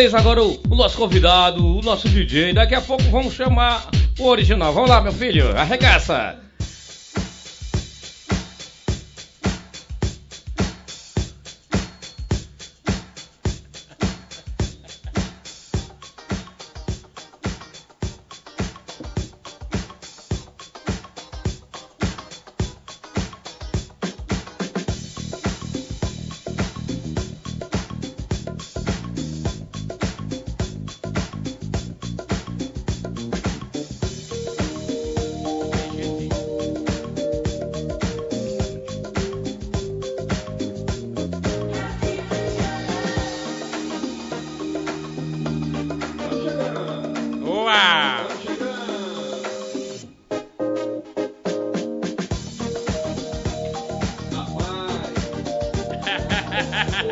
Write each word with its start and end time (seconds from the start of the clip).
vocês 0.00 0.14
agora 0.14 0.42
o, 0.42 0.58
o 0.70 0.74
nosso 0.74 0.96
convidado, 0.96 1.62
o 1.62 1.82
nosso 1.82 2.08
DJ. 2.08 2.54
Daqui 2.54 2.74
a 2.74 2.80
pouco 2.80 3.02
vamos 3.10 3.34
chamar 3.34 3.86
o 4.18 4.28
original. 4.28 4.72
Vamos 4.72 4.88
lá, 4.88 4.98
meu 5.02 5.12
filho, 5.12 5.54
arregaça. 5.54 6.39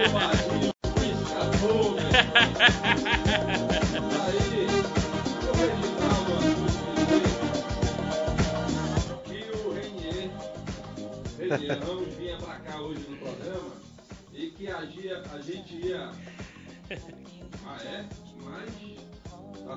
Oh 0.01 0.13
my. 0.13 0.48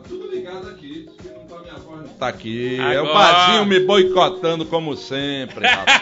Tudo 0.08 0.28
ligado 0.30 0.68
aqui. 0.70 1.10
Não 1.26 1.46
tá 1.46 1.62
minha 1.62 1.74
voz. 1.76 2.02
Não 2.02 2.08
tá 2.16 2.28
aqui. 2.28 2.78
É 2.80 3.02
o 3.02 3.06
Agora. 3.10 3.14
Bazinho 3.14 3.66
me 3.66 3.80
boicotando 3.80 4.66
como 4.66 4.96
sempre, 4.96 5.66
rapaz. 5.68 6.02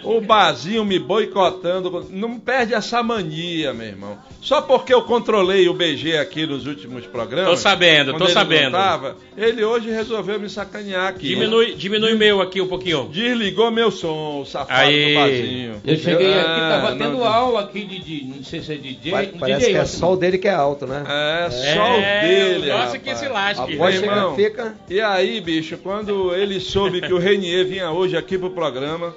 o 0.04 0.20
Bazinho 0.20 0.84
me 0.84 0.98
boicotando. 0.98 2.06
Não 2.10 2.38
perde 2.38 2.74
essa 2.74 3.02
mania, 3.02 3.72
meu 3.72 3.86
irmão. 3.86 4.18
Só 4.40 4.60
porque 4.62 4.94
eu 4.94 5.02
controlei 5.02 5.68
o 5.68 5.74
BG 5.74 6.18
aqui 6.18 6.46
nos 6.46 6.66
últimos 6.66 7.04
programas. 7.06 7.50
Tô 7.50 7.56
sabendo, 7.56 8.14
tô 8.14 8.24
ele 8.24 8.32
sabendo. 8.32 8.72
tava, 8.72 9.16
ele 9.36 9.64
hoje 9.64 9.90
resolveu 9.90 10.38
me 10.38 10.48
sacanear 10.48 11.08
aqui. 11.08 11.26
Diminui, 11.28 11.74
diminui 11.74 12.14
o 12.14 12.18
meu 12.18 12.40
aqui 12.40 12.60
um 12.60 12.68
pouquinho. 12.68 13.08
Desligou 13.12 13.70
meu 13.72 13.90
som, 13.90 14.40
o 14.42 14.44
safado 14.46 14.80
Aí. 14.80 15.08
do 15.14 15.20
Bazinho. 15.20 15.82
Eu 15.84 15.96
cheguei 15.96 16.32
aqui, 16.32 16.46
Ah, 16.48 16.80
tava 16.80 16.96
tendo 16.96 17.18
não- 17.18 17.24
aula 17.24 17.60
aqui 17.62 17.84
de, 17.84 17.98
de- 17.98 18.24
não 18.36 18.44
sei 18.44 18.60
se 18.62 18.72
é 18.72 18.76
DJ. 18.76 19.10
Pa- 19.10 19.24
Parece 19.40 19.58
DJ, 19.60 19.72
que 19.72 19.78
é 19.80 19.84
só 19.84 20.12
o 20.12 20.16
dele 20.16 20.38
que 20.38 20.46
é 20.46 20.54
alto, 20.54 20.86
né? 20.86 21.02
É, 21.08 21.50
só 21.50 21.82
o 21.98 22.00
dele. 22.22 22.68
Nossa, 22.68 22.82
rapaz. 22.84 23.02
que 23.02 23.14
se 23.16 23.26
A 23.26 23.32
lasque. 23.32 23.76
voz 23.76 23.94
Meu 23.94 24.02
chega, 24.02 24.12
irmão. 24.16 24.36
fica. 24.36 24.74
E 24.88 25.00
aí, 25.00 25.40
bicho, 25.40 25.76
quando 25.78 26.34
ele 26.34 26.60
soube 26.60 27.00
que 27.00 27.12
o 27.12 27.18
Renier 27.18 27.66
vinha 27.66 27.90
hoje 27.90 28.16
aqui 28.16 28.36
pro 28.38 28.50
programa, 28.50 29.14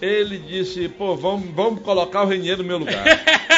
ele 0.00 0.38
disse, 0.38 0.88
pô, 0.88 1.16
vamos, 1.16 1.50
vamos 1.54 1.82
colocar 1.82 2.22
o 2.22 2.26
Renier 2.26 2.56
no 2.58 2.64
meu 2.64 2.78
lugar. 2.78 3.04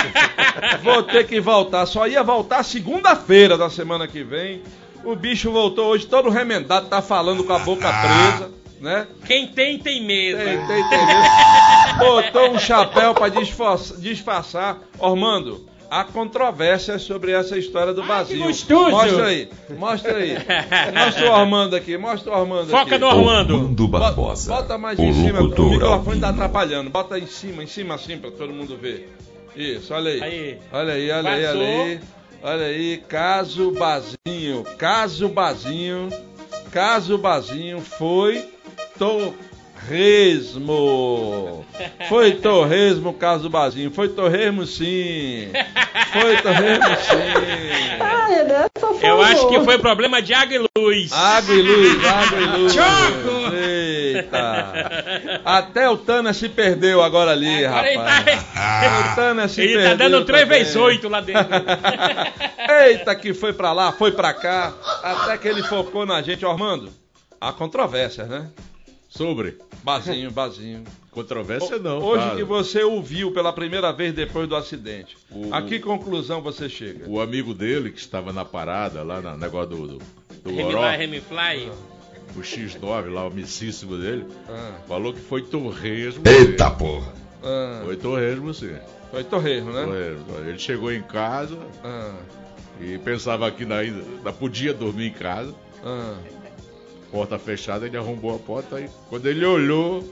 Vou 0.83 1.03
ter 1.03 1.27
que 1.27 1.41
voltar. 1.41 1.87
Só 1.87 2.07
ia 2.07 2.23
voltar 2.23 2.63
segunda-feira 2.63 3.57
da 3.57 3.69
semana 3.71 4.07
que 4.09 4.23
vem. 4.23 4.63
O 5.05 5.15
bicho 5.15 5.51
voltou 5.51 5.87
hoje 5.87 6.07
todo 6.07 6.29
remendado, 6.29 6.89
tá 6.89 7.01
falando 7.01 7.45
com 7.45 7.53
a 7.53 7.59
boca 7.59 7.89
presa, 7.91 8.51
né? 8.81 9.07
Quem 9.27 9.47
tem, 9.49 9.79
tem 9.79 10.05
medo. 10.05 10.39
Tem, 10.39 10.59
tem, 10.67 10.89
tem 10.89 11.07
mesmo. 11.07 11.23
Botou 11.99 12.51
um 12.51 12.59
chapéu 12.59 13.15
pra 13.15 13.29
disfarçar, 13.29 13.97
disfarçar. 13.99 14.79
Ormando, 14.99 15.67
há 15.91 16.05
controvérsias 16.05 17.03
sobre 17.03 17.33
essa 17.33 17.59
história 17.59 17.93
do 17.93 18.03
vazio. 18.05 18.45
gostoso. 18.45 18.91
Mostra 18.91 19.27
aí, 19.27 19.49
mostra 19.77 20.17
aí. 20.17 20.37
Mostra 20.95 21.31
o 21.31 21.33
Ormando 21.33 21.75
aqui, 21.77 21.99
mostra 21.99 22.33
o 22.33 22.39
Ormando 22.39 22.71
Foca 22.71 22.83
aqui. 22.83 22.99
no 22.99 23.09
Armando. 23.09 23.55
Armando 23.57 23.89
Bota, 23.89 24.05
Barbosa. 24.05 24.53
bota 24.55 24.79
mais 24.79 24.99
o 24.99 25.03
em 25.03 25.13
cima, 25.13 25.41
o 25.41 25.49
microfone 25.49 26.21
tá 26.21 26.31
vivo. 26.31 26.43
atrapalhando. 26.43 26.91
Bota 26.91 27.19
em 27.19 27.27
cima, 27.27 27.65
em 27.65 27.67
cima 27.67 27.97
assim 27.97 28.17
pra 28.17 28.31
todo 28.31 28.53
mundo 28.53 28.77
ver. 28.77 29.13
Isso, 29.57 29.93
olha 29.93 30.13
aí. 30.13 30.23
Aí. 30.23 30.59
Olha 30.73 30.93
aí, 30.93 31.11
olha 31.11 31.31
aí, 31.31 31.47
olha 31.47 31.67
aí. 31.67 32.01
Olha 32.43 32.65
aí, 32.67 32.97
caso 33.07 33.71
Bazinho, 33.73 34.65
caso 34.79 35.29
Bazinho, 35.29 36.09
caso 36.71 37.19
Bazinho 37.19 37.81
foi 37.81 38.49
torresmo. 39.89 41.65
Foi 42.09 42.33
torresmo, 42.33 43.13
caso 43.15 43.49
Bazinho. 43.49 43.91
Foi 43.91 44.09
torresmo 44.09 44.67
sim. 44.67 45.49
Foi 46.13 46.37
torresmo 46.43 46.85
sim. 46.85 48.01
Ah, 48.01 48.29
dessa. 48.45 49.07
Eu 49.07 49.21
acho 49.23 49.49
que 49.49 49.61
foi 49.61 49.79
problema 49.79 50.21
de 50.21 50.33
água 50.35 50.55
e 50.57 50.65
luz. 50.79 51.13
Água 51.13 51.55
e 51.55 51.63
luz, 51.63 52.05
água 52.05 52.41
e 52.41 52.47
luz. 52.59 52.73
Choco! 52.75 53.55
Eita. 53.55 55.41
Até 55.45 55.89
o 55.89 55.97
Tana 55.97 56.33
se 56.33 56.49
perdeu 56.49 57.03
agora 57.03 57.31
ali, 57.33 57.65
Agora 57.65 57.89
ele 57.89 57.97
rapaz. 57.99 58.25
tá, 58.53 59.13
O 59.13 59.15
Tana 59.17 59.49
se 59.49 59.61
ele 59.63 59.75
perdeu 59.75 59.91
tá 59.91 59.95
dando 59.97 60.25
3 60.25 60.43
também. 60.45 60.59
vezes 60.59 60.77
8 60.77 61.09
lá 61.09 61.21
dentro. 61.21 61.47
Eita, 62.87 63.15
que 63.15 63.33
foi 63.35 63.53
pra 63.53 63.73
lá, 63.73 63.93
foi 63.93 64.13
pra 64.13 64.33
cá, 64.33 64.73
até 65.03 65.37
que 65.39 65.49
ele 65.49 65.63
focou 65.63 66.05
na 66.07 66.21
gente. 66.23 66.45
Armando, 66.45 66.91
há 67.41 67.53
controvérsias, 67.53 68.29
né? 68.29 68.49
Sobre. 69.11 69.59
Bazinho, 69.83 70.31
bazinho. 70.31 70.85
Controvérsia 71.11 71.79
não. 71.79 71.99
Hoje 71.99 72.23
claro. 72.23 72.37
que 72.39 72.45
você 72.45 72.85
o 72.85 73.03
viu 73.03 73.33
pela 73.33 73.53
primeira 73.53 73.93
vez 73.93 74.15
depois 74.15 74.49
do 74.49 74.55
acidente, 74.55 75.17
O- 75.31 75.53
a 75.53 75.61
que 75.63 75.81
conclusão 75.81 76.41
você 76.41 76.69
chega? 76.69 77.09
O 77.09 77.21
amigo 77.21 77.53
dele, 77.53 77.91
que 77.91 77.99
estava 77.99 78.33
na 78.33 78.45
parada, 78.45 79.03
lá 79.03 79.21
no 79.21 79.37
negócio 79.37 79.71
do, 79.71 79.87
do, 79.89 79.99
do 80.45 80.51
Remy 80.51 80.63
Goró, 80.63 80.81
vai, 80.83 80.97
Remy 80.97 81.21
fly. 81.21 81.71
o 82.37 82.41
X9, 82.41 83.13
lá 83.13 83.25
o 83.25 83.27
amicíssimo 83.27 83.97
dele, 83.99 84.25
Ah, 84.49 84.75
falou 84.87 85.13
que 85.13 85.19
foi 85.21 85.43
torresmo. 85.43 86.23
Eita 86.25 86.71
sim. 86.71 86.77
porra. 86.77 87.13
ah, 87.43 87.83
Foi 87.85 87.97
torresmo, 87.97 88.55
sim. 88.55 88.77
foi 89.11 89.25
torresmo, 89.25 89.73
né? 89.73 89.85
Torresmo. 89.85 90.25
Ele 90.49 90.59
chegou 90.61 90.93
em 90.93 91.03
casa 91.03 91.59
Ah, 91.83 92.15
e 92.81 92.97
pensava 92.99 93.51
que 93.51 93.65
ainda, 93.65 93.77
ainda 93.81 94.33
podia 94.33 94.73
dormir 94.73 95.09
em 95.09 95.13
casa. 95.13 95.53
ah, 95.85 96.15
Porta 97.11 97.39
fechada, 97.39 97.87
ele 97.87 97.97
arrombou 97.97 98.35
a 98.35 98.39
porta 98.39 98.79
e 98.81 98.89
quando 99.09 99.27
ele 99.27 99.45
olhou, 99.45 100.05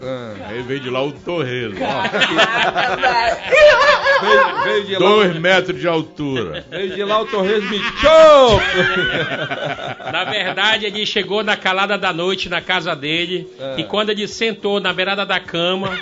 ah. 0.00 0.34
aí 0.48 0.62
veio 0.62 0.80
de 0.80 0.90
lá 0.90 1.02
o 1.02 1.12
torresmo. 1.12 1.84
ó, 1.84 2.04
Veio, 4.20 4.62
veio 4.64 4.84
de 4.84 4.92
lá, 4.94 4.98
dois 4.98 5.38
metros 5.38 5.80
de 5.80 5.88
altura. 5.88 6.64
veio 6.70 6.94
de 6.94 7.04
lá 7.04 7.20
o 7.20 7.26
torresmo 7.26 7.74
e 7.74 7.78
tchou! 7.80 8.60
Na 10.12 10.24
verdade, 10.24 10.86
ele 10.86 11.04
chegou 11.06 11.42
na 11.42 11.56
calada 11.56 11.96
da 11.98 12.12
noite 12.12 12.48
na 12.48 12.60
casa 12.60 12.94
dele 12.94 13.48
É. 13.58 13.80
e 13.80 13.84
quando 13.84 14.10
ele 14.10 14.26
sentou 14.28 14.78
na 14.80 14.92
beirada 14.92 15.24
da 15.26 15.40
cama, 15.40 15.98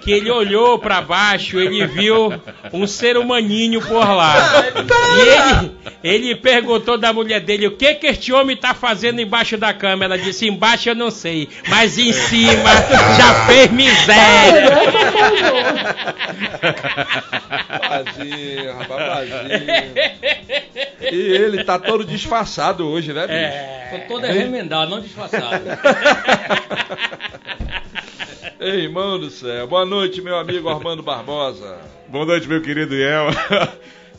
que 0.00 0.10
ele 0.12 0.30
olhou 0.30 0.78
pra 0.78 1.00
baixo, 1.00 1.58
ele 1.58 1.86
viu 1.86 2.32
um 2.72 2.86
ser 2.86 3.16
humaninho 3.16 3.80
por 3.80 4.06
lá. 4.08 4.34
E 5.16 5.20
ele, 5.20 5.70
ele 6.02 6.34
perguntou 6.36 6.98
da 6.98 7.12
mulher 7.12 7.40
dele 7.40 7.66
o 7.66 7.76
que 7.76 7.94
que 7.94 8.06
este 8.06 8.32
homem 8.32 8.56
tá 8.56 8.74
fazendo 8.74 9.20
embaixo 9.20 9.56
da 9.56 9.72
cama. 9.72 10.04
Ela 10.04 10.18
disse: 10.18 10.46
embaixo 10.46 10.90
eu 10.90 10.94
não 10.94 11.10
sei, 11.10 11.48
mas 11.68 11.98
em 11.98 12.12
cima 12.12 12.70
já 13.16 13.46
fez 13.46 13.70
miséria. 13.70 14.70
Bazinho, 17.88 18.72
rapaz, 18.74 19.28
bazinho. 19.28 19.66
E 21.12 21.16
ele 21.16 21.64
tá 21.64 21.78
todo 21.78 22.04
disfarçado 22.04 22.86
hoje, 22.86 23.12
né, 23.12 23.22
bicho? 23.22 23.38
É. 23.38 23.88
Tô 23.90 24.14
todo 24.14 24.26
remendado, 24.26 24.90
não 24.90 25.00
disfarçado. 25.00 25.64
Ei, 28.60 28.84
irmão 28.84 29.18
do 29.18 29.30
céu. 29.30 29.66
Boa 29.66 29.86
noite, 29.86 30.20
meu 30.20 30.36
amigo 30.36 30.68
Armando 30.68 31.02
Barbosa. 31.02 31.78
Boa 32.08 32.26
noite, 32.26 32.46
meu 32.46 32.60
querido 32.60 32.94
Iel. 32.94 33.28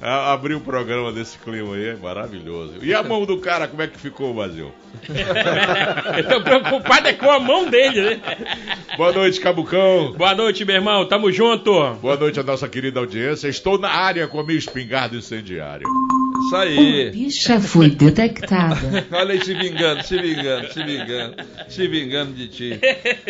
Abrir 0.01 0.55
o 0.55 0.59
programa 0.59 1.11
desse 1.11 1.37
clima 1.37 1.75
aí 1.75 1.89
é 1.89 1.95
maravilhoso. 1.95 2.75
E 2.81 2.91
a 2.91 3.03
mão 3.03 3.23
do 3.23 3.37
cara, 3.37 3.67
como 3.67 3.83
é 3.83 3.87
que 3.87 3.99
ficou, 3.99 4.33
Brasil? 4.33 4.71
Eu 6.17 6.27
tô 6.27 6.41
preocupado 6.41 7.07
é 7.07 7.13
com 7.13 7.29
a 7.29 7.39
mão 7.39 7.69
dele, 7.69 8.01
né? 8.01 8.21
Boa 8.97 9.11
noite, 9.11 9.39
Cabucão. 9.39 10.13
Boa 10.13 10.33
noite, 10.33 10.65
meu 10.65 10.75
irmão. 10.75 11.05
Tamo 11.05 11.31
junto. 11.31 11.71
Boa 12.01 12.17
noite 12.17 12.39
a 12.39 12.43
nossa 12.43 12.67
querida 12.67 12.99
audiência. 12.99 13.47
Estou 13.47 13.77
na 13.77 13.89
área 13.89 14.27
com 14.27 14.39
a 14.39 14.43
minha 14.43 14.57
espingarda 14.57 15.15
incendiária. 15.15 15.85
Isso 16.45 16.55
aí. 16.55 17.11
Bicha 17.11 17.59
foi 17.59 17.89
detectada. 17.89 19.05
Olha 19.11 19.33
aí 19.33 19.43
se 19.43 19.53
vingando, 19.53 20.03
se 20.03 20.17
vingando, 20.17 20.73
se 20.73 20.83
vingando, 20.83 21.35
se 21.69 21.87
vingando 21.87 22.33
de 22.33 22.47
ti. 22.47 22.79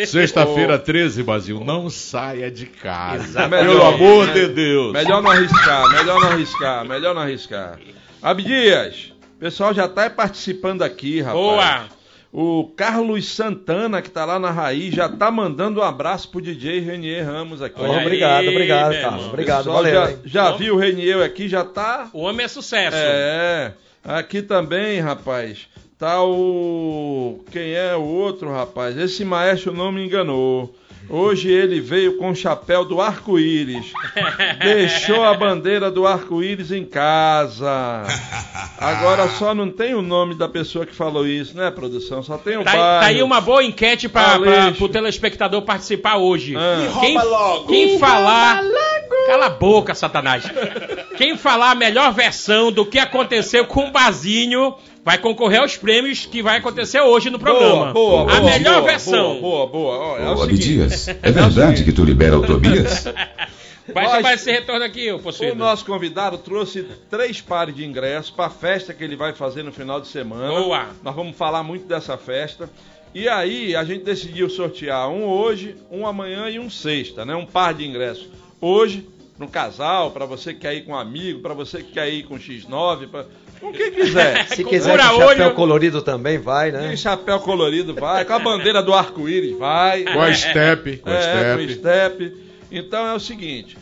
Sexta-feira 0.06 0.78
13, 0.78 1.22
Brasil. 1.22 1.62
Não 1.64 1.88
saia 1.90 2.50
de 2.50 2.66
casa. 2.66 3.48
Pelo 3.48 3.82
amor 3.82 4.32
de 4.32 4.48
Deus. 4.48 4.92
Melhor 4.92 5.22
não 5.22 5.30
arriscar, 5.30 5.90
melhor 5.90 6.20
não 6.20 6.28
arriscar, 6.28 6.84
melhor 6.84 7.14
não 7.14 7.22
arriscar. 7.22 7.78
Abdias, 8.20 9.12
o 9.36 9.40
pessoal 9.40 9.74
já 9.74 9.88
tá 9.88 10.08
participando 10.08 10.82
aqui, 10.82 11.20
rapaz. 11.20 11.36
Boa. 11.36 12.01
O 12.32 12.72
Carlos 12.74 13.28
Santana, 13.28 14.00
que 14.00 14.10
tá 14.10 14.24
lá 14.24 14.38
na 14.38 14.50
raiz, 14.50 14.94
já 14.94 15.06
tá 15.06 15.30
mandando 15.30 15.80
um 15.80 15.82
abraço 15.82 16.30
pro 16.30 16.40
DJ 16.40 16.80
Renier 16.80 17.26
Ramos 17.26 17.60
aqui. 17.60 17.78
Olha 17.78 17.98
aí, 17.98 18.06
obrigado, 18.06 18.48
obrigado, 18.48 18.92
Carlos. 18.92 19.04
irmão. 19.04 19.28
Obrigado, 19.28 19.58
Pessoal 19.58 19.76
valeu. 19.76 19.92
já, 19.94 20.10
hein? 20.10 20.18
já 20.24 20.50
viu 20.52 20.74
o 20.74 20.78
Renier 20.78 21.20
aqui, 21.22 21.46
já 21.46 21.62
tá. 21.62 22.08
O 22.12 22.20
homem 22.22 22.46
é 22.46 22.48
sucesso. 22.48 22.96
É. 22.98 23.74
Aqui 24.02 24.40
também, 24.40 24.98
rapaz. 25.00 25.68
Tá 26.02 26.20
o. 26.20 27.44
Quem 27.52 27.74
é 27.74 27.94
o 27.94 28.02
outro, 28.02 28.50
rapaz? 28.52 28.98
Esse 28.98 29.24
maestro 29.24 29.72
não 29.72 29.92
me 29.92 30.04
enganou. 30.04 30.74
Hoje 31.08 31.48
ele 31.48 31.80
veio 31.80 32.16
com 32.16 32.30
o 32.30 32.34
chapéu 32.34 32.84
do 32.84 33.00
arco-íris. 33.00 33.92
Deixou 34.60 35.22
a 35.22 35.32
bandeira 35.34 35.92
do 35.92 36.04
arco-íris 36.04 36.72
em 36.72 36.84
casa. 36.84 38.02
Agora 38.78 39.28
só 39.28 39.54
não 39.54 39.70
tem 39.70 39.94
o 39.94 40.02
nome 40.02 40.34
da 40.34 40.48
pessoa 40.48 40.84
que 40.84 40.92
falou 40.92 41.24
isso, 41.24 41.56
né, 41.56 41.70
produção? 41.70 42.20
Só 42.20 42.36
tem 42.36 42.56
o 42.56 42.64
Tá, 42.64 42.72
bairro. 42.72 43.00
tá 43.00 43.06
aí 43.06 43.22
uma 43.22 43.40
boa 43.40 43.62
enquete 43.62 44.08
pra, 44.08 44.40
pro 44.76 44.88
telespectador 44.88 45.62
participar 45.62 46.16
hoje. 46.16 46.56
Ah. 46.56 46.98
Quem, 47.00 47.16
quem 47.68 47.98
falar. 48.00 48.60
Cala 49.26 49.46
a 49.46 49.50
boca, 49.50 49.94
Satanás. 49.94 50.44
Quem 51.16 51.36
falar 51.36 51.70
a 51.70 51.74
melhor 51.74 52.12
versão 52.12 52.72
do 52.72 52.84
que 52.84 52.98
aconteceu 52.98 53.66
com 53.66 53.88
o 53.88 53.90
Bazinho 53.90 54.74
vai 55.04 55.18
concorrer 55.18 55.60
aos 55.60 55.76
prêmios 55.76 56.26
que 56.26 56.42
vai 56.42 56.58
acontecer 56.58 57.00
hoje 57.00 57.30
no 57.30 57.38
programa. 57.38 57.92
Boa, 57.92 58.24
boa, 58.24 58.32
a 58.36 58.40
boa, 58.40 58.50
melhor 58.50 58.80
boa, 58.80 58.90
versão. 58.90 59.40
Boa, 59.40 59.66
boa, 59.66 59.68
boa. 59.68 59.98
Ó, 59.98 60.18
é 60.18 60.34
Ô, 60.34 60.42
Abdias, 60.42 61.08
é 61.22 61.30
verdade 61.30 61.84
que 61.84 61.92
tu 61.92 62.04
libera 62.04 62.38
o 62.38 62.46
Tobias? 62.46 63.04
Vai 63.92 64.04
Nós- 64.04 64.12
chamar 64.14 64.34
esse 64.34 64.50
retorno 64.50 64.84
aqui, 64.84 65.10
ô 65.10 65.16
O 65.18 65.54
nosso 65.56 65.84
convidado 65.84 66.38
trouxe 66.38 66.86
três 67.10 67.40
pares 67.40 67.74
de 67.74 67.84
ingressos 67.84 68.30
para 68.30 68.46
a 68.46 68.50
festa 68.50 68.94
que 68.94 69.02
ele 69.02 69.16
vai 69.16 69.32
fazer 69.32 69.64
no 69.64 69.72
final 69.72 70.00
de 70.00 70.06
semana. 70.06 70.48
Boa. 70.48 70.86
Nós 71.02 71.14
vamos 71.14 71.36
falar 71.36 71.64
muito 71.64 71.84
dessa 71.86 72.16
festa. 72.16 72.70
E 73.14 73.28
aí 73.28 73.74
a 73.74 73.84
gente 73.84 74.04
decidiu 74.04 74.48
sortear 74.48 75.08
um 75.10 75.24
hoje, 75.24 75.76
um 75.90 76.06
amanhã 76.06 76.48
e 76.48 76.58
um 76.58 76.70
sexta, 76.70 77.24
né? 77.24 77.34
Um 77.34 77.44
par 77.44 77.74
de 77.74 77.84
ingressos. 77.84 78.28
Hoje, 78.64 79.04
para 79.36 79.44
um 79.44 79.48
casal, 79.48 80.12
para 80.12 80.24
você 80.24 80.54
que 80.54 80.60
quer 80.60 80.74
ir 80.74 80.84
com 80.84 80.92
um 80.92 80.96
amigo, 80.96 81.40
para 81.40 81.52
você 81.52 81.82
que 81.82 81.90
quer 81.90 82.08
ir 82.08 82.22
com 82.22 82.38
X9, 82.38 83.08
pra... 83.08 83.24
com 83.60 83.72
quem 83.72 83.90
quiser. 83.90 84.46
Se 84.54 84.62
Com 84.62 84.70
quiser 84.70 84.96
com 84.96 85.02
chapéu 85.02 85.52
colorido 85.54 86.00
também, 86.00 86.38
vai, 86.38 86.70
né? 86.70 86.96
chapéu 86.96 87.40
colorido, 87.40 87.92
vai. 87.92 88.24
Com 88.24 88.34
a 88.34 88.38
bandeira 88.38 88.80
do 88.80 88.94
arco-íris, 88.94 89.58
vai. 89.58 90.04
Com 90.04 90.20
a 90.20 90.32
step, 90.32 90.98
com 90.98 91.10
a 91.10 91.12
É, 91.12 91.56
com 91.56 91.62
step. 91.62 91.74
step. 91.74 92.36
Então 92.70 93.04
é 93.04 93.14
o 93.14 93.20
seguinte, 93.20 93.76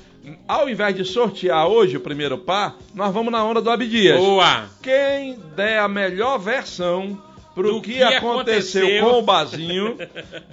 ao 0.48 0.66
invés 0.66 0.96
de 0.96 1.04
sortear 1.04 1.66
hoje 1.68 1.98
o 1.98 2.00
primeiro 2.00 2.38
par, 2.38 2.76
nós 2.94 3.12
vamos 3.12 3.30
na 3.30 3.44
onda 3.44 3.60
do 3.60 3.70
Abdias. 3.70 4.18
Boa. 4.18 4.64
Quem 4.82 5.38
der 5.54 5.78
a 5.80 5.88
melhor 5.88 6.38
versão 6.38 7.20
pro 7.54 7.74
Do 7.74 7.82
que, 7.82 7.94
que 7.94 8.02
aconteceu, 8.02 8.82
aconteceu. 8.86 9.04
com 9.10 9.18
o 9.18 9.22
Bazinho, 9.22 9.96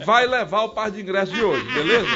vai 0.06 0.26
levar 0.28 0.64
o 0.64 0.70
par 0.70 0.90
de 0.92 1.00
ingressos 1.02 1.34
de 1.34 1.44
hoje, 1.44 1.64
beleza? 1.74 2.08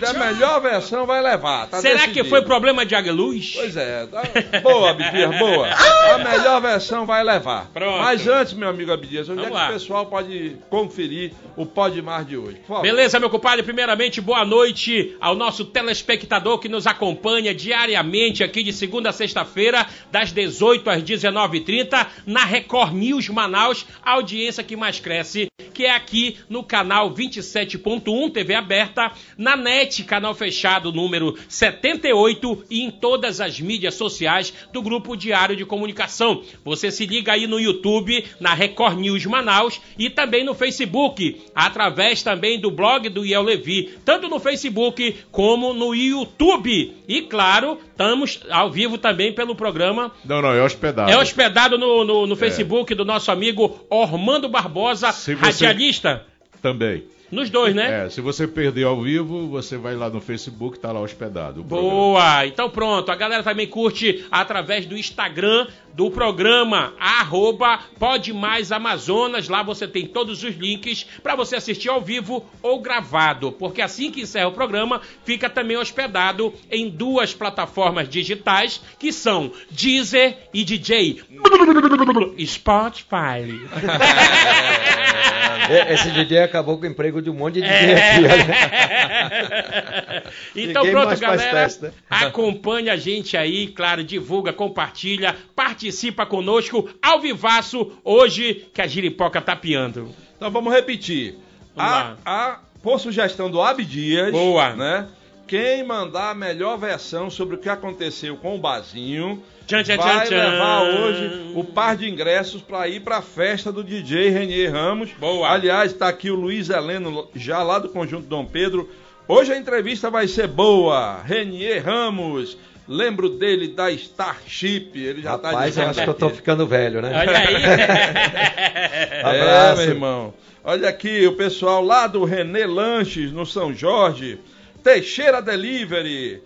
Der 0.00 0.10
a 0.10 0.32
melhor 0.32 0.60
versão 0.60 1.04
vai 1.04 1.20
levar. 1.20 1.66
tá 1.68 1.80
Será 1.80 2.00
que 2.00 2.06
decidido. 2.08 2.28
foi 2.28 2.42
problema 2.42 2.86
de 2.86 2.94
Aguiluz? 2.94 3.54
Pois 3.56 3.76
é, 3.76 4.06
tá- 4.06 4.22
boa, 4.62 4.90
Abdias, 4.90 5.36
boa. 5.38 5.68
A 5.68 6.18
melhor 6.18 6.60
versão 6.60 7.04
vai 7.06 7.24
levar. 7.24 7.66
Pronto. 7.72 7.98
Mas 7.98 8.26
antes, 8.26 8.52
meu 8.54 8.68
amigo 8.68 8.92
Abdias, 8.92 9.28
onde 9.28 9.40
é 9.40 9.42
Vamos 9.44 9.58
que 9.58 9.64
lá. 9.64 9.70
o 9.70 9.72
pessoal 9.72 10.06
pode 10.06 10.56
conferir 10.70 11.32
o 11.56 11.66
Pode 11.66 12.00
Mar 12.00 12.24
de 12.24 12.36
hoje? 12.36 12.58
Beleza, 12.82 13.18
meu 13.18 13.30
compadre? 13.30 13.62
Primeiramente, 13.64 14.20
boa 14.20 14.44
noite 14.44 15.16
ao 15.20 15.34
nosso 15.34 15.64
telespectador 15.64 16.58
que 16.58 16.68
nos 16.68 16.86
acompanha 16.86 17.54
diariamente 17.54 18.42
aqui 18.44 18.62
de 18.62 18.72
segunda 18.72 19.10
a 19.10 19.12
sexta-feira, 19.12 19.86
das 20.10 20.30
18 20.32 20.88
às 20.88 21.02
19h30, 21.02 22.06
na 22.26 22.44
Record 22.44 22.94
News 22.94 23.28
Manaus, 23.28 23.86
a 24.02 24.19
audiência 24.20 24.62
que 24.62 24.76
mais 24.76 25.00
cresce, 25.00 25.48
que 25.72 25.86
é 25.86 25.90
aqui 25.90 26.36
no 26.48 26.62
canal 26.62 27.12
27.1 27.12 28.32
TV 28.32 28.54
aberta, 28.54 29.12
na 29.36 29.56
NET, 29.56 30.04
canal 30.04 30.34
fechado 30.34 30.92
número 30.92 31.36
78 31.48 32.66
e 32.70 32.82
em 32.82 32.90
todas 32.90 33.40
as 33.40 33.58
mídias 33.58 33.94
sociais 33.94 34.52
do 34.72 34.82
Grupo 34.82 35.16
Diário 35.16 35.56
de 35.56 35.64
Comunicação. 35.64 36.42
Você 36.64 36.90
se 36.90 37.06
liga 37.06 37.32
aí 37.32 37.46
no 37.46 37.58
YouTube, 37.58 38.24
na 38.38 38.52
Record 38.52 38.98
News 38.98 39.24
Manaus 39.24 39.80
e 39.98 40.10
também 40.10 40.44
no 40.44 40.54
Facebook, 40.54 41.40
através 41.54 42.22
também 42.22 42.60
do 42.60 42.70
blog 42.70 43.08
do 43.08 43.24
Iel 43.24 43.42
Levi, 43.42 43.94
tanto 44.04 44.28
no 44.28 44.38
Facebook 44.38 45.16
como 45.30 45.72
no 45.72 45.94
YouTube. 45.94 46.94
E 47.08 47.22
claro, 47.22 47.78
estamos 48.00 48.40
ao 48.50 48.70
vivo 48.70 48.96
também 48.96 49.32
pelo 49.34 49.54
programa 49.54 50.10
Não, 50.24 50.40
não, 50.40 50.54
é 50.54 50.62
hospedado. 50.62 51.10
é 51.10 51.16
hospedado 51.18 51.76
no, 51.76 52.02
no, 52.04 52.26
no 52.26 52.34
Facebook 52.36 52.94
do 52.94 53.04
nosso 53.04 53.30
amigo 53.30 53.78
Ormando 53.90 54.48
Barbosa, 54.48 55.12
você- 55.12 55.34
radialista. 55.34 56.24
Também. 56.62 57.04
Nos 57.30 57.48
dois, 57.48 57.74
né? 57.74 58.06
É, 58.06 58.10
se 58.10 58.20
você 58.20 58.46
perder 58.46 58.84
ao 58.84 59.00
vivo, 59.00 59.48
você 59.48 59.76
vai 59.76 59.94
lá 59.94 60.10
no 60.10 60.20
Facebook, 60.20 60.78
tá 60.78 60.90
lá 60.90 61.00
hospedado. 61.00 61.60
o 61.60 61.64
programa. 61.64 61.90
Boa! 61.90 62.46
Então 62.46 62.68
pronto, 62.68 63.10
a 63.10 63.16
galera 63.16 63.42
também 63.42 63.66
curte 63.66 64.24
através 64.30 64.86
do 64.86 64.96
Instagram 64.96 65.66
do 65.94 66.10
programa, 66.10 66.94
arroba 66.98 67.80
Pode 67.98 68.32
Mais 68.32 68.72
Amazonas. 68.72 69.48
Lá 69.48 69.62
você 69.62 69.86
tem 69.86 70.06
todos 70.06 70.42
os 70.42 70.56
links 70.56 71.06
para 71.22 71.34
você 71.34 71.56
assistir 71.56 71.88
ao 71.88 72.00
vivo 72.00 72.44
ou 72.62 72.80
gravado. 72.80 73.52
Porque 73.52 73.82
assim 73.82 74.10
que 74.10 74.22
encerra 74.22 74.48
o 74.48 74.52
programa, 74.52 75.00
fica 75.24 75.48
também 75.50 75.76
hospedado 75.76 76.52
em 76.70 76.88
duas 76.88 77.34
plataformas 77.34 78.08
digitais, 78.08 78.80
que 78.98 79.12
são 79.12 79.52
Deezer 79.70 80.36
e 80.52 80.64
DJ 80.64 81.22
Spotify. 82.46 83.60
E- 85.70 85.92
Esse 85.94 86.10
DJ 86.10 86.40
acabou 86.42 86.76
com 86.78 86.84
o 86.84 86.86
emprego 86.88 87.20
de 87.22 87.30
um 87.30 87.34
monte 87.34 87.54
de 87.54 87.62
DJ 87.62 87.72
É. 87.92 88.10
aqui, 88.10 88.24
olha. 88.26 90.22
então 90.56 90.82
Ninguém 90.84 90.90
pronto, 91.02 91.20
galera. 91.20 91.50
festa. 91.50 91.94
Acompanha 92.08 92.92
a 92.92 92.96
gente 92.96 93.36
aí, 93.36 93.68
claro, 93.68 94.02
divulga, 94.04 94.52
compartilha, 94.52 95.36
participa 95.54 96.26
conosco 96.26 96.88
ao 97.02 97.20
vivaço 97.20 97.92
hoje 98.04 98.66
que 98.72 98.82
a 98.82 98.86
giripoca 98.86 99.40
tá 99.40 99.54
piando. 99.56 100.08
Então 100.36 100.50
vamos 100.50 100.72
repetir. 100.72 101.36
Vamos 101.74 101.92
a, 101.92 102.16
a, 102.24 102.58
por 102.82 102.98
sugestão 102.98 103.50
do 103.50 103.60
Abdias, 103.62 104.32
Boa. 104.32 104.74
né? 104.74 105.06
Quem 105.46 105.84
mandar 105.84 106.30
a 106.30 106.34
melhor 106.34 106.78
versão 106.78 107.28
sobre 107.28 107.56
o 107.56 107.58
que 107.58 107.68
aconteceu 107.68 108.36
com 108.36 108.54
o 108.54 108.58
Bazinho 108.58 109.42
Tchan, 109.70 109.84
tchan, 109.84 109.96
vai 109.98 110.26
tchan, 110.26 110.36
levar 110.36 110.82
hoje 110.82 111.52
o 111.54 111.62
par 111.62 111.96
de 111.96 112.10
ingressos 112.10 112.60
para 112.60 112.88
ir 112.88 113.02
para 113.02 113.18
a 113.18 113.22
festa 113.22 113.70
do 113.70 113.84
DJ 113.84 114.28
Renier 114.30 114.72
Ramos. 114.72 115.10
Boa. 115.16 115.48
Aliás, 115.48 115.92
está 115.92 116.08
aqui 116.08 116.28
o 116.28 116.34
Luiz 116.34 116.68
Heleno, 116.68 117.28
já 117.36 117.62
lá 117.62 117.78
do 117.78 117.88
Conjunto 117.88 118.26
Dom 118.26 118.44
Pedro. 118.44 118.90
Hoje 119.28 119.52
a 119.52 119.56
entrevista 119.56 120.10
vai 120.10 120.26
ser 120.26 120.48
boa. 120.48 121.22
Renier 121.22 121.84
Ramos, 121.84 122.58
lembro 122.88 123.28
dele 123.28 123.68
da 123.68 123.92
Starship. 123.92 124.90
Ele 124.96 125.22
já 125.22 125.38
tá 125.38 125.52
Rapaz, 125.52 125.66
eu 125.66 125.70
dizendo 125.70 125.90
acho 125.90 126.02
que 126.02 126.10
eu 126.10 126.14
tô 126.14 126.30
ficando 126.30 126.66
velho, 126.66 127.00
né? 127.00 127.12
Olha 127.16 127.38
aí. 127.38 127.54
É, 128.82 129.20
Abraço. 129.22 129.82
meu 129.82 129.90
irmão. 129.90 130.34
Olha 130.64 130.88
aqui 130.88 131.26
o 131.28 131.36
pessoal 131.36 131.84
lá 131.84 132.08
do 132.08 132.24
René 132.24 132.66
Lanches, 132.66 133.30
no 133.30 133.46
São 133.46 133.72
Jorge. 133.72 134.40
Teixeira 134.82 135.40
Delivery. 135.40 136.42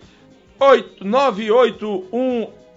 8, 0.59 1.03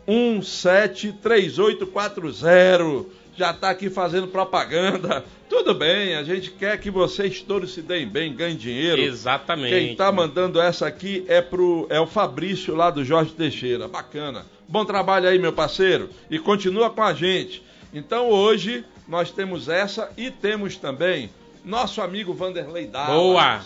981173840. 0.08 3.06
Já 3.36 3.52
tá 3.52 3.70
aqui 3.70 3.90
fazendo 3.90 4.26
propaganda. 4.26 5.24
Tudo 5.48 5.74
bem, 5.74 6.16
a 6.16 6.24
gente 6.24 6.50
quer 6.50 6.78
que 6.78 6.90
vocês 6.90 7.40
todos 7.40 7.72
se 7.72 7.80
deem 7.80 8.06
bem, 8.06 8.34
ganhem 8.34 8.56
dinheiro. 8.56 9.00
Exatamente. 9.00 9.70
Quem 9.70 9.96
tá 9.96 10.10
mandando 10.10 10.60
essa 10.60 10.86
aqui 10.86 11.24
é 11.28 11.40
pro 11.40 11.86
é 11.88 12.00
o 12.00 12.06
Fabrício 12.06 12.74
lá 12.74 12.90
do 12.90 13.04
Jorge 13.04 13.32
Teixeira. 13.32 13.88
Bacana. 13.88 14.44
Bom 14.68 14.84
trabalho 14.84 15.28
aí, 15.28 15.38
meu 15.38 15.52
parceiro. 15.52 16.10
E 16.28 16.38
continua 16.38 16.90
com 16.90 17.02
a 17.02 17.14
gente. 17.14 17.62
Então 17.94 18.28
hoje 18.28 18.84
nós 19.06 19.30
temos 19.30 19.68
essa 19.68 20.10
e 20.16 20.30
temos 20.30 20.76
também 20.76 21.30
nosso 21.64 22.02
amigo 22.02 22.34
Vanderlei 22.34 22.86
Dallas. 22.86 23.16
Boa. 23.16 23.60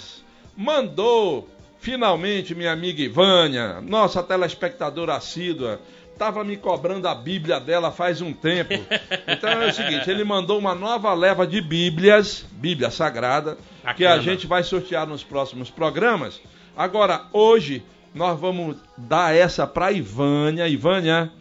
mandou 0.56 1.48
finalmente 1.80 2.54
minha 2.54 2.72
amiga 2.72 3.02
Ivânia, 3.02 3.80
nossa 3.80 4.22
telespectadora 4.22 5.16
assídua, 5.16 5.80
estava 6.22 6.44
me 6.44 6.56
cobrando 6.56 7.08
a 7.08 7.14
Bíblia 7.16 7.58
dela 7.58 7.90
faz 7.90 8.20
um 8.20 8.32
tempo. 8.32 8.74
Então 9.26 9.50
é 9.50 9.66
o 9.66 9.72
seguinte, 9.72 10.08
ele 10.08 10.22
mandou 10.22 10.56
uma 10.56 10.72
nova 10.72 11.12
leva 11.12 11.44
de 11.44 11.60
Bíblias, 11.60 12.46
Bíblia 12.52 12.92
Sagrada, 12.92 13.58
que 13.96 14.04
a 14.06 14.10
Bacana. 14.10 14.22
gente 14.22 14.46
vai 14.46 14.62
sortear 14.62 15.04
nos 15.04 15.24
próximos 15.24 15.68
programas. 15.68 16.40
Agora, 16.76 17.24
hoje, 17.32 17.82
nós 18.14 18.38
vamos 18.38 18.76
dar 18.96 19.34
essa 19.34 19.66
para 19.66 19.90
Ivânia. 19.90 20.68
Ivânia, 20.68 21.32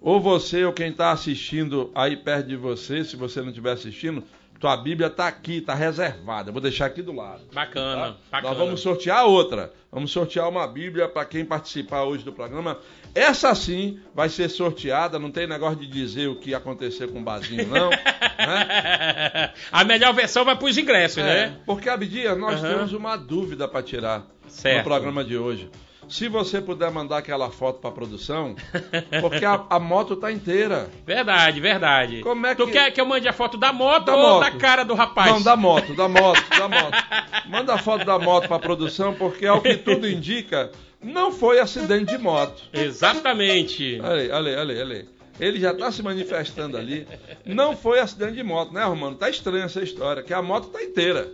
ou 0.00 0.18
você 0.18 0.64
ou 0.64 0.72
quem 0.72 0.88
está 0.88 1.10
assistindo 1.12 1.90
aí 1.94 2.16
perto 2.16 2.46
de 2.48 2.56
você, 2.56 3.04
se 3.04 3.16
você 3.16 3.42
não 3.42 3.48
estiver 3.48 3.72
assistindo, 3.72 4.24
tua 4.58 4.76
Bíblia 4.76 5.06
está 5.08 5.26
aqui, 5.28 5.58
está 5.58 5.74
reservada. 5.74 6.48
Eu 6.48 6.52
Vou 6.54 6.62
deixar 6.62 6.86
aqui 6.86 7.02
do 7.02 7.12
lado. 7.12 7.42
Bacana, 7.52 8.08
Tá? 8.12 8.16
bacana. 8.30 8.48
Nós 8.54 8.58
vamos 8.58 8.80
sortear 8.80 9.24
outra. 9.26 9.72
Vamos 9.92 10.10
sortear 10.10 10.48
uma 10.48 10.66
Bíblia 10.66 11.08
para 11.08 11.24
quem 11.26 11.44
participar 11.44 12.04
hoje 12.04 12.24
do 12.24 12.32
programa. 12.32 12.78
Essa 13.14 13.54
sim 13.54 13.98
vai 14.14 14.28
ser 14.28 14.48
sorteada. 14.48 15.18
Não 15.18 15.30
tem 15.30 15.46
negócio 15.46 15.76
de 15.78 15.86
dizer 15.86 16.28
o 16.28 16.36
que 16.36 16.54
aconteceu 16.54 17.08
com 17.08 17.20
o 17.20 17.22
Bazinho, 17.22 17.66
não. 17.66 17.90
né? 17.90 19.52
A 19.72 19.84
melhor 19.84 20.12
versão 20.14 20.44
vai 20.44 20.56
pros 20.56 20.76
ingressos, 20.78 21.18
É, 21.18 21.22
né? 21.48 21.56
porque, 21.66 21.88
Abdias, 21.88 22.38
nós 22.38 22.62
Aham. 22.62 22.74
temos 22.74 22.92
uma 22.92 23.16
dúvida 23.16 23.66
para 23.68 23.82
tirar 23.82 24.26
Certo. 24.48 24.78
no 24.78 24.84
programa 24.84 25.24
de 25.24 25.36
hoje. 25.36 25.68
Se 26.08 26.26
você 26.28 26.60
puder 26.60 26.90
mandar 26.90 27.18
aquela 27.18 27.50
foto 27.50 27.78
para 27.80 27.92
produção, 27.92 28.56
porque 29.20 29.44
a, 29.44 29.64
a 29.70 29.78
moto 29.78 30.16
tá 30.16 30.32
inteira. 30.32 30.90
Verdade, 31.06 31.60
verdade. 31.60 32.20
Como 32.22 32.44
é 32.46 32.54
Tu 32.54 32.66
que- 32.66 32.72
quer 32.72 32.90
que 32.90 33.00
eu 33.00 33.06
mande 33.06 33.28
a 33.28 33.32
foto 33.32 33.56
da 33.56 33.72
moto 33.72 34.06
Da 34.06 34.16
ou 34.16 34.22
moto. 34.40 34.40
da 34.40 34.50
cara 34.58 34.84
do 34.84 34.94
rapaz? 34.94 35.30
Não, 35.30 35.40
da 35.42 35.54
moto, 35.56 35.94
da 35.94 36.08
moto, 36.08 36.42
da 36.50 36.68
moto. 36.68 37.04
Manda 37.48 37.74
a 37.74 37.78
foto 37.78 38.04
da 38.04 38.18
moto 38.18 38.48
para 38.48 38.58
produção, 38.58 39.14
porque 39.14 39.46
ao 39.46 39.60
que 39.60 39.76
tudo 39.76 40.08
indica, 40.08 40.72
não 41.02 41.32
foi 41.32 41.58
acidente 41.58 42.16
de 42.16 42.18
moto. 42.18 42.62
Exatamente. 42.72 44.00
Olha 44.02 44.22
aí, 44.22 44.30
olha 44.30 44.50
aí, 44.50 44.56
olha 44.56 44.74
aí, 44.74 44.80
olha 44.80 44.96
aí. 44.96 45.08
Ele 45.40 45.58
já 45.58 45.72
está 45.72 45.90
se 45.90 46.02
manifestando 46.02 46.76
ali. 46.76 47.06
Não 47.46 47.74
foi 47.74 47.98
acidente 47.98 48.34
de 48.34 48.42
moto, 48.42 48.74
né, 48.74 48.84
Romano? 48.84 49.16
Tá 49.16 49.30
estranha 49.30 49.64
essa 49.64 49.82
história, 49.82 50.22
que 50.22 50.34
a 50.34 50.42
moto 50.42 50.68
tá 50.68 50.82
inteira. 50.82 51.28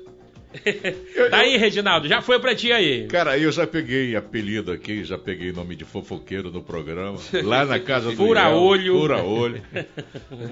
Tá 1.31 1.39
aí, 1.39 1.57
Reginaldo, 1.57 2.09
já 2.09 2.23
foi 2.23 2.39
pra 2.39 2.55
ti 2.55 2.73
aí. 2.73 3.07
Cara, 3.09 3.37
eu 3.39 3.51
já 3.51 3.67
peguei 3.67 4.17
apelido 4.17 4.73
aqui, 4.73 5.05
já 5.05 5.19
peguei 5.19 5.53
nome 5.53 5.75
de 5.75 5.85
fofoqueiro 5.85 6.51
no 6.51 6.63
programa. 6.63 7.19
Lá 7.43 7.65
na 7.65 7.79
casa 7.79 8.11
do 8.11 8.17
Fura 8.17 8.43
Iel, 8.43 8.57
olho. 8.57 8.99
Fura 8.99 9.23
olho. 9.23 9.63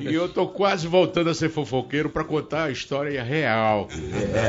E 0.01 0.13
eu 0.13 0.29
tô 0.29 0.47
quase 0.49 0.87
voltando 0.87 1.31
a 1.31 1.35
ser 1.35 1.49
fofoqueiro 1.49 2.11
pra 2.11 2.25
contar 2.25 2.65
a 2.65 2.71
história 2.71 3.23
real. 3.23 3.89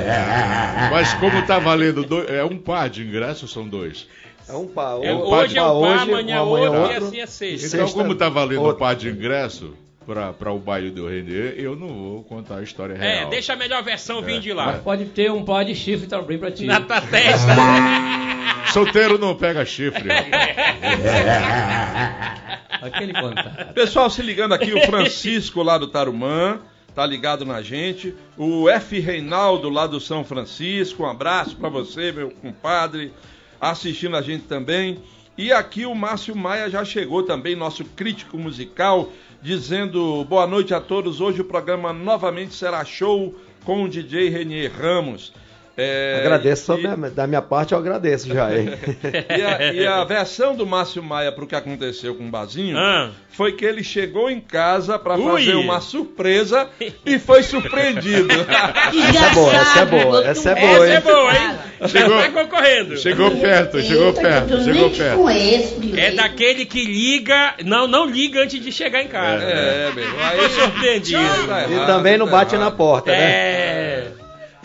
Mas 0.92 1.14
como 1.16 1.46
tá 1.46 1.60
valendo 1.60 2.04
dois, 2.04 2.30
é 2.30 2.44
um 2.44 2.58
par 2.58 2.90
de 2.90 3.04
ingressos, 3.04 3.52
são 3.52 3.68
dois. 3.68 4.08
É 4.48 4.54
um 4.54 4.68
pá. 4.68 4.98
É, 5.02 5.14
um 5.14 5.22
hoje 5.22 5.58
é 5.58 5.62
um 5.64 5.66
par, 5.66 5.74
hoje, 5.74 6.04
amanhã 6.12 6.40
amanhã 6.42 6.42
outro, 6.72 6.76
e 6.76 6.78
outro. 6.96 7.08
assim 7.08 7.20
é 7.20 7.26
sexta. 7.26 7.68
Então, 7.68 7.80
Sexta, 7.88 8.00
como 8.02 8.16
tá 8.16 8.30
valendo 8.30 8.60
um 8.62 8.64
outra. 8.66 8.80
par 8.80 8.96
de 8.96 9.10
ingresso 9.10 9.74
pra, 10.06 10.32
pra 10.34 10.52
o 10.52 10.60
baile 10.60 10.92
do 10.92 11.08
Render, 11.08 11.56
eu 11.58 11.76
não 11.76 11.88
vou 11.88 12.24
contar 12.24 12.58
a 12.58 12.62
história 12.64 12.94
É, 12.94 13.18
real. 13.20 13.30
deixa 13.30 13.54
a 13.54 13.56
melhor 13.56 13.82
versão 13.84 14.22
vir 14.22 14.40
de 14.40 14.54
lá. 14.54 14.68
Mas 14.68 14.82
pode 14.84 15.06
ter 15.06 15.32
um 15.32 15.44
pó 15.44 15.62
de 15.64 15.74
chifre 15.74 16.06
também 16.08 16.38
pra 16.38 16.52
ti. 16.52 16.66
Na 16.66 16.80
tua 16.80 17.02
testa. 17.02 17.56
Solteiro 18.72 19.18
não 19.18 19.36
pega 19.36 19.66
chifre. 19.66 20.10
Aquele 22.82 23.14
contato. 23.14 23.74
Pessoal, 23.74 24.10
se 24.10 24.22
ligando 24.22 24.54
aqui, 24.54 24.74
o 24.74 24.82
Francisco 24.86 25.64
lá 25.64 25.78
do 25.78 25.88
Tarumã, 25.88 26.60
tá 26.94 27.06
ligado 27.06 27.46
na 27.46 27.62
gente. 27.62 28.14
O 28.38 28.70
F. 28.70 29.00
Reinaldo 29.00 29.70
lá 29.70 29.88
do 29.88 30.00
São 30.00 30.24
Francisco, 30.24 31.04
um 31.04 31.10
abraço 31.10 31.56
para 31.56 31.70
você, 31.70 32.12
meu 32.12 32.30
compadre, 32.32 33.12
assistindo 33.60 34.16
a 34.16 34.22
gente 34.22 34.46
também. 34.46 35.00
E 35.38 35.52
aqui 35.52 35.86
o 35.86 35.94
Márcio 35.94 36.36
Maia 36.36 36.70
já 36.70 36.86
chegou 36.86 37.24
também, 37.24 37.56
nosso 37.56 37.84
crítico 37.84 38.38
musical, 38.38 39.12
dizendo 39.42 40.24
boa 40.26 40.48
noite 40.48 40.74
a 40.74 40.80
todos. 40.80 41.20
Hoje 41.20 41.42
o 41.42 41.46
programa 41.46 41.92
novamente 41.92 42.54
será 42.54 42.86
show 42.86 43.36
com 43.66 43.84
o 43.84 43.90
DJ 43.90 44.30
Renier 44.30 44.72
Ramos. 44.72 45.34
É, 45.78 46.20
Agradeço, 46.22 46.74
e- 46.74 46.84
da 46.84 46.96
minha- 46.96 47.12
da 47.12 47.28
minha 47.28 47.42
parte 47.42 47.74
eu 47.74 47.78
agradeço 47.78 48.28
já, 48.34 48.56
hein? 48.58 48.70
e 49.30 49.42
a, 49.42 49.74
e 49.74 49.86
a 49.88 50.04
versão 50.06 50.56
do 50.56 50.66
Márcio 50.66 51.04
Maia 51.04 51.32
pro 51.34 51.46
que 51.46 51.56
aconteceu 51.56 52.16
com 52.16 52.26
o 52.26 52.30
Bazinho 52.30 52.78
Ah. 52.78 53.12
foi 53.30 53.52
que 53.52 53.66
ele 53.66 53.84
chegou 53.84 54.30
em 54.30 54.40
casa 54.40 54.98
para 54.98 55.18
fazer 55.18 55.56
uma 55.56 55.82
surpresa 55.82 56.70
e 57.06 57.20
foi 57.20 57.44
surpreendido. 57.44 58.30
Essa 59.10 59.26
é 59.26 59.34
boa, 59.34 59.54
essa 59.54 59.80
é 59.80 59.86
boa, 59.86 60.26
essa 60.26 60.50
é 60.52 60.56
boa, 60.56 60.86
Essa 60.86 60.86
é 60.86 60.96
hein? 60.96 61.02
boa, 61.02 61.34
hein? 61.34 61.90
Chegou- 61.90 62.18
Tá 62.22 62.30
concorrendo. 62.30 62.98
Chegou 62.98 63.32
perto, 63.32 63.82
chegou 63.82 64.14
perto, 64.14 64.64
chegou 64.64 64.90
perto. 64.90 65.30
É 65.98 66.12
daquele 66.12 66.66
que 66.66 66.86
liga, 66.86 67.54
não, 67.66 67.86
não 67.86 68.06
liga 68.06 68.42
antes 68.44 68.62
de 68.64 68.72
chegar 68.72 69.02
em 69.02 69.08
casa. 69.10 69.44
é, 69.44 69.92
meu. 69.94 70.06
Aí, 70.24 70.38
Foi 70.38 70.50
surpreendido. 70.50 71.48
Tá 71.48 71.68
E 71.68 71.74
errado, 71.74 71.86
também 71.88 72.18
não 72.18 72.26
tá 72.28 72.32
bate 72.32 72.56
errado. 72.56 72.66
na 72.70 72.72
porta, 72.72 73.12
né? 73.12 73.18
É. 73.22 74.08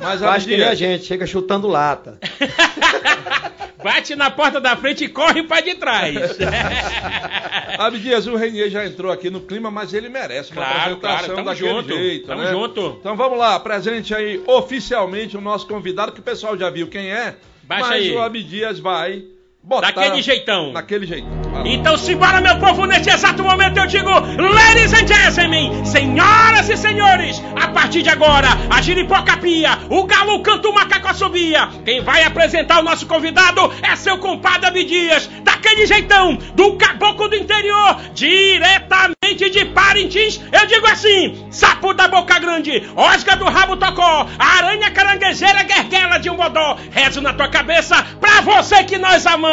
Mas 0.00 0.20
Faz 0.20 0.44
que 0.44 0.56
nem 0.56 0.66
a 0.66 0.74
gente, 0.74 1.04
chega 1.04 1.26
chutando 1.26 1.68
lata. 1.68 2.18
Bate 3.82 4.14
na 4.14 4.30
porta 4.30 4.60
da 4.60 4.76
frente 4.76 5.04
e 5.04 5.08
corre 5.08 5.42
pra 5.42 5.60
de 5.62 5.74
trás. 5.74 6.14
Abdias, 7.78 8.26
o 8.26 8.36
Renier 8.36 8.68
já 8.68 8.84
entrou 8.84 9.10
aqui 9.10 9.30
no 9.30 9.40
clima, 9.40 9.70
mas 9.70 9.94
ele 9.94 10.08
merece 10.10 10.52
uma 10.52 10.62
Claro, 10.62 10.76
apresentação 10.94 11.00
claro, 11.00 11.34
tamo 11.34 11.44
daquele 11.48 11.68
junto, 11.70 11.94
jeito, 11.96 12.26
tamo 12.26 12.42
né? 12.42 12.50
junto. 12.50 12.96
Então 13.00 13.16
vamos 13.16 13.38
lá, 13.38 13.54
apresente 13.54 14.14
aí 14.14 14.42
oficialmente 14.46 15.36
o 15.36 15.40
nosso 15.40 15.66
convidado, 15.66 16.12
que 16.12 16.20
o 16.20 16.22
pessoal 16.22 16.58
já 16.58 16.68
viu 16.68 16.88
quem 16.88 17.10
é, 17.10 17.36
Baixa 17.62 17.88
mas 17.88 18.02
aí. 18.02 18.12
o 18.14 18.20
Abdias 18.20 18.78
vai 18.78 19.24
Daquele 19.62 20.22
jeitão. 20.22 20.72
Naquele 20.72 21.06
jeito. 21.06 21.26
Lá. 21.52 21.62
Então 21.66 21.96
simbora, 21.96 22.40
meu 22.40 22.58
povo, 22.58 22.86
neste 22.86 23.10
exato 23.10 23.42
momento 23.42 23.76
eu 23.76 23.86
digo, 23.86 24.08
ladies 24.10 24.92
and 24.94 25.06
gentlemen, 25.06 25.84
senhoras 25.84 26.68
e 26.70 26.76
senhores, 26.76 27.42
a 27.60 27.68
partir 27.68 28.02
de 28.02 28.08
agora, 28.08 28.48
a 28.70 28.80
giripoca 28.80 29.36
pia, 29.36 29.78
o 29.90 30.04
galo 30.04 30.42
canta 30.42 30.68
o 30.68 30.72
macaco 30.72 31.08
assobia. 31.08 31.68
Quem 31.84 32.00
vai 32.00 32.22
apresentar 32.22 32.80
o 32.80 32.82
nosso 32.82 33.06
convidado 33.06 33.70
é 33.82 33.94
seu 33.96 34.16
compadre 34.18 34.66
Abdias, 34.66 35.28
daquele 35.42 35.86
jeitão, 35.86 36.36
do 36.54 36.76
caboclo 36.76 37.28
do 37.28 37.36
interior, 37.36 37.96
diretamente 38.14 39.50
de 39.50 39.64
Parintins, 39.66 40.40
eu 40.52 40.66
digo 40.66 40.86
assim, 40.86 41.46
sapo 41.50 41.92
da 41.92 42.08
boca 42.08 42.38
grande, 42.38 42.82
osga 42.96 43.36
do 43.36 43.44
rabo 43.44 43.76
tocó, 43.76 44.26
aranha 44.38 44.90
caranguejeira, 44.90 45.62
guerguela 45.62 46.18
de 46.18 46.30
um 46.30 46.36
bodó, 46.36 46.78
rezo 46.90 47.20
na 47.20 47.32
tua 47.32 47.48
cabeça, 47.48 48.02
pra 48.20 48.40
você 48.40 48.84
que 48.84 48.96
nós 48.98 49.26
amamos. 49.26 49.49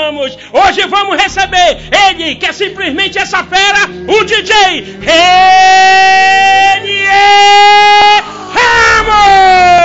Hoje 0.54 0.86
vamos 0.88 1.18
receber 1.22 1.90
ele, 2.10 2.36
que 2.36 2.46
é 2.46 2.54
simplesmente 2.54 3.18
essa 3.18 3.44
fera, 3.44 3.90
o 4.08 4.24
DJ 4.24 5.00
Renier 5.02 5.18
Ramos! 8.54 9.78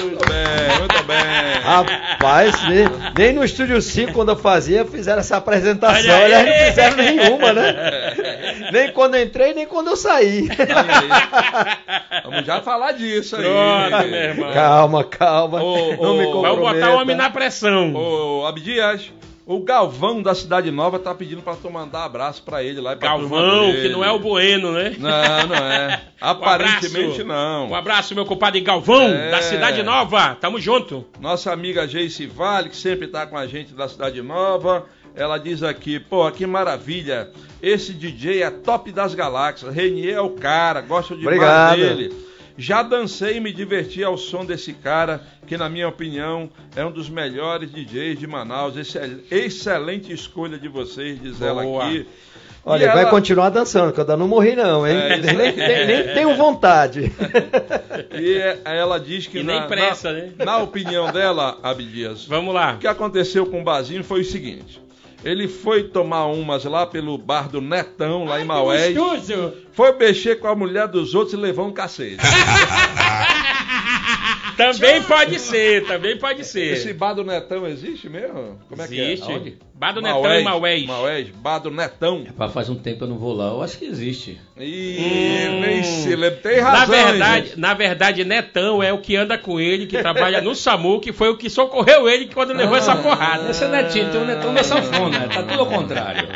Muito 0.00 0.26
bem, 0.26 0.78
muito 0.78 1.02
bem. 1.04 1.45
Rapaz, 1.66 2.62
nem, 2.68 2.84
nem 3.18 3.32
no 3.32 3.44
Estúdio 3.44 3.80
5, 3.82 4.12
quando 4.12 4.30
eu 4.30 4.36
fazia, 4.36 4.84
fizeram 4.84 5.20
essa 5.20 5.36
apresentação. 5.36 5.96
Olha 6.14 6.16
aí. 6.16 6.34
Aliás, 6.34 6.46
não 6.46 6.66
fizeram 6.66 6.96
nenhuma, 6.96 7.52
né? 7.52 7.74
Nem 8.72 8.92
quando 8.92 9.14
eu 9.14 9.22
entrei, 9.22 9.54
nem 9.54 9.66
quando 9.66 9.88
eu 9.88 9.96
saí. 9.96 10.48
Vamos 12.24 12.44
já 12.44 12.60
falar 12.60 12.92
disso 12.92 13.36
aí. 13.36 13.42
Pronto, 13.42 14.08
meu 14.08 14.20
irmão. 14.20 14.52
Calma, 14.52 15.04
calma. 15.04 15.62
Ô, 15.62 15.96
não 15.96 16.16
me 16.16 16.26
ô, 16.26 16.42
Vamos 16.42 16.58
botar 16.58 16.70
comprometa. 16.72 16.90
o 16.90 16.96
homem 17.00 17.16
na 17.16 17.30
pressão. 17.30 17.94
Ô, 17.94 18.44
Abdias, 18.46 19.12
o 19.46 19.60
Galvão 19.60 20.20
da 20.20 20.34
Cidade 20.34 20.70
Nova 20.72 20.98
tá 20.98 21.14
pedindo 21.14 21.40
pra 21.40 21.54
tu 21.54 21.70
mandar 21.70 22.04
abraço 22.04 22.42
pra 22.42 22.62
ele 22.64 22.80
lá. 22.80 22.94
Galvão, 22.96 23.70
que 23.72 23.88
não 23.88 24.04
é 24.04 24.10
o 24.10 24.18
Bueno, 24.18 24.72
né? 24.72 24.96
Não, 24.98 25.46
não 25.46 25.54
é. 25.56 26.02
Aparentemente 26.20 27.22
Um 27.22 27.22
abraço. 27.22 27.24
não. 27.24 27.68
Um 27.70 27.74
abraço, 27.74 28.14
meu 28.14 28.24
compadre 28.26 28.60
Galvão, 28.60 29.02
É. 29.08 29.30
da 29.30 29.40
Cidade 29.42 29.82
Nova. 29.82 30.36
Tamo 30.40 30.60
junto. 30.60 31.06
Nossa 31.20 31.52
amiga 31.52 31.86
Geice 31.86 32.26
Vale, 32.26 32.68
que 32.70 32.76
sempre 32.76 33.06
tá 33.06 33.26
com 33.26 33.36
a 33.38 33.46
gente 33.46 33.72
da 33.72 33.88
Cidade 33.88 34.20
Nova. 34.20 34.86
Ela 35.14 35.38
diz 35.38 35.62
aqui, 35.62 35.98
pô, 35.98 36.30
que 36.30 36.44
maravilha. 36.46 37.30
Esse 37.62 37.92
DJ 37.94 38.42
é 38.42 38.50
top 38.50 38.92
das 38.92 39.14
galáxias. 39.14 39.74
Renier 39.74 40.16
é 40.16 40.20
o 40.20 40.30
cara, 40.30 40.82
gosto 40.82 41.16
demais 41.16 41.36
Obrigado. 41.36 41.76
dele. 41.76 42.12
Já 42.58 42.82
dancei 42.82 43.36
e 43.36 43.40
me 43.40 43.52
diverti 43.52 44.02
ao 44.02 44.16
som 44.16 44.44
desse 44.44 44.72
cara, 44.72 45.20
que 45.46 45.56
na 45.56 45.68
minha 45.68 45.86
opinião 45.88 46.48
é 46.74 46.84
um 46.84 46.90
dos 46.90 47.08
melhores 47.08 47.70
DJs 47.70 48.18
de 48.18 48.26
Manaus. 48.26 48.76
Excel- 48.76 49.20
Excelente 49.30 50.12
escolha 50.12 50.58
de 50.58 50.68
vocês, 50.68 51.20
diz 51.20 51.40
ela 51.42 51.62
Boa. 51.62 51.84
aqui. 51.86 52.06
Olha, 52.68 52.84
E 52.84 52.88
vai 52.88 53.02
ela- 53.02 53.10
continuar 53.10 53.50
dançando, 53.50 53.92
que 53.92 54.00
eu 54.00 54.02
ainda 54.02 54.16
não 54.16 54.26
morri 54.26 54.56
não, 54.56 54.84
hein? 54.86 54.96
É, 54.96 55.16
nem, 55.22 55.36
nem- 55.36 55.86
nem 55.86 56.14
tenho 56.14 56.34
vontade. 56.34 57.12
E 58.18 58.32
é- 58.38 58.60
ela 58.64 58.98
diz 58.98 59.26
que 59.26 59.38
E 59.38 59.42
na, 59.42 59.60
nem 59.60 59.68
pressa, 59.68 60.12
na- 60.12 60.18
né? 60.18 60.32
na 60.38 60.58
opinião 60.58 61.10
dela, 61.12 61.58
Abdias, 61.62 62.24
Vamos 62.26 62.54
lá. 62.54 62.74
O 62.74 62.78
que 62.78 62.86
aconteceu 62.86 63.46
com 63.46 63.60
o 63.60 63.64
Bazinho 63.64 64.02
foi 64.02 64.20
o 64.20 64.24
seguinte. 64.24 64.80
Ele 65.24 65.48
foi 65.48 65.84
tomar 65.84 66.26
umas 66.26 66.64
lá 66.64 66.86
pelo 66.86 67.16
bar 67.18 67.48
do 67.48 67.60
Netão, 67.60 68.24
lá 68.24 68.40
em 68.40 68.44
Maués. 68.44 68.94
Foi 69.72 69.92
mexer 69.96 70.36
com 70.36 70.48
a 70.48 70.54
mulher 70.54 70.86
dos 70.88 71.14
outros 71.14 71.32
e 71.34 71.36
levou 71.36 71.66
um 71.66 71.72
cacete. 71.72 72.18
Também 74.56 75.02
pode 75.02 75.38
ser, 75.38 75.84
também 75.86 76.16
pode 76.18 76.44
ser. 76.44 76.72
Esse 76.72 76.92
bar 76.94 77.12
do 77.12 77.22
Netão 77.22 77.66
existe 77.66 78.08
mesmo? 78.08 78.58
Como 78.68 78.80
é 78.80 78.84
Existe. 78.86 79.26
que 79.26 79.30
é? 79.32 79.34
Aonde? 79.34 79.58
Bar 79.74 79.92
do 79.92 80.00
Netão 80.00 80.42
Maués. 80.42 80.86
Maués, 80.86 81.28
bar 81.28 81.58
do 81.58 81.70
Netão. 81.70 82.24
Rapaz, 82.26 82.52
faz 82.52 82.68
um 82.70 82.74
tempo 82.74 83.04
eu 83.04 83.08
não 83.08 83.18
vou 83.18 83.34
lá. 83.34 83.48
Eu 83.48 83.62
acho 83.62 83.78
que 83.78 83.84
existe. 83.84 84.40
Ih, 84.56 85.48
Hum. 85.50 85.60
nem 85.60 85.82
se 85.82 86.08
lembra. 86.16 86.38
Tem 86.38 86.62
Na 86.62 86.70
razão. 86.70 86.94
verdade, 86.94 87.46
gente. 87.48 87.60
na 87.60 87.74
verdade, 87.74 88.24
Netão 88.24 88.82
é 88.82 88.92
o 88.92 88.98
que 88.98 89.14
anda 89.14 89.36
com 89.36 89.60
ele, 89.60 89.86
que 89.86 89.98
trabalha 90.00 90.40
no 90.40 90.54
SAMU, 90.54 91.00
que 91.00 91.12
foi 91.12 91.28
o 91.28 91.36
que 91.36 91.50
socorreu 91.50 92.08
ele 92.08 92.26
quando 92.32 92.54
levou 92.54 92.76
essa 92.78 92.96
porrada. 92.96 93.50
Esse 93.50 93.64
é 93.64 93.68
netinho, 93.68 94.08
então 94.08 94.22
o 94.22 94.24
netão 94.24 94.56
é 94.56 94.62
sanfona. 94.62 95.28
Tá 95.28 95.42
tudo 95.42 95.60
ao 95.60 95.66
contrário. 95.66 96.28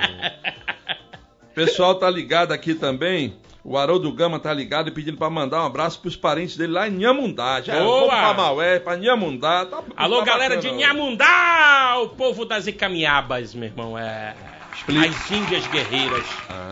O 1.50 1.54
pessoal 1.54 1.94
tá 1.94 2.10
ligado 2.10 2.52
aqui 2.52 2.74
também. 2.74 3.34
O 3.62 3.76
Haroldo 3.76 4.10
Gama 4.12 4.38
tá 4.38 4.52
ligado 4.54 4.88
e 4.88 4.90
pedindo 4.90 5.18
pra 5.18 5.28
mandar 5.28 5.62
um 5.62 5.66
abraço 5.66 6.00
pros 6.00 6.16
parentes 6.16 6.56
dele 6.56 6.72
lá 6.72 6.88
em 6.88 6.92
Nhamundá. 6.92 7.60
Já 7.60 7.78
Boa! 7.78 8.00
vamos 8.00 8.08
pra 8.08 8.34
Maué, 8.34 8.78
pra 8.80 8.96
Nhamundá. 8.96 9.66
Tá, 9.66 9.82
Alô, 9.96 10.20
tá 10.20 10.24
galera 10.24 10.56
bacana. 10.56 10.74
de 10.74 10.78
Nhamundá, 10.82 11.96
o 12.02 12.08
povo 12.10 12.44
das 12.46 12.66
Icamiabas, 12.66 13.54
meu 13.54 13.68
irmão. 13.68 13.98
É. 13.98 14.34
Explica. 14.80 15.08
As 15.08 15.30
Índias 15.30 15.66
Guerreiras 15.66 16.24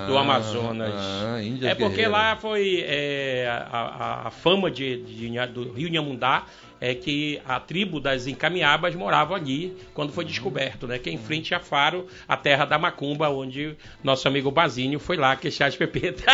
do 0.06 0.16
Ah, 0.16 0.20
Amazonas. 0.22 0.94
ah, 0.96 1.42
Índias 1.42 1.70
é 1.70 1.74
porque 1.74 1.96
Guerreiras. 1.96 2.12
lá 2.12 2.36
foi 2.36 2.84
é, 2.86 3.46
a, 3.70 4.24
a- 4.26 4.30
fama 4.30 4.70
de, 4.70 4.96
de 5.02 5.46
do 5.48 5.72
Rio 5.72 5.90
Nhamundá 5.90 6.44
é 6.80 6.94
que 6.94 7.40
a 7.46 7.58
tribo 7.60 8.00
das 8.00 8.26
Encamiabas 8.26 8.94
morava 8.94 9.34
ali 9.34 9.76
quando 9.92 10.12
foi 10.12 10.24
descoberto, 10.24 10.86
né? 10.86 10.96
Que 10.98 11.10
é 11.10 11.12
em 11.12 11.18
frente 11.18 11.54
a 11.54 11.60
Faro, 11.60 12.06
a 12.26 12.36
terra 12.36 12.64
da 12.64 12.78
Macumba, 12.78 13.28
onde 13.28 13.76
nosso 14.02 14.26
amigo 14.28 14.50
Bazinho 14.50 14.98
foi 15.00 15.16
lá 15.16 15.34
queixar 15.36 15.68
as 15.68 15.76
pepetas. 15.76 16.24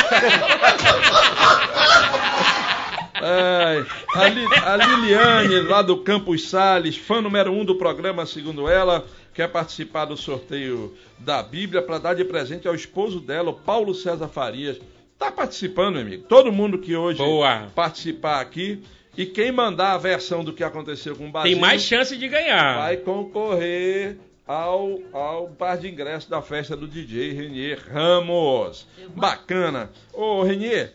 Ai, 3.16 3.87
a, 4.14 4.29
Li- 4.29 4.46
a 4.64 4.77
Liliane, 4.77 5.61
lá 5.61 5.81
do 5.83 5.96
Campos 5.99 6.49
Sales, 6.51 6.96
fã 6.96 7.20
número 7.22 7.53
um 7.53 7.64
do 7.64 7.77
programa, 7.77 8.27
segundo 8.27 8.68
ela, 8.68 9.07
quer 9.35 9.49
participar 9.49 10.05
do 10.07 10.16
sorteio 10.16 10.94
da 11.18 11.42
Bíblia 11.42 11.83
para 11.83 11.99
dar 11.99 12.14
de 12.14 12.25
presente 12.25 12.68
ao 12.68 12.75
esposo 12.75 13.20
dela, 13.20 13.51
o 13.51 13.55
Paulo 13.55 13.94
César 13.94 14.29
Farias. 14.29 14.81
Tá 15.18 15.31
participando, 15.31 15.94
meu 15.94 16.03
amigo. 16.03 16.25
Todo 16.29 16.53
mundo 16.53 16.79
que 16.79 16.94
hoje 16.97 17.18
Boa. 17.18 17.66
participar 17.75 18.40
aqui. 18.40 18.83
E 19.16 19.27
quem 19.27 19.53
mandar 19.53 19.92
a 19.92 19.99
versão 19.99 20.42
do 20.42 20.53
que 20.53 20.64
aconteceu 20.64 21.14
com 21.14 21.29
o 21.29 21.31
Basílio 21.31 21.55
Tem 21.57 21.61
mais 21.61 21.83
chance 21.83 22.16
de 22.16 22.29
ganhar. 22.29 22.79
vai 22.79 22.97
concorrer 22.97 24.16
ao, 24.47 24.99
ao 25.12 25.49
par 25.49 25.79
de 25.79 25.88
ingresso 25.88 26.29
da 26.29 26.42
festa 26.42 26.77
do 26.77 26.88
DJ 26.88 27.33
Renier 27.33 27.79
Ramos. 27.92 28.88
Bacana. 29.14 29.90
Ô, 30.12 30.42
Renier, 30.42 30.92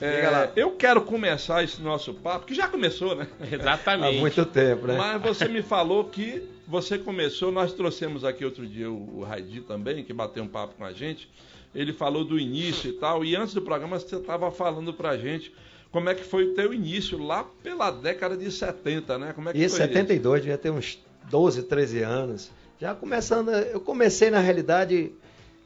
é, 0.00 0.16
Diga 0.16 0.30
lá. 0.30 0.48
eu 0.56 0.70
quero 0.72 1.02
começar 1.02 1.62
esse 1.62 1.82
nosso 1.82 2.14
papo, 2.14 2.46
que 2.46 2.54
já 2.54 2.66
começou, 2.66 3.14
né? 3.14 3.26
Há 3.38 3.54
Exatamente. 3.54 4.18
muito 4.18 4.44
tempo, 4.46 4.86
né? 4.86 4.96
Mas 4.96 5.20
você 5.20 5.46
me 5.46 5.60
falou 5.62 6.04
que 6.04 6.42
você 6.70 6.96
começou, 6.96 7.50
nós 7.50 7.72
trouxemos 7.72 8.24
aqui 8.24 8.44
outro 8.44 8.64
dia 8.64 8.88
o, 8.88 9.24
Raidi 9.24 9.60
também, 9.60 10.04
que 10.04 10.12
bateu 10.12 10.44
um 10.44 10.48
papo 10.48 10.76
com 10.76 10.84
a 10.84 10.92
gente. 10.92 11.28
Ele 11.74 11.92
falou 11.92 12.24
do 12.24 12.38
início 12.38 12.90
e 12.90 12.92
tal, 12.92 13.24
e 13.24 13.34
antes 13.34 13.52
do 13.54 13.60
programa 13.60 13.98
você 13.98 14.16
estava 14.16 14.50
falando 14.52 14.94
pra 14.94 15.16
gente 15.18 15.52
como 15.90 16.08
é 16.08 16.14
que 16.14 16.22
foi 16.22 16.44
o 16.44 16.54
teu 16.54 16.72
início 16.72 17.18
lá 17.18 17.44
pela 17.62 17.90
década 17.90 18.36
de 18.36 18.50
70, 18.50 19.18
né? 19.18 19.32
Como 19.32 19.48
é 19.48 19.52
que 19.52 19.58
Isso, 19.58 19.76
foi 19.76 19.88
72, 19.88 20.42
devia 20.42 20.56
ter 20.56 20.70
uns 20.70 21.04
12, 21.28 21.64
13 21.64 22.02
anos. 22.02 22.50
Já 22.80 22.94
começando, 22.94 23.50
eu 23.50 23.80
comecei 23.80 24.30
na 24.30 24.38
realidade 24.38 25.12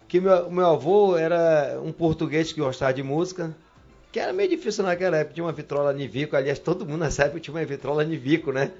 que 0.08 0.18
meu, 0.20 0.50
meu 0.50 0.66
avô 0.66 1.18
era 1.18 1.78
um 1.84 1.92
português 1.92 2.50
que 2.50 2.60
gostava 2.60 2.94
de 2.94 3.02
música, 3.02 3.54
que 4.14 4.20
era 4.20 4.32
meio 4.32 4.48
difícil 4.48 4.84
naquela 4.84 5.16
época, 5.16 5.34
tinha 5.34 5.44
uma 5.44 5.50
vitrola 5.52 5.92
Nivico, 5.92 6.36
aliás, 6.36 6.56
todo 6.60 6.86
mundo 6.86 7.00
nessa 7.00 7.24
época 7.24 7.40
tinha 7.40 7.52
uma 7.52 7.64
vitrola 7.64 8.04
Nivico, 8.04 8.52
né? 8.52 8.70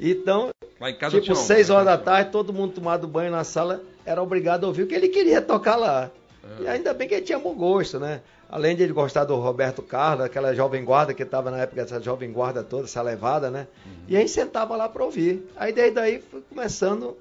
Então, 0.00 0.48
em 0.80 0.94
casa 0.96 1.12
tipo, 1.20 1.24
tinha 1.24 1.34
um- 1.36 1.44
6 1.46 1.68
horas 1.68 1.84
da 1.84 1.98
tarde, 1.98 2.30
todo 2.30 2.54
mundo 2.54 2.72
tomado 2.72 3.06
banho 3.06 3.30
na 3.30 3.44
sala, 3.44 3.82
era 4.04 4.22
obrigado 4.22 4.64
a 4.64 4.68
ouvir 4.68 4.84
o 4.84 4.86
que 4.86 4.94
ele 4.94 5.08
queria 5.08 5.42
tocar 5.42 5.76
lá. 5.76 6.10
E 6.58 6.66
ainda 6.66 6.94
bem 6.94 7.06
que 7.06 7.14
ele 7.14 7.26
tinha 7.26 7.38
bom 7.38 7.54
gosto, 7.54 8.00
né? 8.00 8.22
Além 8.48 8.74
de 8.74 8.82
ele 8.82 8.94
gostar 8.94 9.24
do 9.24 9.36
Roberto 9.36 9.82
Carlos, 9.82 10.24
aquela 10.24 10.54
jovem 10.54 10.82
guarda 10.82 11.12
que 11.12 11.22
estava 11.22 11.50
na 11.50 11.58
época, 11.58 11.82
essa 11.82 12.00
jovem 12.00 12.32
guarda 12.32 12.62
toda, 12.62 12.84
essa 12.84 13.02
levada, 13.02 13.50
né? 13.50 13.66
E 14.08 14.16
aí 14.16 14.26
sentava 14.26 14.74
lá 14.74 14.88
para 14.88 15.04
ouvir. 15.04 15.46
Aí 15.54 15.70
desde 15.70 15.98
aí 16.00 16.22
fui 16.30 16.40
começando 16.48 17.14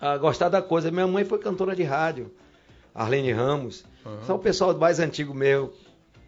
a 0.00 0.16
gostar 0.16 0.48
da 0.48 0.62
coisa. 0.62 0.90
Minha 0.90 1.06
mãe 1.06 1.22
foi 1.22 1.38
cantora 1.38 1.76
de 1.76 1.82
rádio, 1.82 2.30
Arlene 2.94 3.30
Ramos. 3.32 3.84
São 4.26 4.36
o 4.36 4.38
pessoal 4.38 4.72
mais 4.78 5.00
antigo 5.00 5.34
meu 5.34 5.74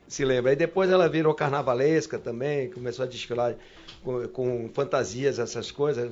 se 0.08 0.24
lembra. 0.24 0.50
Aí 0.50 0.56
depois 0.56 0.90
ela 0.90 1.08
virou 1.08 1.34
carnavalesca 1.34 2.18
também, 2.18 2.70
começou 2.70 3.04
a 3.04 3.08
desfilar 3.08 3.54
com, 4.02 4.26
com 4.28 4.70
fantasias, 4.72 5.38
essas 5.38 5.70
coisas. 5.70 6.10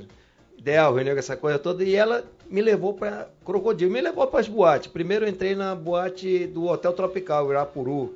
Del, 0.59 0.95
Renego, 0.95 1.19
essa 1.19 1.37
coisa 1.37 1.59
toda. 1.59 1.83
E 1.83 1.95
ela 1.95 2.25
me 2.49 2.63
levou 2.63 2.95
para 2.95 3.29
Crocodilo, 3.45 3.91
me 3.91 4.01
levou 4.01 4.27
para 4.27 4.41
as 4.41 4.49
boates. 4.49 4.91
Primeiro 4.91 5.25
eu 5.25 5.29
entrei 5.29 5.55
na 5.55 5.75
boate 5.75 6.47
do 6.47 6.67
Hotel 6.67 6.93
Tropical, 6.93 7.51
Irapuru. 7.51 8.15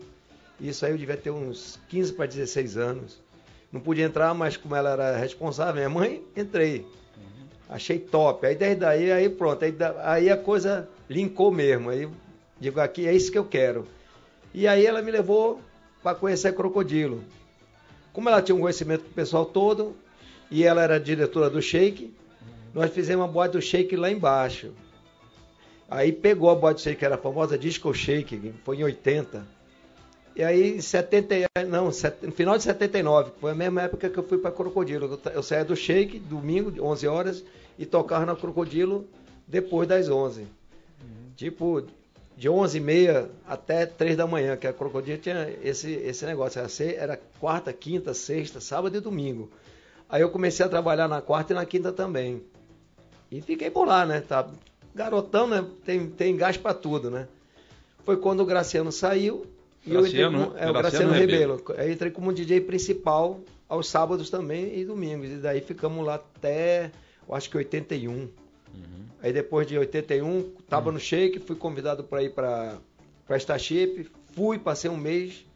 Isso 0.60 0.84
aí 0.84 0.92
eu 0.92 0.98
devia 0.98 1.16
ter 1.16 1.30
uns 1.30 1.78
15 1.88 2.12
para 2.12 2.26
16 2.26 2.76
anos. 2.76 3.20
Não 3.72 3.80
podia 3.80 4.04
entrar, 4.04 4.34
mas 4.34 4.56
como 4.56 4.74
ela 4.74 4.90
era 4.90 5.16
responsável, 5.16 5.74
minha 5.74 5.88
mãe, 5.88 6.22
entrei. 6.36 6.86
Achei 7.68 7.98
top. 7.98 8.46
Aí 8.46 8.54
desde 8.54 8.80
daí, 8.80 9.12
aí 9.12 9.28
pronto. 9.28 9.64
Aí, 9.64 9.74
aí 10.02 10.30
a 10.30 10.36
coisa 10.36 10.88
linkou 11.08 11.50
mesmo. 11.50 11.90
Aí 11.90 12.08
digo, 12.58 12.80
aqui 12.80 13.06
é 13.06 13.14
isso 13.14 13.30
que 13.30 13.38
eu 13.38 13.44
quero. 13.44 13.86
E 14.52 14.66
aí 14.66 14.84
ela 14.84 15.00
me 15.00 15.10
levou 15.10 15.60
para 16.02 16.16
conhecer 16.16 16.54
Crocodilo. 16.54 17.22
Como 18.12 18.28
ela 18.28 18.42
tinha 18.42 18.54
um 18.56 18.60
conhecimento 18.60 19.02
do 19.04 19.10
pessoal 19.10 19.44
todo, 19.46 19.94
e 20.50 20.64
ela 20.64 20.82
era 20.82 20.98
diretora 20.98 21.48
do 21.48 21.60
Shake, 21.62 22.12
nós 22.74 22.90
fizemos 22.92 23.24
uma 23.24 23.32
boate 23.32 23.52
do 23.52 23.62
Shake 23.62 23.96
lá 23.96 24.10
embaixo. 24.10 24.72
Aí 25.88 26.12
pegou 26.12 26.50
a 26.50 26.54
boate 26.54 26.80
do 26.80 26.84
Shake, 26.84 26.98
que 26.98 27.04
era 27.04 27.16
a 27.16 27.18
famosa 27.18 27.58
Disco 27.58 27.92
Shake, 27.92 28.36
que 28.38 28.52
foi 28.64 28.76
em 28.78 28.84
80. 28.84 29.46
E 30.36 30.42
aí 30.44 30.76
em 30.76 30.80
70, 30.80 31.34
e- 31.34 31.46
não, 31.68 31.86
no 31.86 32.32
final 32.32 32.56
de 32.56 32.62
79, 32.62 33.32
que 33.32 33.40
foi 33.40 33.50
a 33.50 33.54
mesma 33.54 33.82
época 33.82 34.08
que 34.08 34.16
eu 34.18 34.22
fui 34.22 34.38
para 34.38 34.50
Crocodilo. 34.52 35.20
Eu, 35.34 35.42
saía 35.42 35.64
do 35.64 35.74
Shake, 35.76 36.18
domingo, 36.20 36.70
de 36.70 36.80
11 36.80 37.06
horas, 37.08 37.44
e 37.78 37.84
tocava 37.84 38.24
na 38.24 38.36
Crocodilo 38.36 39.06
depois 39.46 39.88
das 39.88 40.08
11. 40.08 40.46
Tipo, 41.36 41.84
de 42.40 42.48
11 42.48 42.78
e 42.78 42.80
meia 42.80 43.30
até 43.46 43.84
3 43.84 44.16
da 44.16 44.26
manhã, 44.26 44.56
que 44.56 44.66
a 44.66 44.72
Crocodilo 44.72 45.18
tinha 45.18 45.54
esse, 45.62 45.92
esse 45.92 46.24
negócio. 46.24 46.58
Era, 46.96 47.20
quarta, 47.38 47.70
quinta, 47.70 48.14
sexta, 48.14 48.62
sábado 48.62 48.96
e 48.96 49.00
domingo. 49.00 49.50
Aí 50.08 50.22
eu 50.22 50.30
comecei 50.30 50.64
a 50.64 50.68
trabalhar 50.70 51.06
na 51.06 51.20
quarta 51.20 51.52
e 51.52 51.54
na 51.54 51.66
quinta 51.66 51.92
também. 51.92 52.42
E 53.30 53.42
fiquei 53.42 53.70
por 53.70 53.86
lá, 53.86 54.06
né? 54.06 54.22
Tá, 54.22 54.48
garotão, 54.94 55.46
né? 55.46 55.66
Tem, 55.84 56.08
tem 56.08 56.34
gás 56.34 56.56
pra 56.56 56.72
tudo, 56.72 57.10
né? 57.10 57.28
Foi 58.06 58.16
quando 58.16 58.40
o 58.40 58.46
Graciano 58.46 58.90
saiu. 58.90 59.44
e 59.84 59.92
eu 59.92 60.00
entrei 60.06 60.22
Graciano, 60.22 60.38
né? 60.38 60.44
é, 60.44 60.70
o 60.70 60.72
Graciano 60.72 60.80
Graciano 60.80 61.12
Rebelo. 61.12 61.56
Rebelo. 61.56 61.78
Aí 61.78 61.88
eu 61.88 61.92
entrei 61.92 62.10
como 62.10 62.32
DJ 62.32 62.62
principal 62.62 63.38
aos 63.68 63.86
sábados 63.86 64.30
também 64.30 64.78
e 64.78 64.86
domingos. 64.86 65.28
E 65.28 65.34
daí 65.34 65.60
ficamos 65.60 66.06
lá 66.06 66.14
até, 66.14 66.90
eu 67.28 67.34
acho 67.34 67.50
que 67.50 67.58
81. 67.58 68.30
Aí 69.22 69.32
depois 69.32 69.66
de 69.66 69.76
81, 69.76 70.50
tava 70.68 70.90
no 70.90 70.98
Shake, 70.98 71.40
fui 71.40 71.56
convidado 71.56 72.02
para 72.04 72.22
ir 72.22 72.30
para 72.30 72.78
para 73.30 73.36
Starship, 73.36 74.10
fui, 74.34 74.58
passei 74.58 74.90
um 74.90 74.96
mês. 74.96 75.46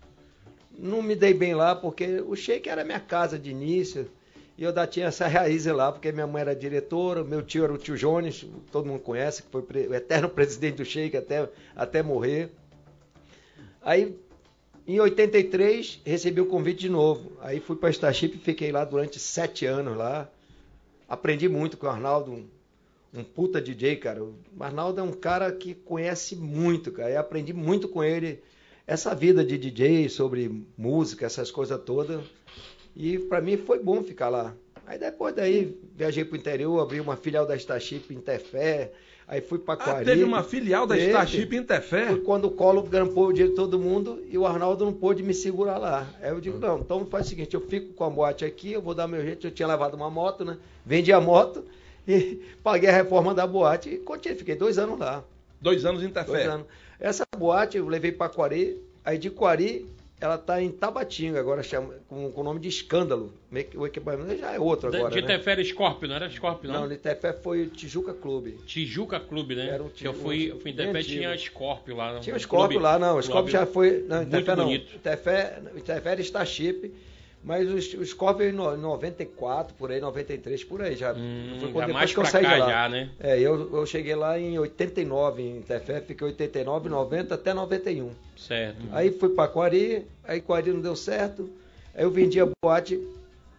Não 0.79 1.03
me 1.03 1.17
dei 1.17 1.35
bem 1.35 1.57
lá 1.57 1.75
porque 1.75 2.21
o 2.21 2.37
Shake 2.37 2.69
era 2.69 2.85
minha 2.85 3.01
casa 3.01 3.37
de 3.37 3.51
início. 3.51 4.09
E 4.57 4.63
eu 4.63 4.69
ainda 4.69 4.87
tinha 4.87 5.07
essa 5.07 5.27
raiz 5.29 5.67
lá, 5.67 5.91
porque 5.91 6.13
minha 6.13 6.27
mãe 6.27 6.43
era 6.43 6.55
diretora, 6.55 7.25
meu 7.25 7.43
tio 7.43 7.65
era 7.65 7.73
o 7.73 7.77
tio 7.77 7.97
Jones, 7.97 8.47
todo 8.71 8.87
mundo 8.87 9.01
conhece, 9.01 9.43
que 9.43 9.49
foi 9.51 9.63
o 9.89 9.95
eterno 9.95 10.29
presidente 10.31 10.77
do 10.77 10.85
Shake 10.85 11.17
até, 11.17 11.49
até 11.75 12.01
morrer. 12.01 12.53
Aí, 13.83 14.17
em 14.87 15.01
83, 15.01 16.01
recebi 16.05 16.41
o 16.41 16.47
convite 16.47 16.79
de 16.79 16.89
novo. 16.89 17.33
Aí 17.41 17.59
fui 17.59 17.75
para 17.75 17.91
Starship 17.91 18.37
e 18.37 18.39
fiquei 18.39 18.71
lá 18.71 18.85
durante 18.85 19.19
sete 19.19 19.67
anos 19.67 19.97
lá. 19.97 20.31
Aprendi 21.09 21.49
muito 21.49 21.77
com 21.77 21.87
o 21.87 21.91
Arnaldo, 21.91 22.49
um, 23.15 23.23
puta 23.25 23.61
DJ, 23.61 23.97
cara. 23.97 24.23
O 24.23 24.35
Arnaldo 24.61 25.01
é 25.01 25.05
um 25.05 25.13
cara 25.13 25.51
que 25.53 25.75
conhece 25.75 26.35
muito, 26.37 26.91
cara. 26.93 27.11
Eu 27.11 27.21
aprendi 27.21 27.53
muito 27.53 27.89
com 27.89 28.03
ele 28.03 28.41
essa 28.87 29.15
vida 29.15 29.45
de 29.45 29.57
DJ, 29.57 30.09
sobre 30.09 30.67
música, 30.77 31.25
essas 31.27 31.51
coisas 31.51 31.81
todas. 31.85 32.21
E 32.97 33.19
para 33.19 33.41
mim 33.41 33.57
foi 33.57 33.79
bom 33.79 34.03
ficar 34.03 34.29
lá. 34.29 34.55
Aí 34.87 34.99
depois 34.99 35.35
daí 35.35 35.79
viajei 35.97 36.25
pro 36.25 36.37
interior, 36.37 36.81
abri 36.81 37.01
uma 37.01 37.17
filial 37.17 37.47
da 37.47 37.57
Starship 37.57 38.05
em 38.11 38.21
Tefé, 38.21 38.93
aí 39.27 39.41
fui 39.41 39.59
para 39.59 39.75
Ah, 39.81 39.85
Quari. 39.85 40.05
teve 40.05 40.23
uma 40.23 40.43
filial 40.43 40.87
da 40.87 40.95
Teve. 40.95 41.07
Starship 41.07 41.57
em 41.57 41.63
Tefé? 41.63 42.09
Foi 42.09 42.21
quando 42.21 42.45
o 42.45 42.51
Colo 42.51 42.83
grampou 42.83 43.29
o 43.29 43.33
dinheiro 43.33 43.53
de 43.53 43.57
todo 43.57 43.79
mundo 43.79 44.23
e 44.29 44.37
o 44.37 44.45
Arnaldo 44.47 44.85
não 44.85 44.93
pôde 44.93 45.23
me 45.23 45.33
segurar 45.33 45.79
lá. 45.79 46.07
Aí 46.21 46.29
eu 46.29 46.39
digo, 46.41 46.59
não, 46.59 46.79
então 46.81 47.07
faz 47.07 47.25
o 47.25 47.29
seguinte, 47.31 47.55
eu 47.55 47.63
fico 47.63 47.95
com 47.95 48.05
a 48.05 48.11
boate 48.11 48.45
aqui, 48.45 48.73
eu 48.73 48.83
vou 48.83 48.95
dar 48.95 49.09
meu 49.09 49.23
jeito, 49.23 49.47
eu 49.47 49.51
tinha 49.51 49.67
levado 49.67 49.95
uma 49.95 50.11
moto, 50.11 50.45
né? 50.45 50.59
Vendi 50.85 51.11
a 51.11 51.21
moto 51.21 51.65
e 52.07 52.41
paguei 52.63 52.89
a 52.89 52.93
reforma 52.93 53.35
da 53.35 53.47
boate 53.47 53.89
e 53.91 53.99
continuei, 53.99 54.39
fiquei 54.39 54.57
dois 54.57 54.79
anos 54.79 54.99
lá. 54.99 55.25
Dois 55.61 55.85
anos 55.85 56.03
em 56.03 56.09
Dois 56.09 56.27
Tefé. 56.27 56.45
anos. 56.45 56.67
Essa 57.01 57.25
boate 57.37 57.77
eu 57.79 57.89
levei 57.89 58.13
para 58.13 58.31
Quari, 58.31 58.79
aí 59.05 59.19
de 59.19 59.31
Quari 59.31 59.87
ela 60.21 60.37
está 60.37 60.63
em 60.63 60.71
Tabatinga, 60.71 61.39
agora 61.39 61.63
chama, 61.63 61.95
com, 62.09 62.31
com 62.33 62.41
o 62.41 62.45
nome 62.45 62.59
de 62.59 62.69
Escândalo. 62.69 63.33
O 63.75 63.87
equipamento 63.87 64.39
já 64.39 64.53
é 64.53 64.59
outro 64.59 64.91
De, 64.91 64.97
agora, 64.97 65.13
de 65.13 65.21
né? 65.21 65.27
Tefera 65.27 65.63
Scorpio, 65.63 66.09
não 66.09 66.15
era 66.15 66.31
Scorpio, 66.31 66.71
não? 66.73 66.83
Não, 66.83 66.89
de 66.89 66.97
Tefé 66.97 67.33
foi 67.33 67.65
o 67.65 67.67
Tijuca 67.67 68.15
Clube. 68.15 68.53
Tijuca 68.65 69.21
Clube, 69.21 69.55
né? 69.55 69.69
Era 69.69 69.83
um 69.83 69.89
que 69.89 70.07
eu 70.07 70.15
fui, 70.15 70.51
eu 70.51 70.61
fui 70.61 70.71
em 70.71 70.75
Tefé, 70.77 71.03
tinha 71.03 71.37
Scorpio 71.37 71.97
lá. 71.97 72.21
Tinha 72.21 72.35
o 72.35 72.37
um 72.39 72.41
Scorpio 72.41 72.79
clube- 72.79 72.83
lá, 72.83 72.99
não. 72.99 73.21
Scorpio 73.21 73.53
já 73.53 73.67
foi. 73.67 74.05
Não, 74.09 74.23
em 74.23 74.27
Tefé 74.27 74.57
não. 74.57 74.65
bonito. 74.65 74.99
Tefé, 75.01 75.61
Tefé 75.85 76.11
era 76.13 76.21
Starship, 76.23 76.95
mas 77.45 77.69
o, 77.95 78.01
o 78.01 78.05
Scorpio 78.07 78.49
em 78.49 78.53
no- 78.53 78.77
94, 78.77 79.75
por 79.75 79.93
aí, 79.93 80.01
93, 80.01 80.65
por 80.65 80.83
aí 80.83 80.97
já. 80.97 81.13
Hum, 81.13 81.57
foi 81.61 81.69
já 81.69 81.73
quando 81.73 81.93
mais 81.93 82.11
depois 82.11 82.13
que 82.15 82.21
eu 82.21 82.25
saí 82.27 82.43
cá 82.45 82.55
de 82.55 82.61
lá. 82.61 82.69
já, 82.69 82.89
né? 82.89 83.11
É, 83.21 83.39
eu, 83.39 83.77
eu 83.77 83.87
cheguei 83.87 84.15
lá 84.15 84.39
em 84.39 84.59
89 84.59 85.43
em 85.43 85.61
Tefé, 85.63 86.01
fiquei 86.01 86.27
89, 86.27 86.89
90 86.89 87.35
até 87.35 87.53
91. 87.55 88.11
Certo. 88.37 88.79
Aí 88.93 89.13
fui 89.13 89.29
pra 89.29 89.47
Quari, 89.47 90.07
aí 90.27 90.41
Quari 90.41 90.73
não 90.73 90.81
deu 90.81 90.97
certo. 90.97 91.49
Aí 91.95 92.03
eu 92.05 92.11
vendi 92.11 92.41
a 92.41 92.49
boate 92.65 93.01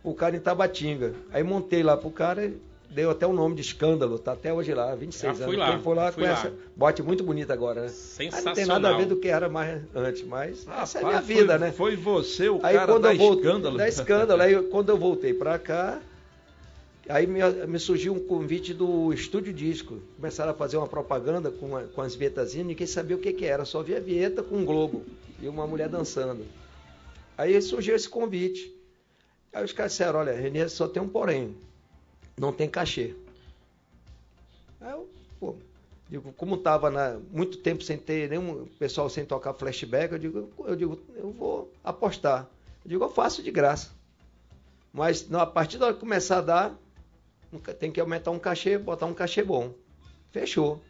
o 0.04 0.14
cara 0.14 0.36
em 0.36 0.40
Tabatinga. 0.40 1.14
Aí 1.32 1.44
montei 1.44 1.82
lá 1.84 1.96
pro 1.96 2.10
cara, 2.10 2.52
deu 2.96 3.12
até 3.12 3.28
o 3.28 3.34
nome 3.34 3.54
de 3.56 3.62
escândalo, 3.62 4.18
tá 4.18 4.32
até 4.32 4.54
hoje 4.54 4.74
lá, 4.74 4.96
26 4.96 5.38
Já 5.38 5.46
fui 5.46 5.56
anos. 5.56 5.60
lá, 5.68 5.72
Quem 5.74 5.84
for 5.84 5.96
lá 5.96 6.12
conhece. 6.12 6.48
lá. 6.48 6.54
Boate 6.76 7.04
muito 7.04 7.24
bonita 7.24 7.54
agora, 7.54 7.82
né? 7.86 7.92
Aí 8.32 8.42
não 8.44 8.54
tem 8.54 8.66
nada 8.66 8.90
a 8.90 8.98
ver 8.98 9.06
do 9.06 9.18
que 9.18 9.28
era 9.28 9.50
mais 9.50 9.84
antes, 9.94 10.24
mas 10.24 10.66
essa 10.68 11.00
é 11.00 11.02
a 11.02 11.06
minha 11.06 11.20
Rapaz, 11.20 11.28
vida, 11.28 11.58
foi, 11.60 11.68
né? 11.68 11.72
Foi 11.74 11.96
você 11.98 12.50
o 12.50 12.60
Aí 12.64 12.76
cara 12.76 12.92
quando 12.92 13.04
da 13.04 13.14
eu 13.14 13.18
voltei, 13.18 13.46
escândalo. 13.46 13.78
da 13.78 13.88
escândalo, 13.88 14.42
aí 14.42 14.64
quando 14.70 14.90
eu 14.90 14.98
voltei 14.98 15.34
pra 15.34 15.60
cá, 15.60 16.02
aí 17.10 17.28
me, 17.28 17.40
me 17.68 17.78
surgiu 17.80 18.14
um 18.14 18.20
convite 18.20 18.74
do 18.74 19.12
Estúdio 19.14 19.54
Disco. 19.54 20.00
Começaram 20.16 20.52
a 20.52 20.56
fazer 20.56 20.78
uma 20.78 20.88
propaganda 20.88 21.52
com, 21.52 21.76
a- 21.76 21.84
com 21.84 22.02
as 22.02 22.16
vietazinhas, 22.16 22.66
ninguém 22.68 22.88
sabia 22.88 23.16
o 23.16 23.20
que, 23.20 23.34
que 23.34 23.46
era, 23.46 23.66
só 23.66 23.84
via 23.84 24.00
vieta 24.00 24.42
com 24.42 24.56
um 24.58 24.66
globo 24.66 25.06
e 25.42 25.48
uma 25.50 25.68
mulher 25.68 25.90
dançando. 25.90 26.46
Aí 27.38 27.62
surgiu 27.62 27.96
esse 27.96 28.08
convite. 28.08 28.74
Aí 29.54 29.64
os 29.66 29.74
caras 29.74 29.92
disseram, 29.92 30.20
olha, 30.20 30.34
Renê, 30.34 30.68
só 30.70 30.88
tem 30.88 31.02
um 31.02 31.08
porém, 31.10 31.56
não 32.38 32.52
tem 32.52 32.70
cachê. 32.70 33.16
Aí 34.82 34.92
eu, 34.92 35.10
pô, 35.40 35.56
digo, 36.10 36.34
como 36.34 36.56
estava 36.56 36.92
muito 37.32 37.58
tempo 37.58 37.84
sem 37.84 37.98
ter 37.98 38.30
nenhum 38.30 38.66
pessoal 38.78 39.10
sem 39.10 39.26
tocar 39.26 39.54
flashback, 39.54 40.14
eu 40.14 40.20
digo, 40.20 40.50
eu 40.66 40.76
digo, 40.76 41.00
eu 41.16 41.32
vou 41.32 41.72
apostar. 41.84 42.48
Eu 42.84 42.90
digo, 42.90 43.04
eu 43.04 43.10
faço 43.10 43.42
de 43.42 43.52
graça. 43.52 43.90
Mas 44.94 45.28
não, 45.30 45.40
a 45.40 45.46
partir 45.46 45.78
da 45.78 45.86
hora 45.88 45.94
que 45.94 46.00
começar 46.00 46.38
a 46.38 46.42
dar, 46.42 46.76
tem 47.80 47.92
que 47.92 48.00
aumentar 48.00 48.32
um 48.32 48.40
cachê, 48.40 48.78
botar 48.78 49.06
um 49.06 49.14
cachê 49.14 49.44
bom. 49.44 49.74
Fechou. 50.32 50.82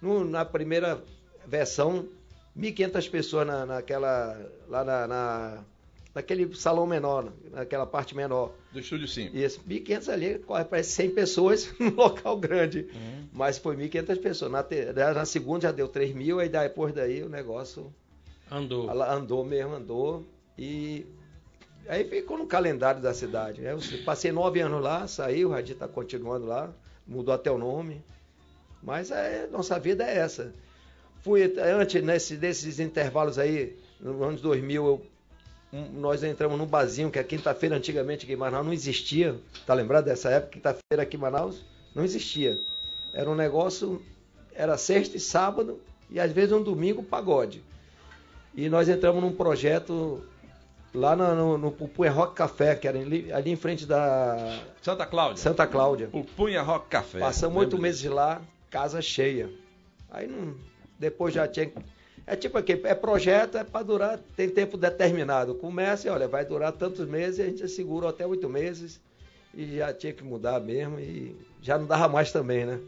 No- 0.00 0.24
na 0.24 0.44
primeira 0.44 1.02
versão, 1.46 2.08
1.500 2.56 3.08
pessoas 3.10 3.46
na, 3.46 3.64
naquela, 3.66 4.38
lá 4.68 4.84
na, 4.84 5.06
na- 5.06 5.64
naquele 6.14 6.54
salão 6.54 6.86
menor, 6.86 7.32
naquela 7.50 7.86
parte 7.86 8.14
menor. 8.14 8.52
Do 8.72 8.80
Estúdio 8.80 9.08
Sim. 9.08 9.30
Isso, 9.32 9.60
1.500 9.68 10.08
ali, 10.12 10.38
corre 10.40 10.64
para 10.64 10.82
100 10.82 11.10
pessoas 11.10 11.72
num 11.80 11.94
local 11.94 12.36
grande. 12.38 12.88
Mas 13.32 13.58
foi 13.58 13.76
1.500 13.76 14.20
pessoas. 14.20 14.52
Na, 14.52 14.62
te- 14.62 14.92
na 14.92 15.24
segunda 15.24 15.62
já 15.62 15.72
deu 15.72 15.88
3 15.88 16.14
mil, 16.14 16.38
aí 16.40 16.48
depois 16.48 16.92
daí 16.94 17.22
o 17.22 17.28
negócio 17.28 17.92
Andou. 18.50 18.90
andou 18.90 19.44
mesmo, 19.44 19.74
andou. 19.74 20.26
E 20.58 21.06
aí 21.88 22.04
ficou 22.04 22.36
no 22.36 22.46
calendário 22.46 23.00
da 23.00 23.14
cidade. 23.14 23.62
Eu 23.64 23.78
passei 24.04 24.30
nove 24.30 24.60
anos 24.60 24.82
lá, 24.82 25.06
saí, 25.06 25.44
o 25.44 25.50
Radinho 25.50 25.74
está 25.74 25.88
continuando 25.88 26.44
lá, 26.46 26.70
mudou 27.06 27.32
até 27.34 27.50
o 27.50 27.56
nome. 27.56 28.02
Mas 28.82 29.10
é, 29.10 29.46
nossa 29.50 29.78
vida 29.78 30.04
é 30.04 30.18
essa. 30.18 30.52
Fui 31.22 31.42
antes, 31.58 32.02
nesse, 32.02 32.36
desses 32.36 32.80
intervalos 32.80 33.38
aí, 33.38 33.76
nos 34.00 34.20
anos 34.20 34.40
2000, 34.42 34.84
eu, 34.84 35.06
nós 35.72 36.22
entramos 36.22 36.58
num 36.58 36.66
barzinho 36.66 37.10
que 37.10 37.18
a 37.18 37.24
quinta-feira 37.24 37.76
antigamente 37.76 38.24
aqui 38.24 38.34
em 38.34 38.36
Manaus 38.36 38.66
não 38.66 38.72
existia. 38.72 39.36
Tá 39.66 39.72
lembrado 39.72 40.04
dessa 40.04 40.28
época? 40.30 40.52
Quinta-feira 40.52 41.02
aqui 41.02 41.16
em 41.16 41.20
Manaus 41.20 41.64
não 41.94 42.04
existia. 42.04 42.60
Era 43.14 43.30
um 43.30 43.34
negócio, 43.34 44.02
era 44.54 44.76
sexta 44.76 45.16
e 45.16 45.20
sábado 45.20 45.80
e 46.10 46.20
às 46.20 46.30
vezes 46.30 46.52
um 46.52 46.62
domingo 46.62 47.02
pagode. 47.02 47.62
E 48.54 48.68
nós 48.68 48.88
entramos 48.88 49.22
num 49.22 49.32
projeto 49.32 50.22
lá 50.94 51.16
no, 51.16 51.34
no, 51.34 51.58
no 51.58 51.72
Pupunha 51.72 52.10
Rock 52.10 52.34
Café, 52.34 52.74
que 52.74 52.86
era 52.86 52.98
ali, 52.98 53.32
ali 53.32 53.50
em 53.50 53.56
frente 53.56 53.86
da 53.86 54.60
Santa 54.82 55.06
Cláudia. 55.06 55.42
Santa 55.42 55.66
Cláudia. 55.66 56.10
O 56.12 56.22
Punha 56.22 56.60
Rock 56.60 56.88
Café. 56.88 57.18
Passamos 57.18 57.56
oito 57.58 57.78
meses 57.78 58.04
lá, 58.04 58.42
casa 58.70 59.00
cheia. 59.00 59.50
Aí 60.10 60.26
não, 60.26 60.54
depois 60.98 61.32
já 61.32 61.48
tinha. 61.48 61.72
É 62.32 62.36
tipo 62.36 62.56
aqui, 62.56 62.80
é 62.84 62.94
projeto, 62.94 63.58
é 63.58 63.64
para 63.64 63.84
durar, 63.84 64.18
tem 64.34 64.48
tempo 64.48 64.78
determinado. 64.78 65.54
Começa 65.54 66.08
e 66.08 66.10
olha, 66.10 66.26
vai 66.26 66.46
durar 66.46 66.72
tantos 66.72 67.06
meses, 67.06 67.38
a 67.40 67.44
gente 67.44 67.68
segura 67.68 68.08
até 68.08 68.26
oito 68.26 68.48
meses 68.48 68.98
e 69.54 69.76
já 69.76 69.92
tinha 69.92 70.14
que 70.14 70.24
mudar 70.24 70.58
mesmo 70.58 70.98
e 70.98 71.36
já 71.60 71.76
não 71.76 71.84
dava 71.84 72.08
mais 72.08 72.32
também, 72.32 72.64
né? 72.64 72.80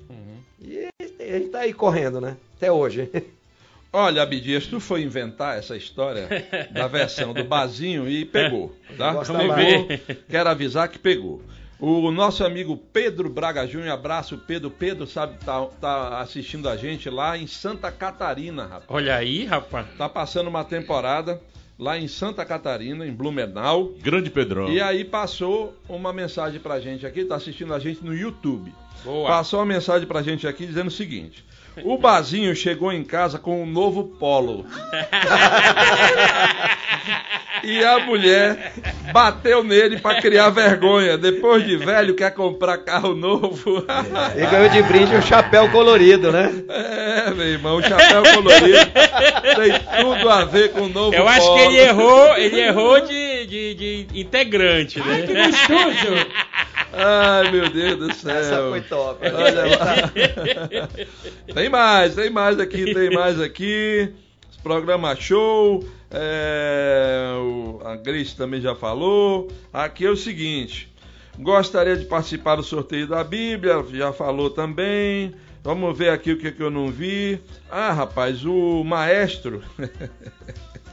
E 0.58 0.88
a 1.20 1.38
gente 1.38 1.50
tá 1.50 1.58
aí 1.58 1.74
correndo, 1.74 2.22
né? 2.22 2.38
Até 2.56 2.72
hoje. 2.72 3.10
Olha, 3.92 4.22
Abidias, 4.22 4.66
tu 4.66 4.80
foi 4.80 5.02
inventar 5.02 5.58
essa 5.58 5.76
história 5.76 6.26
da 6.72 6.88
versão 6.88 7.34
do 7.34 7.44
Bazinho 7.44 8.08
e 8.08 8.24
pegou, 8.24 8.74
tá? 8.96 9.12
Mais. 9.12 10.00
Quero 10.26 10.48
avisar 10.48 10.88
que 10.88 10.98
pegou. 10.98 11.42
O 11.86 12.10
nosso 12.10 12.42
amigo 12.42 12.78
Pedro 12.78 13.28
Braga 13.28 13.66
Júnior, 13.66 13.92
abraço 13.92 14.38
Pedro. 14.38 14.70
Pedro, 14.70 15.06
sabe, 15.06 15.36
tá, 15.44 15.66
tá 15.78 16.18
assistindo 16.18 16.66
a 16.66 16.78
gente 16.78 17.10
lá 17.10 17.36
em 17.36 17.46
Santa 17.46 17.92
Catarina, 17.92 18.62
rapaz. 18.62 18.84
Olha 18.88 19.14
aí, 19.14 19.44
rapaz. 19.44 19.86
Tá 19.98 20.08
passando 20.08 20.48
uma 20.48 20.64
temporada 20.64 21.42
lá 21.78 21.98
em 21.98 22.08
Santa 22.08 22.42
Catarina, 22.42 23.06
em 23.06 23.12
Blumenau. 23.12 23.92
Grande 24.00 24.30
Pedrão. 24.30 24.70
E 24.70 24.80
aí 24.80 25.04
passou 25.04 25.76
uma 25.86 26.10
mensagem 26.10 26.58
pra 26.58 26.80
gente 26.80 27.06
aqui, 27.06 27.22
tá 27.22 27.36
assistindo 27.36 27.74
a 27.74 27.78
gente 27.78 28.02
no 28.02 28.16
YouTube. 28.16 28.72
Boa. 29.04 29.28
Passou 29.28 29.58
uma 29.58 29.66
mensagem 29.66 30.08
pra 30.08 30.22
gente 30.22 30.46
aqui 30.46 30.66
dizendo 30.66 30.88
o 30.88 30.90
seguinte: 30.90 31.44
O 31.82 31.98
Bazinho 31.98 32.54
chegou 32.54 32.92
em 32.92 33.02
casa 33.02 33.36
com 33.38 33.60
um 33.62 33.66
novo 33.66 34.04
polo. 34.04 34.64
e 37.64 37.82
a 37.84 37.98
mulher 38.00 38.72
bateu 39.12 39.64
nele 39.64 39.98
pra 39.98 40.20
criar 40.20 40.50
vergonha. 40.50 41.18
Depois 41.18 41.66
de 41.66 41.76
velho, 41.76 42.14
quer 42.14 42.32
comprar 42.32 42.78
carro 42.78 43.12
novo. 43.14 43.84
E 44.36 44.46
ganhou 44.46 44.68
de 44.68 44.82
brinde 44.82 45.16
um 45.16 45.22
chapéu 45.22 45.68
colorido, 45.70 46.30
né? 46.30 46.52
é, 46.68 47.30
meu 47.30 47.46
irmão, 47.46 47.78
o 47.78 47.82
chapéu 47.82 48.22
colorido 48.34 48.78
tem 49.56 49.72
tudo 50.00 50.30
a 50.30 50.44
ver 50.44 50.70
com 50.70 50.82
o 50.82 50.88
novo 50.88 51.12
Eu 51.14 51.26
acho 51.26 51.40
que 51.40 51.46
polo. 51.46 51.60
ele 51.60 51.78
errou, 51.78 52.36
ele 52.36 52.60
errou 52.60 53.00
de, 53.00 53.46
de, 53.46 53.74
de 53.74 54.06
integrante, 54.20 55.00
né? 55.00 55.22
Que 55.22 55.34
gostoso! 55.34 56.26
Ai, 56.96 57.50
meu 57.50 57.68
Deus 57.70 57.98
do 57.98 58.14
céu. 58.14 58.36
Essa 58.36 58.68
foi 58.68 58.80
top. 58.82 59.26
Olha 59.26 59.64
lá. 59.76 59.94
tem 61.54 61.68
mais, 61.68 62.14
tem 62.14 62.30
mais 62.30 62.58
aqui, 62.58 62.94
tem 62.94 63.10
mais 63.10 63.40
aqui. 63.40 64.12
Programa 64.62 65.14
show. 65.16 65.84
é, 66.10 67.34
a 67.84 67.96
Grace 67.96 68.36
também 68.36 68.60
já 68.60 68.74
falou. 68.74 69.48
Aqui 69.72 70.06
é 70.06 70.10
o 70.10 70.16
seguinte. 70.16 70.92
Gostaria 71.38 71.96
de 71.96 72.04
participar 72.04 72.56
do 72.56 72.62
sorteio 72.62 73.08
da 73.08 73.24
Bíblia, 73.24 73.84
já 73.92 74.12
falou 74.12 74.50
também. 74.50 75.34
Vamos 75.62 75.96
ver 75.96 76.10
aqui 76.10 76.32
o 76.32 76.38
que, 76.38 76.52
que 76.52 76.62
eu 76.62 76.70
não 76.70 76.90
vi. 76.90 77.40
Ah, 77.70 77.92
rapaz, 77.92 78.44
o 78.44 78.84
maestro. 78.84 79.62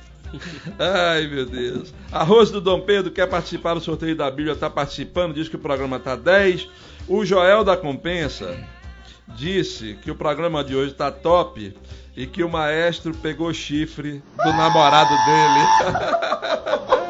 Ai, 0.80 1.28
meu 1.28 1.46
Deus. 1.46 1.94
Arroz 2.12 2.52
do 2.52 2.62
Dom 2.62 2.82
Pedro 2.82 3.12
quer 3.12 3.28
participar 3.28 3.74
do 3.74 3.82
sorteio 3.82 4.16
da 4.16 4.30
Bíblia, 4.30 4.54
está 4.54 4.70
participando, 4.70 5.34
diz 5.34 5.50
que 5.50 5.56
o 5.56 5.60
programa 5.60 5.98
está 5.98 6.16
10. 6.16 6.68
O 7.08 7.26
Joel 7.26 7.64
da 7.64 7.76
Compensa 7.76 8.56
disse 9.30 9.98
que 10.02 10.12
o 10.12 10.16
programa 10.16 10.64
de 10.64 10.76
hoje 10.76 10.92
está 10.92 11.12
top 11.12 11.74
e 12.16 12.26
que 12.26 12.44
o 12.44 12.50
maestro 12.50 13.14
pegou 13.14 13.54
chifre 13.54 14.22
do 14.44 14.54
namorado 14.54 15.16
dele. 15.26 16.92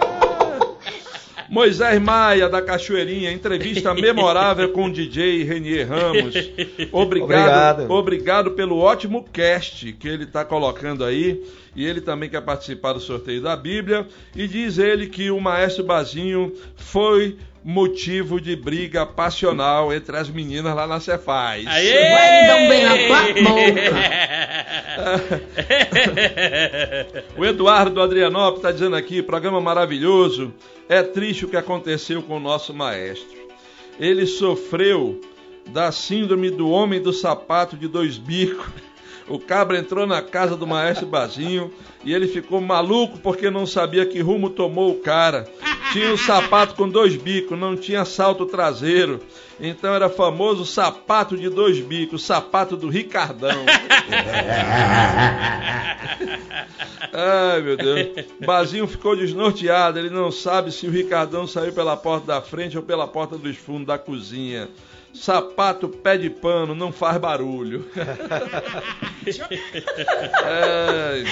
Moisés 1.52 2.02
Maia, 2.02 2.48
da 2.48 2.62
Cachoeirinha, 2.62 3.30
entrevista 3.30 3.94
memorável 3.94 4.70
com 4.70 4.86
o 4.86 4.92
DJ 4.92 5.44
Renier 5.44 5.86
Ramos. 5.86 6.34
Obrigado, 6.94 7.24
Obrigado. 7.24 7.92
obrigado 7.92 8.52
pelo 8.52 8.80
ótimo 8.80 9.26
cast 9.34 9.92
que 9.92 10.08
ele 10.08 10.24
está 10.24 10.46
colocando 10.46 11.04
aí. 11.04 11.44
E 11.76 11.86
ele 11.86 12.00
também 12.00 12.30
quer 12.30 12.42
participar 12.42 12.94
do 12.94 13.02
sorteio 13.02 13.42
da 13.42 13.56
Bíblia. 13.58 14.08
E 14.34 14.48
diz 14.48 14.78
ele 14.78 15.08
que 15.08 15.30
o 15.30 15.42
Maestro 15.42 15.84
Bazinho 15.84 16.54
foi 16.78 17.38
motivo 17.64 18.42
de 18.42 18.56
briga 18.56 19.06
passional 19.06 19.94
entre 19.94 20.18
as 20.18 20.30
meninas 20.30 20.74
lá 20.76 20.88
na 20.88 21.00
Cefaz. 21.00 21.68
Aê! 21.68 22.12
Vai 22.12 22.66
um 22.66 22.70
bem 22.70 22.84
na 22.84 22.96
O 27.38 27.46
Eduardo 27.46 28.02
Adrianópolis 28.02 28.60
está 28.60 28.72
dizendo 28.72 28.96
aqui, 28.96 29.22
programa 29.22 29.62
maravilhoso. 29.62 30.54
É 30.88 31.02
triste 31.02 31.46
o 31.46 31.48
que 31.48 31.58
aconteceu 31.58 32.22
com 32.22 32.38
o 32.38 32.40
nosso 32.40 32.74
maestro. 32.74 33.40
Ele 34.00 34.26
sofreu 34.26 35.20
da 35.70 35.92
síndrome 35.92 36.50
do 36.50 36.70
homem 36.70 37.02
do 37.02 37.14
sapato 37.14 37.78
de 37.78 37.88
dois 37.88 38.18
bicos. 38.18 38.68
O 39.32 39.39
cabra 39.39 39.80
entrou 39.80 40.06
na 40.06 40.22
casa 40.22 40.58
do 40.58 40.67
maestro 40.67 41.08
Bazinho 41.08 41.72
e 42.04 42.13
ele 42.13 42.28
ficou 42.28 42.60
maluco 42.60 43.17
porque 43.20 43.50
não 43.50 43.65
sabia 43.65 44.06
que 44.06 44.20
rumo 44.20 44.50
tomou 44.50 44.91
o 44.91 45.00
cara. 45.00 45.48
Tinha 45.94 46.12
um 46.12 46.17
sapato 46.17 46.76
com 46.76 46.89
dois 46.89 47.15
bicos, 47.15 47.58
não 47.58 47.78
tinha 47.78 48.04
salto 48.04 48.46
traseiro. 48.46 49.22
Então 49.58 49.94
era 49.94 50.10
famoso 50.10 50.65
sapato 50.65 51.38
de 51.38 51.48
dois 51.48 51.80
bicos, 51.80 52.24
sapato 52.24 52.76
do 52.76 52.89
Ricardão. 52.89 53.65
Ai, 57.13 57.62
meu 57.62 57.78
Deus. 57.78 58.26
Bazinho 58.46 58.86
ficou 58.86 59.15
desnorteado, 59.15 59.98
ele 59.98 60.10
não 60.10 60.30
sabe 60.30 60.74
se 60.74 60.88
o 60.88 60.91
Ricardão 60.91 61.48
saiu 61.48 61.72
pela 61.72 61.96
porta 61.96 62.28
da 62.28 62.41
frente 62.41 62.78
ou 62.78 62.84
pela 62.84 63.08
porta 63.08 63.38
dos 63.38 63.56
fundos 63.56 63.88
da 63.88 63.98
cozinha. 63.98 64.67
Sapato 65.13 65.89
pé 65.89 66.17
de 66.17 66.30
pano 66.30 66.74
não 66.74 66.91
faz 66.91 67.17
barulho. 67.17 67.86
É. 70.43 71.24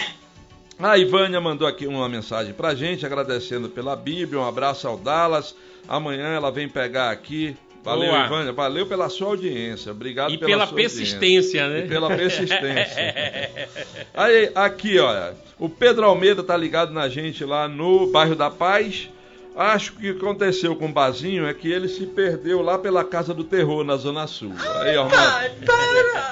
A 0.77 0.97
Ivânia 0.97 1.41
mandou 1.41 1.67
aqui 1.67 1.85
uma 1.87 2.07
mensagem 2.07 2.53
pra 2.53 2.73
gente, 2.73 3.05
agradecendo 3.05 3.67
pela 3.67 3.95
Bíblia. 3.95 4.39
Um 4.39 4.47
abraço 4.47 4.87
ao 4.87 4.97
Dallas. 4.97 5.53
Amanhã 5.87 6.27
ela 6.27 6.51
vem 6.51 6.69
pegar 6.69 7.09
aqui. 7.09 7.55
Valeu, 7.83 8.09
Boa. 8.11 8.25
Ivânia. 8.25 8.53
Valeu 8.53 8.85
pela 8.85 9.09
sua 9.09 9.27
audiência. 9.29 9.91
Obrigado 9.91 10.31
E 10.33 10.37
pela, 10.37 10.51
pela 10.51 10.67
sua 10.67 10.75
persistência, 10.75 11.63
audiência. 11.63 11.67
né? 11.81 11.85
E 11.85 11.89
pela 11.89 12.07
persistência. 12.15 13.67
Aí, 14.13 14.51
aqui, 14.55 14.99
olha. 14.99 15.33
O 15.57 15.67
Pedro 15.67 16.05
Almeida 16.05 16.43
tá 16.43 16.55
ligado 16.55 16.93
na 16.93 17.09
gente 17.09 17.43
lá 17.43 17.67
no 17.67 18.07
bairro 18.07 18.35
da 18.35 18.49
Paz. 18.49 19.09
Acho 19.55 19.93
que 19.93 20.11
o 20.11 20.15
que 20.15 20.21
aconteceu 20.25 20.75
com 20.75 20.85
o 20.85 20.93
Bazinho 20.93 21.45
é 21.47 21.53
que 21.53 21.69
ele 21.69 21.87
se 21.89 22.05
perdeu 22.05 22.61
lá 22.61 22.77
pela 22.77 23.03
Casa 23.03 23.33
do 23.33 23.43
Terror, 23.43 23.83
na 23.83 23.97
Zona 23.97 24.25
Sul. 24.27 24.53
Aí, 24.81 24.95
ó, 24.95 25.09
mano, 25.09 25.49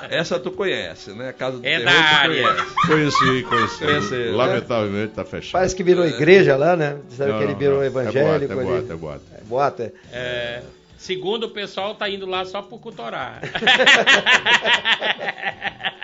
Essa 0.09 0.39
tu 0.39 0.51
conhece, 0.51 1.11
né? 1.11 1.33
Casa 1.33 1.57
do 1.57 1.65
É 1.65 1.79
Terror 1.79 1.91
da 1.93 1.99
área. 1.99 2.55
Conheci, 2.85 3.43
conheci. 3.43 3.83
Conheci, 3.83 4.15
né? 4.15 4.31
Lamentavelmente 4.31 5.13
tá 5.13 5.25
fechado. 5.25 5.53
Parece 5.53 5.75
que 5.75 5.83
virou 5.83 6.05
igreja 6.05 6.55
lá, 6.55 6.75
né? 6.77 6.99
Disseram 7.09 7.31
Não, 7.33 7.39
que 7.39 7.43
ele 7.45 7.53
não, 7.53 7.59
virou 7.59 7.77
não. 7.77 7.85
evangélico. 7.85 8.53
É 8.53 8.55
boato, 8.55 8.63
é 8.63 8.65
boato, 8.65 8.91
é 8.91 8.95
boato. 8.95 9.21
É 9.33 9.41
boato, 9.43 9.81
é. 9.81 9.91
É, 10.13 10.61
segundo 10.97 11.45
o 11.45 11.49
pessoal, 11.49 11.95
tá 11.95 12.07
indo 12.09 12.25
lá 12.25 12.45
só 12.45 12.61
pro 12.61 12.77
Cutorá. 12.77 13.41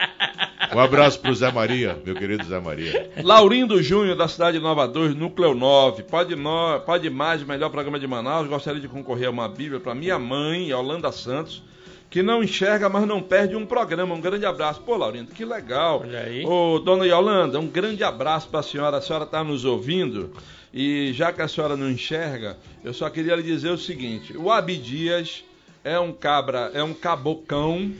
Um 0.75 0.79
abraço 0.79 1.19
pro 1.19 1.33
Zé 1.35 1.51
Maria, 1.51 2.01
meu 2.03 2.15
querido 2.15 2.43
Zé 2.45 2.59
Maria. 2.59 3.11
Laurindo 3.23 3.81
Júnior, 3.81 4.15
da 4.15 4.27
cidade 4.27 4.57
de 4.57 4.63
Nova 4.63 4.87
2, 4.87 5.15
Núcleo 5.15 5.53
9. 5.53 6.01
Pode, 6.03 6.35
no, 6.35 6.79
pode 6.79 7.09
mais, 7.11 7.43
melhor 7.43 7.69
programa 7.69 7.99
de 7.99 8.07
Manaus. 8.07 8.47
Gostaria 8.47 8.81
de 8.81 8.87
concorrer 8.87 9.27
a 9.27 9.31
uma 9.31 9.47
Bíblia 9.47 9.79
para 9.79 9.93
minha 9.93 10.17
mãe, 10.17 10.71
Yolanda 10.71 11.11
Santos, 11.11 11.61
que 12.09 12.23
não 12.23 12.43
enxerga, 12.43 12.89
mas 12.89 13.05
não 13.05 13.21
perde 13.21 13.55
um 13.55 13.67
programa. 13.67 14.15
Um 14.15 14.21
grande 14.21 14.47
abraço. 14.47 14.81
Pô, 14.81 14.97
Laurindo, 14.97 15.31
que 15.31 15.45
legal. 15.45 16.01
Olha 16.01 16.21
aí. 16.21 16.43
Ô, 16.43 16.79
dona 16.79 17.05
Yolanda, 17.05 17.59
um 17.59 17.67
grande 17.67 18.03
abraço 18.03 18.47
para 18.49 18.61
a 18.61 18.63
senhora. 18.63 18.97
A 18.97 19.01
senhora 19.01 19.25
está 19.25 19.43
nos 19.43 19.65
ouvindo. 19.65 20.31
E 20.73 21.13
já 21.13 21.31
que 21.31 21.43
a 21.43 21.47
senhora 21.47 21.77
não 21.77 21.87
enxerga, 21.87 22.57
eu 22.83 22.95
só 22.95 23.07
queria 23.11 23.35
lhe 23.35 23.43
dizer 23.43 23.69
o 23.69 23.77
seguinte: 23.77 24.35
o 24.35 24.49
Abdias 24.49 25.43
é 25.83 25.99
um 25.99 26.11
cabra, 26.11 26.71
é 26.73 26.81
um 26.81 26.95
cabocão, 26.95 27.91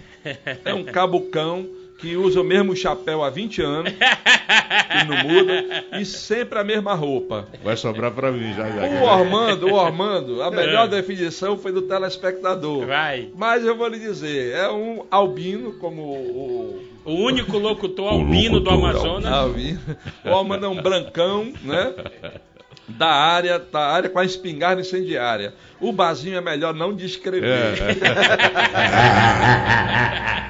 é 0.66 0.74
um 0.74 0.84
cabocão 0.92 1.83
que 2.04 2.18
usa 2.18 2.42
o 2.42 2.44
mesmo 2.44 2.76
chapéu 2.76 3.24
há 3.24 3.30
20 3.30 3.62
anos 3.62 3.94
e 3.94 5.06
não 5.06 5.24
muda 5.24 5.86
e 6.02 6.06
sempre 6.06 6.60
a 6.60 6.63
mesma 6.63 6.94
roupa. 6.94 7.48
Vai 7.63 7.78
sobrar 7.78 8.12
pra 8.12 8.30
mim 8.30 8.54
já. 8.54 8.70
já. 8.70 8.86
O 9.00 9.04
Ormando, 9.06 9.68
o 9.68 9.74
Ormando, 9.74 10.44
a 10.44 10.52
melhor 10.52 10.89
definição 10.89 11.58
foi 11.58 11.72
do 11.72 11.84
telespectador. 11.84 12.86
Vai. 12.88 13.30
Mas 13.38 13.63
eu 13.66 13.78
vou 13.78 13.88
lhe 13.88 14.00
dizer, 14.00 14.54
é 14.54 14.70
um 14.70 15.06
albino 15.10 15.72
como 15.80 16.02
o, 16.02 16.84
O 17.06 17.13
único 17.13 17.58
locutor 17.58 18.08
O 18.12 18.16
albino 18.20 18.60
do 18.60 18.70
Amazonas. 18.70 19.32
albino. 19.32 19.80
O 20.26 20.30
Ormando 20.30 20.66
é 20.66 20.70
um 20.70 20.82
brancão, 20.82 21.54
né? 21.63 21.94
Da 22.86 23.08
área, 23.08 23.60
da 23.60 23.80
área 23.80 24.10
com 24.10 24.20
a 24.20 24.26
espingarda 24.26 24.82
incendiária. 24.82 25.54
O 25.80 25.94
Bazinho 25.94 26.38
é 26.38 26.42
melhor 26.42 26.74
não 26.74 26.94
descrever. 26.94 27.78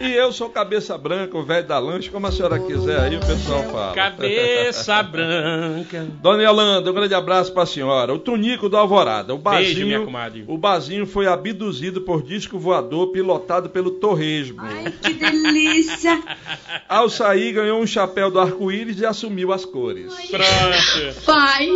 E 0.00 0.12
eu 0.14 0.32
sou 0.32 0.48
cabeça 0.48 0.96
branca, 0.96 1.36
o 1.36 1.42
velho 1.42 1.66
da 1.66 1.78
lanche, 1.78 2.08
como 2.08 2.26
a 2.26 2.32
senhora 2.32 2.58
quiser 2.60 3.00
aí, 3.00 3.16
o 3.16 3.20
pessoal 3.20 3.62
fala. 3.64 3.94
Cabeça 3.94 5.02
branca. 5.02 6.06
Dona 6.22 6.42
Yolanda, 6.42 6.90
um 6.90 6.94
grande 6.94 7.14
abraço 7.14 7.52
pra 7.52 7.66
senhora. 7.66 8.14
O 8.14 8.18
Tunico 8.18 8.68
do 8.68 8.76
Alvorada. 8.76 9.34
O 9.34 9.38
Beijo, 9.38 9.70
Bazinho, 9.70 9.86
minha 9.86 10.00
comadre. 10.04 10.44
o 10.46 10.56
Bazinho 10.56 11.06
foi 11.06 11.26
abduzido 11.26 12.02
por 12.02 12.22
disco 12.22 12.58
voador 12.58 13.08
pilotado 13.08 13.68
pelo 13.70 13.90
Torresmo. 13.92 14.60
Ai, 14.60 14.92
que 15.02 15.14
delícia! 15.14 16.22
Ao 16.88 17.08
sair, 17.08 17.52
ganhou 17.52 17.80
um 17.80 17.86
chapéu 17.86 18.30
do 18.30 18.38
arco-íris 18.40 19.00
e 19.00 19.06
assumiu 19.06 19.52
as 19.52 19.64
cores. 19.64 20.14
Pronto. 20.30 21.24
Pai! 21.26 21.68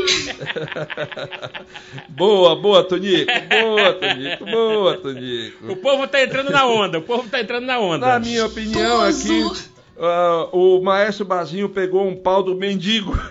boa, 2.08 2.54
boa, 2.56 2.84
Tonico. 2.84 3.30
Boa, 3.48 3.92
Tonico. 3.94 4.44
Boa, 4.44 4.96
Tonico. 4.96 5.72
O 5.72 5.76
povo 5.76 6.06
tá 6.06 6.22
entrando 6.22 6.50
na 6.50 6.66
onda. 6.66 6.98
O 6.98 7.02
povo 7.02 7.28
tá 7.28 7.40
entrando 7.40 7.66
na 7.66 7.78
onda. 7.78 8.11
Na 8.12 8.18
minha 8.18 8.46
opinião 8.46 9.02
aqui, 9.02 9.50
ah, 9.98 10.48
o 10.52 10.80
maestro 10.82 11.24
Bazinho 11.24 11.68
pegou 11.68 12.06
um 12.06 12.16
pau 12.16 12.42
do 12.42 12.54
mendigo. 12.54 13.18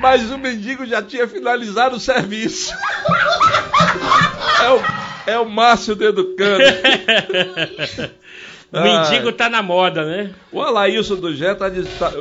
Mas 0.00 0.30
o 0.30 0.38
mendigo 0.38 0.86
já 0.86 1.02
tinha 1.02 1.28
finalizado 1.28 1.96
o 1.96 2.00
serviço. 2.00 2.72
É 4.64 4.70
o, 4.70 4.80
é 5.32 5.38
o 5.38 5.48
Márcio 5.48 5.94
Deducano. 5.94 6.64
O 8.72 8.80
mendigo 8.84 9.32
tá 9.32 9.50
na 9.50 9.62
moda, 9.62 10.04
né? 10.04 10.30
O 10.50 10.62
Alailson 10.62 11.16
do 11.16 11.34
Jé 11.34 11.54
tá, 11.54 11.70
tá- 11.98 12.12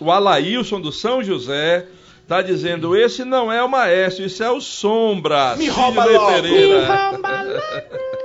o 0.00 0.10
Alailson 0.10 0.80
do 0.80 0.90
São 0.90 1.22
José 1.22 1.86
tá 2.26 2.42
dizendo 2.42 2.96
esse 2.96 3.24
não 3.24 3.52
é 3.52 3.62
o 3.62 3.68
maestro, 3.68 4.24
isso 4.24 4.42
é 4.42 4.50
o 4.50 4.60
Sombra. 4.60 5.54
Me 5.56 5.68
rouba 5.68 6.04
Pereira. 6.04 6.88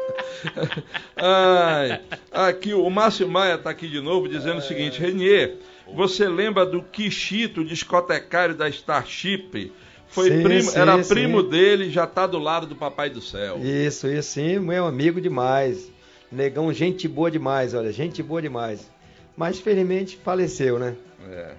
Ai, 1.16 2.02
aqui 2.32 2.74
o 2.74 2.90
Márcio 2.90 3.28
Maia 3.28 3.58
tá 3.58 3.70
aqui 3.70 3.88
de 3.88 4.02
novo 4.02 4.28
dizendo 4.28 4.58
o 4.58 4.62
seguinte, 4.62 5.00
Renier, 5.00 5.56
você 5.94 6.28
lembra 6.28 6.66
do 6.66 6.82
Kishito, 6.82 7.64
discotecário 7.64 8.56
da 8.56 8.68
Starship? 8.70 9.72
Foi 10.08 10.30
Sim, 10.30 10.44
primo, 10.44 10.70
sim, 10.70 10.78
era 10.80 11.02
sim. 11.02 11.14
primo 11.14 11.42
dele, 11.42 11.90
já 11.90 12.06
tá 12.06 12.28
do 12.28 12.38
lado 12.38 12.68
do 12.68 12.76
Papai 12.76 13.10
do 13.10 13.20
Céu. 13.20 13.58
Isso, 13.60 14.08
isso 14.08 14.34
sim, 14.34 14.60
meu 14.60 14.86
amigo 14.86 15.20
demais. 15.20 15.92
Negão, 16.32 16.72
gente 16.72 17.08
boa 17.08 17.32
demais, 17.32 17.74
olha, 17.74 17.92
gente 17.92 18.22
boa 18.22 18.42
demais. 18.42 18.92
Mas 19.36 19.60
felizmente 19.60 20.18
faleceu, 20.24 20.78
né? 20.78 20.96
É. 21.32 21.52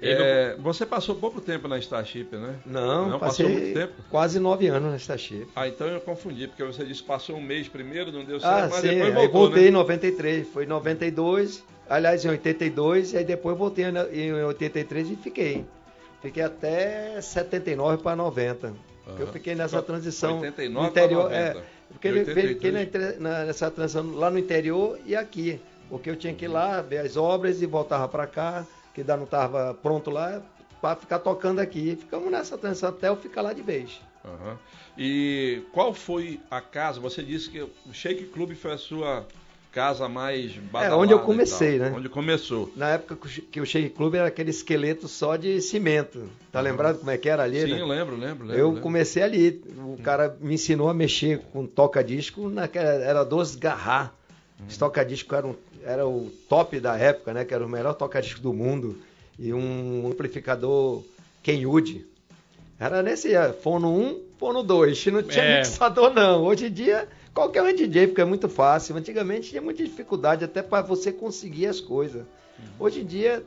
Ele 0.00 0.22
É, 0.22 0.56
Você 0.58 0.86
passou 0.86 1.14
pouco 1.16 1.40
tempo 1.40 1.66
na 1.66 1.78
Starship, 1.78 2.28
né? 2.36 2.54
Não, 2.64 3.08
Não, 3.08 3.18
passou 3.18 3.46
passei 3.46 3.48
muito 3.48 3.74
tempo? 3.74 3.92
quase 4.10 4.38
nove 4.38 4.68
anos 4.68 4.92
nessa 4.92 5.18
chip. 5.18 5.48
Ah, 5.56 5.66
então 5.66 5.86
eu 5.88 6.00
confundi, 6.00 6.46
porque 6.46 6.62
você 6.62 6.84
disse 6.84 7.02
que 7.02 7.08
passou 7.08 7.36
um 7.36 7.40
mês 7.42 7.68
primeiro, 7.68 8.12
não 8.12 8.24
deu 8.24 8.38
certo, 8.38 8.54
Ah, 8.54 8.68
mas 8.70 8.80
sim, 8.80 8.88
depois 8.88 9.04
aí 9.08 9.12
voltou, 9.14 9.40
voltei 9.40 9.62
né? 9.64 9.68
em 9.68 9.72
93, 9.72 10.48
foi 10.48 10.64
em 10.64 10.68
92, 10.68 11.64
aliás 11.88 12.24
em 12.24 12.28
82, 12.28 13.12
e 13.12 13.16
aí 13.18 13.24
depois 13.24 13.56
voltei 13.58 13.90
na- 13.90 14.06
em 14.12 14.32
83 14.44 15.10
e 15.10 15.16
fiquei. 15.16 15.64
Fiquei 16.22 16.42
até 16.42 17.20
79 17.20 18.02
para 18.02 18.14
90. 18.16 18.72
Eu 19.18 19.24
Aham. 19.24 19.32
fiquei 19.32 19.54
nessa 19.54 19.80
transição 19.82 20.36
89 20.40 20.84
no 20.86 20.90
interior, 20.90 21.28
pra 21.28 21.38
90. 21.40 21.58
é, 21.58 21.62
fiquei, 21.92 22.10
E 22.10 22.14
83? 22.14 22.48
fiquei 22.54 22.70
na 22.72 22.80
na- 23.30 23.44
nessa 23.46 23.70
transição 23.70 24.12
lá 24.14 24.30
no 24.30 24.38
interior 24.38 24.98
e 25.06 25.16
aqui, 25.16 25.60
porque 25.88 26.10
eu 26.10 26.16
tinha 26.16 26.34
que 26.34 26.44
ir 26.44 26.48
lá 26.48 26.82
ver 26.82 26.98
as 26.98 27.16
obras 27.16 27.62
e 27.62 27.66
voltava 27.66 28.06
para 28.08 28.26
cá, 28.26 28.66
que 28.98 29.02
ainda 29.02 29.16
não 29.16 29.24
estava 29.24 29.74
pronto 29.74 30.10
lá, 30.10 30.42
para 30.80 30.96
ficar 30.96 31.20
tocando 31.20 31.60
aqui. 31.60 31.96
Ficamos 31.96 32.30
nessa 32.30 32.58
transição 32.58 32.88
até 32.88 33.08
eu 33.08 33.16
ficar 33.16 33.42
lá 33.42 33.52
de 33.52 33.62
vez. 33.62 34.00
Aham. 34.24 34.58
E 34.96 35.62
qual 35.72 35.94
foi 35.94 36.40
a 36.50 36.60
casa? 36.60 36.98
Você 37.00 37.22
disse 37.22 37.48
que 37.48 37.60
o 37.60 37.70
Shake 37.92 38.24
Club 38.26 38.54
foi 38.54 38.72
a 38.72 38.78
sua 38.78 39.24
casa 39.70 40.08
mais 40.08 40.52
badalada 40.56 40.94
É, 40.94 40.96
onde 40.98 41.12
eu 41.12 41.20
comecei, 41.20 41.78
né? 41.78 41.92
Onde 41.96 42.08
começou. 42.08 42.72
Na 42.74 42.90
época 42.90 43.16
que 43.52 43.60
o 43.60 43.66
Shake 43.66 43.90
Club 43.90 44.14
era 44.16 44.26
aquele 44.26 44.50
esqueleto 44.50 45.06
só 45.06 45.36
de 45.36 45.60
cimento. 45.60 46.28
Tá 46.50 46.60
lembrado 46.60 46.98
como 46.98 47.10
é 47.12 47.16
que 47.18 47.28
era 47.28 47.44
ali? 47.44 47.60
Sim, 47.60 47.72
né? 47.74 47.80
eu 47.80 47.86
lembro, 47.86 48.16
lembro, 48.16 48.44
lembro. 48.44 48.58
Eu 48.60 48.66
lembro. 48.68 48.82
comecei 48.82 49.22
ali. 49.22 49.62
O 49.76 49.98
cara 50.02 50.36
me 50.40 50.54
ensinou 50.54 50.88
a 50.88 50.94
mexer 50.94 51.38
com 51.52 51.64
toca-disco. 51.64 52.48
naquela- 52.48 52.88
Era 53.04 53.22
12 53.24 53.56
garrar. 53.56 54.12
Esse 54.68 54.76
toca-disco 54.76 55.32
era, 55.36 55.46
um- 55.46 55.54
era 55.84 56.06
o 56.06 56.30
top 56.48 56.78
da 56.80 56.96
época, 56.96 57.32
né? 57.32 57.44
Que 57.44 57.54
era 57.54 57.64
o 57.64 57.68
melhor 57.68 57.94
toca-disco 57.94 58.40
do 58.40 58.52
mundo. 58.52 58.96
E 59.38 59.52
um 59.52 60.08
amplificador 60.10 61.02
Kenwood. 61.42 62.04
Era 62.78 63.02
nesse 63.02 63.34
é, 63.34 63.52
fono 63.52 63.92
1, 63.92 64.20
fono 64.38 64.62
2. 64.62 65.06
Não 65.06 65.22
tinha 65.22 65.44
É. 65.44 65.58
mixador, 65.58 66.12
não. 66.12 66.44
Hoje 66.44 66.66
em 66.66 66.72
dia, 66.72 67.08
qualquer 67.34 67.62
um 67.62 67.66
é 67.66 67.72
DJ, 67.72 68.08
porque 68.08 68.20
é 68.20 68.24
muito 68.24 68.48
fácil. 68.48 68.96
Antigamente 68.96 69.50
tinha 69.50 69.62
muita 69.62 69.82
dificuldade 69.84 70.44
até 70.44 70.62
para 70.62 70.82
você 70.82 71.10
conseguir 71.12 71.66
as 71.66 71.80
coisas. 71.80 72.24
Hoje 72.78 73.00
em 73.00 73.04
dia, 73.04 73.44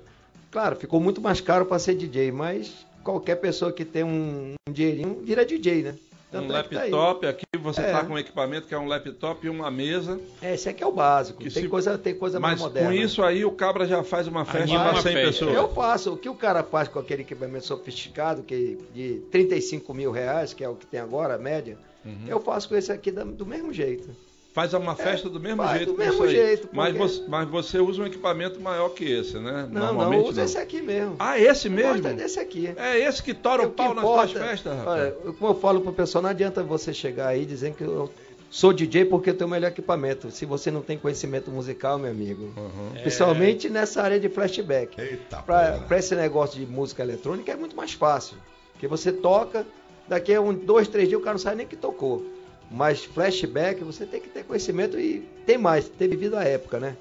claro, 0.49 0.75
ficou 0.75 0.99
muito 0.99 1.21
mais 1.21 1.41
caro 1.41 1.65
para 1.65 1.79
ser 1.79 1.95
DJ, 1.95 2.31
mas 2.31 2.85
qualquer 3.03 3.35
pessoa 3.35 3.71
que 3.71 3.83
tem 3.83 4.03
um, 4.03 4.53
um 4.67 4.71
dinheirinho 4.71 5.21
vira 5.23 5.45
DJ, 5.45 5.83
né? 5.83 5.95
Um 6.33 6.47
Tanto 6.47 6.55
é 6.55 6.63
que 6.63 6.69
tá 6.75 6.79
laptop, 6.81 7.27
aqui 7.27 7.43
você 7.59 7.81
É. 7.81 7.87
está 7.87 8.05
com 8.05 8.13
um 8.13 8.17
equipamento 8.17 8.65
que 8.67 8.73
é 8.73 8.77
um 8.79 8.87
laptop 8.87 9.45
e 9.45 9.49
uma 9.49 9.69
mesa. 9.69 10.17
É, 10.41 10.53
esse 10.53 10.69
aqui 10.69 10.81
é 10.81 10.87
o 10.87 10.91
básico. 10.91 11.39
Que 11.39 11.49
tem, 11.51 11.63
se- 11.63 11.67
coisa, 11.69 11.97
tem 11.97 12.15
coisa 12.15 12.39
mais 12.39 12.53
Mas 12.53 12.61
moderna. 12.61 12.87
com 12.89 12.93
isso 12.95 13.21
aí 13.21 13.43
o 13.43 13.51
cabra 13.51 13.85
já 13.85 14.01
faz 14.01 14.27
uma 14.27 14.45
festa 14.45 14.67
para 14.73 14.91
uma 14.93 15.01
100 15.01 15.11
festa. 15.13 15.27
pessoas. 15.27 15.55
Eu 15.55 15.67
faço. 15.73 16.13
O 16.13 16.17
que 16.17 16.29
o 16.29 16.35
cara 16.35 16.63
faz 16.63 16.87
com 16.87 16.99
aquele 16.99 17.23
equipamento 17.23 17.65
sofisticado, 17.65 18.43
que 18.43 18.77
de 18.93 19.21
35 19.29 19.93
mil 19.93 20.09
reais, 20.11 20.53
que 20.53 20.63
é 20.63 20.69
o 20.69 20.75
que 20.75 20.85
tem 20.85 20.99
agora, 21.01 21.35
a 21.35 21.37
média, 21.37 21.77
Uhum. 22.05 22.25
eu 22.27 22.39
faço 22.39 22.69
com 22.69 22.75
esse 22.75 22.91
aqui 22.91 23.11
do 23.11 23.45
mesmo 23.45 23.73
jeito. 23.73 24.09
Faz 24.53 24.73
uma 24.73 24.95
festa 24.95 25.29
do 25.29 25.39
mesmo 25.39 25.63
faz 25.63 25.77
jeito. 25.77 25.93
do 25.93 25.97
mesmo 25.97 26.27
jeito, 26.27 26.67
Mas 26.73 26.93
porque- 26.95 27.13
você, 27.13 27.23
mas 27.29 27.47
você 27.49 27.79
usa 27.79 28.01
um 28.01 28.05
equipamento 28.05 28.59
maior 28.59 28.89
que 28.89 29.05
esse, 29.09 29.37
né? 29.39 29.65
Não, 29.71 29.93
não, 29.93 30.23
uso 30.25 30.41
esse 30.41 30.57
aqui 30.57 30.81
mesmo. 30.81 31.15
Ah, 31.19 31.39
esse 31.39 31.69
mesmo? 31.69 31.93
Gosta 32.01 32.13
desse 32.13 32.37
aqui. 32.37 32.69
É 32.75 32.99
esse 32.99 33.23
que 33.23 33.33
tora 33.33 33.63
o, 33.65 33.69
que 33.69 33.77
pau 33.77 33.93
nas 33.93 34.03
importa- 34.03 34.27
suas 34.27 34.43
festas, 34.43 34.77
rapaz. 34.77 34.99
Olha, 35.01 35.11
como 35.39 35.51
eu 35.51 35.55
falo 35.55 35.79
pro 35.79 35.93
pessoal, 35.93 36.21
não 36.21 36.29
adianta 36.29 36.61
você 36.63 36.93
chegar 36.93 37.27
aí 37.29 37.45
dizendo 37.45 37.75
que 37.75 37.83
eu 37.85 38.11
sou 38.49 38.73
DJ 38.73 39.05
porque 39.05 39.29
eu 39.29 39.33
tenho 39.37 39.47
o 39.47 39.51
melhor 39.51 39.69
equipamento. 39.69 40.29
Se 40.31 40.45
você 40.45 40.69
não 40.69 40.81
tem 40.81 40.97
conhecimento 40.97 41.49
musical, 41.49 41.97
meu 41.97 42.11
amigo. 42.11 42.51
Uhum. 42.57 42.91
Principalmente 43.01 43.69
nessa 43.69 44.01
área 44.01 44.19
de 44.19 44.27
flashback. 44.27 44.99
Eita, 44.99 45.37
Pra, 45.43 45.71
porra. 45.71 45.85
pra 45.87 45.97
esse 45.97 46.13
negócio 46.13 46.59
de 46.59 46.65
música 46.69 47.01
eletrônica 47.01 47.49
é 47.49 47.55
muito 47.55 47.73
mais 47.77 47.93
fácil. 47.93 48.35
Porque 48.73 48.85
você 48.85 49.13
toca, 49.13 49.65
daqui 50.09 50.33
a 50.33 50.41
um, 50.41 50.53
dois, 50.53 50.89
três 50.89 51.07
dias 51.07 51.21
o 51.21 51.23
cara 51.23 51.35
não 51.35 51.39
sabe 51.39 51.55
nem 51.55 51.65
que 51.67 51.77
tocou. 51.77 52.25
Mas 52.71 53.03
flashback 53.03 53.83
você 53.83 54.05
tem 54.05 54.21
que 54.21 54.29
ter 54.29 54.43
conhecimento 54.45 54.97
e 54.99 55.19
tem 55.45 55.57
mais, 55.57 55.89
ter 55.89 56.07
vivido 56.07 56.37
a 56.37 56.43
época, 56.43 56.79
né? 56.79 56.95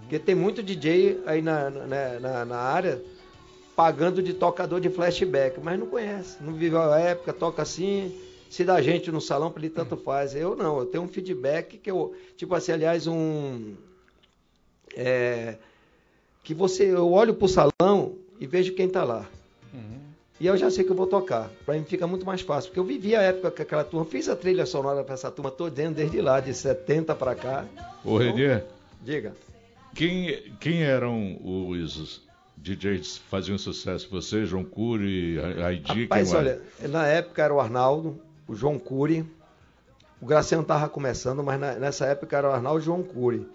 Porque 0.00 0.18
tem 0.18 0.34
muito 0.34 0.62
DJ 0.62 1.20
aí 1.24 1.40
na, 1.40 1.70
na, 1.70 2.20
na- 2.20 2.44
na 2.44 2.56
área 2.58 3.02
pagando 3.74 4.22
de 4.22 4.34
tocador 4.34 4.80
de 4.80 4.88
flashback, 4.90 5.58
mas 5.62 5.78
não 5.78 5.86
conhece, 5.86 6.36
não 6.42 6.52
viveu 6.52 6.80
a 6.80 7.00
época, 7.00 7.32
toca 7.32 7.62
assim, 7.62 8.14
se 8.50 8.62
dá 8.64 8.80
gente 8.82 9.10
no 9.10 9.20
salão, 9.20 9.50
para 9.50 9.62
ele 9.62 9.70
tanto 9.70 9.96
faz. 9.96 10.34
Eu 10.34 10.54
não, 10.54 10.78
eu 10.78 10.86
tenho 10.86 11.02
um 11.04 11.08
feedback 11.08 11.78
que 11.78 11.90
eu, 11.90 12.14
tipo 12.36 12.54
assim, 12.54 12.72
aliás, 12.72 13.06
um. 13.06 13.74
é, 14.96 15.56
que 16.42 16.54
você, 16.54 16.84
eu 16.94 17.10
olho 17.10 17.34
pro 17.34 17.48
salão 17.48 18.16
e 18.38 18.46
vejo 18.46 18.74
quem 18.74 18.88
tá 18.88 19.02
lá. 19.04 19.28
E 20.44 20.46
eu 20.46 20.58
já 20.58 20.70
sei 20.70 20.84
que 20.84 20.90
eu 20.92 20.94
vou 20.94 21.06
tocar. 21.06 21.48
Pra 21.64 21.74
mim 21.74 21.84
fica 21.84 22.06
muito 22.06 22.26
mais 22.26 22.42
fácil. 22.42 22.68
Porque 22.68 22.78
eu 22.78 22.84
vivi 22.84 23.16
a 23.16 23.22
época 23.22 23.50
com 23.50 23.62
aquela 23.62 23.82
turma, 23.82 24.04
fiz 24.04 24.28
a 24.28 24.36
trilha 24.36 24.66
sonora 24.66 25.02
pra 25.02 25.14
essa 25.14 25.30
turma 25.30 25.50
toda 25.50 25.70
desde 25.90 26.20
lá, 26.20 26.38
de 26.38 26.52
70 26.52 27.14
pra 27.14 27.34
cá. 27.34 27.64
Ô, 28.04 28.18
Renier, 28.18 28.66
Diga. 29.00 29.32
quem, 29.94 30.52
quem 30.60 30.82
eram 30.82 31.38
os 31.42 32.20
DJs 32.58 33.16
que 33.20 33.24
faziam 33.30 33.56
sucesso? 33.56 34.06
Você, 34.10 34.44
João 34.44 34.64
Cury, 34.64 35.38
Aidi, 35.64 35.82
quem 35.94 36.02
Rapaz, 36.02 36.30
mais? 36.30 36.46
olha, 36.46 36.60
na 36.90 37.06
época 37.06 37.42
era 37.42 37.54
o 37.54 37.58
Arnaldo, 37.58 38.20
o 38.46 38.54
João 38.54 38.78
Cury. 38.78 39.24
O 40.20 40.26
Graciano 40.26 40.62
tava 40.62 40.90
começando, 40.90 41.42
mas 41.42 41.58
na- 41.58 41.76
nessa 41.76 42.04
época 42.04 42.36
era 42.36 42.50
o 42.50 42.52
Arnaldo 42.52 42.80
e 42.80 42.82
o 42.82 42.84
João 42.84 43.02
Cury. 43.02 43.48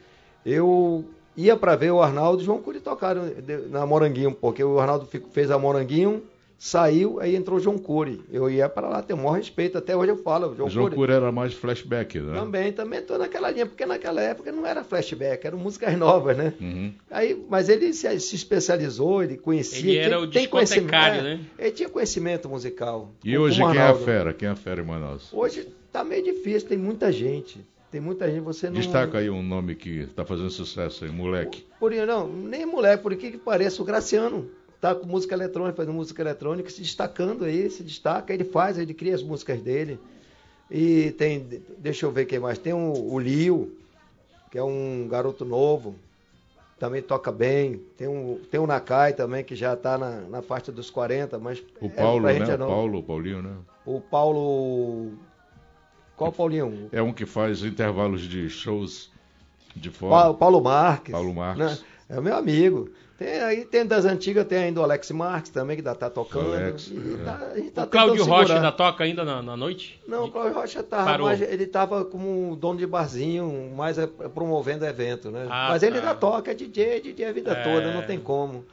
Eu 0.44 1.06
ia 1.38 1.56
pra 1.56 1.76
ver 1.76 1.92
o 1.92 2.02
Arnaldo 2.02 2.40
e 2.40 2.42
o 2.42 2.46
João 2.48 2.64
Cury 2.64 2.80
tocaram 2.80 3.30
na 3.70 3.86
Moranguinho, 3.86 4.32
porque 4.34 4.64
o 4.64 4.80
Arnaldo 4.80 5.08
fez 5.32 5.52
a 5.52 5.60
Moranguinho, 5.60 6.24
saiu, 6.60 7.20
aí 7.22 7.36
entrou 7.38 7.58
o 7.58 7.62
João 7.62 7.78
Cury. 7.78 8.22
Eu 8.30 8.50
ia 8.50 8.68
pra 8.68 8.90
lá, 8.90 9.02
tenho 9.02 9.18
o 9.18 9.24
maior 9.24 9.38
respeito, 9.38 9.78
até 9.78 9.96
hoje 9.96 10.12
eu 10.12 10.18
falo. 10.18 10.54
João, 10.54 10.68
O 10.68 10.70
João 10.70 10.86
Cury. 10.88 10.96
Cury 10.98 11.12
era 11.14 11.32
mais 11.32 11.54
flashback, 11.54 12.20
né? 12.20 12.38
Também, 12.38 12.74
também 12.74 13.02
tô 13.02 13.18
naquela 13.18 13.50
linha, 13.50 13.66
porque 13.66 13.86
naquela 13.86 14.22
época 14.22 14.52
não 14.52 14.66
era 14.66 14.84
flashback, 14.84 15.48
eram 15.48 15.58
músicas 15.58 15.98
novas, 15.98 16.36
né? 16.38 16.54
Uhum. 16.60 16.94
Aí, 17.10 17.42
mas 17.50 17.70
ele 17.70 17.94
se, 17.94 18.20
se 18.20 18.36
especializou, 18.36 19.24
ele 19.24 19.38
conhecia. 19.38 19.80
Ele 19.90 19.98
era 19.98 20.18
tem- 20.18 20.24
o 20.26 20.30
tem 20.30 20.48
conhecimento, 20.48 20.86
discotecário, 20.92 21.20
é, 21.20 21.24
né? 21.24 21.40
Ele 21.58 21.72
tinha 21.72 21.90
conhecimento 21.90 22.50
musical. 22.50 23.12
E 23.24 23.38
hoje 23.38 23.64
quem 23.64 23.78
é 23.78 23.82
a 23.82 23.96
fera? 23.96 24.34
Quem 24.34 24.50
é 24.50 24.52
a 24.52 24.56
fera 24.56 24.82
em 24.82 24.86
Manaus? 24.86 25.30
Hoje 25.32 25.66
tá 25.94 26.04
meio 26.04 26.24
difícil, 26.24 26.68
tem 26.68 26.78
muita 26.78 27.10
gente. 27.12 27.66
Tem 27.92 28.00
muita 28.00 28.30
gente, 28.30 28.42
você 28.42 28.68
não. 28.68 28.74
Destaca 28.76 29.18
aí 29.18 29.32
um 29.32 29.42
nome 29.42 29.74
que 29.74 30.06
tá 30.16 30.24
fazendo 30.24 30.52
sucesso 30.52 31.06
aí, 31.06 31.10
moleque. 31.12 31.66
Por, 31.80 31.92
não, 31.92 32.28
nem 32.28 32.64
moleque, 32.64 33.02
por 33.02 33.16
que 33.16 33.32
que 33.32 33.38
pareça 33.40 33.82
o 33.82 33.86
Graciano. 33.86 34.48
Tá 34.82 34.96
com 34.96 35.06
música 35.06 35.36
eletrônica, 35.36 35.76
fazendo 35.76 35.94
música 35.94 36.22
eletrônica, 36.22 36.70
se 36.70 36.82
destacando 36.82 37.44
aí, 37.44 37.70
se 37.70 37.84
destaca, 37.84 38.34
ele 38.34 38.46
faz, 38.46 38.78
ele 38.78 38.94
cria 38.94 39.14
as 39.14 39.22
músicas 39.22 39.62
dele. 39.62 40.00
E 40.72 41.12
tem, 41.12 41.64
deixa 41.78 42.06
eu 42.06 42.12
ver 42.12 42.26
quem 42.26 42.40
mais, 42.40 42.58
tem 42.58 42.74
o, 42.74 42.94
o 42.94 43.20
Lio, 43.20 43.76
que 44.50 44.58
é 44.58 44.64
um 44.64 45.08
garoto 45.10 45.44
novo, 45.44 45.96
também 46.80 47.02
toca 47.02 47.32
bem. 47.32 47.82
Tem 47.98 48.08
o, 48.08 48.40
tem 48.50 48.60
o 48.60 48.66
Nakai 48.66 49.14
também, 49.14 49.44
que 49.44 49.56
já 49.56 49.76
tá 49.76 49.98
na, 49.98 50.22
na 50.22 50.42
faixa 50.42 50.72
dos 50.72 50.90
40, 50.90 51.38
mas. 51.38 51.62
O 51.82 51.88
é, 51.88 51.90
Paulo, 51.90 52.22
pra 52.22 52.34
né? 52.34 52.52
é 52.52 52.56
O. 52.56 52.58
Paulo, 52.58 53.00
o 53.00 53.04
Paulinho, 53.04 53.42
né? 53.42 53.56
O 53.86 54.00
Paulo. 54.00 55.12
Qual 56.16 56.32
Paulinho? 56.32 56.90
É 56.92 57.02
um 57.02 57.14
que 57.14 57.26
faz 57.26 57.64
intervalos 57.64 58.22
de 58.22 58.50
shows 58.50 59.12
de 59.76 59.90
Paulo, 59.90 60.16
fora. 60.16 60.34
Paulo 60.34 60.62
Marques. 60.62 61.12
Paulo 61.12 61.34
Marques. 61.34 61.80
né? 61.80 61.86
É 62.10 62.20
o 62.20 62.24
meu 62.24 62.36
amigo. 62.36 62.90
Tem 63.20 63.42
aí, 63.42 63.66
tem 63.66 63.86
das 63.86 64.06
antigas, 64.06 64.48
tem 64.48 64.58
ainda 64.60 64.80
o 64.80 64.84
Alex 64.84 65.12
Marques 65.12 65.52
também, 65.52 65.76
que 65.76 65.82
ainda 65.82 65.94
tá 65.94 66.10
tocando. 66.10 66.54
Alex, 66.54 66.88
E 66.88 66.96
é. 67.22 67.26
tá- 67.26 67.50
a 67.54 67.58
gente 67.58 67.72
tá 67.72 67.84
O 67.84 67.88
Cláudio 67.88 68.24
Rocha 68.24 68.40
segurar. 68.40 68.56
ainda 68.56 68.72
toca 68.72 69.04
ainda 69.04 69.26
na, 69.26 69.42
na 69.42 69.58
noite? 69.58 70.00
Não, 70.08 70.24
o 70.26 70.32
Cláudio 70.32 70.54
Rocha 70.54 70.82
tava 70.82 71.04
Parou. 71.04 71.28
mais, 71.28 71.42
ele 71.42 71.68
tava 71.68 72.06
como 72.06 72.56
dono 72.56 72.80
de 72.80 72.88
barzinho, 72.88 73.74
mais 73.76 73.98
é, 73.98 74.08
promovendo 74.08 74.86
evento, 74.86 75.30
né? 75.30 75.46
Ah, 75.50 75.68
Mas 75.72 75.84
ele 75.84 76.00
tá. 76.00 76.08
ainda 76.08 76.16
toca, 76.16 76.52
é 76.52 76.54
DJ, 76.54 77.02
DJ 77.02 77.26
a 77.26 77.32
vida 77.34 77.52
É. 77.52 77.62
toda, 77.64 77.92
não 77.92 78.04
tem 78.04 78.18
como. 78.18 78.64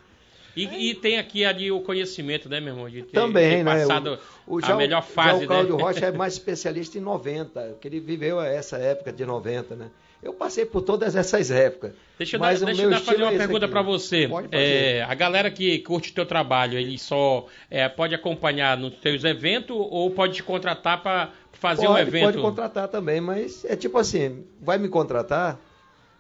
E, 0.57 0.91
e 0.91 0.95
tem 0.95 1.19
aqui 1.19 1.45
ali 1.45 1.71
o 1.73 1.81
conhecimento, 1.81 2.49
né, 2.49 2.61
meu 2.61 2.73
irmão? 2.73 2.89
De 2.89 3.03
ter, 3.03 3.13
Também, 3.13 3.59
ter 3.59 3.65
né? 3.65 3.81
passado 3.81 4.19
O, 4.47 4.55
o, 4.55 4.59
a 4.59 4.61
já, 4.69 4.75
o- 4.75 4.79
melhor 4.79 5.03
já 5.03 5.09
fase, 5.09 5.45
o 5.45 5.47
Cláudio 5.49 5.77
né? 5.77 5.83
Rocha 5.83 6.07
é 6.07 6.13
mais 6.17 6.35
especialista 6.35 6.97
em 6.97 7.01
90, 7.03 7.77
que 7.81 7.89
ele 7.89 7.99
viveu 8.01 8.41
essa 8.41 8.79
época 8.79 9.13
de 9.13 9.27
90, 9.27 9.75
né? 9.75 9.91
Eu 10.23 10.33
passei 10.33 10.65
por 10.65 10.83
todas 10.83 11.15
essas 11.15 11.51
épocas. 11.51 11.93
Deixa 12.19 12.37
eu, 12.37 12.41
mas 12.41 12.61
dar, 12.61 12.65
o 12.65 12.67
deixa 12.67 12.83
eu 12.85 13.01
fazer 13.01 13.23
uma 13.23 13.33
é 13.33 13.39
pergunta 13.39 13.69
pra 13.69 13.83
você. 13.83 14.27
Pode 14.27 14.49
fazer. 14.49 14.63
É, 14.63 15.03
a 15.03 15.15
galera 15.15 15.51
que 15.51 15.79
curte 15.81 16.13
teu 16.13 16.25
trabalho, 16.25 16.79
ele 16.79 16.99
só 16.99 17.47
é, 17.71 17.89
pode 17.89 18.15
acompanhar 18.15 18.77
nos 18.77 18.95
teus 18.97 19.23
eventos 19.25 19.77
ou 19.77 20.11
pode 20.11 20.35
te 20.35 20.43
contratar 20.43 21.03
pra 21.03 21.31
fazer 21.53 21.87
pode, 21.87 21.99
um 21.99 22.03
evento? 22.03 22.25
Pode 22.25 22.39
contratar 22.39 22.89
também, 22.89 23.21
mas 23.21 23.65
é 23.65 23.77
tipo 23.77 23.99
assim, 23.99 24.45
vai 24.61 24.79
me 24.79 24.89
contratar, 24.89 25.61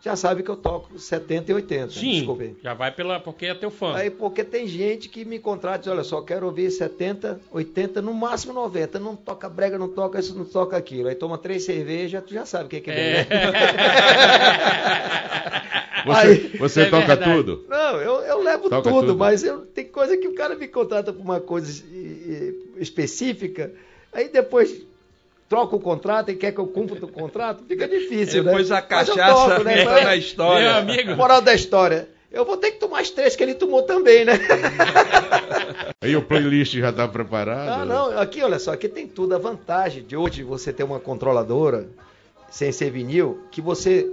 já 0.02 0.14
sabe 0.14 0.42
que 0.42 0.50
eu 0.50 0.56
toco 0.56 0.98
70 0.98 1.50
e 1.50 1.54
80. 1.54 1.90
Sim, 1.92 2.10
Desculpe. 2.12 2.56
já 2.62 2.74
vai 2.74 2.92
pela 2.92 3.18
porque 3.18 3.46
é 3.46 3.54
teu 3.54 3.70
fã. 3.70 3.94
Aí, 3.96 4.10
porque 4.10 4.44
tem 4.44 4.68
gente 4.68 5.08
que 5.08 5.24
me 5.24 5.38
contrata 5.38 5.78
e 5.78 5.80
diz, 5.80 5.88
olha, 5.88 6.04
só 6.04 6.20
quero 6.22 6.46
ouvir 6.46 6.70
70, 6.70 7.40
80, 7.50 8.00
no 8.02 8.14
máximo 8.14 8.52
90. 8.52 9.00
Não 9.00 9.16
toca 9.16 9.48
brega, 9.48 9.76
não 9.76 9.88
toca 9.88 10.20
isso, 10.20 10.36
não 10.38 10.44
toca 10.44 10.76
aquilo. 10.76 11.08
Aí 11.08 11.14
toma 11.16 11.36
três 11.38 11.64
cervejas, 11.64 12.22
tu 12.24 12.34
já 12.34 12.46
sabe 12.46 12.66
o 12.66 12.68
que, 12.68 12.80
que 12.80 12.90
É. 12.90 12.94
né? 12.94 13.26
Você, 16.06 16.26
Aí- 16.28 16.56
você 16.58 16.80
É 16.82 16.84
toca 16.84 17.06
verdade. 17.16 17.32
tudo? 17.34 17.64
Não, 17.68 18.00
eu, 18.00 18.20
eu 18.20 18.40
levo 18.40 18.70
tudo, 18.70 18.82
tudo. 18.82 19.16
mas 19.16 19.42
eu, 19.42 19.62
tem 19.66 19.86
coisa 19.86 20.16
que 20.16 20.28
o 20.28 20.34
cara 20.36 20.54
me 20.54 20.68
contrata 20.68 21.12
por 21.12 21.20
uma 21.20 21.40
coisa 21.40 21.82
específica, 22.76 23.72
aí 24.12 24.28
depois 24.28 24.86
troca 25.48 25.76
o 25.76 25.80
contrato 25.80 26.30
e 26.30 26.34
quer 26.34 26.52
que 26.52 26.58
eu 26.58 26.66
cumpra 26.66 27.04
o 27.04 27.08
contrato, 27.08 27.64
fica 27.66 27.86
difícil, 27.86 28.42
Depois 28.44 28.70
né? 28.70 28.76
a 28.76 28.82
cachaça 28.82 29.48
toco, 29.50 29.62
né? 29.64 29.82
entra 29.82 30.04
na 30.04 30.16
história. 30.16 30.62
Meu 30.64 30.74
amigo. 30.94 31.16
Moral 31.16 31.40
da 31.40 31.54
história. 31.54 32.08
Eu 32.32 32.44
vou 32.44 32.56
ter 32.56 32.72
que 32.72 32.78
tomar 32.80 33.00
as 33.00 33.10
três 33.10 33.34
que 33.36 33.42
ele 33.42 33.54
tomou 33.54 33.82
também, 33.84 34.24
né? 34.24 34.32
Aí 36.00 36.14
o 36.16 36.22
playlist 36.22 36.74
já 36.74 36.92
tá 36.92 37.06
preparado? 37.08 37.80
Ah, 37.82 37.84
não, 37.84 38.18
aqui, 38.18 38.42
olha 38.42 38.58
só, 38.58 38.72
aqui 38.72 38.88
tem 38.88 39.06
tudo. 39.06 39.34
A 39.34 39.38
vantagem 39.38 40.02
de 40.04 40.16
hoje 40.16 40.42
você 40.42 40.72
ter 40.72 40.82
uma 40.84 41.00
controladora 41.00 41.88
sem 42.50 42.70
ser 42.72 42.90
vinil, 42.90 43.44
que 43.50 43.60
você 43.60 44.06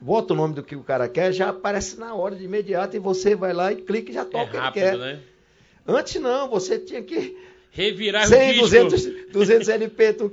bota 0.00 0.32
o 0.32 0.36
nome 0.36 0.54
do 0.54 0.62
que 0.62 0.76
o 0.76 0.82
cara 0.82 1.08
quer, 1.08 1.32
já 1.32 1.48
aparece 1.50 1.98
na 1.98 2.14
hora 2.14 2.34
de 2.36 2.44
imediato 2.44 2.96
e 2.96 2.98
você 2.98 3.34
vai 3.34 3.52
lá 3.52 3.72
e 3.72 3.76
clica 3.76 4.10
e 4.10 4.14
já 4.14 4.22
É 4.22 4.24
toca 4.24 4.44
o 4.44 4.50
que 4.50 4.56
ele 4.56 4.62
rápido, 4.64 4.82
quer. 4.82 4.96
né? 4.96 5.18
Antes 5.86 6.20
não, 6.20 6.48
você 6.48 6.78
tinha 6.78 7.02
que 7.02 7.36
Revirar 7.70 8.26
100, 8.26 8.38
o 8.50 8.52
disco. 8.52 8.64
200, 8.88 9.32
200 9.32 9.68
LP, 9.68 10.12
tu... 10.14 10.32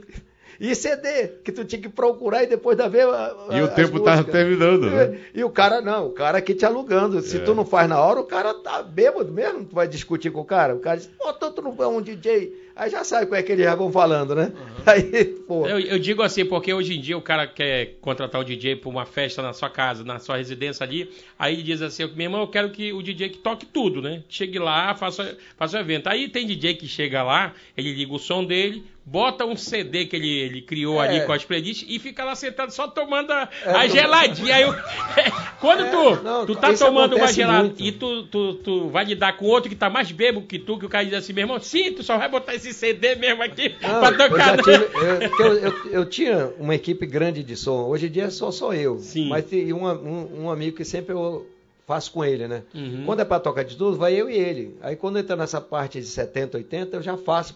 e 0.59 0.73
CD, 0.75 1.27
que 1.43 1.51
tu 1.51 1.65
tinha 1.65 1.81
que 1.81 1.89
procurar 1.89 2.43
e 2.43 2.47
depois 2.47 2.77
da 2.77 2.87
ver 2.87 3.05
a- 3.07 3.35
E 3.51 3.61
o 3.61 3.67
tempo 3.67 3.99
tá 3.99 4.11
músicas. 4.11 4.31
terminando, 4.33 4.89
né? 4.89 5.19
E 5.33 5.43
o 5.43 5.49
cara, 5.49 5.81
não, 5.81 6.07
o 6.07 6.11
cara 6.11 6.37
aqui 6.37 6.53
te 6.53 6.65
alugando. 6.65 7.21
Se 7.21 7.37
É. 7.37 7.39
tu 7.39 7.53
não 7.55 7.65
faz 7.65 7.87
na 7.89 7.99
hora, 7.99 8.19
o 8.19 8.25
cara 8.25 8.53
tá 8.53 8.81
bêbado 8.83 9.31
mesmo, 9.31 9.65
tu 9.65 9.75
vai 9.75 9.87
discutir 9.87 10.31
com 10.31 10.41
o 10.41 10.45
cara. 10.45 10.75
O 10.75 10.79
cara 10.79 10.97
diz, 10.97 11.07
pô, 11.17 11.31
tu 11.33 11.51
tu 11.51 11.61
não 11.61 11.75
é 11.83 11.87
um 11.87 12.01
DJ. 12.01 12.65
Aí 12.75 12.89
já 12.89 13.05
sabe 13.05 13.25
como 13.27 13.37
é 13.37 13.43
que 13.43 13.53
eles 13.53 13.63
já 13.63 13.73
vão 13.73 13.89
falando, 13.89 14.35
né? 14.35 14.51
Aí, 14.85 15.25
pô. 15.47 15.65
Eu, 15.65 15.79
eu 15.79 15.97
digo 15.97 16.21
assim, 16.21 16.43
porque 16.45 16.73
hoje 16.73 16.97
em 16.97 16.99
dia 17.01 17.17
o 17.17 17.21
cara 17.21 17.47
quer 17.47 17.95
contratar 18.01 18.41
o 18.41 18.43
DJ 18.43 18.75
pra 18.75 18.89
uma 18.89 19.05
festa 19.05 19.41
na 19.41 19.53
sua 19.53 19.69
casa, 19.69 20.03
na 20.03 20.19
sua 20.19 20.35
residência 20.37 20.83
ali, 20.83 21.09
aí 21.39 21.53
ele 21.53 21.63
diz 21.63 21.81
assim, 21.81 22.05
meu 22.15 22.25
irmão, 22.25 22.41
eu 22.41 22.47
quero 22.49 22.69
que 22.71 22.91
o 22.91 23.01
DJ 23.01 23.29
que 23.29 23.37
toque 23.37 23.65
tudo, 23.65 24.01
né? 24.01 24.23
Chegue 24.27 24.59
lá, 24.59 24.93
faça, 24.93 25.37
faça 25.57 25.77
o 25.77 25.79
evento. 25.79 26.07
Aí 26.07 26.27
tem 26.27 26.45
DJ 26.45 26.73
que 26.75 26.85
chega 26.85 27.23
lá, 27.23 27.53
ele 27.77 27.93
liga 27.93 28.11
o 28.13 28.19
som 28.19 28.43
dele, 28.43 28.83
bota 29.05 29.45
um 29.45 29.55
CD 29.55 30.05
que 30.07 30.15
ele, 30.15 30.27
ele 30.29 30.61
criou 30.61 31.01
É. 31.01 31.07
ali 31.07 31.25
com 31.25 31.31
as 31.31 31.45
playlists 31.45 31.85
e 31.87 31.99
fica 31.99 32.23
lá 32.23 32.35
sentado 32.35 32.71
só 32.71 32.87
tomando 32.87 33.31
a, 33.31 33.47
É, 33.63 33.69
a 33.71 33.87
geladinha. 33.87 34.55
Aí 34.55 34.63
eu- 34.63 34.73
quando 35.61 35.85
É, 35.85 35.89
tu, 35.91 36.23
não, 36.23 36.45
tu 36.45 36.55
tá 36.55 36.73
tomando 36.73 37.15
uma 37.15 37.31
gelada 37.31 37.71
e 37.77 37.91
tu, 37.91 38.23
tu, 38.23 38.53
tu 38.55 38.89
vai 38.89 39.05
lidar 39.05 39.37
com 39.37 39.45
outro 39.45 39.69
que 39.69 39.75
tá 39.75 39.89
mais 39.89 40.11
bêbado 40.11 40.45
que 40.45 40.57
tu, 40.57 40.79
que 40.79 40.85
o 40.85 40.89
cara 40.89 41.05
diz 41.05 41.13
assim, 41.13 41.33
meu 41.33 41.43
irmão, 41.43 41.59
sim, 41.59 41.91
tu 41.93 42.01
só 42.03 42.17
vai 42.17 42.27
botar 42.29 42.55
esse 42.55 42.73
CD 42.73 43.15
mesmo 43.15 43.43
aqui 43.43 43.75
Não, 43.81 43.99
pra 43.99 44.09
eu, 44.09 44.17
tocar 44.17 44.45
já 44.45 44.55
no... 44.57 44.63
tive- 44.63 44.89
eu- 44.95 45.45
eu, 45.45 45.53
eu- 45.59 45.91
eu 45.91 46.05
tinha 46.09 46.51
uma 46.59 46.73
equipe 46.75 47.05
grande 47.05 47.43
de 47.43 47.55
som. 47.55 47.85
Hoje 47.87 48.07
em 48.07 48.11
dia 48.11 48.29
só 48.31 48.51
sou 48.51 48.73
eu. 48.73 48.97
Sim. 48.99 49.29
Mas 49.29 49.45
tem 49.45 49.71
um, 49.71 49.85
um, 49.87 50.43
um 50.45 50.49
amigo 50.49 50.77
que 50.77 50.83
sempre 50.85 51.13
eu 51.13 51.45
faço 51.85 52.11
com 52.11 52.25
ele, 52.25 52.47
né? 52.47 52.63
Uhum. 52.73 53.03
Quando 53.05 53.19
é 53.19 53.25
pra 53.25 53.39
tocar 53.39 53.63
de 53.63 53.77
tudo, 53.77 53.97
vai 53.97 54.13
eu 54.13 54.29
e 54.29 54.35
ele. 54.35 54.77
Aí 54.81 54.95
quando 54.95 55.19
entra 55.19 55.35
nessa 55.35 55.61
parte 55.61 55.99
de 55.99 56.07
70, 56.07 56.57
80, 56.57 56.97
eu 56.97 57.01
já 57.01 57.15
faço 57.15 57.55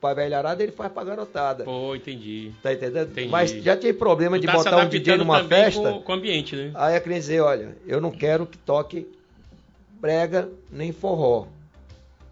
pra 0.00 0.14
velharada, 0.14 0.62
ele 0.62 0.72
faz 0.72 0.92
pra 0.92 1.04
garotada. 1.04 1.64
Pô, 1.64 1.94
entendi. 1.94 2.52
Tá 2.62 2.72
entendendo? 2.72 3.10
Entendi. 3.10 3.28
Mas 3.28 3.50
já 3.50 3.76
tive 3.76 3.92
problema 3.94 4.38
de 4.38 4.46
Tu 4.46 4.52
tá 4.52 4.58
se 4.58 4.64
botar 4.64 4.84
um 4.84 4.88
DJ 4.88 5.16
numa 5.16 5.44
festa. 5.44 5.92
Com, 5.92 6.02
com 6.02 6.12
o 6.12 6.14
ambiente, 6.14 6.54
né? 6.54 6.70
Aí 6.74 6.96
a 6.96 7.00
cliente 7.00 7.22
dizia, 7.22 7.44
olha, 7.44 7.76
eu 7.86 8.00
não 8.00 8.10
quero 8.10 8.46
que 8.46 8.56
toque 8.58 9.06
brega 10.00 10.48
nem 10.70 10.92
forró. 10.92 11.46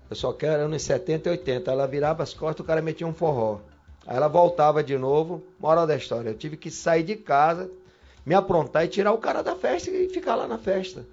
Eu 0.09 0.17
só 0.17 0.33
quero 0.33 0.63
anos 0.63 0.83
70 0.83 1.29
e 1.29 1.33
80. 1.33 1.71
Ela 1.71 1.87
virava 1.87 2.23
as 2.23 2.33
costas, 2.33 2.63
o 2.63 2.67
cara 2.67 2.81
metia 2.81 3.07
um 3.07 3.15
forró. 3.15 3.59
Aí 4.07 4.17
ela 4.17 4.29
voltava 4.29 4.85
de 4.85 4.97
novo, 4.97 5.43
moral 5.59 5.87
da 5.87 5.97
história. 5.97 6.29
Eu 6.29 6.35
tive 6.35 6.57
que 6.57 6.71
sair 6.71 7.03
de 7.03 7.17
casa, 7.17 7.71
me 8.25 8.35
aprontar 8.35 8.85
e 8.85 8.89
tirar 8.89 9.13
o 9.13 9.19
cara 9.19 9.43
da 9.43 9.57
festa 9.57 9.91
e 9.91 10.09
ficar 10.09 10.37
lá 10.37 10.47
na 10.47 10.59
festa. 10.59 11.05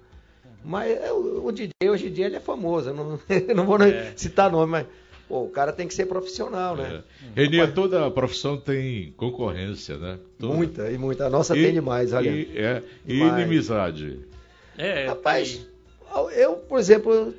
Mas 0.64 0.90
é, 0.90 1.12
o, 1.12 1.50
DJ 1.52 1.70
hoje 1.90 2.06
em 2.08 2.12
dia 2.12 2.26
ele 2.26 2.36
é 2.36 2.40
famoso. 2.40 2.90
Eu 2.90 2.94
não, 2.94 3.20
eu 3.28 3.54
não 3.54 3.66
vou 3.66 3.80
É. 3.82 4.12
citar 4.16 4.50
nome, 4.50 4.70
mas 4.70 4.86
pô, 5.28 5.42
o 5.44 5.48
cara 5.50 5.72
tem 5.72 5.88
que 5.88 5.94
ser 5.94 6.06
profissional, 6.06 6.76
né? 6.76 7.02
Renier, 7.34 7.72
toda 7.72 8.10
profissão 8.10 8.56
tem 8.56 9.12
concorrência, 9.16 9.96
né? 9.96 10.18
Toda. 10.38 10.54
Muita, 10.54 10.90
e 10.90 10.98
muita. 10.98 11.26
A 11.26 11.30
nossa 11.30 11.56
E- 11.56 11.62
tem 11.62 11.72
demais, 11.72 12.12
olha. 12.12 12.30
E, 12.30 12.56
é, 12.56 12.82
e 13.06 13.18
inimizade. 13.18 14.18
É, 14.78 15.06
Rapaz, 15.06 15.66
eu, 16.34 16.54
por 16.54 16.78
exemplo, 16.78 17.34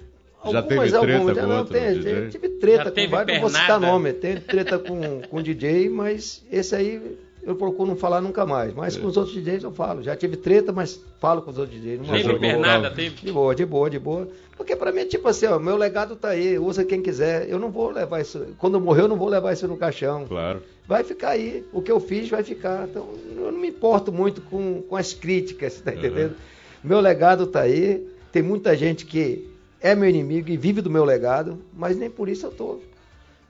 Já 0.45 0.59
algumas, 0.59 0.67
teve 0.67 0.81
treta 0.89 0.97
algumas, 0.97 1.35
com 1.35 1.41
já 1.41 1.47
não 1.47 1.57
outro 1.59 1.73
tem, 1.73 1.93
DJ? 1.93 2.17
eu 2.17 2.29
tive 2.29 2.49
treta 2.49 2.77
Já 2.77 2.89
com 2.89 2.91
teve 2.95 3.07
vários, 3.07 3.33
não 3.35 3.41
vou 3.41 3.49
citar 3.49 3.79
nome, 3.79 4.13
tem 4.13 4.37
treta 4.37 4.77
com, 4.79 5.21
com 5.21 5.41
DJ, 5.41 5.89
mas 5.89 6.43
esse 6.51 6.75
aí 6.75 7.17
eu 7.45 7.55
procuro 7.55 7.89
não 7.89 7.95
falar 7.95 8.21
nunca 8.21 8.45
mais. 8.45 8.73
Mas 8.73 8.95
com 8.97 9.07
os 9.07 9.17
outros 9.17 9.35
DJs 9.35 9.63
eu 9.63 9.71
falo. 9.71 10.01
Já 10.01 10.15
tive 10.15 10.37
treta, 10.37 10.71
mas 10.71 10.99
falo 11.19 11.41
com 11.41 11.51
os 11.51 11.57
outros 11.57 11.79
DJs. 11.79 11.99
Não 12.01 12.07
vou- 12.31 12.39
pernada, 12.39 12.89
teve. 12.91 13.15
De 13.25 13.31
boa, 13.31 13.53
de 13.55 13.65
boa, 13.65 13.89
de 13.89 13.99
boa. 13.99 14.27
Porque 14.55 14.75
pra 14.75 14.91
mim 14.91 14.99
é 15.01 15.05
tipo 15.05 15.27
assim, 15.27 15.47
ó, 15.47 15.57
meu 15.59 15.75
legado 15.75 16.15
tá 16.15 16.29
aí, 16.29 16.57
usa 16.57 16.85
quem 16.85 17.01
quiser. 17.01 17.49
Eu 17.49 17.59
não 17.59 17.69
vou 17.71 17.89
levar 17.91 18.21
isso. 18.21 18.45
Quando 18.57 18.75
eu 18.75 18.81
morrer, 18.81 19.01
eu 19.01 19.07
não 19.07 19.17
vou 19.17 19.27
levar 19.27 19.51
isso 19.51 19.67
no 19.67 19.75
caixão. 19.77 20.25
Claro. 20.27 20.61
Vai 20.87 21.03
ficar 21.03 21.29
aí. 21.29 21.65
O 21.73 21.81
que 21.81 21.91
eu 21.91 21.99
fiz 21.99 22.29
vai 22.29 22.43
ficar. 22.43 22.87
Então, 22.89 23.09
eu 23.35 23.51
não 23.51 23.59
me 23.59 23.69
importo 23.69 24.11
muito 24.11 24.41
com, 24.41 24.81
com 24.83 24.95
as 24.95 25.13
críticas, 25.13 25.79
tá 25.81 25.93
entendendo? 25.93 26.35
Meu 26.83 26.99
legado 26.99 27.47
tá 27.47 27.61
aí. 27.61 28.07
Tem 28.31 28.41
muita 28.41 28.75
gente 28.77 29.05
que 29.05 29.47
é 29.81 29.93
meu 29.95 30.07
inimigo 30.09 30.49
e 30.49 30.55
vive 30.57 30.81
do 30.81 30.89
meu 30.89 31.03
legado, 31.03 31.59
mas 31.73 31.97
nem 31.97 32.09
por 32.09 32.29
isso 32.29 32.45
eu 32.45 32.51
tô 32.51 32.79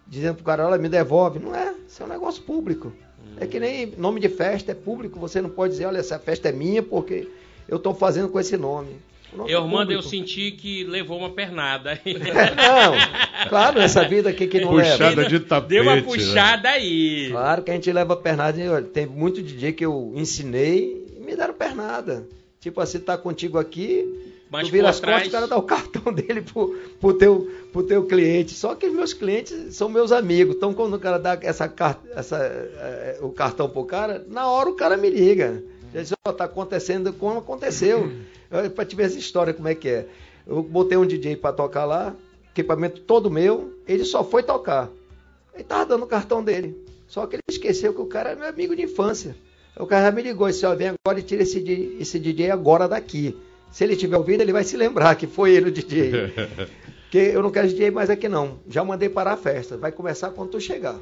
dizendo 0.08 0.36
pro 0.36 0.44
cara, 0.44 0.68
olha, 0.68 0.78
me 0.82 0.90
devolve. 0.90 1.40
Não 1.40 1.54
é. 1.56 1.74
Isso 1.88 2.02
é 2.02 2.06
um 2.06 2.10
negócio 2.10 2.42
público. 2.44 2.92
É 3.38 3.48
que 3.48 3.60
nem 3.60 3.88
nome 3.98 4.20
de 4.20 4.30
festa 4.30 4.72
é 4.72 4.76
público. 4.76 5.20
Você 5.20 5.42
não 5.42 5.50
pode 5.50 5.74
dizer, 5.74 5.86
olha, 5.86 5.98
essa 5.98 6.20
festa 6.20 6.50
é 6.50 6.52
minha 6.52 6.84
porque 6.84 7.28
eu 7.68 7.80
tô 7.80 7.94
fazendo 7.94 8.30
com 8.30 8.40
esse 8.40 8.58
nome. 8.58 8.96
O 9.34 9.38
nome 9.38 9.52
é 9.52 9.56
Eu, 9.56 9.68
mando, 9.68 9.92
eu 9.92 10.02
público. 10.02 10.10
senti 10.10 10.52
que 10.52 10.84
levou 10.84 11.18
uma 11.18 11.32
pernada. 11.32 12.00
Não, 12.06 13.50
claro, 13.50 13.80
essa 13.80 14.08
vida 14.08 14.30
aqui 14.30 14.48
que 14.48 14.62
não 14.62 14.74
leva. 14.74 14.92
Puxada 14.92 15.26
de 15.26 15.40
tapete. 15.40 15.70
Deu 15.70 15.84
uma 15.84 15.96
né? 15.96 16.02
puxada 16.02 16.70
aí. 16.70 17.30
Claro 17.32 17.64
que 17.64 17.72
a 17.72 17.74
gente 17.74 17.92
leva 17.92 18.16
pernada. 18.16 18.60
olha, 18.72 18.84
Tem 18.84 19.06
muito 19.06 19.42
DJ 19.42 19.74
que 19.74 19.86
eu 19.86 20.14
ensinei 20.16 21.08
e 21.18 21.20
me 21.20 21.36
deram 21.36 21.54
pernada. 21.54 22.28
Tipo 22.60 22.80
assim, 22.80 23.00
tá 23.00 23.18
contigo 23.18 23.58
aqui, 23.58 24.08
Mas 24.54 24.68
tu 24.68 24.72
vira 24.72 24.88
as 24.90 25.00
trás- 25.00 25.24
costas, 25.24 25.30
o 25.30 25.32
cara 25.32 25.48
dá 25.48 25.58
o 25.58 25.64
cartão 25.64 26.14
dele 26.14 26.42
pro, 26.42 26.78
pro, 27.02 27.14
teu, 27.16 27.52
pro 27.72 27.84
teu 27.84 28.06
cliente. 28.06 28.54
Só 28.54 28.76
que 28.76 28.86
os 28.86 28.94
meus 28.94 29.12
clientes 29.14 29.76
são 29.76 29.90
meus 29.90 30.12
amigos. 30.12 30.56
Então, 30.56 30.74
quando 30.74 30.94
o 30.94 31.00
cara 31.00 31.18
dá 31.18 31.38
essa, 31.42 31.74
essa, 32.16 32.38
eh, 32.38 33.18
o 33.22 33.30
cartão 33.32 33.68
pro 33.68 33.84
cara, 33.84 34.24
na 34.30 34.48
hora 34.48 34.70
o 34.70 34.76
cara 34.76 34.96
me 34.96 35.10
liga. 35.10 35.64
Já 35.94 36.02
diz, 36.02 36.14
ó, 36.26 36.32
tá 36.32 36.44
acontecendo 36.46 37.12
como 37.14 37.40
aconteceu. 37.40 38.12
Olha, 38.52 38.70
pra 38.70 38.86
te 38.86 38.96
ver 38.96 39.04
essa 39.08 39.18
história, 39.18 39.54
como 39.54 39.68
é 39.68 39.74
que 39.76 39.90
é. 39.90 40.06
Eu 40.46 40.62
botei 40.62 40.98
um 40.98 41.06
DJ 41.06 41.36
pra 41.36 41.52
tocar 41.52 41.86
lá, 41.86 42.16
equipamento 42.52 43.02
todo 43.02 43.32
meu, 43.32 43.74
ele 43.88 44.06
só 44.06 44.24
foi 44.24 44.44
tocar. 44.44 44.90
Ele 45.56 45.64
tava 45.64 45.86
dando 45.86 46.04
o 46.04 46.08
cartão 46.08 46.44
dele. 46.44 46.78
Só 47.08 47.26
que 47.26 47.36
ele 47.38 47.44
esqueceu 47.50 47.94
que 47.94 48.02
o 48.02 48.06
cara 48.06 48.32
é 48.32 48.36
meu 48.36 48.48
amigo 48.48 48.76
de 48.76 48.84
infância. 48.84 49.36
O 49.78 49.88
cara 49.88 50.06
já 50.06 50.12
me 50.12 50.22
ligou 50.22 50.48
e 50.48 50.52
disse, 50.52 50.66
ó, 50.66 50.76
vem 50.76 50.90
agora 50.90 51.20
e 51.20 51.24
tira 51.24 51.42
esse, 51.42 51.60
esse 52.00 52.20
DJ 52.20 52.52
agora 52.52 52.88
daqui. 52.88 53.36
Se 53.74 53.84
ele 53.84 53.96
tiver 53.96 54.16
ouvindo, 54.18 54.42
ele 54.42 54.54
vai 54.54 54.64
se 54.64 54.78
lembrar 54.78 55.16
que 55.16 55.26
foi 55.26 55.52
ele 55.52 55.70
o 55.70 55.72
DJ. 55.72 56.32
Porque 57.04 57.18
eu 57.34 57.42
não 57.42 57.50
quero 57.52 57.68
DJ 57.68 57.90
mais 57.92 58.10
aqui 58.10 58.30
não. 58.30 58.60
Já 58.70 58.84
mandei 58.86 59.10
parar 59.10 59.34
a 59.34 59.38
festa. 59.38 59.76
Vai 59.76 59.92
começar 59.92 60.30
quando 60.30 60.52
tu 60.52 60.62
chegar. 60.62 60.96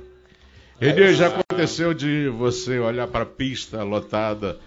Renier, 0.79 1.13
já 1.13 1.27
aconteceu 1.27 1.93
de 1.93 2.29
você 2.29 2.79
olhar 2.79 3.07
pra 3.07 3.25
pista 3.25 3.83
lotada 3.83 4.57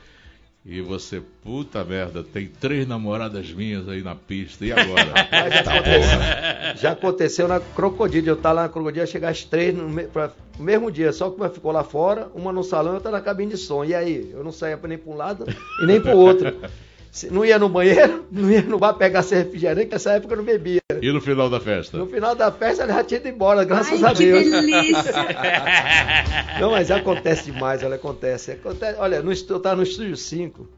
e 0.67 0.81
você, 0.81 1.21
puta 1.43 1.83
merda, 1.85 2.23
tem 2.23 2.47
três 2.47 2.87
namoradas 2.87 3.51
minhas 3.53 3.89
aí 3.89 4.03
na 4.03 4.15
pista, 4.15 4.65
e 4.65 4.73
agora? 4.73 5.05
Já, 5.53 5.73
aconteceu, 5.73 6.77
já 6.77 6.91
aconteceu 6.93 7.49
na 7.49 7.61
Crocodilo. 7.61 8.29
Eu 8.29 8.37
tava 8.37 8.55
lá 8.55 8.63
na 8.63 8.69
Crocodilo, 8.71 9.07
chegar 9.07 9.31
às 9.31 9.45
três 9.45 9.75
no, 9.75 9.89
me- 9.89 10.05
pra- 10.05 10.31
no 10.59 10.65
mesmo 10.65 10.91
dia. 10.91 11.13
Só 11.13 11.29
que 11.31 11.37
uma 11.37 11.49
ficou 11.51 11.73
lá 11.73 11.83
fora, 11.85 12.29
uma 12.35 12.51
no 12.53 12.63
salão 12.63 12.93
e 12.93 12.95
outra 12.97 13.11
na 13.11 13.21
cabine 13.21 13.51
de 13.53 13.59
som. 13.59 13.85
E 13.85 13.95
aí? 13.95 14.31
Eu 14.33 14.43
não 14.45 14.53
saía 14.53 14.79
nem 14.85 14.97
para 14.99 15.13
um 15.13 15.17
lado 15.17 15.45
e 15.83 15.87
nem 15.87 16.01
para 16.01 16.15
o 16.15 16.19
outro. 16.19 16.55
Não 17.31 17.45
ia 17.45 17.59
no 17.61 17.69
banheiro, 17.69 18.25
não 18.33 18.51
ia 18.51 18.63
no 18.63 18.79
bar 18.79 18.95
pegar 18.95 19.23
seu 19.23 19.39
refrigerante, 19.39 19.87
que 19.87 19.93
nessa 19.93 20.13
época 20.13 20.35
eu 20.35 20.39
não 20.39 20.45
bebia. 20.45 20.81
E 21.01 21.13
no 21.13 21.21
final 21.21 21.49
da 21.49 21.61
festa? 21.61 21.97
No 21.97 22.07
final 22.07 22.35
da 22.35 22.51
festa, 22.51 22.83
ele 22.83 22.93
já 22.93 23.05
tinha 23.05 23.21
ido 23.21 23.29
embora, 23.29 23.65
graças 23.65 24.03
Ai, 24.03 24.11
a 24.11 24.15
que 24.15 24.25
Deus. 24.25 24.51
delícia! 24.51 25.13
Não, 26.61 26.71
mas 26.73 26.91
acontece 26.91 27.51
demais, 27.51 27.83
olha, 27.83 27.97
acontece. 27.97 28.53
acontece 28.53 28.99
olha, 28.99 29.23
no, 29.23 29.33
eu 29.33 29.61
tava 29.61 29.77
no 29.77 29.83
estúdio 29.83 30.17
5, 30.17 30.69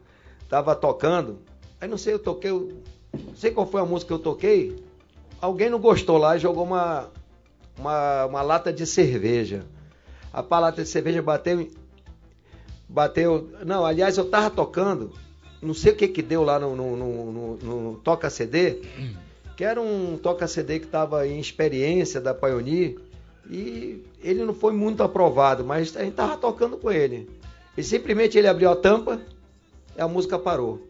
tava 0.49 0.75
tocando, 0.75 1.39
aí 1.79 1.87
não 1.87 1.97
sei, 1.97 2.13
eu 2.13 2.19
toquei, 2.19 2.51
eu- 2.51 2.71
não 3.13 3.35
sei 3.35 3.51
qual 3.51 3.65
foi 3.67 3.81
a 3.81 3.85
música 3.85 4.07
que 4.07 4.13
eu 4.13 4.19
toquei, 4.19 4.83
alguém 5.41 5.69
não 5.69 5.79
gostou 5.79 6.17
lá 6.17 6.35
e 6.35 6.39
jogou 6.39 6.63
uma, 6.63 7.09
uma, 7.77 8.25
uma 8.25 8.41
lata 8.41 8.71
de 8.73 8.85
cerveja. 8.85 9.65
A 10.33 10.41
lata 10.59 10.83
de 10.83 10.89
cerveja 10.89 11.21
bateu, 11.21 11.67
bateu, 12.87 13.49
não, 13.65 13.85
aliás, 13.85 14.17
eu 14.17 14.25
tava 14.29 14.49
tocando, 14.49 15.11
não 15.61 15.73
sei 15.73 15.91
o 15.91 15.95
que 15.95 16.07
que 16.07 16.21
deu 16.21 16.43
lá 16.43 16.59
no, 16.59 16.75
no, 16.75 16.95
no- 16.95 17.57
no- 17.57 17.95
Toca 18.03 18.29
CD, 18.29 18.81
que 19.55 19.63
era 19.63 19.81
um 19.81 20.17
Toca 20.17 20.47
CD 20.47 20.79
que 20.79 20.85
estava 20.85 21.27
em 21.27 21.39
experiência 21.39 22.21
da 22.21 22.33
Pioneer, 22.33 22.95
e 23.49 24.03
ele 24.21 24.43
não 24.43 24.53
foi 24.53 24.73
muito 24.73 25.01
aprovado, 25.03 25.63
mas 25.63 25.95
a 25.95 26.03
gente 26.03 26.13
tava 26.13 26.37
tocando 26.37 26.77
com 26.77 26.91
ele. 26.91 27.29
E 27.77 27.83
simplesmente 27.83 28.37
ele 28.37 28.47
abriu 28.47 28.69
a 28.69 28.75
tampa 28.75 29.21
e 29.97 30.01
a 30.01 30.07
música 30.07 30.37
parou. 30.37 30.81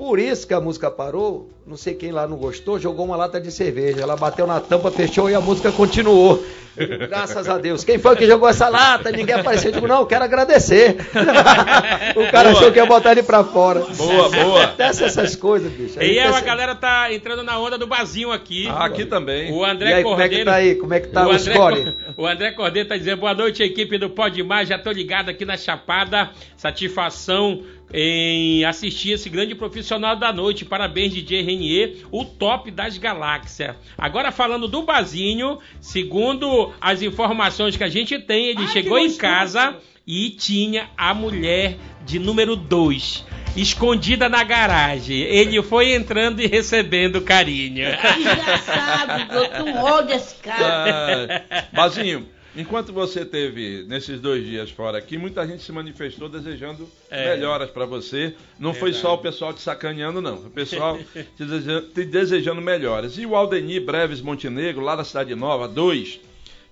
Por 0.00 0.18
isso 0.18 0.46
que 0.46 0.54
a 0.54 0.60
música 0.62 0.90
parou, 0.90 1.50
não 1.66 1.76
sei 1.76 1.92
quem 1.92 2.10
lá 2.10 2.26
não 2.26 2.38
gostou, 2.38 2.78
jogou 2.80 3.04
uma 3.04 3.16
lata 3.16 3.38
de 3.38 3.52
cerveja. 3.52 4.00
Ela 4.00 4.16
bateu 4.16 4.46
na 4.46 4.58
tampa, 4.58 4.90
fechou 4.90 5.28
e 5.28 5.34
a 5.34 5.42
música 5.42 5.70
continuou. 5.70 6.42
Graças 6.74 7.46
a 7.50 7.58
Deus. 7.58 7.84
Quem 7.84 7.98
foi 7.98 8.16
que 8.16 8.26
jogou 8.26 8.48
essa 8.48 8.70
lata? 8.70 9.12
Ninguém 9.12 9.34
apareceu. 9.34 9.68
Eu 9.68 9.74
digo, 9.74 9.86
não, 9.86 10.06
quero 10.06 10.24
agradecer. 10.24 10.96
o 12.16 12.30
cara 12.32 12.52
achou 12.52 12.72
que 12.72 12.78
ia 12.78 12.86
botar 12.86 13.12
ele 13.12 13.22
pra 13.22 13.44
fora. 13.44 13.80
Boa, 13.80 14.30
boa. 14.30 14.64
Acontece 14.64 15.04
essas 15.04 15.36
coisas, 15.36 15.70
bicho. 15.70 15.98
E 16.00 16.02
aí 16.02 16.18
a 16.18 16.24
Acontece- 16.30 16.46
galera 16.46 16.74
tá 16.74 17.12
entrando 17.12 17.42
na 17.42 17.58
onda 17.58 17.76
do 17.76 17.86
bazinho 17.86 18.32
aqui. 18.32 18.68
Ah, 18.68 18.86
aqui 18.86 19.04
também. 19.04 19.52
O 19.52 19.62
André 19.62 19.90
E 19.90 19.92
aí, 19.94 20.02
como 20.02 20.14
é 20.14 20.18
Cordeiro. 20.18 20.38
que 20.44 20.50
tá 20.50 20.54
aí? 20.56 20.74
Como 20.76 20.94
é 20.94 21.00
que 21.00 21.08
tá 21.08 21.26
o, 21.26 21.30
André, 21.32 21.38
score? 21.52 21.96
o 22.16 22.26
André 22.26 22.52
Cordeiro 22.52 22.88
tá 22.88 22.96
dizendo 22.96 23.18
boa 23.20 23.34
noite, 23.34 23.62
equipe 23.62 23.98
do 23.98 24.08
Pode 24.08 24.42
Mais. 24.42 24.66
Já 24.66 24.78
tô 24.78 24.90
ligado 24.90 25.28
aqui 25.28 25.44
na 25.44 25.58
Chapada. 25.58 26.30
Satisfação 26.56 27.62
em 27.92 28.64
assistir 28.64 29.12
esse 29.12 29.28
grande 29.28 29.54
profissional 29.54 30.16
da 30.16 30.32
noite. 30.32 30.64
Parabéns, 30.64 31.12
DJ 31.12 31.42
Renier, 31.42 31.96
o 32.10 32.24
top 32.24 32.70
das 32.70 32.98
galáxias. 32.98 33.76
Agora 33.96 34.32
falando 34.32 34.68
do 34.68 34.82
Bazinho, 34.82 35.58
segundo 35.80 36.72
as 36.80 37.02
informações 37.02 37.76
que 37.76 37.84
a 37.84 37.88
gente 37.88 38.18
tem, 38.18 38.46
ele 38.46 38.66
chegou 38.68 38.98
em 38.98 39.14
casa 39.16 39.76
e 40.06 40.30
tinha 40.30 40.88
a 40.96 41.14
mulher 41.14 41.76
de 42.04 42.18
número 42.18 42.56
2. 42.56 43.26
Escondida 43.56 44.28
na 44.28 44.44
garagem. 44.44 45.18
Ele 45.22 45.60
foi 45.62 45.92
entrando 45.92 46.40
e 46.40 46.46
recebendo 46.46 47.20
carinho. 47.20 47.86
Desgraçado, 48.16 49.32
eu 49.34 49.48
tô 49.48 49.64
um 49.64 49.82
ódio 49.82 50.08
desse 50.08 50.36
cara. 50.36 51.44
Ah, 51.50 51.64
Bazinho, 51.72 52.28
enquanto 52.56 52.92
você 52.92 53.24
teve 53.24 53.84
nesses 53.88 54.20
dois 54.20 54.44
dias 54.44 54.70
fora 54.70 54.98
aqui, 54.98 55.16
muita 55.18 55.46
gente 55.46 55.62
se 55.62 55.72
manifestou 55.72 56.28
desejando 56.28 56.88
É. 57.10 57.34
melhoras 57.34 57.70
pra 57.70 57.84
você. 57.86 58.34
Não 58.58 58.74
foi 58.74 58.92
só 58.92 59.14
o 59.14 59.18
pessoal 59.18 59.52
te 59.52 59.60
sacaneando, 59.60 60.20
não. 60.20 60.36
Foi 60.38 60.46
o 60.48 60.50
pessoal 60.52 60.98
te, 61.36 61.44
deseja- 61.44 61.82
te 61.94 62.04
desejando 62.04 62.60
melhoras. 62.60 63.16
E 63.18 63.26
o 63.26 63.34
Aldenir 63.36 63.84
Breves 63.84 64.20
Montenegro, 64.20 64.82
lá 64.82 64.96
da 64.96 65.04
Cidade 65.04 65.34
Nova, 65.34 65.66
2, 65.68 66.20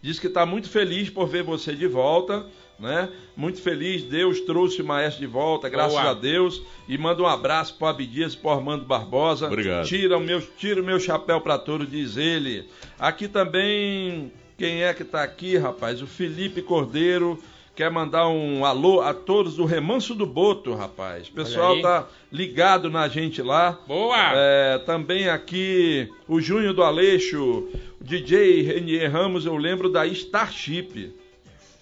diz 0.02 0.18
que 0.18 0.26
está 0.26 0.44
muito 0.46 0.68
feliz 0.68 1.08
por 1.10 1.26
ver 1.28 1.42
você 1.42 1.74
de 1.74 1.86
volta. 1.86 2.46
Né? 2.80 3.08
Muito 3.36 3.60
feliz, 3.60 4.04
Deus 4.04 4.40
trouxe 4.42 4.80
o 4.82 4.84
maestro 4.84 5.18
de 5.20 5.26
volta, 5.26 5.68
graças 5.68 5.98
Boa. 5.98 6.10
a 6.10 6.14
Deus. 6.14 6.62
E 6.88 6.96
manda 6.96 7.20
um 7.20 7.26
abraço 7.26 7.74
pro 7.76 7.88
Abdias 7.88 8.34
e 8.34 8.36
pro 8.36 8.50
Armando 8.50 8.84
Barbosa. 8.84 9.48
Obrigado. 9.48 9.84
Tira 9.84 10.16
o 10.16 10.20
meu, 10.20 10.40
tira 10.56 10.80
o 10.80 10.84
meu 10.84 11.00
chapéu 11.00 11.40
para 11.40 11.58
touro, 11.58 11.84
diz 11.84 12.16
ele. 12.16 12.68
Aqui 12.96 13.26
também 13.26 14.30
Quem 14.59 14.82
é 14.82 14.92
que 14.92 15.04
tá 15.04 15.22
aqui, 15.22 15.56
rapaz? 15.56 16.02
O 16.02 16.06
Felipe 16.09 16.61
Cordeiro 16.61 17.40
quer 17.76 17.92
mandar 17.92 18.26
um 18.26 18.64
alô 18.64 19.00
a 19.00 19.14
todos 19.14 19.54
do 19.54 19.64
Remanso 19.64 20.16
do 20.16 20.26
Boto, 20.26 20.74
rapaz. 20.74 21.28
O 21.28 21.32
pessoal 21.32 21.80
tá 21.80 22.09
ligado 22.32 22.90
na 22.90 23.06
gente 23.06 23.40
lá. 23.40 23.78
Boa! 23.86 24.32
É, 24.34 24.78
também 24.78 25.28
aqui 25.28 26.11
o 26.26 26.40
Júnior 26.40 26.74
do 26.74 26.82
Aleixo, 26.82 27.68
o 28.00 28.04
DJ 28.04 28.62
Renier 28.62 29.09
Ramos, 29.09 29.46
eu 29.46 29.56
lembro 29.56 29.88
da 29.88 30.04
Starship. 30.06 31.14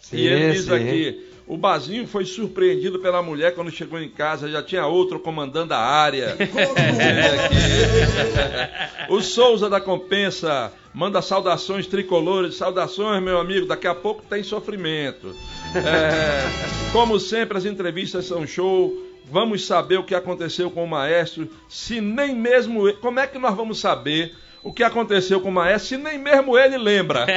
Sim, 0.02 0.16
e 0.18 0.28
ele 0.28 0.52
diz 0.52 0.66
sim. 0.66 0.74
aqui, 0.74 1.26
o 1.46 1.56
Bazinho 1.56 2.06
foi 2.06 2.26
surpreendido 2.26 2.98
pela 2.98 3.22
mulher 3.22 3.54
quando 3.54 3.70
chegou 3.70 3.98
em 3.98 4.10
casa, 4.10 4.50
já 4.50 4.62
tinha 4.62 4.84
outro 4.84 5.18
comandando 5.18 5.72
a 5.72 5.78
área. 5.78 6.36
o 9.08 9.22
Souza 9.22 9.70
da 9.70 9.80
Compensa 9.80 10.70
manda 10.96 11.20
saudações 11.20 11.86
tricolores, 11.86 12.56
saudações, 12.56 13.22
meu 13.22 13.38
amigo, 13.38 13.66
daqui 13.66 13.86
a 13.86 13.94
pouco 13.94 14.22
tem 14.22 14.42
sofrimento. 14.42 15.36
É, 15.76 16.90
como 16.90 17.20
sempre, 17.20 17.58
as 17.58 17.66
entrevistas 17.66 18.24
são 18.24 18.46
show. 18.46 18.94
Vamos 19.30 19.66
saber 19.66 19.98
o 19.98 20.04
que 20.04 20.14
aconteceu 20.14 20.70
com 20.70 20.84
o 20.84 20.88
maestro, 20.88 21.50
se 21.68 22.00
nem 22.00 22.34
mesmo 22.34 22.88
ele, 22.88 22.96
como 22.96 23.20
é 23.20 23.26
que 23.26 23.38
nós 23.38 23.54
vamos 23.54 23.78
saber 23.78 24.34
o 24.62 24.72
que 24.72 24.82
aconteceu 24.82 25.38
com 25.38 25.50
o 25.50 25.52
maestro, 25.52 25.88
se 25.88 25.96
nem 25.98 26.16
mesmo 26.16 26.56
ele 26.56 26.78
lembra. 26.78 27.26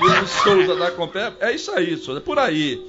O 0.00 0.26
Souza 0.26 0.74
da 0.74 0.90
Compensa, 0.90 1.36
é 1.40 1.52
isso 1.52 1.70
aí, 1.70 1.96
Souza, 1.96 2.18
é 2.18 2.22
por 2.22 2.38
aí. 2.38 2.82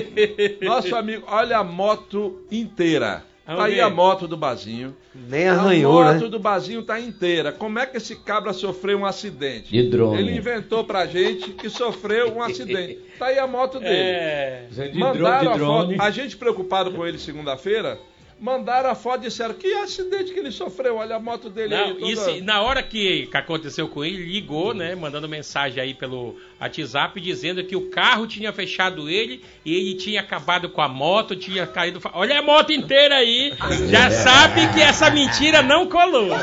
Nosso 0.62 0.96
amigo, 0.96 1.24
olha 1.26 1.58
a 1.58 1.64
moto 1.64 2.42
inteira. 2.50 3.22
Tá 3.46 3.64
aí 3.64 3.78
a 3.80 3.90
moto 3.90 4.26
do 4.26 4.36
Bazinho. 4.36 4.96
Nem 5.14 5.48
arranhou, 5.48 6.02
a 6.02 6.12
moto 6.14 6.24
né? 6.24 6.28
do 6.30 6.38
Bazinho 6.38 6.82
tá 6.82 6.98
inteira. 6.98 7.52
Como 7.52 7.78
é 7.78 7.84
que 7.84 7.98
esse 7.98 8.16
cabra 8.16 8.54
sofreu 8.54 8.98
um 8.98 9.04
acidente? 9.04 9.70
De 9.70 9.90
drone. 9.90 10.18
Ele 10.18 10.36
inventou 10.36 10.82
pra 10.84 11.04
gente 11.04 11.50
que 11.50 11.68
sofreu 11.68 12.34
um 12.34 12.42
acidente. 12.42 13.00
Tá 13.16 13.26
aí 13.26 13.38
a 13.38 13.46
moto 13.46 13.78
dele. 13.78 13.94
É. 13.94 14.66
De 14.92 14.98
Mandaram 14.98 15.42
de 15.42 15.48
a 15.48 15.56
drone. 15.56 15.94
foto. 15.96 16.02
A 16.02 16.10
gente 16.10 16.36
preocupado 16.36 16.90
com 16.90 17.06
ele 17.06 17.16
segunda-feira, 17.16 17.96
mandaram 18.40 18.90
a 18.90 18.94
foto 18.94 19.22
e 19.24 19.28
disseram 19.28 19.54
que 19.54 19.72
acidente 19.74 20.32
que 20.32 20.38
ele 20.38 20.50
sofreu. 20.50 20.96
Olha 20.96 21.16
a 21.16 21.20
moto 21.20 21.48
dele 21.48 21.74
aí. 21.74 21.88
Não, 21.88 21.94
toda- 21.96 22.10
isso, 22.12 22.44
na 22.44 22.60
hora 22.62 22.82
que, 22.82 23.26
que 23.26 23.36
aconteceu 23.36 23.88
com 23.88 24.04
ele, 24.04 24.24
ligou, 24.24 24.74
né? 24.74 24.94
Mandando 24.94 25.28
mensagem 25.28 25.82
aí 25.82 25.94
pelo 25.94 26.36
WhatsApp 26.60 27.20
dizendo 27.20 27.64
que 27.64 27.76
o 27.76 27.88
carro 27.90 28.26
tinha 28.26 28.52
fechado 28.52 29.08
ele 29.08 29.42
e 29.64 29.74
ele 29.74 29.94
tinha 29.94 30.20
acabado 30.20 30.68
com 30.68 30.80
a 30.82 30.88
moto, 30.88 31.34
tinha 31.36 31.66
caído. 31.66 32.00
Olha 32.12 32.38
a 32.38 32.42
moto 32.42 32.72
inteira 32.72 33.16
aí, 33.16 33.52
já 33.88 34.10
sabe 34.12 34.72
que 34.74 34.80
essa 34.82 35.10
mentira 35.10 35.62
não 35.62 35.86
colou. 35.88 36.28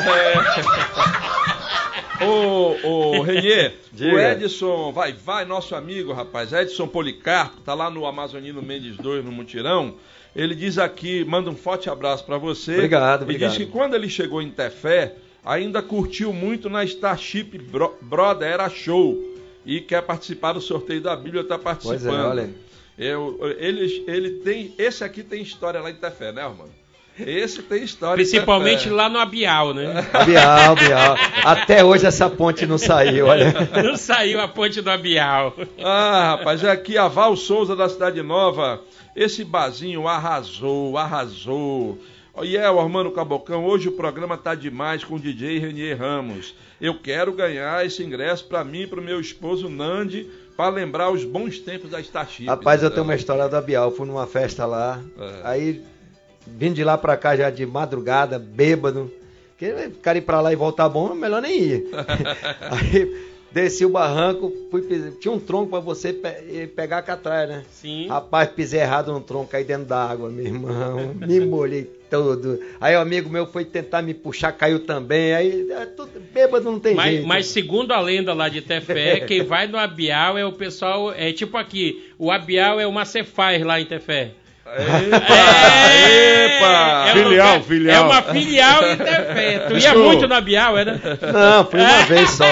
Ô, 2.24 2.78
ô, 2.88 3.22
Renier, 3.24 3.74
o. 4.00 4.20
Edson, 4.20 4.92
vai, 4.92 5.12
vai, 5.12 5.44
nosso 5.44 5.74
amigo, 5.74 6.14
rapaz, 6.14 6.54
Edson 6.54 6.88
Policarpo, 6.88 7.62
tá 7.62 7.74
lá 7.74 7.90
no 7.90 8.06
Amazonino 8.06 8.62
Mendes 8.62 8.96
2, 8.98 9.26
no 9.26 9.32
Mutirão. 9.32 9.96
Ele 10.36 10.56
diz 10.56 10.78
aqui, 10.78 11.26
manda 11.26 11.50
um 11.50 11.56
forte 11.56 11.90
abraço 11.90 12.26
pra 12.26 12.38
você. 12.38 12.76
Obrigado, 12.76 13.22
E 13.22 13.24
obrigado. 13.24 13.50
diz 13.50 13.58
que 13.58 13.66
quando 13.66 13.96
ele 13.96 14.10
chegou 14.10 14.42
em 14.42 14.50
Tefé, 14.50 15.16
ainda 15.44 15.82
curtiu 15.82 16.32
muito 16.32 16.70
na 16.70 16.84
Starship 16.86 17.58
Bro- 17.58 17.98
Brother, 18.02 18.48
era 18.48 18.70
show. 18.70 19.22
E 19.66 19.80
quer 19.82 20.02
participar 20.02 20.54
do 20.54 20.62
sorteio 20.62 21.02
da 21.02 21.16
Bíblia, 21.16 21.44
tá 21.44 21.58
participando. 21.58 22.02
Pois 22.02 22.14
é, 22.14 22.24
olha. 22.26 22.50
Eu, 22.98 23.38
ele, 23.60 24.04
ele 24.08 24.30
tem, 24.40 24.74
esse 24.78 25.04
aqui 25.04 25.24
tem 25.24 25.42
história 25.42 25.80
lá 25.82 25.90
em 25.92 25.96
Tefé, 25.96 26.32
né, 26.32 26.42
Armando? 26.42 26.72
Esse 27.20 27.62
tem 27.62 27.84
história 27.84 28.16
Principalmente 28.16 28.90
lá 28.90 29.10
no 29.10 29.20
Abial, 29.20 29.74
né? 29.74 30.06
Bial, 30.26 30.76
Bial. 30.76 31.18
Até 31.44 31.84
hoje 31.84 32.06
essa 32.06 32.30
ponte 32.30 32.66
não 32.66 32.78
saiu, 32.78 33.28
olha. 33.28 33.54
Não 33.84 33.96
saiu 33.96 34.40
a 34.40 34.48
ponte 34.48 34.82
do 34.82 34.90
Abial. 34.90 35.54
Ah, 35.84 36.38
rapaz, 36.38 36.64
é 36.64 36.72
aqui 36.72 36.98
a 36.98 37.08
Val 37.08 37.36
Souza 37.36 37.76
da 37.76 37.90
Cidade 37.90 38.22
Nova. 38.22 38.82
Esse 39.16 39.44
bazinho 39.44 40.08
arrasou, 40.08 40.98
arrasou. 40.98 42.00
E 42.44 42.56
é, 42.56 42.70
o 42.72 42.80
Armando 42.80 43.12
Cabocão, 43.12 43.66
hoje 43.66 43.90
o 43.90 43.92
programa 43.92 44.38
tá 44.38 44.56
demais 44.56 45.04
com 45.04 45.16
o 45.16 45.20
DJ 45.20 45.60
Renier 45.60 45.98
Ramos. 45.98 46.56
Eu 46.80 46.98
quero 46.98 47.34
ganhar 47.34 47.86
esse 47.86 48.02
ingresso 48.02 48.46
pra 48.46 48.64
mim 48.64 48.84
e 48.84 48.88
pro 48.88 49.02
meu 49.02 49.20
esposo 49.20 49.70
Nandi, 49.70 50.28
pra 50.56 50.70
lembrar 50.70 51.12
os 51.12 51.26
bons 51.26 51.60
tempos 51.60 51.92
da 51.92 52.00
Starship. 52.00 52.46
Rapaz, 52.46 52.82
eu 52.82 52.90
tenho 52.90 53.04
uma 53.04 53.16
história 53.16 53.50
da 53.50 53.62
Bial. 53.62 53.92
Fui 53.92 54.08
numa 54.08 54.26
festa 54.26 54.66
lá. 54.66 55.02
É. 55.20 55.42
Aí, 55.44 55.82
vindo 56.48 56.76
de 56.76 56.84
lá 56.84 56.98
pra 56.98 57.18
cá 57.18 57.36
já 57.36 57.50
de 57.50 57.66
madrugada, 57.66 58.38
bêbado. 58.40 59.12
Porque 59.58 59.72
o 59.88 59.92
cara 60.02 60.18
ir 60.18 60.22
pra 60.22 60.42
lá 60.42 60.52
e 60.52 60.56
voltar 60.56 60.90
bom, 60.90 61.14
melhor 61.14 61.42
nem 61.42 61.60
ir. 61.62 61.86
aí, 62.72 63.16
desci 63.52 63.86
o 63.86 63.90
barranco, 63.90 64.52
fui, 64.72 64.82
pis- 64.82 65.16
tinha 65.20 65.32
um 65.32 65.40
tronco 65.40 65.70
pra 65.70 65.80
você 65.80 66.12
pe- 66.14 66.68
pegar 66.76 66.98
a 66.98 67.02
catraia, 67.04 67.46
né? 67.48 67.64
Sim. 67.70 68.08
Rapaz, 68.08 68.50
pisei 68.50 68.80
errado 68.80 69.12
no 69.14 69.22
tronco, 69.22 69.52
caí 69.52 69.64
dentro 69.64 69.86
d'água, 69.86 70.30
meu 70.30 70.46
irmão. 70.46 71.14
Me 71.16 71.40
molhei 71.42 71.84
todo. 72.10 72.60
Aí 72.80 72.96
o 72.96 73.00
amigo 73.00 73.30
meu 73.30 73.46
foi 73.46 73.64
tentar 73.64 74.02
me 74.02 74.16
puxar, 74.16 74.52
caiu 74.52 74.80
também. 74.80 75.34
Aí, 75.36 75.70
é 75.72 75.86
tudo, 75.86 76.10
bêbado 76.34 76.66
não 76.72 76.80
tem 76.80 76.96
Mas, 76.96 77.12
jeito. 77.12 77.28
mas 77.28 77.46
segundo 77.46 77.92
a 77.92 78.00
lenda 78.02 78.34
lá 78.34 78.50
de 78.50 78.62
Tefé, 78.64 79.20
quem 79.28 79.44
vai 79.44 79.68
no 79.68 79.78
Abial 79.78 80.40
é 80.40 80.46
o 80.46 80.52
pessoal. 80.54 81.14
É 81.14 81.32
tipo 81.32 81.56
aqui, 81.56 82.12
o 82.18 82.32
Abial 82.32 82.80
é 82.80 82.88
o 82.88 82.92
Macefaz 82.92 83.64
lá 83.64 83.80
em 83.80 83.86
Tefé. 83.86 84.32
Epa! 84.78 85.34
Epa! 86.00 87.06
É, 87.08 87.14
Filial, 87.14 87.56
uma, 87.56 87.64
filial. 87.64 87.96
É 87.96 88.06
uma 88.06 88.22
filial 88.22 88.82
em. 88.84 89.68
Tu 89.68 89.78
ia 89.78 89.96
muito 89.96 90.28
no 90.28 90.36
Abial, 90.36 90.78
era? 90.78 90.94
Não, 90.94 91.66
fui 91.66 91.80
uma 91.80 92.02
vez 92.04 92.30
só. 92.32 92.46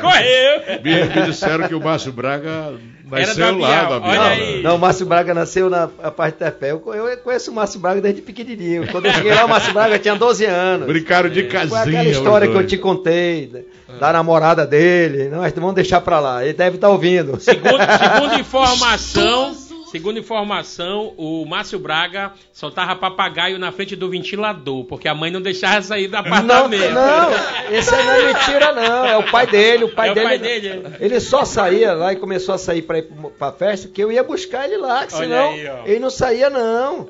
Correu! 0.00 0.80
Me, 0.82 1.04
me 1.04 1.26
disseram 1.26 1.68
que 1.68 1.74
o 1.74 1.80
Márcio 1.80 2.12
Braga 2.12 2.74
nasceu 3.08 3.58
lá 3.58 3.82
no 3.82 3.94
Abial. 3.94 4.02
olha 4.02 4.22
aí. 4.22 4.62
Não, 4.62 4.76
o 4.76 4.78
Márcio 4.78 5.06
Braga 5.06 5.34
nasceu 5.34 5.70
na 5.70 5.88
a 6.02 6.10
parte 6.10 6.38
da 6.40 6.50
Tefé. 6.50 6.72
Eu, 6.72 6.82
eu 6.94 7.16
conheço 7.18 7.50
o 7.50 7.54
Márcio 7.54 7.78
Braga 7.78 8.00
desde 8.00 8.22
pequenininho. 8.22 8.88
Quando 8.88 9.06
eu 9.06 9.12
cheguei 9.12 9.32
lá, 9.34 9.44
o 9.44 9.48
Márcio 9.48 9.72
Braga 9.72 9.98
tinha 9.98 10.16
12 10.16 10.44
anos. 10.46 10.86
Brincaram 10.86 11.28
de 11.28 11.44
casinha. 11.44 11.82
Foi 11.82 11.94
aquela 11.94 12.08
história 12.08 12.48
que 12.48 12.54
eu 12.54 12.66
te 12.66 12.76
contei, 12.76 13.46
da, 13.46 13.98
da 13.98 14.12
namorada 14.12 14.66
dele. 14.66 15.28
Não, 15.28 15.38
mas 15.38 15.52
vamos 15.52 15.74
deixar 15.74 16.00
pra 16.00 16.18
lá. 16.18 16.42
Ele 16.44 16.54
deve 16.54 16.76
estar 16.76 16.88
ouvindo. 16.88 17.38
Segundo, 17.38 17.78
segundo 17.78 18.34
informação, 18.40 19.54
segundo 19.94 20.18
informação, 20.18 21.14
o 21.16 21.46
Márcio 21.46 21.78
Braga 21.78 22.32
soltava 22.52 22.96
papagaio 22.96 23.60
na 23.60 23.70
frente 23.70 23.94
do 23.94 24.10
ventilador, 24.10 24.82
porque 24.86 25.06
a 25.06 25.14
mãe 25.14 25.30
não 25.30 25.40
deixava 25.40 25.80
sair 25.82 26.08
do 26.08 26.14
Não, 26.14 26.18
apartamento. 26.20 26.90
não, 26.92 27.30
isso 27.78 27.94
aí 27.94 28.04
não 28.04 28.12
é 28.12 28.22
mentira, 28.32 28.72
não. 28.72 29.06
É 29.06 29.16
o 29.16 29.30
pai 29.30 29.46
dele. 29.46 29.84
O 29.84 29.88
pai 29.94 30.08
É 30.08 30.10
o 30.10 30.14
dele. 30.16 30.26
pai 30.26 30.38
dele. 30.40 30.82
Ele 30.98 31.20
só 31.20 31.44
saía 31.44 31.92
lá 31.92 32.12
e 32.12 32.16
começou 32.16 32.56
a 32.56 32.58
sair 32.58 32.82
pra 32.82 32.98
ir 32.98 33.08
pra- 33.38 33.52
festa, 33.52 33.86
que 33.86 34.02
eu 34.02 34.10
ia 34.10 34.24
buscar 34.24 34.64
ele 34.64 34.78
lá, 34.78 35.06
que 35.06 35.14
Olha 35.14 35.24
senão 35.28 35.50
aí, 35.50 35.70
ele 35.86 36.00
não 36.00 36.10
saía, 36.10 36.50
não. 36.50 37.06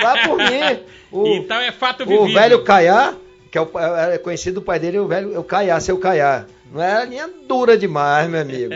Lá 0.00 0.22
por 0.24 0.36
mim. 0.38 0.78
O, 1.10 1.26
Então 1.36 1.58
é 1.58 1.72
fato 1.72 2.04
vivido. 2.04 2.22
o 2.24 2.32
velho 2.34 2.62
Caiá, 2.62 3.14
que 3.50 3.56
é, 3.56 3.60
o, 3.62 3.66
pai- 3.66 4.14
é 4.14 4.18
conhecido 4.18 4.58
o 4.58 4.62
pai 4.62 4.78
dele, 4.78 4.98
o 4.98 5.08
velho 5.08 5.40
o 5.40 5.42
Caiá, 5.42 5.80
seu 5.80 5.96
Caiá. 5.98 6.44
Não 6.72 6.82
era 6.82 7.04
linha 7.04 7.28
dura 7.46 7.76
demais, 7.76 8.28
meu 8.28 8.40
amigo. 8.40 8.74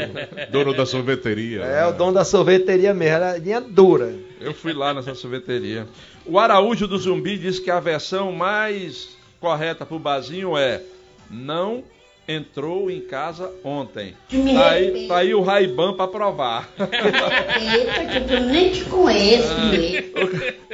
Dono 0.50 0.74
da 0.74 0.86
sorveteria. 0.86 1.60
É 1.62 1.86
o 1.86 1.92
dono 1.92 2.12
da 2.12 2.24
sorveteria 2.24 2.94
mesmo, 2.94 3.14
era 3.14 3.36
linha 3.36 3.60
dura. 3.60 4.14
Eu 4.40 4.54
fui 4.54 4.72
lá 4.72 4.94
nessa 4.94 5.14
sorveteria. 5.14 5.86
O 6.24 6.38
Araújo 6.38 6.86
do 6.86 6.96
Zumbi 6.98 7.36
diz 7.36 7.58
que 7.58 7.70
a 7.70 7.80
versão 7.80 8.32
mais 8.32 9.16
correta 9.40 9.84
pro 9.84 9.98
Bazinho 9.98 10.56
é 10.56 10.80
não 11.30 11.84
entrou 12.26 12.90
em 12.90 13.00
casa 13.00 13.52
ontem. 13.64 14.14
Me 14.30 14.54
Tá 14.54 14.70
aí, 14.70 15.08
tá 15.08 15.16
aí 15.18 15.34
o 15.34 15.42
Raiban 15.42 15.94
pra 15.94 16.06
provar. 16.06 16.70
Eita, 16.78 18.20
que 18.20 18.32
eu 18.34 18.40
nem 18.40 18.70
te 18.70 18.84
conheço 18.84 19.52
mesmo. 19.70 20.12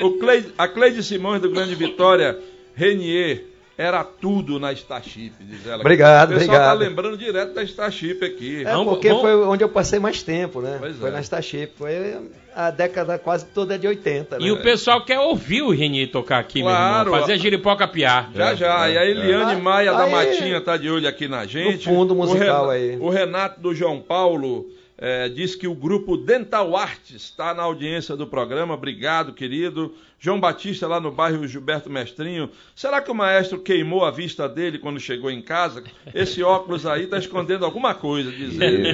o 0.03 0.19
Cleide, 0.19 0.53
a 0.57 0.69
Cleide 0.69 1.03
Simões 1.03 1.41
do 1.41 1.51
Grande 1.51 1.75
Vitória, 1.75 2.39
Renier, 2.75 3.45
era 3.79 4.03
tudo 4.03 4.59
na 4.59 4.73
Starship, 4.73 5.33
diz 5.41 5.65
ela. 5.65 5.79
Obrigado, 5.81 6.33
o 6.33 6.35
pessoal 6.35 6.59
tá 6.59 6.73
obrigado. 6.75 6.79
lembrando 6.91 7.17
direto 7.17 7.55
da 7.55 7.63
Starship 7.63 8.19
aqui. 8.25 8.63
É 8.63 8.73
Vamos- 8.73 8.95
porque 8.95 9.07
vamos- 9.09 9.23
foi 9.23 9.35
onde 9.37 9.63
eu 9.63 9.69
passei 9.69 10.01
mais 10.01 10.21
tempo, 10.23 10.61
né? 10.61 10.77
Pois 10.81 10.97
foi 10.97 11.09
é. 11.11 11.13
na 11.13 11.21
Starship. 11.21 11.69
Foi 11.79 12.17
a 12.57 12.71
década 12.73 13.17
quase 13.21 13.47
toda 13.47 13.79
de 13.79 13.87
80, 13.87 14.37
né? 14.39 14.45
E 14.47 14.51
o 14.51 14.61
pessoal 14.61 15.05
quer 15.05 15.21
ouvir 15.21 15.63
o 15.63 15.71
Reni 15.71 16.09
tocar 16.09 16.41
aqui, 16.41 16.61
Claro. 16.61 16.81
meu 17.11 17.15
irmão. 17.15 17.21
Fazer 17.21 17.33
a 17.35 17.37
giripoca 17.37 17.87
piar. 17.87 18.33
Já, 18.35 18.55
já. 18.57 18.91
E 18.91 18.99
a 18.99 19.07
Eliane 19.07 19.53
É. 19.53 19.57
Maia 19.57 19.93
da 19.93 20.05
Aí- 20.05 20.11
Matinha 20.11 20.61
tá 20.61 20.77
de 20.77 20.91
olho 20.91 21.07
aqui 21.09 21.29
na 21.29 21.47
gente. 21.47 21.89
No 21.89 21.95
fundo 21.95 22.17
musical 22.17 22.67
o 22.67 22.71
Ren- 22.71 22.75
aí. 22.75 22.97
O 22.99 23.09
Renato 23.09 23.61
do 23.61 23.73
João 23.73 24.01
Paulo 24.01 24.67
eh, 25.01 25.29
diz 25.29 25.55
que 25.55 25.69
o 25.69 25.75
grupo 25.77 26.17
Dental 26.17 26.77
Arts 26.77 27.15
está 27.15 27.55
na 27.55 27.63
audiência 27.63 28.17
do 28.17 28.27
programa. 28.27 28.75
Obrigado, 28.75 29.33
querido. 29.33 29.95
João 30.21 30.41
Batista 30.41 30.87
lá 30.89 30.99
no 31.01 31.13
bairro 31.13 31.47
Gilberto 31.47 31.89
Mestrinho. 31.89 32.51
Será 32.75 33.01
que 33.01 33.11
o 33.11 33.15
maestro 33.15 33.61
queimou 33.61 34.05
a 34.05 34.11
vista 34.11 34.49
dele 34.49 34.79
quando 34.79 34.99
chegou 34.99 35.31
em 35.31 35.41
casa? 35.41 35.85
Esse 36.13 36.43
óculos 36.43 36.85
aí 36.87 37.07
tá 37.07 37.19
escondendo 37.19 37.65
alguma 37.65 37.95
coisa, 37.95 38.31
diz 38.33 38.59
ele. 38.61 38.93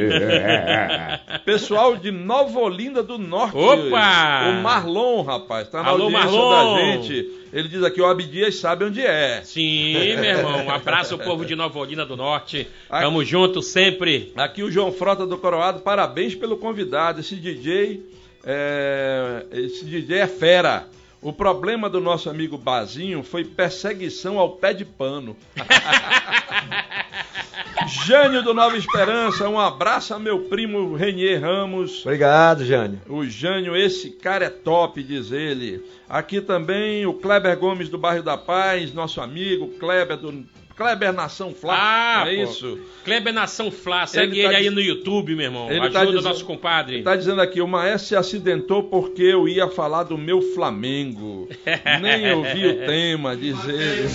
Pessoal 1.45 1.97
de 1.97 2.11
Nova 2.11 2.59
Olinda 2.61 3.03
do 3.03 3.17
Norte. 3.19 3.57
Opa! 3.57 4.49
O 4.51 4.63
Marlon, 4.63 5.23
rapaz, 5.23 5.69
tá 5.69 5.83
na 5.83 5.89
Alô, 5.89 6.05
audiência 6.05 6.27
Marlon! 6.31 6.75
da 6.75 6.81
gente. 6.83 7.31
Ele 7.53 7.69
diz 7.69 7.83
aqui, 7.85 8.01
o 8.03 8.07
Abdias 8.07 8.57
sabe 8.57 8.85
onde 8.85 9.01
é. 9.01 9.41
Sim, 9.45 9.95
meu 10.17 10.25
irmão. 10.25 10.67
Um 10.67 10.71
abraço 10.71 11.15
ao 11.15 11.21
povo 11.21 11.45
de 11.47 11.55
Nova 11.55 11.79
Olinda 11.79 12.05
do 12.05 12.17
Norte. 12.17 12.67
Aqui- 12.91 13.05
Tamo 13.05 13.25
junto 13.25 13.63
sempre. 13.63 14.33
Aqui 14.37 14.63
o 14.63 14.71
João 14.71 14.93
Frota 14.93 15.25
do 15.27 15.39
Coroado, 15.39 15.81
parabéns 15.81 16.35
pelo 16.35 16.57
convidado. 16.59 17.21
Esse 17.21 17.37
DJ, 17.37 18.03
é, 18.45 19.47
esse 19.53 19.85
DJ 19.85 20.19
é 20.19 20.27
fera. 20.27 20.87
O 21.25 21.33
problema 21.33 21.89
do 21.89 22.03
nosso 22.03 22.29
amigo 22.29 22.59
Bazinho 22.59 23.23
foi 23.23 23.47
perseguição 23.47 24.39
ao 24.39 24.57
pé 24.57 24.75
de 24.75 24.85
pano. 24.85 25.35
Jânio 28.05 28.43
do 28.43 28.53
Nova 28.53 28.77
Esperança, 28.77 29.49
um 29.49 29.59
abraço 29.59 30.13
a 30.13 30.19
meu 30.19 30.41
primo 30.41 30.95
Renier 30.95 31.41
Ramos. 31.41 32.05
Obrigado, 32.05 32.63
Jânio. 32.63 33.01
O 33.09 33.25
Jânio, 33.25 33.75
esse 33.75 34.11
cara 34.11 34.45
é 34.45 34.51
top, 34.51 35.03
diz 35.03 35.33
ele. 35.33 35.83
Aqui 36.07 36.43
também 36.43 37.07
o 37.07 37.15
Kleber 37.15 37.59
Gomes 37.59 37.89
do 37.89 37.97
Bairro 37.97 38.23
da 38.23 38.37
Paz, 38.37 38.93
nosso 38.93 39.23
amigo 39.23 39.69
Kleber 39.79 40.19
do 40.19 40.45
Kleber 40.77 41.13
Nação 41.13 41.55
Flá. 41.55 41.77
Ah, 41.79 42.25
é 42.29 42.37
pô. 42.37 42.43
isso? 42.51 42.79
Kleber 43.05 43.33
Nação 43.33 43.71
Flá. 43.71 44.07
Segue 44.07 44.33
Ele 44.33 44.41
ele, 44.41 44.51
tá 44.53 44.59
aí 44.59 44.65
diz- 44.65 44.73
no 44.75 44.81
YouTube, 44.81 45.35
meu 45.37 45.45
irmão. 45.45 45.71
Ele 45.71 45.79
Ajuda 45.81 45.93
tá 45.93 46.03
o 46.03 46.07
dizendo- 46.07 46.23
nosso 46.25 46.45
compadre. 46.45 47.03
Tá 47.03 47.15
dizendo 47.15 47.41
aqui, 47.41 47.61
o 47.61 47.69
maestro 47.69 48.09
se 48.09 48.17
acidentou 48.17 48.83
porque 48.85 49.23
eu 49.23 49.49
ia 49.49 49.69
falar 49.69 50.03
do 50.03 50.19
meu 50.19 50.43
Flamengo. 50.43 51.49
Nem 52.03 52.33
ouvi 52.33 52.67
o 52.67 52.87
tema, 52.87 53.37
diz 53.37 53.57
ele. 53.69 54.09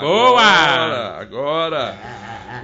Boa! 0.00 0.42
Agora, 0.42 1.20
agora. 1.20 1.98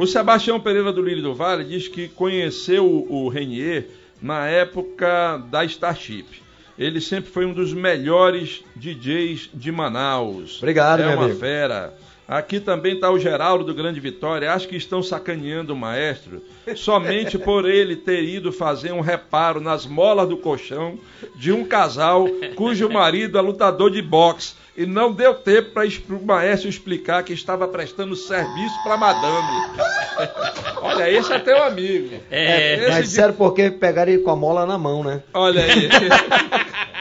O 0.00 0.07
Sebastião 0.07 0.59
Pereira 0.59 0.92
do 0.92 1.00
Lírio 1.02 1.22
do 1.22 1.34
Vale 1.34 1.64
diz 1.64 1.86
que 1.88 2.09
conheceu 2.09 2.84
o 3.09 3.28
Renier 3.28 3.86
na 4.20 4.46
época 4.48 5.38
da 5.50 5.64
Starship. 5.64 6.26
Ele 6.78 7.00
sempre 7.00 7.30
foi 7.30 7.46
um 7.46 7.54
dos 7.54 7.72
melhores 7.72 8.62
DJs 8.74 9.48
de 9.54 9.72
Manaus. 9.72 10.59
Obrigado, 10.59 11.00
é 11.00 11.07
meu 11.07 11.16
uma 11.16 11.24
amigo. 11.26 11.38
fera. 11.40 11.94
Aqui 12.28 12.58
também 12.58 12.94
está 12.94 13.08
o 13.10 13.18
Geraldo 13.20 13.62
do 13.62 13.72
Grande 13.74 14.00
Vitória. 14.00 14.52
Acho 14.52 14.66
que 14.66 14.76
estão 14.76 15.00
sacaneando 15.02 15.72
o 15.72 15.76
maestro 15.76 16.42
somente 16.74 17.38
por 17.38 17.68
ele 17.68 17.94
ter 17.94 18.24
ido 18.24 18.50
fazer 18.50 18.92
um 18.92 19.00
reparo 19.00 19.60
nas 19.60 19.86
molas 19.86 20.28
do 20.28 20.36
colchão 20.36 20.98
de 21.36 21.52
um 21.52 21.64
casal 21.64 22.26
cujo 22.56 22.88
marido 22.90 23.38
é 23.38 23.40
lutador 23.40 23.90
de 23.92 24.02
boxe. 24.02 24.54
E 24.76 24.84
não 24.84 25.10
deu 25.10 25.32
tempo 25.34 25.70
para 25.70 25.84
o 25.86 26.26
maestro 26.26 26.68
explicar 26.68 27.22
que 27.22 27.32
estava 27.32 27.66
prestando 27.66 28.14
serviço 28.14 28.74
para 28.82 28.96
madame. 28.98 29.48
Olha, 30.82 31.10
esse 31.10 31.32
é 31.32 31.38
teu 31.38 31.62
amigo. 31.62 32.14
É, 32.30 32.74
Esse 32.74 32.86
Mas 32.88 32.96
de- 32.96 33.02
disseram 33.04 33.32
porque 33.34 33.70
pegaram 33.70 34.12
ele 34.12 34.22
com 34.22 34.30
a 34.32 34.36
mola 34.36 34.66
na 34.66 34.76
mão, 34.76 35.02
né? 35.02 35.22
Olha 35.32 35.62
aí. 35.62 35.88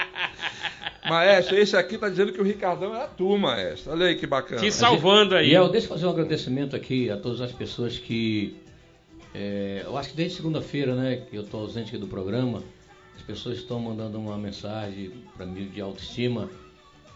maestro, 1.10 1.56
esse 1.58 1.76
aqui 1.78 1.98
tá 1.98 2.10
dizendo 2.10 2.32
que 2.34 2.42
o 2.42 2.44
Ricardão 2.44 2.96
era 2.96 3.08
tu, 3.08 3.38
maestro. 3.38 3.92
Olha 3.94 4.08
aí 4.08 4.16
que 4.16 4.26
bacana. 4.28 4.62
te 4.62 4.72
salvando 4.72 5.36
aí. 5.36 5.50
E 5.50 5.54
eu, 5.54 5.70
deixa 5.70 5.86
eu 5.88 5.90
fazer 5.90 6.06
um 6.06 6.10
agradecimento 6.10 6.76
aqui 6.76 7.10
a 7.10 7.18
todas 7.18 7.42
as 7.42 7.52
pessoas 7.52 7.98
que. 7.98 8.56
é, 9.34 9.82
eu 9.86 9.98
acho 9.98 10.10
que 10.10 10.16
desde 10.16 10.38
segunda-feira, 10.38 10.96
né, 10.96 11.22
que 11.30 11.36
eu 11.36 11.42
estou 11.44 11.62
ausente 11.62 11.90
aqui 11.90 11.98
do 11.98 12.08
programa, 12.08 12.62
as 13.16 13.22
pessoas 13.22 13.58
estão 13.58 13.80
mandando 13.80 14.18
uma 14.20 14.38
mensagem 14.38 15.12
para 15.36 15.46
mim 15.46 15.66
de 15.70 15.82
autoestima. 15.82 16.50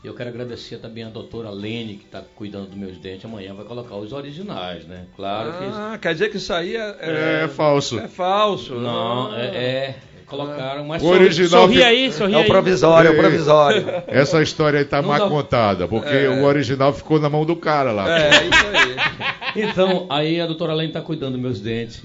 Eu 0.02 0.14
quero 0.14 0.30
agradecer 0.30 0.78
também 0.78 1.04
a 1.04 1.10
doutora 1.10 1.50
Lene, 1.50 1.98
que 1.98 2.06
está 2.06 2.22
cuidando 2.22 2.68
dos 2.68 2.78
meus 2.78 2.98
dentes. 3.00 3.26
Amanhã 3.26 3.54
vai 3.54 3.66
colocar 3.66 3.98
os 3.98 4.14
originais, 4.14 4.86
né? 4.86 5.06
Claro 5.14 5.52
que. 5.58 5.64
Ah, 5.66 6.00
quer 6.02 6.14
dizer 6.14 6.30
que 6.32 6.38
isso 6.38 6.54
aí 6.54 6.74
é, 6.78 7.44
É 7.44 7.48
falso. 7.50 8.00
é 8.00 8.08
falso. 8.08 8.76
Não, 8.76 9.30
Ah. 9.34 9.42
é, 9.42 9.46
é, 9.46 9.96
colocaram, 10.30 10.86
mas 10.86 11.02
O 11.02 11.06
só- 11.08 11.12
original 11.14 11.50
Sorri 11.62 11.84
aí, 11.84 12.12
sorri 12.12 12.34
É 12.34 12.38
o 12.38 12.42
aí. 12.42 12.48
provisório, 12.48 13.08
é 13.10 13.12
o 13.12 13.18
provisório. 13.18 13.86
Essa 14.08 14.42
história 14.42 14.80
aí 14.80 14.86
tá 14.86 15.02
Não 15.02 15.10
mal 15.10 15.20
dá- 15.20 15.28
contada, 15.28 15.88
porque 15.88 16.16
É. 16.16 16.30
o 16.30 16.44
original 16.44 16.94
ficou 16.94 17.20
na 17.20 17.30
mão 17.30 17.44
do 17.46 17.56
cara 17.56 17.92
lá. 17.92 18.08
É, 18.20 18.30
isso 18.30 18.68
aí. 18.74 19.64
Então, 19.64 20.06
aí 20.10 20.40
a 20.40 20.46
doutora 20.46 20.74
Lene 20.74 20.90
está 20.90 21.02
cuidando 21.02 21.32
dos 21.34 21.42
meus 21.42 21.60
dentes. 21.60 22.02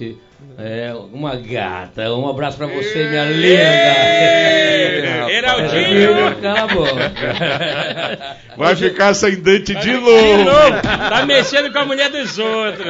É, 0.57 0.93
uma 1.13 1.35
gata. 1.35 2.13
Um 2.13 2.27
abraço 2.29 2.57
para 2.57 2.67
você, 2.67 3.07
minha 3.09 3.25
linda. 3.25 3.61
Heraldinho! 5.29 6.35
Cala 6.41 6.61
a 6.61 6.67
boca. 6.67 7.11
Vai 8.57 8.75
ficar 8.75 9.13
sem 9.13 9.35
dente 9.35 9.73
de 9.75 9.81
De 9.81 9.93
novo. 9.93 10.43
novo, 10.43 10.81
tá 10.81 11.25
mexendo 11.25 11.71
com 11.71 11.79
a 11.79 11.85
mulher 11.85 12.09
dos 12.09 12.37
outros. 12.37 12.85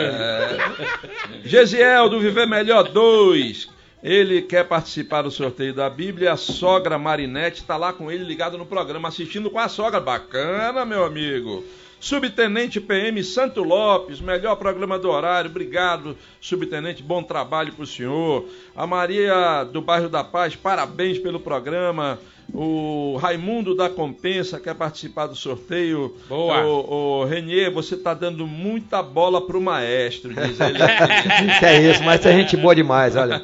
Gesiel 1.44 2.10
do 2.10 2.20
Viver 2.20 2.46
Melhor 2.48 2.84
2. 2.90 3.68
Ele 4.06 4.40
quer 4.44 4.68
participar 4.68 5.24
do 5.24 5.32
sorteio 5.32 5.74
da 5.74 5.90
Bíblia. 5.90 6.34
A 6.34 6.38
sogra 6.38 6.96
Marinete 6.96 7.62
está 7.62 7.76
lá 7.76 7.92
com 7.92 8.12
ele 8.12 8.24
ligado 8.24 8.56
no 8.56 8.64
programa, 8.64 9.08
assistindo 9.08 9.50
com 9.50 9.58
a 9.58 9.68
sogra. 9.68 10.00
Bacana, 10.00 10.86
meu 10.86 11.04
amigo. 11.04 11.66
Subtenente 12.06 12.80
PM 12.80 13.24
Santo 13.24 13.64
Lopes, 13.64 14.22
melhor 14.22 14.56
programa 14.58 15.00
do 15.00 15.10
horário. 15.10 15.50
Obrigado, 15.50 16.16
subtenente. 16.40 17.02
Bom 17.02 17.24
trabalho 17.24 17.74
para 17.74 17.82
o 17.82 17.88
senhor. 17.88 18.48
A 18.76 18.86
Maria 18.86 19.64
do 19.64 19.82
Bairro 19.82 20.08
da 20.08 20.24
Paz, 20.24 20.56
parabéns 20.56 21.18
pelo 21.18 21.40
programa. 21.40 22.20
O 22.54 23.18
Raimundo 23.20 23.74
da 23.74 23.90
Compensa 23.90 24.60
quer 24.60 24.76
participar 24.76 25.26
do 25.26 25.36
sorteio. 25.36 26.16
Boa. 26.30 26.64
O, 26.64 27.22
o 27.22 27.26
Renier, 27.26 27.72
você 27.72 27.96
está 27.96 28.14
dando 28.14 28.46
muita 28.46 29.02
bola 29.02 29.42
pro 29.42 29.60
maestro, 29.60 30.32
diz 30.32 30.60
ele. 30.60 30.78
que 31.60 31.66
é 31.66 31.90
isso, 31.90 32.04
mas 32.04 32.24
é 32.24 32.34
gente 32.34 32.56
boa 32.56 32.76
demais, 32.76 33.16
olha. 33.16 33.42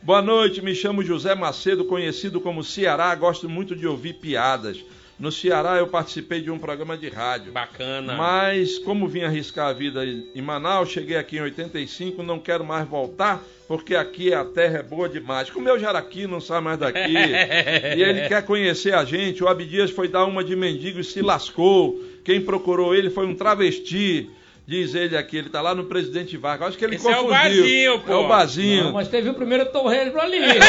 Boa 0.00 0.22
noite, 0.22 0.62
me 0.62 0.76
chamo 0.76 1.02
José 1.02 1.34
Macedo, 1.34 1.84
conhecido 1.84 2.40
como 2.40 2.62
Ceará. 2.62 3.12
Gosto 3.16 3.48
muito 3.48 3.74
de 3.74 3.84
ouvir 3.84 4.12
piadas. 4.12 4.78
No 5.20 5.30
Ceará 5.30 5.76
eu 5.76 5.86
participei 5.86 6.40
de 6.40 6.50
um 6.50 6.58
programa 6.58 6.96
de 6.96 7.10
rádio. 7.10 7.52
Bacana. 7.52 8.14
Mas, 8.14 8.78
como 8.78 9.06
vim 9.06 9.20
arriscar 9.20 9.68
a 9.68 9.72
vida 9.74 10.02
em 10.02 10.40
Manaus, 10.40 10.88
cheguei 10.88 11.18
aqui 11.18 11.36
em 11.36 11.42
85, 11.42 12.22
não 12.22 12.38
quero 12.38 12.64
mais 12.64 12.88
voltar, 12.88 13.44
porque 13.68 13.94
aqui 13.94 14.32
a 14.32 14.46
terra 14.46 14.78
é 14.78 14.82
boa 14.82 15.10
demais. 15.10 15.50
Como 15.50 15.68
eu 15.68 15.78
já 15.78 15.90
era 15.90 15.98
aqui, 15.98 16.26
não 16.26 16.40
sai 16.40 16.62
mais 16.62 16.78
daqui. 16.78 17.12
e 17.12 18.02
ele 18.02 18.28
quer 18.28 18.46
conhecer 18.46 18.94
a 18.94 19.04
gente. 19.04 19.44
O 19.44 19.48
Abdias 19.48 19.90
foi 19.90 20.08
dar 20.08 20.24
uma 20.24 20.42
de 20.42 20.56
mendigo 20.56 21.00
e 21.00 21.04
se 21.04 21.20
lascou. 21.20 22.00
Quem 22.24 22.40
procurou 22.40 22.94
ele 22.94 23.10
foi 23.10 23.26
um 23.26 23.34
travesti. 23.34 24.30
Diz 24.66 24.94
ele 24.94 25.16
aqui, 25.16 25.36
ele 25.36 25.48
tá 25.48 25.60
lá 25.60 25.74
no 25.74 25.84
Presidente 25.84 26.36
Vargas. 26.36 26.68
Acho 26.68 26.78
que 26.78 26.84
ele 26.84 26.94
Esse 26.94 27.08
é 27.08 27.10
o 27.18 27.24
confundiu. 27.24 27.62
Bazinho, 27.62 27.98
pô. 28.00 28.12
É 28.12 28.16
o 28.16 28.28
Bazinho. 28.28 28.84
Não, 28.84 28.92
mas 28.92 29.08
teve 29.08 29.28
o 29.28 29.34
primeiro 29.34 29.66
torreiro 29.66 30.20
ali. 30.20 30.38
né? 30.38 30.54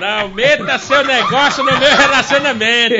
Não 0.00 0.28
meta 0.28 0.78
seu 0.78 1.02
negócio 1.04 1.62
no 1.64 1.70
meu 1.78 1.88
relacionamento. 1.96 2.94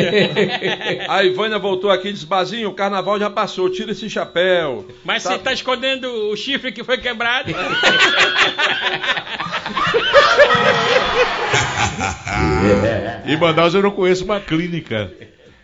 A 1.09 1.23
Ivânia 1.25 1.59
voltou 1.59 1.91
aqui 1.91 2.09
e 2.09 2.13
disse: 2.13 2.27
Bazinho, 2.27 2.69
o 2.71 2.75
carnaval 2.75 3.19
já 3.19 3.31
passou, 3.31 3.71
tira 3.71 3.93
esse 3.93 4.09
chapéu. 4.11 4.87
Mas 5.05 5.23
Tá- 5.23 5.31
você 5.33 5.39
tá 5.39 5.53
escondendo 5.53 6.07
o 6.31 6.37
chifre 6.37 6.73
que 6.73 6.83
foi 6.85 6.99
quebrado. 6.99 7.53
Em 13.27 13.37
Manaus 13.37 13.75
eu 13.75 13.83
não 13.83 13.91
conheço 13.91 14.25
uma 14.25 14.41
clínica 14.41 15.11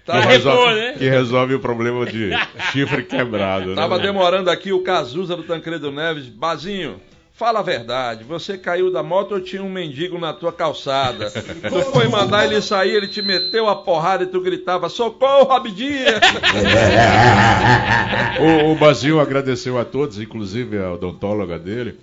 Tava, 0.05 0.21
que, 0.21 0.29
resolve, 0.29 0.59
repor, 0.59 0.75
né? 0.75 0.93
que 0.99 1.09
resolve 1.09 1.55
o 1.55 1.61
problema 1.61 2.05
de 2.05 2.31
chifre 2.71 3.03
quebrado. 3.09 3.71
né? 3.71 3.75
tava 3.75 3.99
demorando 3.99 4.51
aqui 4.51 4.71
o 4.71 4.83
Cazuza 4.83 5.35
do 5.35 5.43
Tancredo 5.45 5.91
Neves. 5.91 6.27
Bazinho, 6.27 7.01
fala 7.33 7.61
a 7.61 7.63
verdade. 7.63 8.23
Você 8.25 8.59
caiu 8.59 8.93
da 8.93 9.03
moto 9.03 9.33
ou 9.33 9.41
tinha 9.41 9.63
um 9.63 9.71
mendigo 9.71 10.19
na 10.19 10.35
tua 10.35 10.53
calçada? 10.53 11.31
Tu 11.71 11.81
foi 11.91 12.07
mandar 12.09 12.45
ele 12.45 12.61
sair, 12.61 12.91
ele 12.97 13.09
te 13.09 13.23
meteu 13.23 13.67
a 13.67 13.77
porrada 13.77 14.25
e 14.25 14.27
tu 14.27 14.43
gritava: 14.43 14.91
Socorro, 14.91 15.51
Abdias! 15.53 16.21
O, 18.41 18.73
o 18.73 18.75
Bazinho 18.75 19.21
agradeceu 19.21 19.79
a 19.79 19.85
todos, 19.85 20.19
inclusive 20.21 20.77
a 20.77 20.93
odontóloga 20.93 21.57
dele, 21.57 21.97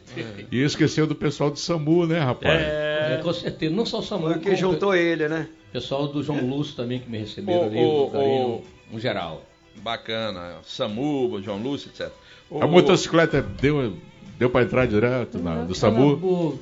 e 0.50 0.62
esqueceu 0.64 1.06
do 1.06 1.14
pessoal 1.14 1.50
do 1.52 1.60
SAMU, 1.60 2.08
né, 2.08 2.20
rapaz? 2.20 2.62
É, 2.62 3.20
com 3.22 3.34
certeza. 3.34 3.76
Não 3.76 3.86
só 3.86 4.00
o 4.00 4.02
Samuel, 4.02 4.34
Foi 4.36 4.40
que 4.40 4.46
como 4.46 4.58
juntou 4.58 4.96
ele, 4.96 5.28
né? 5.28 5.48
Pessoal 5.72 6.08
do 6.08 6.22
João 6.24 6.48
Lúcio 6.48 6.76
também 6.76 7.00
que 7.00 7.10
me 7.10 7.18
receberam 7.18 7.62
O- 7.62 7.66
ali, 7.66 7.80
o- 7.80 8.04
o 8.06 8.12
carinho, 8.12 8.48
o- 8.48 8.64
no 8.92 9.00
geral. 9.00 9.44
Bacana, 9.78 10.58
Samu, 10.64 11.42
João 11.44 11.58
Lúcio, 11.62 11.90
etc. 11.90 12.12
O- 12.50 12.62
A 12.62 12.68
motocicleta 12.68 13.42
deu, 13.42 13.96
deu 14.38 14.50
pra 14.50 14.64
entrar 14.64 14.86
direto 14.86 15.40
na, 15.40 15.64
do 15.64 15.74
SAMU? 15.74 16.60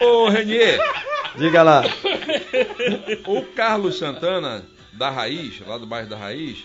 Ô, 0.00 0.28
Renier, 0.28 0.78
Diga 1.36 1.62
lá. 1.62 1.82
O 3.26 3.42
Carlos 3.54 3.98
Santana, 3.98 4.64
da 4.92 5.10
Raiz, 5.10 5.60
lá 5.66 5.76
do 5.78 5.86
bairro 5.86 6.08
da 6.08 6.16
Raiz, 6.16 6.64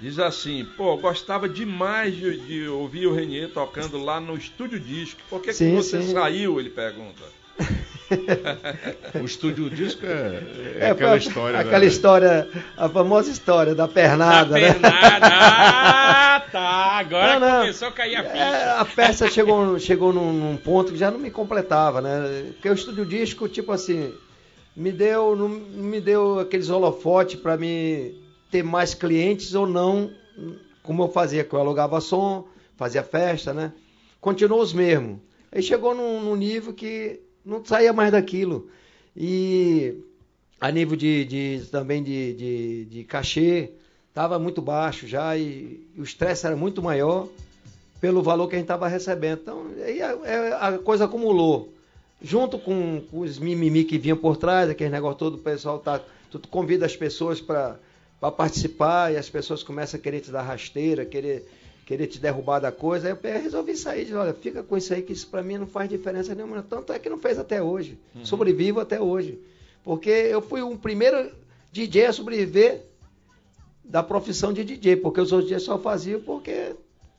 diz 0.00 0.18
assim: 0.18 0.64
pô, 0.76 0.96
gostava 0.96 1.48
demais 1.48 2.14
de, 2.14 2.38
de 2.40 2.68
ouvir 2.68 3.06
o 3.06 3.14
Renier 3.14 3.48
tocando 3.50 3.98
lá 4.02 4.20
no 4.20 4.36
Estúdio 4.36 4.78
Disco. 4.78 5.20
Por 5.30 5.40
que, 5.40 5.48
que 5.48 5.54
Sim, 5.54 5.74
você 5.76 6.02
sim. 6.02 6.12
saiu? 6.12 6.58
Ele 6.60 6.70
pergunta. 6.70 7.22
O 9.20 9.24
estúdio 9.24 9.68
disco 9.70 10.04
é, 10.06 10.42
é 10.80 10.86
É, 10.86 10.90
aquela 10.90 11.12
a- 11.12 11.16
história. 11.16 11.58
Aquela 11.58 11.78
né? 11.80 11.86
história, 11.86 12.48
a 12.76 12.88
famosa 12.88 13.30
história 13.30 13.74
da 13.74 13.86
pernada, 13.88 14.50
Da 14.50 14.58
né? 14.60 14.72
pernada. 14.72 15.26
Ah, 15.26 16.42
tá. 16.52 16.60
Agora 16.98 17.38
Não, 17.38 17.48
não. 17.48 17.60
começou 17.60 17.88
a 17.88 17.92
cair 17.92 18.16
a 18.16 18.22
ficha. 18.24 18.36
É, 18.44 18.70
a 18.78 18.84
peça 18.84 19.28
chegou, 19.30 19.78
chegou 19.78 20.12
num, 20.12 20.32
num 20.32 20.56
ponto 20.56 20.92
que 20.92 20.98
já 20.98 21.10
não 21.10 21.18
me 21.18 21.30
completava, 21.30 22.00
né? 22.00 22.50
Porque 22.54 22.68
o 22.68 22.74
estúdio 22.74 23.04
disco, 23.06 23.48
tipo 23.48 23.72
assim, 23.72 24.12
me 24.76 24.90
deu, 24.92 25.34
não 25.36 25.48
me 25.48 26.00
deu 26.00 26.38
aqueles 26.40 26.68
holofotes 26.70 27.38
para 27.40 27.56
me 27.56 28.14
ter 28.50 28.62
mais 28.62 28.94
clientes 28.94 29.54
ou 29.54 29.66
não, 29.66 30.10
como 30.82 31.02
eu 31.04 31.08
fazia, 31.08 31.44
que 31.44 31.54
eu 31.54 31.60
alugava 31.60 32.00
som, 32.00 32.46
fazia 32.76 33.02
festa, 33.02 33.52
né? 33.52 33.72
Continuou 34.20 34.60
os 34.60 34.72
mesmos. 34.72 35.18
Aí 35.50 35.62
chegou 35.62 35.94
num, 35.94 36.20
num 36.20 36.36
nível 36.36 36.72
que 36.72 37.20
não 37.44 37.64
saía 37.64 37.92
mais 37.92 38.12
daquilo. 38.12 38.68
E 39.16 39.94
a 40.60 40.70
nível 40.70 40.96
de, 40.96 41.24
de- 41.24 41.66
também 41.70 42.02
de, 42.02 42.32
de, 42.34 42.84
de 42.86 43.04
cachê, 43.04 43.70
estava 44.08 44.38
muito 44.38 44.60
baixo 44.62 45.06
já 45.06 45.36
e, 45.36 45.80
e 45.96 46.00
o 46.00 46.04
estresse 46.04 46.46
era 46.46 46.56
muito 46.56 46.82
maior 46.82 47.28
pelo 48.00 48.22
valor 48.22 48.48
que 48.48 48.54
a 48.54 48.58
gente 48.58 48.64
estava 48.64 48.88
recebendo. 48.88 49.40
Então, 49.42 49.66
aí 49.84 50.02
a, 50.02 50.18
é- 50.24 50.52
a 50.60 50.78
coisa 50.78 51.04
acumulou. 51.04 51.72
Junto 52.24 52.58
com, 52.58 53.02
com 53.10 53.20
os 53.20 53.38
mimimi 53.38 53.82
que 53.84 53.98
vinham 53.98 54.16
por 54.16 54.36
trás, 54.36 54.70
aquele 54.70 54.90
negócio 54.90 55.18
todo, 55.18 55.34
o 55.34 55.38
pessoal 55.38 55.78
tá, 55.80 56.00
tu 56.30 56.38
convida 56.48 56.86
as 56.86 56.96
pessoas 56.96 57.40
para 57.40 57.76
participar 58.36 59.12
e 59.12 59.16
as 59.16 59.28
pessoas 59.28 59.62
começam 59.64 59.98
a 59.98 60.02
querer 60.02 60.20
te 60.20 60.30
dar 60.30 60.42
rasteira, 60.42 61.04
querer, 61.04 61.44
querer 61.92 62.06
te 62.06 62.18
derrubar 62.18 62.58
da 62.58 62.72
coisa. 62.72 63.06
Aí 63.06 63.12
eu 63.12 63.16
peguei, 63.16 63.42
resolvi 63.42 63.76
sair, 63.76 64.04
disse, 64.04 64.14
olha, 64.14 64.32
fica 64.32 64.62
com 64.62 64.76
isso 64.78 64.94
aí 64.94 65.02
que 65.02 65.12
isso 65.12 65.26
para 65.26 65.42
mim 65.42 65.58
não 65.58 65.66
faz 65.66 65.90
diferença 65.90 66.34
nenhuma. 66.34 66.62
Tanto 66.62 66.90
é 66.92 66.98
que 66.98 67.08
não 67.10 67.18
fez 67.18 67.38
até 67.38 67.62
hoje. 67.62 67.98
Sobrevivo 68.24 68.80
até 68.80 68.98
hoje. 68.98 69.38
Porque 69.84 70.08
eu 70.08 70.40
fui 70.40 70.62
o 70.62 70.76
primeiro 70.78 71.30
DJ 71.70 72.06
a 72.06 72.12
sobreviver 72.12 72.80
da 73.84 74.02
profissão 74.02 74.52
de 74.54 74.64
DJ, 74.64 74.96
porque 74.96 75.20
os 75.20 75.32
outros 75.32 75.48
dias 75.48 75.62
só 75.64 75.78
faziam 75.78 76.20
porque 76.20 76.74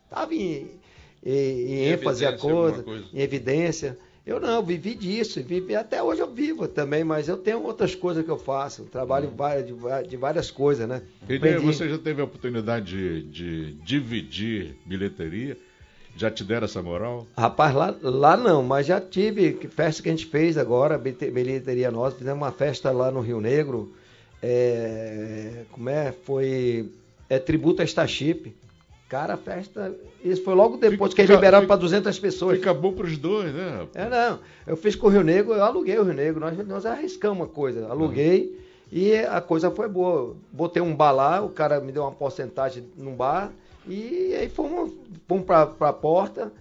estava 0.05 0.33
em, 0.33 0.71
em- 1.23 1.31
em 1.31 1.73
Em 1.73 1.91
ênfase 1.91 2.25
a 2.25 2.35
coisa, 2.37 2.81
coisa. 2.81 3.05
em 3.13 3.19
evidência. 3.21 3.95
Eu 4.25 4.39
não, 4.39 4.63
vivi 4.63 4.95
disso, 4.95 5.43
vivi, 5.43 5.75
até 5.75 6.01
hoje 6.01 6.21
eu 6.21 6.33
vivo 6.33 6.65
também, 6.65 7.03
mas 7.03 7.27
eu 7.27 7.35
tenho 7.35 7.61
outras 7.61 7.93
coisas 7.93 8.23
que 8.23 8.31
eu 8.31 8.37
faço, 8.37 8.83
trabalho 8.85 9.29
várias- 9.35 9.65
de, 9.67 10.07
de 10.07 10.15
várias 10.15 10.49
coisas, 10.49 10.87
né? 10.87 11.01
Aprendi. 11.23 11.57
você 11.65 11.89
já 11.89 11.97
teve 11.97 12.21
a 12.21 12.23
oportunidade 12.23 12.85
de, 12.85 13.23
de 13.23 13.73
dividir 13.83 14.75
bilheteria? 14.85 15.57
Já 16.15 16.31
te 16.31 16.41
deram 16.43 16.65
essa 16.65 16.81
moral? 16.81 17.27
Rapaz, 17.35 17.75
lá, 17.75 17.95
lá 18.01 18.37
não, 18.37 18.63
mas 18.63 18.85
já 18.85 19.01
tive 19.01 19.53
festa 19.69 20.01
que 20.01 20.07
a 20.09 20.11
gente 20.11 20.27
fez 20.27 20.57
agora, 20.57 20.97
bilhete- 20.97 21.29
bilheteria 21.29 21.91
nossa, 21.91 22.15
fizemos 22.15 22.39
uma 22.41 22.51
festa 22.51 22.91
lá 22.91 23.11
no 23.11 23.19
Rio 23.19 23.41
Negro, 23.41 23.91
é, 24.41 25.63
como 25.71 25.89
é, 25.89 26.11
foi, 26.11 26.89
é 27.29 27.39
tributo 27.39 27.81
a 27.81 27.85
Starship. 27.85 28.53
Cara, 29.13 29.35
a 29.35 29.37
festa, 29.37 29.95
isso 30.25 30.43
foi 30.43 30.55
logo 30.55 30.75
depois 30.77 31.11
Fica- 31.11 31.15
que 31.17 31.21
eles 31.21 31.29
liberaram 31.35 31.67
para 31.67 31.75
200 31.75 32.17
pessoas. 32.17 32.57
Fica 32.57 32.73
bom 32.73 32.93
pros 32.93 33.15
dois, 33.15 33.53
né? 33.53 33.69
rapaz? 33.81 33.89
É, 33.93 34.09
não. 34.09 34.39
Eu 34.65 34.75
fiz 34.75 34.95
com 34.95 35.05
o 35.05 35.09
Rio 35.11 35.23
Negro, 35.23 35.53
eu 35.53 35.63
aluguei 35.63 35.99
o 35.99 36.03
Rio 36.03 36.15
Negro. 36.15 36.39
Nós, 36.39 36.57
nós 36.67 36.83
arriscamos 36.83 37.37
uma 37.37 37.45
coisa. 37.47 37.87
Aluguei 37.87 38.59
e 38.91 39.15
a 39.17 39.39
coisa 39.39 39.69
foi 39.69 39.87
boa. 39.87 40.35
Botei 40.51 40.81
um 40.81 40.95
bar 40.95 41.11
lá, 41.11 41.43
o 41.43 41.49
cara 41.49 41.79
me 41.79 41.91
deu 41.91 42.01
uma 42.01 42.11
porcentagem 42.11 42.85
num 42.97 43.13
bar. 43.15 43.51
E 43.87 44.33
aí 44.33 44.49
fomos, 44.49 44.91
fomos 45.27 45.45
pra, 45.45 45.67
pra 45.67 45.93
porta. 45.93 46.51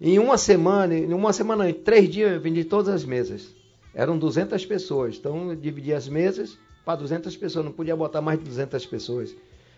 Em 0.00 0.18
uma 0.18 0.38
semana, 0.38 0.94
em 0.94 1.12
uma 1.12 1.34
semana, 1.34 1.68
em 1.68 1.74
três 1.74 2.08
dias, 2.08 2.32
eu 2.32 2.40
vendi 2.40 2.64
todas 2.64 2.94
as 2.94 3.04
mesas. 3.04 3.54
Eram 3.94 4.16
200 4.16 4.64
pessoas. 4.64 5.16
Então 5.18 5.50
eu 5.50 5.54
dividi 5.54 5.92
as 5.92 6.08
mesas 6.08 6.56
para 6.82 6.96
200 6.96 7.36
pessoas. 7.36 7.62
Não 7.62 7.72
podia 7.72 7.94
botar 7.94 8.22
mais 8.22 8.38
de 8.38 8.46
200 8.46 8.86
pessoas. 8.86 9.36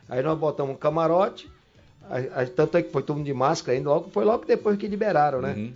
Aí 0.09 0.23
nós 0.23 0.39
botamos 0.39 0.73
um 0.73 0.79
camarote. 0.79 1.51
A- 2.11 2.43
a- 2.43 2.47
tanto 2.47 2.77
é 2.77 2.83
que 2.83 2.91
foi 2.93 3.03
todo 3.03 3.17
mundo 3.17 3.27
de 3.27 3.35
máscara 3.35 3.77
ainda. 3.77 3.89
Logo, 3.91 4.11
foi 4.11 4.25
logo 4.25 4.45
depois 4.45 4.77
que 4.79 4.87
liberaram, 4.87 5.41
né? 5.41 5.55
Uhum. 5.57 5.73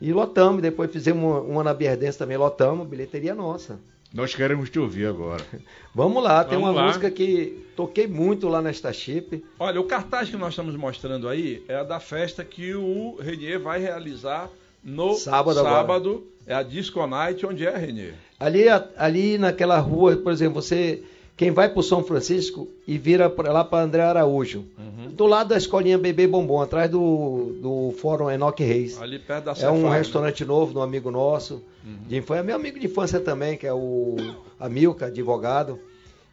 E 0.00 0.12
lotamos, 0.12 0.60
depois 0.60 0.90
fizemos 0.90 1.22
uma, 1.22 1.40
uma 1.40 1.64
na 1.64 1.72
Bierdense 1.74 2.18
também, 2.18 2.36
lotamos, 2.36 2.86
bilheteria 2.88 3.34
nossa. 3.34 3.78
Nós 4.12 4.34
queremos 4.34 4.68
te 4.68 4.78
ouvir 4.78 5.06
agora. 5.06 5.42
Vamos 5.94 6.22
lá, 6.22 6.44
tem 6.44 6.58
Vamos 6.58 6.70
uma 6.74 6.80
lá. 6.82 6.86
música 6.88 7.10
que 7.10 7.64
toquei 7.76 8.06
muito 8.06 8.46
lá 8.48 8.60
na 8.60 8.70
Starship. 8.70 9.42
Olha, 9.58 9.80
o 9.80 9.84
cartaz 9.84 10.28
que 10.28 10.36
nós 10.36 10.50
estamos 10.50 10.74
mostrando 10.76 11.28
aí 11.28 11.64
é 11.68 11.76
a 11.76 11.82
da 11.84 11.98
festa 12.00 12.44
que 12.44 12.74
o 12.74 13.16
Renier 13.20 13.58
vai 13.60 13.80
realizar 13.80 14.50
no 14.84 15.14
Sábado 15.14 15.60
agora. 15.60 15.74
sábado. 15.76 16.26
É 16.46 16.52
a 16.54 16.62
Disco 16.62 17.06
Night, 17.06 17.46
onde 17.46 17.64
é, 17.64 17.74
Renier? 17.76 18.14
Ali, 18.38 18.64
ali 18.96 19.38
naquela 19.38 19.78
rua, 19.78 20.16
por 20.16 20.32
exemplo, 20.32 20.60
você. 20.60 21.02
Quem 21.36 21.50
vai 21.50 21.68
para 21.68 21.82
São 21.82 22.04
Francisco 22.04 22.68
e 22.86 22.98
vira 22.98 23.28
pra 23.28 23.52
lá 23.52 23.64
para 23.64 23.84
André 23.84 24.02
Araújo. 24.02 24.66
Uhum. 24.78 25.10
Do 25.10 25.26
lado 25.26 25.48
da 25.48 25.56
escolinha 25.56 25.98
Bebê 25.98 26.26
Bombom, 26.26 26.60
atrás 26.60 26.90
do, 26.90 27.56
do 27.60 27.94
Fórum 27.98 28.30
Enoque 28.30 28.62
Reis. 28.62 29.00
Ali 29.00 29.18
perto 29.18 29.46
da 29.46 29.52
É 29.52 29.70
um 29.70 29.76
Cefaz, 29.76 29.82
né? 29.82 29.98
restaurante 29.98 30.44
novo 30.44 30.72
de 30.72 30.78
um 30.78 30.82
amigo 30.82 31.10
nosso, 31.10 31.62
de 32.06 32.16
infância, 32.16 32.42
meu 32.42 32.56
amigo 32.56 32.78
de 32.78 32.86
infância 32.86 33.18
também, 33.18 33.56
que 33.56 33.66
é 33.66 33.72
o 33.72 34.16
Amilca, 34.60 35.06
advogado. 35.06 35.78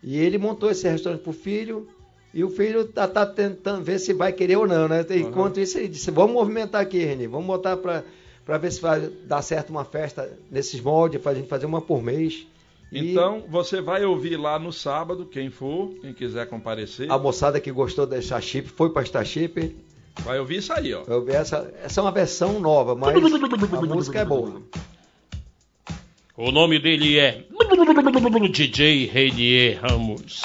E 0.04 0.18
ele 0.18 0.38
montou 0.38 0.70
esse 0.70 0.88
restaurante 0.88 1.22
pro 1.22 1.34
filho, 1.34 1.88
e 2.34 2.44
o 2.44 2.50
filho 2.50 2.86
tá, 2.86 3.08
tá 3.08 3.26
tentando 3.26 3.84
ver 3.84 4.00
se 4.00 4.14
vai 4.14 4.32
querer 4.32 4.58
ou 4.58 4.68
não, 4.68 4.88
né? 4.88 5.06
Enquanto 5.12 5.60
isso, 5.60 5.78
ele 5.78 5.88
disse, 5.88 6.12
vamos 6.12 6.34
movimentar 6.34 6.82
aqui, 6.82 7.00
Reni, 7.00 7.26
vamos 7.26 7.48
botar 7.48 7.78
para 7.78 8.58
ver 8.58 8.72
se 8.72 8.80
vai 8.80 9.02
dar 9.26 9.42
certo 9.42 9.72
uma 9.72 9.84
festa 9.84 10.30
nesses 10.52 10.80
moldes, 10.80 11.22
gente 11.36 11.48
fazer 11.48 11.66
uma 11.66 11.82
por 11.82 12.04
mês. 12.04 12.46
E 12.92 13.12
Então, 13.12 13.44
você 13.48 13.82
vai 13.82 14.04
ouvir 14.04 14.38
lá 14.38 14.58
no 14.58 14.74
sábado, 14.74 15.26
quem 15.26 15.50
for, 15.50 15.90
quem 16.02 16.14
quiser 16.14 16.48
comparecer, 16.48 17.12
a 17.12 17.18
moçada 17.18 17.60
que 17.60 17.72
gostou 17.72 18.06
da 18.08 18.18
Starship 18.18 18.64
foi 18.68 18.92
pra 18.92 19.04
Starship. 19.04 19.76
vai 20.22 20.40
ouvir 20.40 20.58
isso 20.58 20.74
aí, 20.74 20.94
ó. 20.94 21.04
Essa, 21.28 21.72
essa 21.84 22.02
é 22.02 22.04
uma 22.04 22.12
versão 22.12 22.60
nova, 22.60 22.96
mas 22.96 23.16
a 23.16 23.82
música 23.82 24.20
é 24.20 24.26
boa. 24.26 24.62
O 26.36 26.52
nome 26.52 26.80
dele 26.80 27.20
é 27.20 27.46
DJ 28.52 29.06
Renier 29.08 29.80
Ramos. 29.82 30.42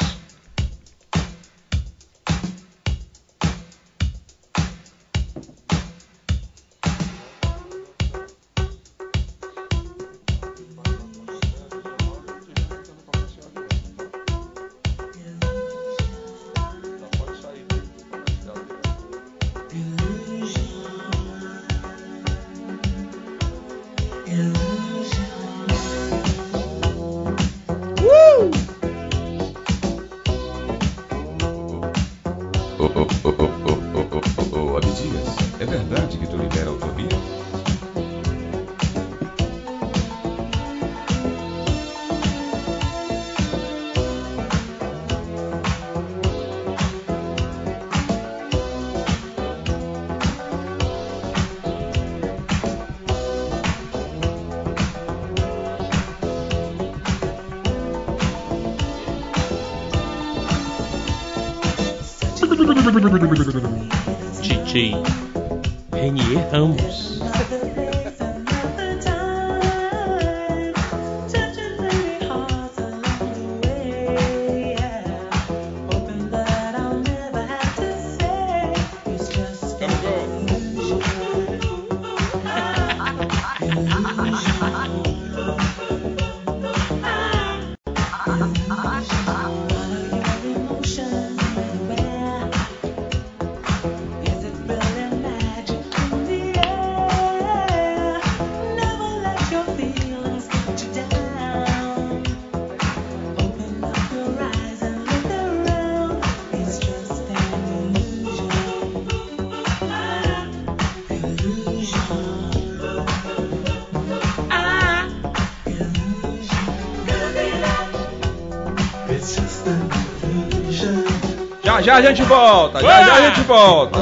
Já 121.85 121.97
a 121.97 122.03
gente 122.03 122.23
volta, 122.23 122.81
já 122.81 123.05
já 123.05 123.15
a 123.15 123.21
gente 123.21 123.41
volta. 123.43 123.99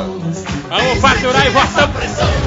Vamos 0.69 1.01
faturar 1.01 1.47
e 1.47 1.51
voltamos. 1.51 2.42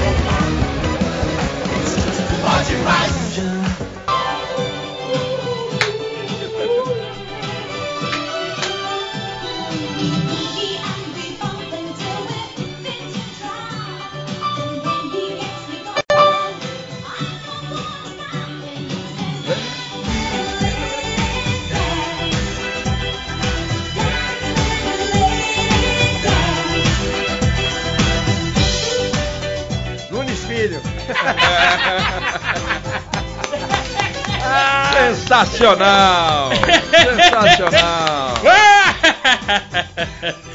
Sensacional! 35.43 36.49
Sensacional! 36.91 38.33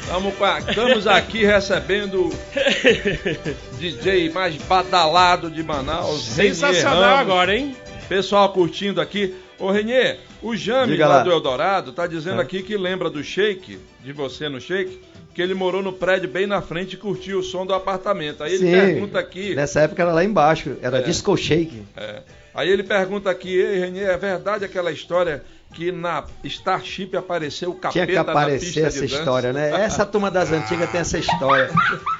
Estamos, 0.67 1.05
aqui 1.07 1.45
recebendo 1.45 2.25
o 2.29 3.77
DJ 3.77 4.31
mais 4.31 4.55
badalado 4.55 5.51
de 5.51 5.61
Manaus. 5.61 6.23
Sensacional 6.23 6.99
Ramos. 7.01 7.19
agora, 7.19 7.55
hein? 7.55 7.75
Pessoal 8.09 8.51
curtindo 8.51 8.99
aqui. 8.99 9.35
Ô 9.59 9.69
Renier, 9.71 10.19
o 10.41 10.55
Jame 10.55 10.93
Diga 10.93 11.07
lá 11.07 11.17
lá. 11.17 11.23
do 11.23 11.31
Eldorado 11.31 11.91
tá 11.93 12.07
dizendo 12.07 12.39
É. 12.39 12.43
aqui 12.43 12.63
que 12.63 12.75
lembra 12.75 13.07
do 13.09 13.23
Shake, 13.23 13.77
de 14.03 14.11
você 14.11 14.49
no 14.49 14.59
Shake, 14.59 14.99
que 15.35 15.41
ele 15.43 15.53
morou 15.53 15.83
no 15.83 15.93
prédio 15.93 16.27
bem 16.27 16.47
na 16.47 16.59
frente 16.61 16.93
e 16.93 16.97
curtiu 16.97 17.37
o 17.39 17.43
som 17.43 17.67
do 17.67 17.73
apartamento. 17.75 18.43
Aí 18.43 18.55
ele 18.55 18.65
Sim. 18.65 18.71
pergunta 18.71 19.19
aqui. 19.19 19.53
Nessa 19.53 19.81
época 19.81 20.01
era 20.01 20.11
lá 20.11 20.23
embaixo, 20.23 20.75
era 20.81 20.97
É. 20.97 21.01
disco 21.03 21.37
shake. 21.37 21.83
É. 21.95 22.21
Aí 22.53 22.69
ele 22.69 22.83
pergunta 22.83 23.29
aqui, 23.29 23.55
ei 23.55 23.79
Renier, 23.79 24.09
é 24.09 24.17
verdade 24.17 24.65
aquela 24.65 24.91
história 24.91 25.43
que 25.73 25.89
na 25.89 26.25
Starship 26.43 27.15
apareceu 27.15 27.69
o 27.69 27.73
capeta 27.75 27.93
Tinha 27.93 28.05
que 28.07 28.17
aparecer 28.29 28.83
essa 28.83 29.05
história, 29.05 29.53
né? 29.53 29.71
Essa 29.81 30.05
turma 30.05 30.29
das 30.29 30.51
antigas 30.51 30.91
tem 30.91 30.99
essa 30.99 31.17
história. 31.17 31.69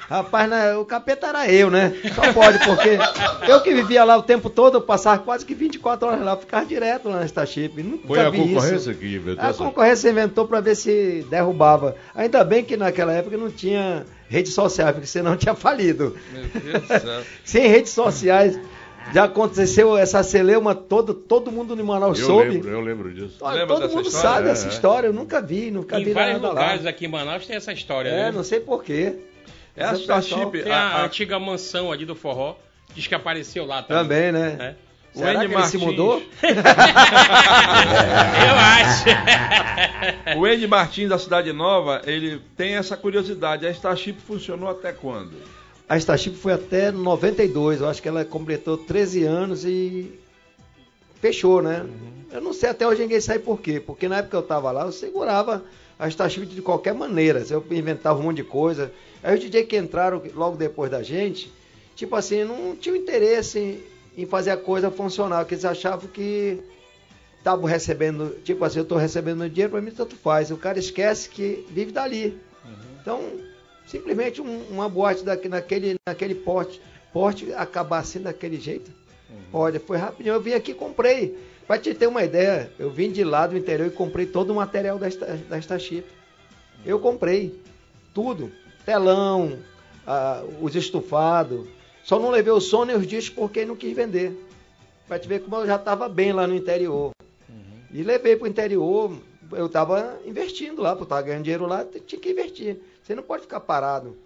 Rapaz, 0.08 0.48
né, 0.48 0.74
o 0.74 0.86
capeta 0.86 1.26
era 1.26 1.50
eu, 1.52 1.70
né? 1.70 1.92
Só 2.14 2.32
pode, 2.32 2.58
porque 2.60 2.98
eu 3.46 3.60
que 3.60 3.74
vivia 3.74 4.04
lá 4.04 4.16
o 4.16 4.22
tempo 4.22 4.48
todo, 4.48 4.78
eu 4.78 4.80
passava 4.80 5.18
quase 5.22 5.44
que 5.44 5.54
24 5.54 6.08
horas 6.08 6.24
lá, 6.24 6.34
ficava 6.34 6.64
direto 6.64 7.10
lá 7.10 7.16
na 7.20 7.26
Starship. 7.26 7.82
Nunca 7.82 8.06
Foi 8.06 8.20
a 8.20 8.30
vi 8.30 8.38
concorrência 8.38 8.90
isso. 8.90 8.94
que 8.94 9.16
inventou 9.16 9.44
A 9.44 9.48
essa- 9.50 9.58
concorrência 9.58 10.08
inventou 10.08 10.48
pra 10.48 10.60
ver 10.62 10.74
se 10.74 11.26
derrubava. 11.28 11.94
Ainda 12.14 12.42
bem 12.44 12.64
que 12.64 12.74
naquela 12.78 13.12
época 13.12 13.36
não 13.36 13.50
tinha 13.50 14.06
rede 14.30 14.48
social, 14.48 14.94
porque 14.94 15.06
senão 15.06 15.36
tinha 15.36 15.54
falido. 15.54 16.16
Meu 16.32 16.44
Deus 16.62 16.82
do 16.84 16.86
céu. 16.88 17.22
Sem 17.44 17.68
redes 17.68 17.92
sociais, 17.92 18.58
já 19.12 19.24
aconteceu 19.24 19.96
essa 19.96 20.22
celeuma 20.22 20.74
toda, 20.74 21.12
todo 21.14 21.50
mundo 21.52 21.74
no 21.76 21.84
Manaus 21.84 22.18
Eu 22.20 22.26
soube. 22.26 22.50
lembro, 22.50 22.70
eu 22.70 22.80
lembro 22.80 23.12
disso. 23.12 23.36
Todo 23.38 23.88
mundo 23.88 24.06
história? 24.06 24.10
sabe 24.10 24.48
É, 24.48 24.52
essa 24.52 24.66
é. 24.66 24.70
história, 24.70 25.06
eu 25.08 25.12
nunca 25.12 25.40
vi, 25.40 25.70
nunca 25.70 26.00
Em 26.00 26.04
vi 26.04 26.12
vários 26.12 26.40
nada 26.40 26.48
lugares 26.54 26.84
lá. 26.84 26.90
aqui 26.90 27.06
em 27.06 27.08
Manaus 27.08 27.46
tem 27.46 27.56
essa 27.56 27.72
história, 27.72 28.08
É, 28.08 28.24
né? 28.24 28.32
não 28.32 28.42
sei 28.44 28.60
porquê. 28.60 29.16
É 29.76 29.84
a 29.84 29.90
pessoal 29.90 30.18
Starship. 30.20 30.62
Tem 30.62 30.72
a- 30.72 30.76
a, 30.76 31.00
a- 31.00 31.04
antiga 31.06 31.38
mansão 31.38 31.90
ali 31.90 32.04
do 32.04 32.14
forró, 32.14 32.56
diz 32.94 33.06
que 33.06 33.14
apareceu 33.14 33.64
lá 33.66 33.82
também. 33.82 34.02
Também, 34.02 34.32
né? 34.32 34.56
É. 34.78 34.92
O 35.14 35.18
Será 35.18 35.30
N. 35.32 35.38
que 35.40 35.44
ele 35.44 35.52
se 35.66 35.76
Martins. 35.76 35.82
mudou? 35.82 36.22
Eu 36.42 36.54
acho. 38.56 39.04
O 40.38 40.46
Ed 40.46 40.66
Martins 40.66 41.08
da 41.08 41.18
Cidade 41.18 41.52
Nova, 41.52 42.00
ele 42.06 42.40
tem 42.56 42.74
essa 42.76 42.96
curiosidade. 42.96 43.66
A 43.66 43.70
Starship 43.70 44.14
funcionou 44.26 44.70
até 44.70 44.92
quando? 44.92 45.32
A 45.88 45.96
Starship 45.98 46.36
foi 46.36 46.52
até 46.52 46.90
92, 46.90 47.80
eu 47.80 47.88
acho 47.88 48.00
que 48.00 48.08
ela 48.08 48.24
completou 48.24 48.78
13 48.78 49.24
anos 49.24 49.64
e 49.64 50.18
fechou, 51.20 51.60
né? 51.60 51.86
Eu 52.30 52.40
não 52.40 52.52
sei 52.52 52.70
até 52.70 52.86
hoje 52.86 53.02
ninguém 53.02 53.20
sabe 53.20 53.40
por 53.40 53.60
quê, 53.60 53.78
porque 53.78 54.08
na 54.08 54.18
época 54.18 54.30
que 54.30 54.36
eu 54.36 54.42
tava 54.42 54.70
lá, 54.70 54.86
eu 54.86 54.92
segurava 54.92 55.62
a 55.98 56.08
Starship 56.08 56.46
de 56.46 56.62
qualquer 56.62 56.94
maneira, 56.94 57.44
eu 57.50 57.64
inventava 57.70 58.18
um 58.18 58.22
monte 58.22 58.38
de 58.38 58.44
coisa. 58.44 58.90
Aí 59.22 59.34
os 59.34 59.40
DJ 59.40 59.64
que 59.64 59.76
entraram 59.76 60.22
logo 60.34 60.56
depois 60.56 60.90
da 60.90 61.02
gente, 61.02 61.52
tipo 61.94 62.16
assim, 62.16 62.42
não 62.42 62.74
tinham 62.74 62.96
interesse 62.96 63.80
em, 64.16 64.26
fazer 64.26 64.50
a 64.50 64.56
coisa 64.56 64.90
funcionar, 64.90 65.40
porque 65.40 65.54
eles 65.54 65.64
achavam 65.64 66.08
que 66.08 66.60
estavam 67.38 67.64
recebendo, 67.64 68.36
tipo 68.42 68.64
assim, 68.64 68.78
eu 68.78 68.84
tô 68.84 68.96
recebendo 68.96 69.48
dinheiro, 69.48 69.72
pra 69.72 69.80
mim 69.80 69.90
tanto 69.90 70.16
faz. 70.16 70.50
O 70.50 70.56
cara 70.56 70.78
esquece 70.78 71.28
que 71.28 71.66
vive 71.70 71.92
dali. 71.92 72.38
Então, 73.00 73.20
simplesmente 73.86 74.40
um- 74.40 74.62
uma 74.70 74.88
boate 74.88 75.24
daqui, 75.24 75.48
naquele, 75.48 75.94
naquele 76.06 76.34
porte, 76.34 76.80
porte 77.12 77.52
acabar 77.54 77.98
assim 77.98 78.20
daquele 78.20 78.58
jeito. 78.60 78.90
Olha, 79.52 79.80
foi 79.80 79.96
rapidinho. 79.96 80.34
Eu 80.34 80.40
vim 80.40 80.52
aqui 80.52 80.72
e 80.72 80.74
comprei. 80.74 81.38
Pra 81.66 81.78
te 81.78 81.94
ter 81.94 82.06
uma 82.06 82.22
ideia, 82.24 82.70
eu 82.78 82.90
vim 82.90 83.10
de 83.10 83.22
lá 83.24 83.46
do 83.46 83.56
interior 83.56 83.86
e 83.86 83.90
comprei 83.90 84.26
todo 84.26 84.50
o 84.50 84.54
material 84.56 84.98
da, 84.98 85.08
da 85.48 85.58
Starship. 85.58 86.04
Eu 86.84 86.98
comprei 86.98 87.58
tudo. 88.12 88.50
Telão, 88.84 89.58
ah, 90.06 90.42
os 90.60 90.74
estufados. 90.74 91.66
Só 92.04 92.18
não 92.18 92.30
levei 92.30 92.52
o 92.52 92.60
som 92.60 92.84
nem 92.84 92.96
os 92.96 93.06
discos 93.06 93.34
porque 93.38 93.64
não 93.64 93.76
quis 93.76 93.94
vender. 93.94 94.32
Pra 95.06 95.18
te 95.18 95.28
ver 95.28 95.40
como 95.40 95.56
eu 95.56 95.66
já 95.66 95.76
estava 95.76 96.08
bem 96.08 96.32
lá 96.32 96.46
no 96.46 96.54
interior. 96.54 97.12
E 97.92 98.02
levei 98.02 98.36
pro 98.36 98.48
interior, 98.48 99.16
eu 99.52 99.68
tava 99.68 100.18
investindo 100.26 100.80
lá, 100.82 100.90
porque 100.90 101.04
eu 101.04 101.08
tava 101.08 101.22
ganhando 101.22 101.42
dinheiro 101.44 101.66
lá, 101.66 101.86
tinha 102.06 102.20
que 102.20 102.30
investir. 102.30 102.78
Você 103.02 103.14
não 103.14 103.22
pode 103.22 103.42
ficar 103.42 103.60
parado. 103.60 104.16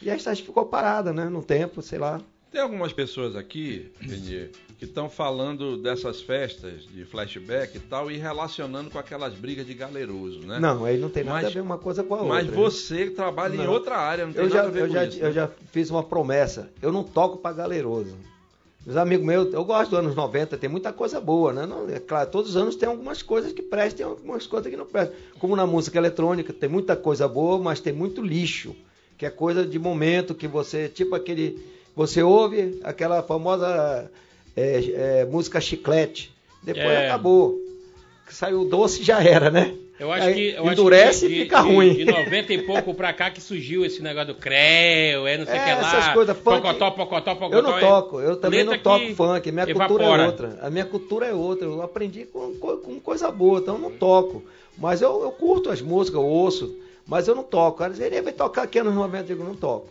E 0.00 0.10
a 0.10 0.16
Starship 0.16 0.46
ficou 0.46 0.66
parada, 0.66 1.12
né? 1.12 1.26
No 1.26 1.42
tempo, 1.42 1.82
sei 1.82 1.98
lá. 1.98 2.20
Tem 2.50 2.60
algumas 2.60 2.92
pessoas 2.92 3.34
aqui, 3.34 3.90
Renier, 3.98 4.50
que 4.78 4.84
estão 4.84 5.08
falando 5.08 5.78
dessas 5.78 6.20
festas 6.20 6.82
de 6.84 7.02
flashback 7.04 7.76
e 7.76 7.80
tal 7.80 8.10
e 8.10 8.18
relacionando 8.18 8.90
com 8.90 8.98
aquelas 8.98 9.32
brigas 9.34 9.64
de 9.66 9.72
galeroso, 9.72 10.40
né? 10.40 10.58
Não, 10.58 10.84
aí 10.84 10.98
não 10.98 11.08
tem 11.08 11.24
nada 11.24 11.38
Mas- 11.38 11.46
a 11.46 11.50
ver 11.50 11.60
uma 11.60 11.78
coisa 11.78 12.02
com 12.02 12.14
a 12.14 12.18
outra. 12.18 12.34
Mas 12.34 12.46
né? 12.48 12.52
você 12.52 13.08
trabalha 13.10 13.54
em 13.54 13.58
Não. 13.64 13.72
outra 13.72 13.96
área, 13.96 14.26
não 14.26 14.34
tem 14.34 14.42
eu 14.44 14.50
já, 14.50 14.56
nada 14.56 14.68
a 14.68 14.70
ver 14.70 14.82
eu, 14.82 14.86
com 14.88 14.92
já, 14.92 15.04
isso. 15.06 15.18
eu 15.18 15.28
né? 15.28 15.32
já 15.32 15.48
fiz 15.70 15.88
uma 15.88 16.02
promessa. 16.02 16.70
Eu 16.82 16.92
não 16.92 17.02
toco 17.02 17.38
pra 17.38 17.52
galeroso. 17.52 18.18
Os 18.84 18.96
amigos 18.96 19.24
meus, 19.24 19.54
eu 19.54 19.64
gosto 19.64 19.90
dos 19.90 19.98
anos 20.00 20.16
90, 20.16 20.56
tem 20.56 20.68
muita 20.68 20.92
coisa 20.92 21.20
boa, 21.20 21.52
né? 21.52 21.66
Não, 21.66 21.88
é 21.88 22.00
claro, 22.00 22.28
todos 22.30 22.50
os 22.50 22.56
anos 22.56 22.74
tem 22.74 22.88
algumas 22.88 23.22
coisas 23.22 23.52
que 23.52 23.62
prestam, 23.62 23.96
tem 23.96 24.06
algumas 24.06 24.46
coisas 24.46 24.68
que 24.68 24.76
não 24.76 24.86
prestam. 24.86 25.14
Como 25.38 25.54
na 25.54 25.66
música 25.66 25.98
eletrônica, 25.98 26.52
tem 26.52 26.68
muita 26.68 26.96
coisa 26.96 27.28
boa, 27.28 27.58
mas 27.58 27.78
tem 27.78 27.92
muito 27.92 28.20
lixo, 28.20 28.74
que 29.16 29.24
é 29.24 29.30
coisa 29.30 29.64
de 29.64 29.78
momento 29.78 30.34
que 30.34 30.48
você, 30.48 30.88
tipo 30.88 31.14
aquele, 31.14 31.64
você 31.94 32.24
ouve 32.24 32.80
aquela 32.82 33.22
famosa 33.22 34.10
é, 34.56 35.20
é, 35.20 35.24
música 35.26 35.60
chiclete, 35.60 36.34
depois 36.62 36.86
É. 36.86 37.06
acabou. 37.06 37.56
Que 38.26 38.34
saiu 38.34 38.64
doce 38.64 39.02
já 39.04 39.22
era, 39.22 39.48
né? 39.50 39.76
Eu 40.02 40.10
acho 40.12 40.34
que. 40.34 40.48
Eu 40.50 40.66
endurece 40.72 41.26
acho 41.26 41.34
que 41.34 41.40
e 41.40 41.42
fica 41.44 41.62
de, 41.62 41.68
ruim. 41.68 41.94
De, 41.94 42.04
de 42.04 42.12
90 42.12 42.52
e 42.52 42.62
pouco 42.62 42.92
pra 42.94 43.12
cá 43.12 43.30
que 43.30 43.40
surgiu 43.40 43.84
esse 43.84 44.02
negócio 44.02 44.34
do 44.34 44.40
creu, 44.40 45.26
é 45.26 45.38
não 45.38 45.46
sei 45.46 45.54
o 45.54 45.56
É, 45.58 45.64
que 45.64 45.80
lá. 45.82 45.88
essas 45.98 46.12
coisas, 46.12 46.36
funk. 46.36 46.60
Pocotó, 46.62 46.90
pocotó, 46.90 47.34
pocotó. 47.36 47.56
Eu 47.56 47.62
não 47.62 47.76
é 47.78 47.80
toco, 47.80 48.20
eu 48.20 48.36
também 48.36 48.64
não 48.64 48.76
toco 48.78 49.14
funk, 49.14 49.52
minha 49.52 49.66
cultura 49.66 50.04
evapora. 50.04 50.22
é 50.22 50.26
outra. 50.26 50.58
A 50.60 50.70
minha 50.70 50.84
cultura 50.84 51.26
é 51.26 51.32
outra, 51.32 51.66
eu 51.68 51.80
aprendi 51.82 52.24
com, 52.24 52.54
co- 52.56 52.78
com 52.78 52.98
coisa 53.00 53.30
boa, 53.30 53.60
então 53.60 53.76
eu 53.76 53.80
não 53.80 53.90
toco. 53.92 54.42
Mas 54.76 55.00
eu, 55.02 55.22
eu 55.22 55.30
curto 55.30 55.70
as 55.70 55.80
músicas, 55.80 56.20
eu 56.20 56.26
ouço, 56.26 56.76
mas 57.06 57.28
eu 57.28 57.34
não 57.34 57.44
toco. 57.44 57.78
Cara, 57.78 57.92
ele 57.98 58.22
vai 58.22 58.32
tocar 58.32 58.62
aqui 58.62 58.78
anos 58.80 58.94
90, 58.94 59.22
eu 59.22 59.26
digo, 59.36 59.44
não 59.44 59.54
toco. 59.54 59.88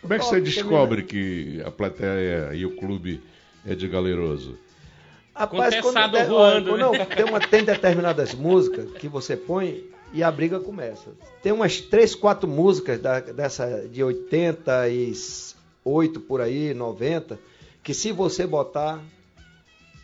Como 0.00 0.14
é 0.14 0.18
que 0.18 0.24
Toco, 0.24 0.34
você 0.36 0.40
descobre 0.40 1.02
que 1.02 1.60
a 1.64 1.70
plateia 1.70 2.50
e 2.54 2.64
o 2.64 2.70
clube 2.76 3.20
é 3.66 3.74
de 3.74 3.86
galeroso? 3.88 4.56
Rapaz, 5.34 5.74
Contestado 5.80 6.16
quando, 6.16 6.28
voando, 6.28 6.70
quando 6.70 6.92
né? 6.92 7.04
tem, 7.06 7.24
uma, 7.24 7.40
tem 7.40 7.64
determinadas 7.64 8.34
músicas 8.34 8.90
que 8.98 9.08
você 9.08 9.36
põe 9.36 9.84
e 10.12 10.22
a 10.22 10.30
briga 10.30 10.58
começa. 10.60 11.10
Tem 11.42 11.52
umas 11.52 11.80
três, 11.80 12.14
quatro 12.14 12.48
músicas 12.48 13.00
da- 13.00 13.20
dessa 13.20 13.86
de 13.88 14.02
88 14.02 16.20
por 16.20 16.40
aí, 16.40 16.74
90, 16.74 17.38
que 17.82 17.94
se 17.94 18.12
você 18.12 18.46
botar, 18.46 18.98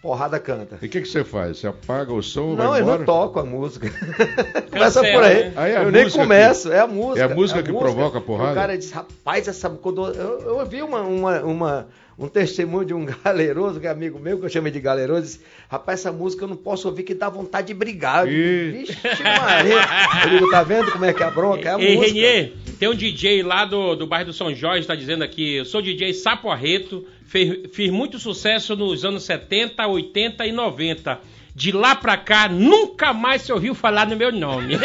porrada 0.00 0.38
canta. 0.38 0.78
E 0.80 0.86
o 0.86 0.88
que, 0.88 1.00
que 1.02 1.08
você 1.08 1.24
faz? 1.24 1.58
Você 1.58 1.66
apaga 1.66 2.12
o 2.12 2.22
som, 2.22 2.54
Não, 2.54 2.68
vai 2.70 2.80
eu 2.80 2.84
embora? 2.84 2.98
não 2.98 3.04
toco 3.06 3.40
a 3.40 3.44
música. 3.44 3.90
Começa 4.70 5.00
por 5.00 5.22
aí. 5.24 5.44
né? 5.46 5.52
Aí 5.56 5.72
é 5.72 5.76
a 5.78 5.82
eu 5.82 5.90
nem 5.90 6.04
música 6.04 6.22
começo, 6.22 6.72
é 6.72 6.78
a 6.80 6.86
música. 6.86 7.20
é 7.20 7.24
a 7.24 7.28
música 7.34 7.62
que 7.62 7.72
provoca 7.72 8.18
a 8.18 8.20
porrada? 8.20 8.52
O 8.52 8.54
cara 8.54 8.78
diz, 8.78 8.90
rapaz, 8.92 9.48
essa. 9.48 9.68
Quando 9.70 10.06
eu, 10.06 10.40
eu 10.40 10.58
ouvi 10.58 10.82
uma, 10.82 11.00
uma, 11.02 11.40
uma- 11.42 11.88
um 12.18 12.28
testemunho 12.28 12.84
de 12.86 12.94
um 12.94 13.04
galeroso, 13.24 13.78
que 13.80 13.86
é 13.86 13.90
amigo 13.90 14.18
meu, 14.18 14.38
que 14.38 14.44
eu 14.46 14.48
chamei 14.48 14.72
de 14.72 14.80
galeroso, 14.80 15.22
disse, 15.22 15.40
rapaz, 15.68 16.00
essa 16.00 16.10
música 16.12 16.44
eu 16.44 16.48
não 16.48 16.56
posso 16.56 16.88
ouvir 16.88 17.02
que 17.02 17.14
dá 17.14 17.28
vontade 17.28 17.66
de 17.68 17.74
brigar. 17.74 18.26
Vixe, 18.26 18.96
Maria. 19.22 19.76
Eu 20.24 20.30
digo, 20.30 20.50
tá 20.50 20.62
vendo 20.62 20.90
como 20.92 21.04
é 21.04 21.12
que 21.12 21.22
é 21.22 21.26
a 21.26 21.30
bronca? 21.30 21.68
É 21.68 21.74
a 21.74 21.78
Ei, 21.80 21.96
música. 21.96 22.06
Renier, 22.14 22.52
tem 22.78 22.88
um 22.88 22.94
DJ 22.94 23.42
lá 23.42 23.64
do, 23.64 23.94
do 23.94 24.06
bairro 24.06 24.26
do 24.26 24.32
São 24.32 24.54
Jorge, 24.54 24.86
tá 24.86 24.94
dizendo 24.94 25.22
aqui, 25.24 25.56
eu 25.56 25.64
sou 25.64 25.82
DJ 25.82 26.12
Sapo 26.14 26.48
Arreto, 26.50 27.06
fez- 27.26 27.70
fiz 27.72 27.90
muito 27.90 28.18
sucesso 28.18 28.74
nos 28.76 29.04
anos 29.04 29.22
70, 29.24 29.86
80 29.86 30.46
e 30.46 30.52
90. 30.52 31.18
De 31.54 31.72
lá 31.72 31.94
pra 31.94 32.18
cá, 32.18 32.48
nunca 32.50 33.14
mais 33.14 33.40
se 33.40 33.50
ouviu 33.50 33.74
falar 33.74 34.06
no 34.06 34.14
meu 34.14 34.30
nome. 34.30 34.74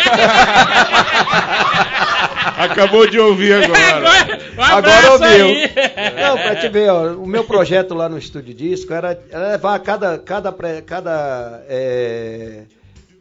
Acabou 2.58 3.08
de 3.08 3.20
ouvir 3.20 3.54
agora. 3.54 4.42
Um 4.58 4.62
Agora 4.64 5.12
ouviu. 5.14 5.28
aí. 5.48 5.70
Não, 6.22 6.36
pra 6.38 6.56
te 6.58 6.68
ver, 6.70 6.90
ó, 6.90 7.14
o 7.14 7.26
meu 7.26 7.44
projeto 7.44 7.94
lá 7.94 8.08
no 8.10 8.18
Estúdio 8.18 8.54
Disco 8.54 8.94
era, 8.94 9.20
era 9.30 9.52
levar 9.52 9.80
cada, 9.80 10.18
cada, 10.20 10.52
cada 10.86 11.64
é, 11.70 12.64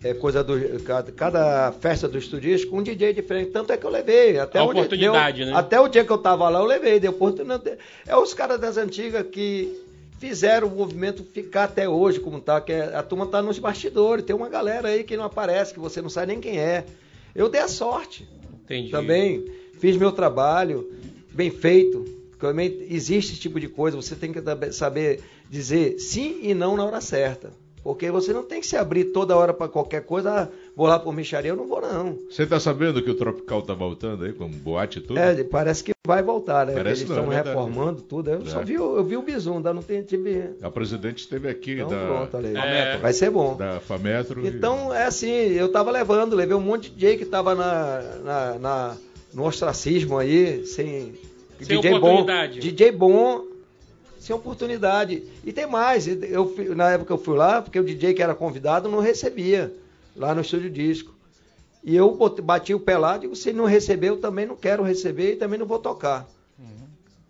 é, 0.03 0.15
coisa 0.15 0.43
do, 0.43 0.59
cada, 0.83 1.13
cada 1.13 1.73
festa 1.73 2.09
do 2.09 2.19
Estúdio 2.19 2.51
Disco 2.57 2.77
um 2.77 2.83
DJ 2.83 3.13
diferente. 3.15 3.51
Tanto 3.53 3.73
é 3.73 3.77
que 3.77 3.87
eu 3.87 3.91
levei. 3.91 4.39
Até 4.39 4.59
A 4.59 4.65
onde 4.65 4.73
oportunidade, 4.81 5.45
deu- 5.45 5.53
né? 5.53 5.59
Até 5.59 5.79
o 5.81 5.89
dia 5.89 6.05
que 6.05 6.11
eu 6.11 6.19
tava 6.19 6.49
lá, 6.49 6.59
eu 6.59 6.65
levei. 6.67 6.99
Deu 6.99 7.13
oportunidade. 7.13 7.79
É 8.07 8.17
os 8.17 8.35
caras 8.35 8.59
das 8.61 8.77
antigas 8.77 9.25
que 9.31 9.73
fizeram 10.19 10.67
o 10.69 10.71
movimento 10.71 11.23
ficar 11.25 11.65
até 11.65 11.89
hoje 11.89 12.19
como 12.21 12.41
tá, 12.41 12.61
que 12.61 12.73
é- 12.73 12.95
a 12.95 13.03
turma 13.03 13.27
tá 13.27 13.41
nos 13.41 13.59
bastidores. 13.59 14.25
Tem 14.25 14.35
uma 14.37 14.49
galera 14.49 14.89
aí 14.89 15.05
que 15.05 15.17
não 15.17 15.25
aparece, 15.25 15.73
que 15.73 15.81
você 15.81 16.03
não 16.03 16.11
sabe 16.11 16.27
nem 16.29 16.41
quem 16.41 16.59
é. 16.59 16.85
Eu 17.35 17.49
dei 17.49 17.61
a 17.61 17.69
sorte 17.69 18.29
Entendi. 18.71 18.91
também 18.91 19.45
fiz 19.81 19.97
meu 19.97 20.13
trabalho 20.13 20.89
bem 21.33 21.51
feito. 21.51 22.05
Também 22.39 22.87
existe 22.89 23.33
esse 23.33 23.41
tipo 23.41 23.61
de 23.61 23.69
coisa, 23.69 23.97
você 23.97 24.15
tem 24.15 24.33
que 24.33 24.41
saber 24.73 25.21
dizer 25.51 25.99
sim 25.99 26.39
e 26.43 26.55
não 26.55 26.77
na 26.77 26.85
hora 26.85 27.01
certa. 27.01 27.53
Porque 27.83 28.11
você 28.11 28.33
não 28.33 28.43
tem 28.43 28.61
que 28.61 28.67
se 28.67 28.77
abrir 28.77 29.07
toda 29.07 29.37
hora 29.37 29.53
para 29.53 29.69
qualquer 29.69 30.05
coisa. 30.05 30.31
Ah, 30.31 30.49
vou 30.81 30.89
lá 30.89 30.99
por 30.99 31.13
micharia, 31.15 31.51
eu 31.51 31.57
não 31.57 31.67
vou 31.69 31.79
não. 31.83 32.17
Você 32.31 32.47
tá 32.47 32.59
sabendo 32.59 33.03
que 33.03 33.11
o 33.11 33.15
Tropical 33.15 33.61
tá 33.61 33.75
voltando 33.75 34.25
aí, 34.25 34.33
com 34.33 34.49
boate 34.49 34.99
e 34.99 35.03
tudo? 35.03 35.19
É, 35.19 35.45
parece 35.45 35.85
que 35.85 35.93
vai 36.07 36.23
voltar, 36.23 36.65
né? 36.65 36.73
Parece 36.73 37.03
Eles 37.03 37.11
estão 37.17 37.31
é 37.31 37.37
reformando 37.37 38.01
tudo. 38.01 38.31
Eu 38.31 38.47
só 38.47 38.63
É. 38.63 38.65
vi, 38.65 38.79
o- 38.79 38.97
eu 38.97 39.05
vi 39.05 39.17
o 39.19 39.23
bisu, 39.23 39.53
ainda 39.53 39.75
não 39.75 39.83
tem, 39.83 40.03
tive. 40.03 40.43
A 40.63 40.71
presidente 40.71 41.19
esteve 41.19 41.51
aqui 41.51 41.73
Então 41.73 41.89
da, 41.91 42.07
pronto, 42.07 42.37
aí. 42.39 42.57
É. 42.57 42.97
Vai 42.97 43.13
ser 43.13 43.31
bom. 43.31 43.57
da 43.57 43.79
Fametro. 43.81 44.43
e- 44.43 44.49
Então, 44.49 44.95
é 44.95 45.05
assim, 45.05 45.29
eu 45.29 45.71
tava 45.71 45.91
levando, 45.91 46.35
levei 46.35 46.57
um 46.57 46.61
monte 46.63 46.85
de 46.89 46.97
DJ 46.97 47.19
que 47.19 47.27
tava 47.27 47.55
na, 47.55 48.01
na, 48.25 48.59
na- 48.59 48.97
no 49.35 49.45
ostracismo 49.45 50.17
aí, 50.17 50.65
sem, 50.67 51.13
Sem 51.61 51.79
DJ 51.79 51.93
oportunidade. 51.95 52.55
bom, 52.55 52.61
DJ 52.61 52.91
bom, 52.93 53.45
sem 54.19 54.35
oportunidade. 54.35 55.23
E 55.45 55.53
tem 55.53 55.67
mais, 55.67 56.09
eu, 56.09 56.55
na 56.75 56.91
época 56.93 57.13
eu 57.13 57.19
fui 57.19 57.37
lá, 57.37 57.61
porque 57.61 57.79
o 57.79 57.85
DJ 57.85 58.15
que 58.15 58.23
era 58.23 58.35
convidado 58.35 58.89
não 58.89 59.01
recebia, 59.01 59.71
lá 60.21 60.35
no 60.35 60.43
estúdio 60.43 60.71
disco. 60.71 61.15
E 61.83 61.97
eu 61.97 62.15
bati 62.43 62.75
o 62.75 62.81
pé 62.81 62.99
lá, 62.99 63.17
digo, 63.17 63.35
se 63.35 63.53
não 63.53 63.65
recebeu, 63.65 64.15
eu 64.15 64.21
também 64.21 64.45
não 64.45 64.55
quero 64.55 64.83
receber 64.83 65.33
e 65.33 65.37
também 65.37 65.59
não 65.59 65.67
vou 65.67 65.79
tocar. 65.79 66.29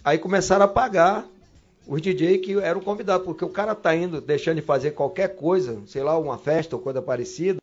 Aí 0.05 0.19
começaram 0.19 0.65
a 0.65 0.69
pagar 0.69 1.27
os 1.87 2.03
DJ 2.03 2.39
que 2.39 2.55
eram 2.59 2.81
convidados, 2.81 3.25
porque 3.25 3.45
o 3.45 3.49
cara 3.49 3.75
tá 3.75 3.95
indo, 3.95 4.21
deixando 4.21 4.57
de 4.57 4.63
fazer 4.63 4.91
qualquer 4.91 5.37
coisa, 5.37 5.81
sei 5.87 6.03
lá, 6.03 6.19
uma 6.19 6.37
festa 6.37 6.75
ou 6.75 6.83
coisa 6.83 7.01
parecida, 7.01 7.61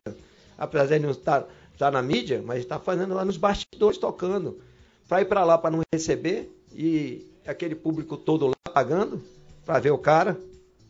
apesar 0.56 0.98
de 0.98 1.00
não 1.00 1.10
estar 1.10 1.46
tá 1.76 1.90
na 1.90 2.00
mídia, 2.02 2.42
mas 2.44 2.60
está 2.60 2.78
fazendo 2.78 3.14
lá 3.14 3.24
nos 3.24 3.36
bastidores 3.36 3.98
tocando. 3.98 4.58
Para 5.06 5.22
ir 5.22 5.24
para 5.26 5.44
lá 5.44 5.58
para 5.58 5.70
não 5.70 5.82
receber 5.92 6.50
e 6.74 7.26
aquele 7.46 7.74
público 7.74 8.16
todo 8.16 8.46
lá 8.46 8.72
pagando 8.72 9.22
para 9.64 9.78
ver 9.78 9.90
o 9.90 9.98
cara, 9.98 10.38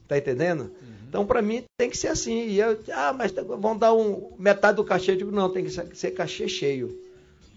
tá 0.06 0.16
entendendo? 0.16 0.70
Então 1.08 1.24
para 1.24 1.40
mim 1.40 1.64
tem 1.78 1.88
que 1.88 1.96
ser 1.96 2.08
assim. 2.08 2.48
E 2.48 2.58
eu, 2.60 2.78
ah, 2.92 3.12
mas 3.16 3.32
tá- 3.32 3.42
vão 3.42 3.76
dar 3.76 3.94
um 3.94 4.32
metade 4.38 4.76
do 4.76 4.84
cachê, 4.84 5.12
eu 5.12 5.16
digo, 5.16 5.30
não, 5.30 5.48
tem 5.48 5.64
que 5.64 5.70
ser, 5.70 6.10
cachê 6.12 6.46
cheio. 6.48 6.98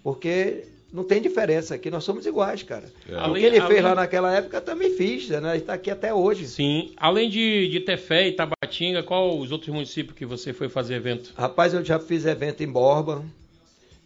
Porque 0.03 0.63
não 0.93 1.03
tem 1.03 1.21
diferença, 1.21 1.75
aqui 1.75 1.89
nós 1.91 2.03
somos 2.03 2.25
iguais, 2.25 2.63
cara. 2.63 2.85
É. 3.07 3.13
O 3.15 3.19
Além- 3.19 3.41
que 3.41 3.45
ele 3.47 3.57
além- 3.59 3.71
fez 3.71 3.83
lá 3.83 3.95
naquela 3.95 4.33
época 4.33 4.57
eu 4.57 4.61
também 4.61 4.91
fiz, 4.95 5.29
né? 5.29 5.57
Está 5.57 5.73
aqui 5.73 5.91
até 5.91 6.13
hoje. 6.13 6.47
Sim. 6.47 6.91
Além 6.97 7.29
de, 7.29 7.67
de 7.69 7.79
Tefé 7.81 8.27
e 8.27 8.31
Tabatinga, 8.33 9.03
qual 9.03 9.37
os 9.37 9.51
outros 9.51 9.73
municípios 9.73 10.17
que 10.17 10.25
você 10.25 10.53
foi 10.53 10.69
fazer 10.69 10.95
evento? 10.95 11.33
Rapaz, 11.35 11.73
eu 11.73 11.83
já 11.83 11.99
fiz 11.99 12.25
evento 12.25 12.61
em 12.63 12.67
Borba, 12.67 13.23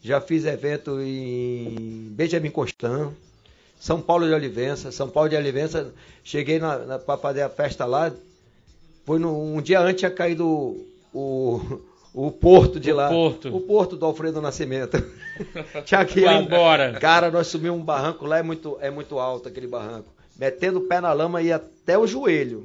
já 0.04 0.20
fiz 0.22 0.46
evento 0.46 1.00
em 1.02 2.08
Benjamin 2.12 2.50
Constant, 2.52 3.12
São 3.80 4.00
Paulo 4.02 4.28
de 4.28 4.34
Olivença. 4.34 4.92
São 4.92 5.10
Paulo 5.10 5.30
de 5.30 5.36
Olivença, 5.36 5.94
cheguei 6.24 6.60
para 6.60 7.18
fazer 7.18 7.42
a 7.42 7.50
festa 7.50 7.86
lá. 7.86 8.12
Foi 9.06 9.20
no, 9.20 9.56
um 9.56 9.62
dia 9.62 9.80
antes 9.80 10.00
tinha 10.00 10.12
caído 10.12 10.76
o, 11.14 11.80
o 12.14 12.32
porto 12.32 12.80
de 12.80 12.92
O 12.92 12.96
lá. 12.96 13.10
porto. 13.10 13.56
O 13.56 13.62
porto 13.62 13.96
do 13.96 14.06
Alfredo 14.06 14.42
Nascimento. 14.42 14.98
tinha 15.86 16.04
que 16.06 16.22
Foi 16.22 16.34
embora. 16.34 16.94
Cara, 17.00 17.30
nós 17.30 17.48
subimos 17.48 17.80
um 17.80 17.84
barranco 17.84 18.26
lá, 18.26 18.40
é 18.40 18.44
muito, 18.44 18.78
é 18.82 18.90
muito 18.90 19.20
alto 19.20 19.48
aquele 19.48 19.68
barranco. 19.68 20.10
Metendo 20.38 20.80
o 20.80 20.88
pé 20.88 21.00
na 21.00 21.14
lama 21.14 21.42
e 21.42 21.52
até 21.52 21.98
o 21.98 22.08
joelho. 22.08 22.64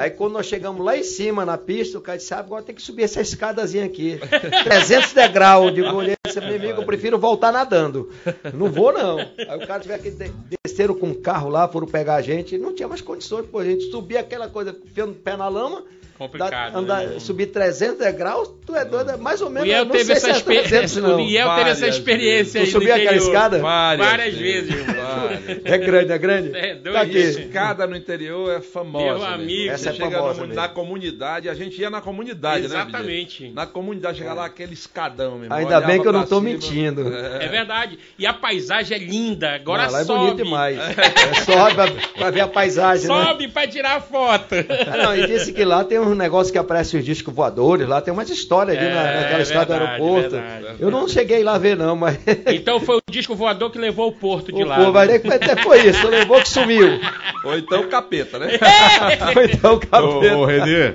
Aí 0.00 0.10
quando 0.10 0.32
nós 0.32 0.46
chegamos 0.46 0.82
lá 0.84 0.96
em 0.96 1.02
cima 1.02 1.44
na 1.44 1.58
pista, 1.58 1.98
o 1.98 2.00
cara 2.00 2.16
disse, 2.16 2.32
"Ah, 2.32 2.38
agora 2.38 2.62
tem 2.62 2.74
que 2.74 2.80
subir 2.80 3.02
essa 3.02 3.20
escadazinha 3.20 3.84
aqui. 3.84 4.18
300 4.64 5.12
degraus. 5.12 5.74
Digo, 5.74 5.88
olhei, 5.94 6.14
esse 6.26 6.40
meu 6.40 6.54
amigo, 6.56 6.80
eu 6.80 6.86
prefiro 6.86 7.18
voltar 7.18 7.52
nadando. 7.52 8.10
Não 8.54 8.70
vou 8.70 8.92
não. 8.92 9.18
Aí 9.18 9.62
o 9.62 9.66
cara 9.66 9.80
tiver 9.80 9.98
que 9.98 10.10
de- 10.10 10.32
desceram 10.64 10.94
com 10.94 11.10
o 11.10 11.14
carro 11.14 11.50
lá, 11.50 11.68
foram 11.68 11.86
pegar 11.86 12.14
a 12.14 12.22
gente, 12.22 12.56
não 12.56 12.74
tinha 12.74 12.88
mais 12.88 13.00
condições, 13.02 13.44
pô, 13.46 13.58
a 13.58 13.64
gente 13.64 13.90
subir 13.90 14.16
aquela 14.16 14.48
coisa, 14.48 14.74
enfiando 14.84 15.10
o 15.12 15.16
pé 15.16 15.36
na 15.36 15.48
lama, 15.48 15.82
Complicado, 16.20 16.72
dá- 16.72 16.78
andar, 16.78 17.06
né? 17.06 17.18
subir 17.18 17.46
300 17.46 17.98
degraus, 17.98 18.50
tu 18.66 18.76
é 18.76 18.84
doido, 18.84 19.12
é 19.12 19.16
mais 19.16 19.40
ou 19.40 19.48
O 19.48 19.50
menos, 19.50 19.66
Iel 19.66 19.84
não 19.86 19.92
teve 19.92 20.04
sei 20.04 20.16
essa 20.16 20.26
se 20.26 20.32
é 20.32 20.36
experiência. 20.36 20.68
300 20.68 20.96
não. 20.96 21.16
O 21.16 21.20
Iel 21.20 21.48
teve 21.56 21.70
essa 21.70 21.80
Várias 21.80 21.96
experiência 21.96 22.34
vezes. 22.34 22.56
aí. 22.56 22.66
Tu 22.66 22.70
subiu 22.72 22.88
no 22.88 22.94
aquela 22.94 23.10
interior. 23.16 23.26
escada? 23.34 23.58
Várias, 23.58 24.34
vezes, 24.34 24.70
irmão. 24.70 24.94
Várias. 24.96 25.60
É 25.64 25.78
grande, 25.78 26.12
é 26.12 26.18
grande? 26.18 26.50
É 26.56 26.74
doido 26.74 26.92
Tá 26.94 27.00
aqui. 27.00 27.18
isso. 27.18 27.40
Escada 27.40 27.86
no 27.86 27.96
interior 27.96 28.52
é 28.54 28.60
famosa. 28.60 29.04
Meu 29.06 29.18
né? 29.18 29.34
amigo. 29.34 29.70
Essa 29.72 29.88
é 29.88 29.92
chega 29.94 30.18
famosa 30.18 30.40
no- 30.42 30.46
mesmo. 30.48 30.60
na 30.62 30.68
comunidade, 30.68 31.48
a 31.48 31.54
gente 31.54 31.80
ia 31.80 31.88
na 31.88 32.00
comunidade, 32.02 32.60
né? 32.60 32.66
Exatamente. 32.66 33.48
Na 33.54 33.66
comunidade, 33.66 34.18
chegar 34.18 34.34
lá 34.34 34.44
aquele 34.44 34.74
escadão, 34.74 35.36
meu 35.36 35.44
irmão. 35.44 35.56
Ainda 35.58 35.80
bem 35.80 36.02
que 36.02 36.06
eu 36.06 36.12
não 36.12 36.26
tô 36.26 36.36
cima. 36.36 36.50
mentindo. 36.50 37.10
É 37.40 37.48
verdade. 37.48 37.98
E 38.18 38.26
a 38.26 38.34
paisagem 38.34 38.94
é 38.94 39.00
linda. 39.00 39.52
Agora 39.54 39.84
Não, 39.86 39.92
lá 39.92 40.00
é 40.00 40.04
sobe. 40.04 40.18
bonito 40.20 40.36
demais. 40.44 40.78
É 40.78 41.34
sobe 41.44 41.74
pra, 41.74 41.86
pra 42.18 42.30
ver 42.30 42.40
a 42.40 42.48
paisagem, 42.48 43.08
né? 43.08 43.24
Sobe 43.24 43.48
pra 43.48 43.66
tirar 43.66 44.00
foto. 44.02 44.54
Ah, 44.92 44.96
não, 44.98 45.16
e 45.16 45.26
disse 45.26 45.52
que 45.52 45.64
lá 45.64 45.82
tem 45.82 45.98
um 45.98 46.09
negócio 46.14 46.52
que 46.52 46.58
aparece 46.58 46.96
os 46.96 47.04
discos 47.04 47.32
voadores, 47.34 47.88
lá 47.88 48.00
tem 48.00 48.12
umas 48.12 48.28
histórias 48.30 48.76
ali 48.76 48.86
na, 48.88 49.02
É, 49.08 49.20
naquela 49.20 49.42
estrada 49.42 49.66
do 49.78 49.82
aeroporto. 49.84 50.30
verdade. 50.30 50.76
Eu 50.78 50.90
não 50.90 51.08
cheguei 51.08 51.42
lá 51.42 51.54
a 51.54 51.58
ver, 51.58 51.76
não, 51.76 51.96
mas. 51.96 52.18
Então 52.46 52.80
foi 52.80 52.96
o 52.96 53.02
disco 53.10 53.34
voador 53.34 53.70
que 53.70 53.78
levou 53.78 54.08
o 54.08 54.12
porto 54.12 54.52
de 54.52 54.62
o 54.62 54.66
lá. 54.66 54.90
vai 54.90 55.06
dizer 55.06 55.20
que 55.20 55.28
até 55.32 55.56
foi 55.62 55.88
isso, 55.88 56.06
levou 56.08 56.40
que 56.40 56.48
sumiu. 56.48 56.88
Ou 57.44 57.56
então 57.56 57.88
capeta, 57.88 58.38
né? 58.38 58.58
Ou 59.36 59.42
então 59.42 59.74
o 59.74 59.80
cabelo. 59.80 60.38
Ô, 60.38 60.42
ô 60.42 60.44
Renê, 60.44 60.94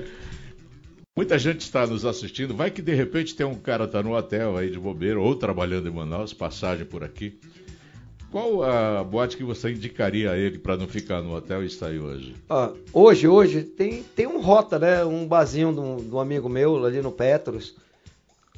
muita 1.16 1.38
gente 1.40 1.62
está 1.62 1.86
nos 1.88 2.06
assistindo. 2.06 2.56
Vai 2.56 2.70
que 2.72 2.82
de 2.82 2.94
repente 2.94 3.36
tem 3.36 3.46
um 3.46 3.56
cara 3.56 3.88
tá 3.88 4.04
no 4.04 4.16
hotel 4.16 4.58
aí 4.58 4.70
de 4.70 4.80
bobeira 4.80 5.20
ou 5.20 5.36
trabalhando 5.36 5.88
em 5.88 5.92
Manaus, 5.92 6.34
passagem 6.34 6.86
por 6.86 7.04
aqui. 7.04 7.38
Qual 8.36 8.64
a 8.64 9.02
boate 9.02 9.38
que 9.38 9.46
você 9.46 9.72
indicaria 9.72 10.30
a 10.30 10.38
ele 10.38 10.58
para 10.60 10.76
não 10.76 10.90
ficar 10.90 11.22
no 11.22 11.34
hotel 11.34 11.64
e 11.64 11.70
sair 11.70 12.00
hoje? 12.00 12.36
Ó, 12.50 12.72
hoje, 12.92 13.30
hoje, 13.30 13.62
tem, 13.64 14.04
tem 14.14 14.28
um 14.28 14.42
rota, 14.42 14.78
né? 14.78 15.06
Um 15.06 15.26
barzinho 15.26 15.72
de 15.72 15.80
um, 15.80 15.96
de 15.96 16.14
um 16.14 16.20
amigo 16.20 16.50
meu 16.50 16.84
ali 16.86 17.02
no 17.02 17.14
Petros. 17.14 17.76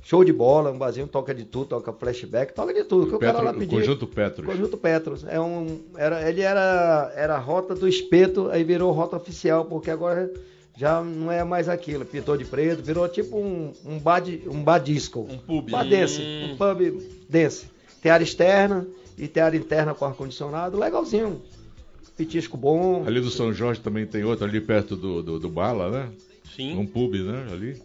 Show 0.02 0.24
de 0.24 0.34
bola, 0.34 0.72
um 0.72 0.80
barzinho 0.80 1.06
toca 1.06 1.32
de 1.32 1.46
tudo, 1.46 1.68
toca 1.68 1.94
flashback, 1.94 2.56
toca 2.56 2.74
de 2.74 2.86
tudo. 2.86 3.06
que 3.06 3.14
o 3.18 3.20
cara 3.20 3.34
Petro- 3.34 3.46
lá 3.46 3.52
o 3.52 3.60
pediu. 3.60 3.78
Conjunto 3.78 4.08
Petros. 4.08 4.46
Conjunto 4.48 4.78
Petros. 4.78 5.26
É 5.28 5.40
um, 5.40 5.80
era, 5.96 6.28
ele 6.28 6.42
era, 6.42 7.14
era 7.16 7.36
a 7.36 7.40
rota 7.40 7.76
do 7.76 7.88
espeto, 7.88 8.50
aí 8.50 8.64
virou 8.64 8.92
rota 8.92 9.16
oficial, 9.16 9.66
porque 9.66 9.92
agora 9.92 10.28
já 10.76 11.04
não 11.04 11.32
é 11.32 11.44
mais 11.44 11.70
aquilo. 11.70 12.04
Pintou 12.04 12.36
de 12.36 12.46
preto, 12.46 12.82
virou 12.82 13.08
tipo 13.08 13.38
um, 13.38 13.72
um, 13.86 14.00
bar, 14.00 14.22
de, 14.22 14.42
um 14.48 14.64
bar 14.64 14.80
disco. 14.80 15.20
Um 15.30 15.38
pub. 15.38 15.70
Bar 15.70 15.88
dance, 15.88 16.20
Hum. 16.20 16.54
um 16.54 16.58
pub 16.58 17.00
dance. 17.30 17.68
Tem 18.02 18.12
área 18.12 18.24
externa 18.24 18.88
e 19.18 19.28
tem 19.28 19.42
área 19.44 19.58
interna 19.58 19.94
com 19.94 20.06
ar-condicionado, 20.06 20.78
legalzinho. 20.78 21.42
Petisco 22.16 22.58
bom. 22.58 23.04
Ali 23.06 23.22
do 23.22 23.30
São 23.30 23.54
Jorge 23.54 23.80
também 23.80 24.06
tem 24.06 24.24
outro, 24.24 24.46
ali 24.46 24.60
perto 24.60 24.96
do, 24.96 25.22
do, 25.22 25.40
do 25.40 25.50
Bala, 25.50 25.90
né? 25.92 26.10
Sim. 26.56 26.78
Um 26.78 26.86
pub, 26.86 27.14
né? 27.14 27.48
Ali. 27.52 27.82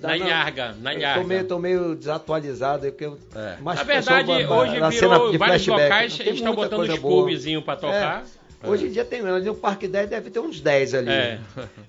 Na 0.00 0.08
não. 0.08 0.16
Ilharga, 0.26 0.74
na 0.80 0.92
Eu 0.94 0.98
Ilharga. 0.98 1.20
tô 1.22 1.26
meio, 1.28 1.44
tô 1.46 1.58
meio 1.58 1.94
desatualizado, 1.94 2.86
porque 2.86 3.04
eu, 3.04 3.18
É. 3.34 3.56
mais 3.60 3.78
Na 3.78 3.84
verdade, 3.84 4.30
hoje 4.30 4.80
na 4.80 4.88
virou 4.88 4.92
cena 5.18 5.30
de 5.30 5.38
vários 5.38 5.64
flashback. 5.64 5.82
locais, 5.82 6.20
eles 6.20 6.34
estão 6.34 6.54
botando 6.54 7.00
boa. 7.00 7.24
pubzinhos 7.26 7.62
pra 7.62 7.76
tocar. 7.76 8.24
É. 8.62 8.68
Hoje 8.68 8.86
em 8.86 8.90
dia 8.90 9.04
tem, 9.04 9.20
ali 9.20 9.44
no 9.44 9.54
Parque 9.54 9.86
10 9.86 10.08
deve 10.08 10.30
ter 10.30 10.40
uns 10.40 10.58
10 10.60 10.94
ali. 10.94 11.10
É. 11.10 11.38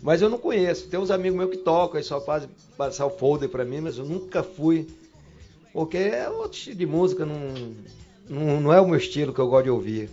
Mas 0.02 0.22
eu 0.22 0.30
não 0.30 0.38
conheço. 0.38 0.88
Tem 0.90 1.00
uns 1.00 1.10
amigos 1.10 1.38
meus 1.38 1.50
que 1.52 1.58
tocam 1.58 2.00
e 2.00 2.04
só 2.04 2.20
fazem 2.20 2.50
passar 2.78 3.06
o 3.06 3.10
folder 3.12 3.48
pra 3.48 3.64
mim, 3.64 3.80
mas 3.80 3.98
eu 3.98 4.04
nunca 4.04 4.44
fui. 4.44 4.86
Porque 5.72 5.98
é 5.98 6.30
outro 6.30 6.58
estilo 6.58 6.76
de 6.76 6.86
música, 6.86 7.26
não, 7.26 7.38
não, 8.30 8.62
não 8.62 8.74
é 8.74 8.80
o 8.80 8.88
meu 8.88 8.98
estilo 8.98 9.34
que 9.34 9.40
eu 9.40 9.48
gosto 9.48 9.66
de 9.66 9.70
ouvir. 9.70 10.10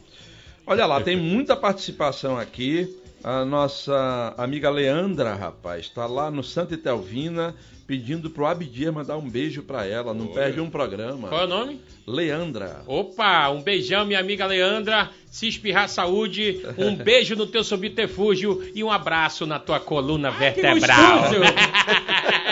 Olha 0.66 0.86
lá, 0.86 1.00
tem 1.00 1.16
muita 1.16 1.56
participação 1.56 2.38
aqui. 2.38 2.98
A 3.24 3.44
nossa 3.44 4.34
amiga 4.36 4.68
Leandra, 4.68 5.34
rapaz, 5.34 5.86
está 5.86 6.06
lá 6.06 6.28
no 6.30 6.42
Santa 6.42 6.74
Etelvina 6.74 7.54
pedindo 7.86 8.30
pro 8.30 8.46
Abdias 8.46 8.92
mandar 8.92 9.16
um 9.16 9.28
beijo 9.28 9.62
pra 9.62 9.86
ela. 9.86 10.14
Não 10.14 10.28
perde 10.28 10.60
um 10.60 10.70
programa. 10.70 11.28
Qual 11.28 11.42
é 11.42 11.44
o 11.44 11.48
nome? 11.48 11.80
Leandra. 12.06 12.82
Opa, 12.86 13.48
um 13.50 13.62
beijão, 13.62 14.06
minha 14.06 14.18
amiga 14.18 14.46
Leandra. 14.46 15.10
Se 15.30 15.46
espirrar 15.46 15.88
saúde, 15.88 16.62
um 16.78 16.96
beijo 16.96 17.36
no 17.36 17.46
teu 17.46 17.62
subterfúgio 17.62 18.62
e 18.74 18.82
um 18.82 18.90
abraço 18.90 19.46
na 19.46 19.58
tua 19.58 19.78
coluna 19.78 20.30
vertebral. 20.30 21.24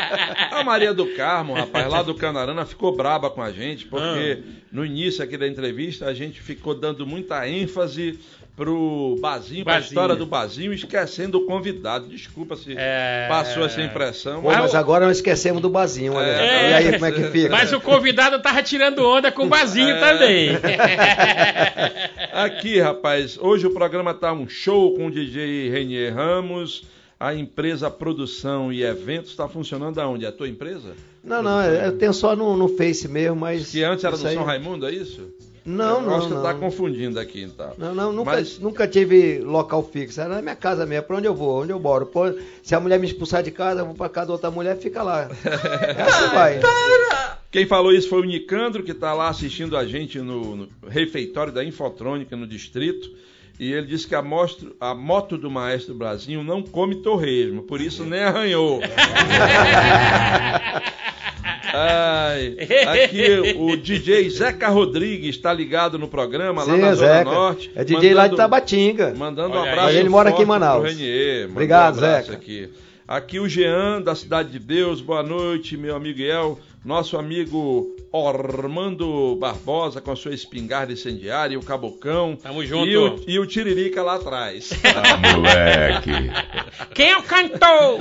Ah, 0.61 0.65
Maria 0.65 0.93
do 0.95 1.07
Carmo, 1.15 1.55
rapaz, 1.55 1.89
lá 1.89 2.03
do 2.03 2.15
Canarana, 2.15 2.65
ficou 2.67 2.95
braba 2.95 3.31
com 3.31 3.43
a 3.43 3.51
gente, 3.51 3.87
porque 3.87 4.39
Ah. 4.41 4.51
no 4.73 4.85
início 4.85 5.23
aqui 5.25 5.37
da 5.37 5.47
entrevista 5.49 6.07
a 6.07 6.15
gente 6.15 6.41
ficou 6.41 6.75
dando 6.75 7.07
muita 7.07 7.49
ênfase 7.49 8.19
pro 8.57 9.17
Bazinho, 9.21 9.65
pra 9.65 9.79
história 9.79 10.15
do 10.15 10.27
Bazinho, 10.27 10.71
esquecendo 10.75 11.39
o 11.39 11.47
convidado. 11.47 12.09
Desculpa 12.09 12.57
se 12.57 12.75
É. 12.77 13.25
passou 13.27 13.65
essa 13.65 13.81
impressão. 13.81 14.43
Pô, 14.43 14.49
mas 14.53 14.75
agora 14.75 15.07
nós 15.07 15.17
esquecemos 15.17 15.63
do 15.63 15.71
Bazinho, 15.71 16.13
olha. 16.13 16.27
É. 16.27 16.71
E 16.71 16.75
aí, 16.75 16.93
como 16.93 17.07
é 17.07 17.13
que 17.13 17.23
fica? 17.31 17.49
Mas 17.49 17.73
o 17.73 17.81
convidado 17.81 18.39
tava 18.43 18.63
tirando 18.63 18.99
onda 19.07 19.33
com 19.33 19.45
o 19.45 19.49
Bazinho 19.49 19.89
É. 19.97 19.99
também. 20.01 20.51
Aqui, 22.33 22.79
rapaz, 22.81 23.39
hoje 23.41 23.67
o 23.67 23.71
programa 23.71 24.13
tá 24.15 24.33
um 24.33 24.49
show 24.49 24.95
com 24.95 25.07
o 25.07 25.11
DJ 25.11 25.71
Renier 25.71 26.15
Ramos. 26.15 26.83
A 27.21 27.35
empresa 27.35 27.91
Produção 27.91 28.73
e 28.73 28.83
Eventos 28.83 29.31
está 29.31 29.47
funcionando 29.47 29.99
aonde? 30.01 30.25
É 30.25 30.29
a 30.29 30.33
tua 30.33 30.49
empresa? 30.49 30.95
Não, 31.23 31.43
não, 31.43 31.63
eu 31.63 31.99
tenho 31.99 32.15
só 32.15 32.35
no, 32.35 32.57
no 32.57 32.67
Face 32.67 33.07
mesmo, 33.07 33.37
mas. 33.37 33.71
Que 33.71 33.85
antes 33.85 34.03
era 34.05 34.17
do 34.17 34.27
aí- 34.27 34.35
São 34.35 34.43
Raimundo, 34.43 34.87
é 34.87 34.91
isso? 34.93 35.29
Não, 35.63 35.97
Eu 36.01 36.07
não. 36.07 36.17
acho 36.17 36.29
que 36.29 36.35
não. 36.35 36.43
tá 36.43 36.55
confundindo 36.55 37.21
aqui, 37.21 37.43
então. 37.43 37.75
Não, 37.77 37.95
não, 37.95 38.11
nunca, 38.11 38.31
Mas- 38.31 38.59
nunca 38.59 38.89
tive 38.89 39.39
local 39.41 39.83
fixo. 39.83 40.19
Era 40.19 40.37
na 40.37 40.41
minha 40.43 40.57
casa 40.57 40.87
mesmo, 40.87 41.07
pra 41.07 41.19
onde 41.19 41.27
eu 41.29 41.35
vou, 41.35 41.61
onde 41.63 41.71
eu 41.71 41.79
moro. 41.79 42.07
Pô, 42.07 42.23
se 42.63 42.75
a 42.75 42.81
mulher 42.81 42.99
me 42.99 43.07
expulsar 43.07 43.43
de 43.43 43.51
casa, 43.51 43.83
eu 43.83 43.87
vou 43.87 43.95
pra 43.95 44.09
casa 44.09 44.29
da 44.29 44.33
outra 44.33 44.51
mulher 44.51 44.79
fica 44.79 45.03
lá. 45.03 45.29
É 45.45 46.03
assim 46.03 46.35
vai. 46.35 46.61
Quem 47.51 47.67
falou 47.67 47.93
isso 47.93 48.09
foi 48.09 48.21
o 48.23 48.25
Nicandro, 48.25 48.83
que 48.83 48.93
está 48.93 49.13
lá 49.13 49.29
assistindo 49.29 49.77
a 49.77 49.85
gente 49.85 50.19
no, 50.21 50.57
no 50.57 50.69
refeitório 50.89 51.53
da 51.53 51.63
Infotrônica 51.63 52.35
no 52.35 52.47
distrito. 52.47 53.11
E 53.63 53.73
ele 53.75 53.87
disse 53.87 54.07
que 54.09 54.15
a, 54.15 54.23
mostro- 54.23 54.75
a 54.81 54.95
moto 54.95 55.37
do 55.37 55.51
Maestro 55.51 55.93
Brasil 55.95 56.43
não 56.43 56.63
come 56.63 57.03
torresmo, 57.03 57.63
por 57.63 57.79
isso 57.79 58.05
nem 58.07 58.21
arranhou. 58.23 58.81
Ai, 61.73 62.57
aqui 62.89 63.55
o 63.57 63.77
DJ 63.77 64.29
Zeca 64.31 64.69
Rodrigues 64.69 65.37
está 65.37 65.53
ligado 65.53 65.99
no 65.99 66.09
programa 66.09 66.65
lá 66.65 66.75
Sim, 66.75 66.81
na 66.81 66.89
é 66.89 66.95
Zona 66.95 67.09
Zeca. 67.19 67.31
Norte. 67.31 67.71
É 67.77 67.85
DJ 67.85 68.15
lá 68.15 68.23
de 68.25 68.31
mandando- 68.33 68.37
Tabatinga. 68.37 69.15
Mandando 69.17 69.55
um 69.55 69.59
Olha 69.59 69.63
aí. 69.63 69.69
abraço. 69.71 69.87
Mas 69.89 69.97
ele 69.97 70.09
mora 70.09 70.31
aqui 70.31 70.43
em 70.43 70.47
Manaus. 70.47 70.85
Renier. 70.85 71.49
Obrigado, 71.49 71.97
um 71.97 72.01
Zeca. 72.01 72.33
Aqui. 72.33 72.71
aqui 73.07 73.39
o 73.39 73.49
Jean, 73.49 74.01
da 74.03 74.15
Cidade 74.15 74.51
de 74.51 74.59
Deus. 74.59 75.01
Boa 75.01 75.23
noite, 75.23 75.77
meu 75.77 75.95
amigo 75.95 76.21
El. 76.23 76.59
Nosso 76.85 77.19
amigo 77.19 77.95
Ormando 78.11 79.37
Barbosa 79.37 80.01
com 80.01 80.11
a 80.11 80.17
sua 80.17 80.35
espingarda 80.35 80.93
incendiária, 80.93 81.59
o 81.59 81.63
Cabocão. 81.63 82.37
Tamo 82.37 82.65
junto. 82.65 82.89
E 82.89 82.97
o, 82.97 83.25
e 83.27 83.39
o 83.39 83.47
Tiririca 83.47 84.03
lá 84.03 84.15
atrás. 84.15 84.71
Ah, 84.85 85.17
moleque. 85.37 86.11
Quem 86.95 87.11
é 87.11 87.19
o 87.19 87.23
cantor? 87.23 88.01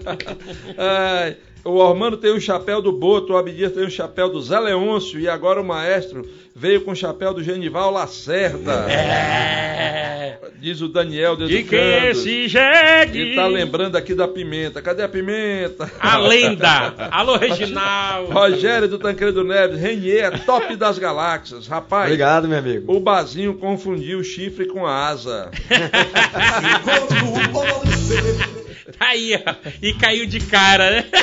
Ai, 0.78 1.36
o 1.64 1.76
Ormando 1.76 2.16
tem 2.16 2.32
o 2.32 2.40
chapéu 2.40 2.80
do 2.80 2.92
Boto, 2.92 3.32
o 3.32 3.36
Abdias 3.36 3.72
tem 3.72 3.84
o 3.84 3.90
chapéu 3.90 4.28
do 4.28 4.40
Zé 4.40 4.58
Leôncio 4.58 5.18
e 5.20 5.28
agora 5.28 5.60
o 5.60 5.64
maestro 5.64 6.26
veio 6.54 6.80
com 6.82 6.92
o 6.92 6.96
chapéu 6.96 7.34
do 7.34 7.42
Genival 7.42 7.90
Lacerda. 7.90 8.86
É. 8.90 10.38
Diz 10.60 10.82
o 10.82 10.88
Daniel 10.88 11.36
De 11.36 11.62
que 11.62 11.74
esse 11.74 12.46
jegue. 12.46 13.32
E 13.32 13.34
tá 13.34 13.46
lembrando 13.46 13.96
aqui 13.96 14.14
da 14.14 14.28
pimenta. 14.28 14.82
Cadê 14.82 15.02
a 15.02 15.08
pimenta? 15.08 15.90
A 15.98 16.18
lenda. 16.20 16.94
Alô, 17.10 17.36
Reginaldo. 17.36 18.30
Rogério 18.30 18.86
do 18.86 18.98
Tancredo 18.98 19.42
Neves, 19.42 19.80
Renier, 19.80 20.44
top 20.44 20.76
das 20.76 20.98
galáxias. 20.98 21.66
Rapaz, 21.66 22.04
Obrigado, 22.04 22.46
meu 22.46 22.58
amigo. 22.58 22.94
o 22.94 23.00
Bazinho 23.00 23.54
confundiu 23.54 24.18
o 24.18 24.24
chifre 24.24 24.66
com 24.66 24.86
a 24.86 25.08
asa. 25.08 25.50
Tá 28.98 29.06
aí, 29.08 29.34
ó. 29.34 29.54
E 29.82 29.94
caiu 29.94 30.26
de 30.26 30.40
cara, 30.40 30.90
né? 30.90 31.04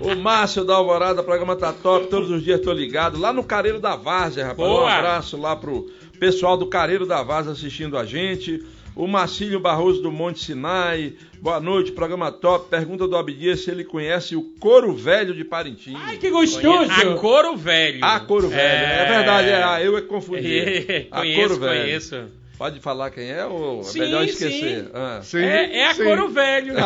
O 0.00 0.16
Márcio 0.16 0.64
da 0.64 0.74
Alvorada, 0.74 1.20
o 1.20 1.24
programa 1.24 1.54
tá 1.54 1.72
top, 1.72 2.08
todos 2.08 2.28
os 2.28 2.42
dias 2.42 2.60
tô 2.60 2.72
ligado. 2.72 3.20
Lá 3.20 3.32
no 3.32 3.44
Careiro 3.44 3.78
da 3.78 3.94
Várzea, 3.94 4.46
rapaz. 4.46 4.68
Um 4.68 4.72
Boa. 4.72 4.92
abraço 4.92 5.36
lá 5.36 5.54
pro 5.54 5.88
pessoal 6.18 6.56
do 6.56 6.66
Careiro 6.66 7.06
da 7.06 7.22
Várzea 7.22 7.52
assistindo 7.52 7.96
a 7.96 8.04
gente. 8.04 8.64
O 8.96 9.06
Marcílio 9.06 9.60
Barroso 9.60 10.02
do 10.02 10.10
Monte 10.10 10.40
Sinai. 10.44 11.14
Boa 11.40 11.60
noite, 11.60 11.92
programa 11.92 12.30
top. 12.32 12.68
Pergunta 12.68 13.06
do 13.06 13.16
Abdias 13.16 13.60
se 13.60 13.70
ele 13.70 13.84
conhece 13.84 14.34
o 14.36 14.42
Couro 14.60 14.92
Velho 14.94 15.34
de 15.34 15.44
Parintins. 15.44 15.96
Ai, 15.98 16.18
que 16.18 16.30
gostoso. 16.30 16.90
A 16.90 17.14
couro 17.14 17.56
velho. 17.56 18.04
A 18.04 18.20
Couro 18.20 18.48
Velho. 18.48 18.60
É, 18.60 19.06
verdade, 19.08 19.48
é, 19.48 19.62
ah, 19.62 19.80
eu 19.82 19.96
é 19.96 20.00
que 20.02 20.08
confundi. 20.08 21.06
A 21.10 21.20
conheço, 21.20 21.40
Couro 21.40 21.60
Velho. 21.60 21.82
conheço. 21.82 22.24
Pode 22.62 22.78
falar 22.78 23.10
quem 23.10 23.28
é 23.28 23.44
ou 23.44 23.80
é 23.80 23.82
Sim, 23.82 23.98
melhor 23.98 24.24
esquecer? 24.24 24.84
sim. 24.84 24.90
Ah. 24.94 25.18
Sim, 25.20 25.38
É, 25.38 25.78
é 25.78 25.86
a 25.88 25.94
sim. 25.94 26.04
couro 26.04 26.28
velho. 26.28 26.74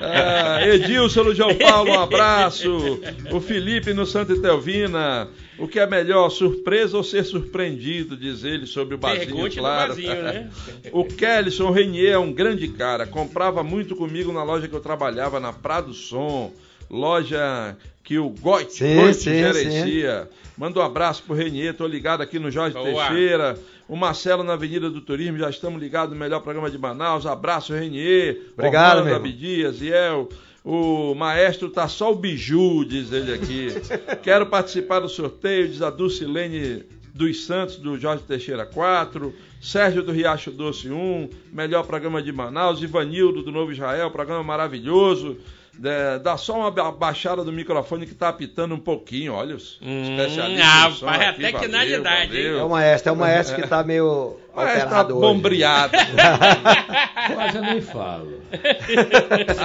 Ah, 0.00 0.66
Edilson 0.66 1.24
no 1.24 1.34
João 1.34 1.54
Paulo, 1.56 1.90
um 1.90 2.00
abraço. 2.00 3.00
O 3.30 3.40
Felipe 3.40 3.92
no 3.92 4.06
Santa 4.06 4.32
Etelvina. 4.32 5.28
O 5.58 5.68
que 5.68 5.78
é 5.78 5.86
melhor, 5.86 6.28
surpresa 6.30 6.96
ou 6.96 7.04
ser 7.04 7.24
surpreendido? 7.24 8.16
Diz 8.16 8.42
ele 8.42 8.66
sobre 8.66 8.94
o 8.94 8.98
do 8.98 9.02
claro. 9.50 9.88
Bazinho, 9.90 10.22
né? 10.22 10.50
O 10.92 11.04
Kellison 11.04 11.70
Renier 11.70 12.12
é 12.14 12.18
um 12.18 12.32
grande 12.32 12.68
cara. 12.68 13.06
Comprava 13.06 13.62
muito 13.62 13.94
comigo 13.94 14.32
na 14.32 14.42
loja 14.42 14.66
que 14.66 14.74
eu 14.74 14.80
trabalhava, 14.80 15.38
na 15.38 15.52
Prado 15.52 15.92
Som. 15.92 16.52
Loja 16.92 17.76
que 18.04 18.18
o 18.18 18.28
Goit, 18.28 18.70
Sim, 18.70 18.96
Goit 18.96 19.14
sim, 19.14 19.30
gerencia. 19.30 20.28
Manda 20.58 20.78
um 20.78 20.82
abraço 20.82 21.22
pro 21.22 21.34
Renier, 21.34 21.74
tô 21.74 21.86
ligado 21.86 22.20
aqui 22.20 22.38
no 22.38 22.50
Jorge 22.50 22.74
Boa. 22.74 23.08
Teixeira. 23.08 23.58
O 23.88 23.96
Marcelo 23.96 24.44
na 24.44 24.52
Avenida 24.52 24.90
do 24.90 25.00
Turismo, 25.00 25.38
já 25.38 25.48
estamos 25.48 25.80
ligados 25.80 26.12
no 26.12 26.20
melhor 26.20 26.40
programa 26.40 26.70
de 26.70 26.76
Manaus. 26.76 27.24
Abraço, 27.24 27.72
Renier. 27.72 28.42
Obrigado, 28.52 28.98
Orlando 28.98 29.06
meu. 29.06 29.16
Abdias, 29.16 29.80
Iel. 29.80 30.28
O 30.64 31.14
maestro 31.14 31.68
tá 31.70 31.88
só 31.88 32.12
o 32.12 32.14
biju, 32.14 32.84
diz 32.84 33.10
ele 33.10 33.34
aqui. 33.34 33.68
Quero 34.22 34.46
participar 34.46 35.00
do 35.00 35.08
sorteio, 35.08 35.68
diz 35.68 35.82
a 35.82 35.90
Dulcilene 35.90 36.84
dos 37.14 37.44
Santos, 37.44 37.76
do 37.76 37.98
Jorge 37.98 38.22
Teixeira 38.22 38.66
4. 38.66 39.34
Sérgio 39.60 40.02
do 40.02 40.12
Riacho 40.12 40.50
Doce 40.50 40.90
1. 40.90 41.30
Melhor 41.52 41.84
programa 41.84 42.22
de 42.22 42.32
Manaus. 42.32 42.82
Ivanildo 42.82 43.42
do 43.42 43.50
Novo 43.50 43.72
Israel, 43.72 44.10
programa 44.10 44.42
maravilhoso. 44.42 45.38
É, 45.82 46.18
dá 46.18 46.36
só 46.36 46.58
uma 46.58 46.70
ba- 46.70 46.92
baixada 46.92 47.42
do 47.42 47.50
microfone 47.52 48.06
que 48.06 48.14
tá 48.14 48.28
apitando 48.28 48.74
um 48.74 48.78
pouquinho. 48.78 49.32
Olha, 49.32 49.56
os 49.56 49.78
Hum, 49.80 50.02
especialistas. 50.02 50.66
ah, 50.68 50.92
pai, 51.06 51.26
aqui, 51.26 51.46
até 51.46 51.58
que 51.58 51.68
na 51.68 51.78
valeu. 51.78 52.58
É 52.58 52.64
o 52.64 52.68
maestro, 52.68 53.08
é 53.08 53.12
o 53.12 53.16
maestro 53.16 53.56
que 53.56 53.66
tá 53.66 53.82
meio 53.82 54.36
Mas 54.54 54.84
tá 54.84 55.04
bombriado. 55.04 55.92
Mas 57.36 57.54
eu 57.54 57.62
nem 57.62 57.80
falo. 57.80 58.42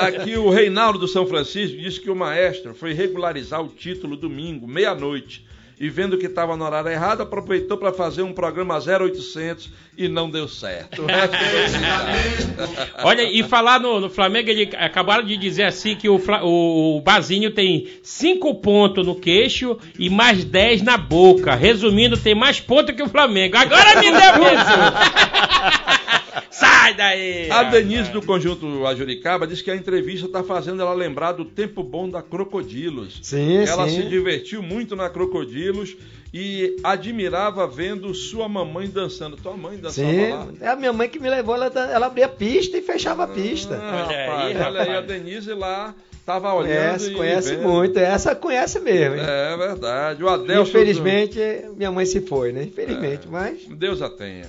Aqui 0.01 0.37
o 0.37 0.49
Reinaldo 0.49 0.99
do 0.99 1.07
São 1.07 1.25
Francisco 1.27 1.77
disse 1.77 1.99
que 1.99 2.09
o 2.09 2.15
maestro 2.15 2.73
foi 2.73 2.93
regularizar 2.93 3.61
o 3.61 3.67
título 3.67 4.15
domingo, 4.15 4.65
meia-noite. 4.67 5.45
E 5.79 5.89
vendo 5.89 6.17
que 6.17 6.25
estava 6.25 6.57
no 6.57 6.65
horário 6.65 6.89
errado, 6.89 7.21
aproveitou 7.21 7.77
para 7.77 7.93
fazer 7.93 8.23
um 8.23 8.33
programa 8.33 8.79
0800 8.79 9.69
e 9.95 10.07
não 10.07 10.27
deu 10.27 10.47
certo. 10.47 11.05
É 11.07 13.05
Olha, 13.05 13.21
e 13.21 13.43
falar 13.43 13.79
no, 13.79 13.99
no 13.99 14.09
Flamengo, 14.09 14.49
ele 14.49 14.75
acabaram 14.75 15.23
de 15.23 15.37
dizer 15.37 15.65
assim 15.65 15.95
que 15.95 16.09
o, 16.09 16.15
o, 16.15 16.97
o 16.97 17.01
Bazinho 17.01 17.51
tem 17.51 17.87
5 18.01 18.55
pontos 18.55 19.05
no 19.05 19.13
queixo 19.13 19.77
e 19.99 20.09
mais 20.09 20.43
10 20.43 20.81
na 20.81 20.97
boca. 20.97 21.53
Resumindo, 21.53 22.17
tem 22.17 22.33
mais 22.33 22.59
pontos 22.59 22.95
que 22.95 23.03
o 23.03 23.09
Flamengo. 23.09 23.55
Agora 23.55 23.99
me 23.99 24.09
deu 24.09 24.17
isso! 24.17 26.17
Sai 26.51 26.93
daí! 26.95 27.49
A 27.51 27.63
Denise 27.63 28.11
do 28.11 28.21
Conjunto 28.21 28.85
Ajuricaba 28.85 29.45
disse 29.47 29.63
que 29.63 29.71
a 29.71 29.75
entrevista 29.75 30.25
está 30.27 30.43
fazendo 30.43 30.81
ela 30.81 30.93
lembrar 30.93 31.31
do 31.33 31.45
tempo 31.45 31.83
bom 31.83 32.09
da 32.09 32.21
Crocodilos. 32.21 33.19
Sim, 33.23 33.57
ela 33.65 33.87
sim. 33.87 34.01
se 34.01 34.07
divertiu 34.09 34.61
muito 34.61 34.95
na 34.95 35.09
Crocodilos 35.09 35.95
e 36.33 36.75
admirava 36.83 37.65
vendo 37.67 38.13
sua 38.13 38.47
mamãe 38.49 38.87
dançando. 38.89 39.37
Tua 39.37 39.55
mãe 39.55 39.77
dançava 39.77 40.07
lá? 40.07 40.45
Sim, 40.47 40.57
é 40.61 40.67
a 40.67 40.75
minha 40.75 40.93
mãe 40.93 41.09
que 41.09 41.19
me 41.19 41.29
levou, 41.29 41.55
ela, 41.55 41.67
ela 41.67 42.07
abria 42.07 42.25
a 42.25 42.29
pista 42.29 42.77
e 42.77 42.81
fechava 42.81 43.23
a 43.23 43.27
pista. 43.27 43.79
Ah, 43.81 44.05
Olha 44.07 44.25
rapaz, 44.27 44.55
aí, 44.57 44.61
olha 44.61 44.81
aí, 44.81 44.95
a. 44.97 45.01
Denise 45.01 45.53
lá 45.53 45.95
tava 46.25 46.53
olhando 46.53 46.75
Conhece, 46.75 47.11
e 47.11 47.13
conhece 47.15 47.55
vendo. 47.55 47.63
muito. 47.69 47.97
Essa 47.97 48.35
conhece 48.35 48.79
mesmo. 48.81 49.15
hein? 49.15 49.21
É 49.25 49.55
verdade. 49.57 50.23
O 50.23 50.27
Adelson. 50.27 50.63
Infelizmente, 50.69 51.39
minha 51.77 51.89
mãe 51.91 52.05
se 52.05 52.19
foi, 52.21 52.51
né? 52.51 52.63
Infelizmente, 52.63 53.27
mas. 53.29 53.65
Deus 53.69 54.01
a 54.01 54.09
tenha. 54.09 54.45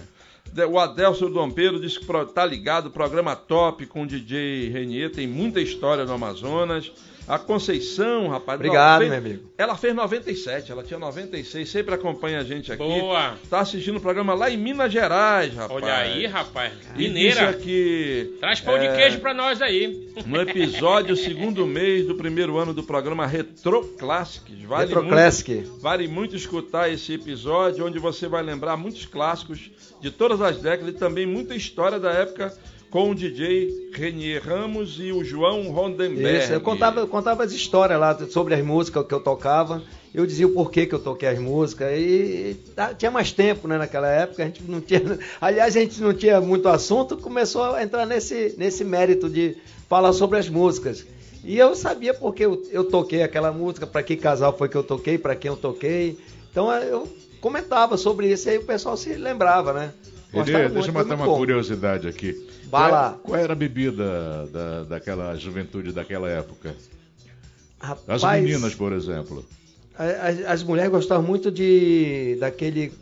O 0.70 0.78
Adelson 0.78 1.30
Dom 1.30 1.50
Pedro 1.50 1.80
disse 1.80 1.98
que 2.00 2.06
pro- 2.06 2.26
tá 2.26 2.44
ligado, 2.44 2.90
programa 2.90 3.36
top 3.36 3.86
com 3.86 4.02
o 4.02 4.06
DJ 4.06 4.68
Renier, 4.70 5.10
tem 5.10 5.26
muita 5.26 5.60
história 5.60 6.04
no 6.04 6.12
Amazonas. 6.12 6.90
A 7.28 7.38
Conceição, 7.38 8.28
rapaz. 8.28 8.56
Obrigado, 8.56 9.00
fez- 9.00 9.10
meu 9.10 9.18
amigo. 9.18 9.42
Ela 9.58 9.76
fez 9.76 9.94
97, 9.94 10.72
ela 10.72 10.82
tinha 10.82 10.98
96, 10.98 11.68
sempre 11.68 11.94
acompanha 11.94 12.40
a 12.40 12.44
gente 12.44 12.72
aqui. 12.72 12.82
Boa! 12.82 13.34
Tá 13.50 13.60
assistindo 13.60 13.96
o 13.96 14.00
programa 14.00 14.32
lá 14.34 14.50
em 14.50 14.56
Minas 14.56 14.92
Gerais, 14.92 15.52
rapaz. 15.54 15.82
Olha 15.82 15.94
aí, 15.94 16.26
rapaz. 16.26 16.72
Mineira. 16.96 17.50
aqui. 17.50 18.36
Traz 18.40 18.60
pão 18.60 18.76
é, 18.76 18.88
de 18.88 18.96
queijo 18.96 19.18
pra 19.20 19.34
nós 19.34 19.60
aí. 19.60 20.08
No 20.24 20.40
episódio, 20.40 21.14
segundo 21.16 21.66
mês 21.66 22.06
do 22.06 22.14
primeiro 22.14 22.56
ano 22.56 22.72
do 22.72 22.82
programa 22.82 23.26
Retro 23.26 23.82
Classics. 23.98 24.62
Vale 24.62 24.86
Retro 24.86 25.02
muito, 25.02 25.12
Classic. 25.12 25.64
Vale 25.80 26.08
muito 26.08 26.34
escutar 26.36 26.90
esse 26.90 27.12
episódio, 27.14 27.84
onde 27.86 27.98
você 27.98 28.26
vai 28.26 28.42
lembrar 28.42 28.76
muitos 28.76 29.04
clássicos 29.04 29.70
de 30.00 30.10
todas 30.10 30.40
as 30.40 30.58
décadas 30.58 30.94
e 30.94 30.98
também 30.98 31.26
muita 31.26 31.54
história 31.54 31.98
da 31.98 32.10
época 32.12 32.56
com 32.90 33.10
o 33.10 33.14
DJ 33.14 33.90
Renier 33.92 34.42
Ramos 34.42 34.98
e 34.98 35.12
o 35.12 35.22
João 35.22 35.70
Rondenberg. 35.70 36.38
Isso, 36.44 36.52
eu 36.52 36.60
contava, 36.60 37.00
eu 37.00 37.06
contava 37.08 37.44
as 37.44 37.52
histórias 37.52 37.98
lá 37.98 38.16
sobre 38.28 38.54
as 38.54 38.64
músicas 38.64 39.06
que 39.06 39.12
eu 39.14 39.20
tocava. 39.20 39.82
Eu 40.14 40.26
dizia 40.26 40.46
o 40.46 40.52
porquê 40.52 40.86
que 40.86 40.94
eu 40.94 40.98
toquei 40.98 41.28
as 41.28 41.38
músicas. 41.38 41.88
E, 41.92 42.56
tá- 42.74 42.94
tinha 42.94 43.10
mais 43.10 43.30
tempo, 43.30 43.68
né, 43.68 43.76
naquela 43.76 44.08
época. 44.08 44.42
A 44.42 44.46
gente 44.46 44.62
não 44.62 44.80
tinha. 44.80 45.02
Aliás, 45.40 45.76
a 45.76 45.80
gente 45.80 46.00
não 46.00 46.14
tinha 46.14 46.40
muito 46.40 46.68
assunto, 46.68 47.16
começou 47.16 47.62
a 47.74 47.82
entrar 47.82 48.06
nesse, 48.06 48.54
nesse 48.56 48.84
mérito 48.84 49.28
de 49.28 49.56
falar 49.88 50.12
sobre 50.12 50.38
as 50.38 50.48
músicas. 50.48 51.04
E 51.44 51.56
eu 51.58 51.74
sabia 51.74 52.14
porque 52.14 52.44
eu, 52.44 52.62
eu 52.70 52.84
toquei 52.84 53.22
aquela 53.22 53.52
música, 53.52 53.86
para 53.86 54.02
que 54.02 54.16
casal 54.16 54.56
foi 54.56 54.68
que 54.68 54.76
eu 54.76 54.82
toquei, 54.82 55.18
para 55.18 55.36
quem 55.36 55.50
eu 55.50 55.56
toquei. 55.56 56.18
Então 56.50 56.72
eu 56.72 57.06
comentava 57.40 57.96
sobre 57.96 58.32
isso 58.32 58.48
e 58.48 58.52
aí 58.52 58.58
o 58.58 58.64
pessoal 58.64 58.96
se 58.96 59.12
lembrava, 59.14 59.72
né? 59.72 59.92
Ele, 60.32 60.40
muito, 60.52 60.72
deixa 60.74 60.88
eu 60.88 60.92
foi 60.92 60.92
matar 60.92 61.14
uma 61.14 61.24
bom. 61.26 61.36
curiosidade 61.38 62.06
aqui. 62.06 62.34
Qual, 62.68 62.90
lá. 62.90 63.18
qual 63.22 63.36
era 63.40 63.52
a 63.52 63.56
bebida 63.56 64.46
da, 64.52 64.84
daquela 64.84 65.34
juventude 65.36 65.90
daquela 65.92 66.28
época? 66.28 66.74
As 67.80 68.22
Rapaz, 68.22 68.42
meninas, 68.42 68.74
por 68.74 68.92
exemplo. 68.92 69.44
As, 69.96 70.40
as 70.44 70.62
mulheres 70.62 70.90
gostavam 70.90 71.26
muito 71.26 71.50
de 71.50 72.36
daquele, 72.38 72.92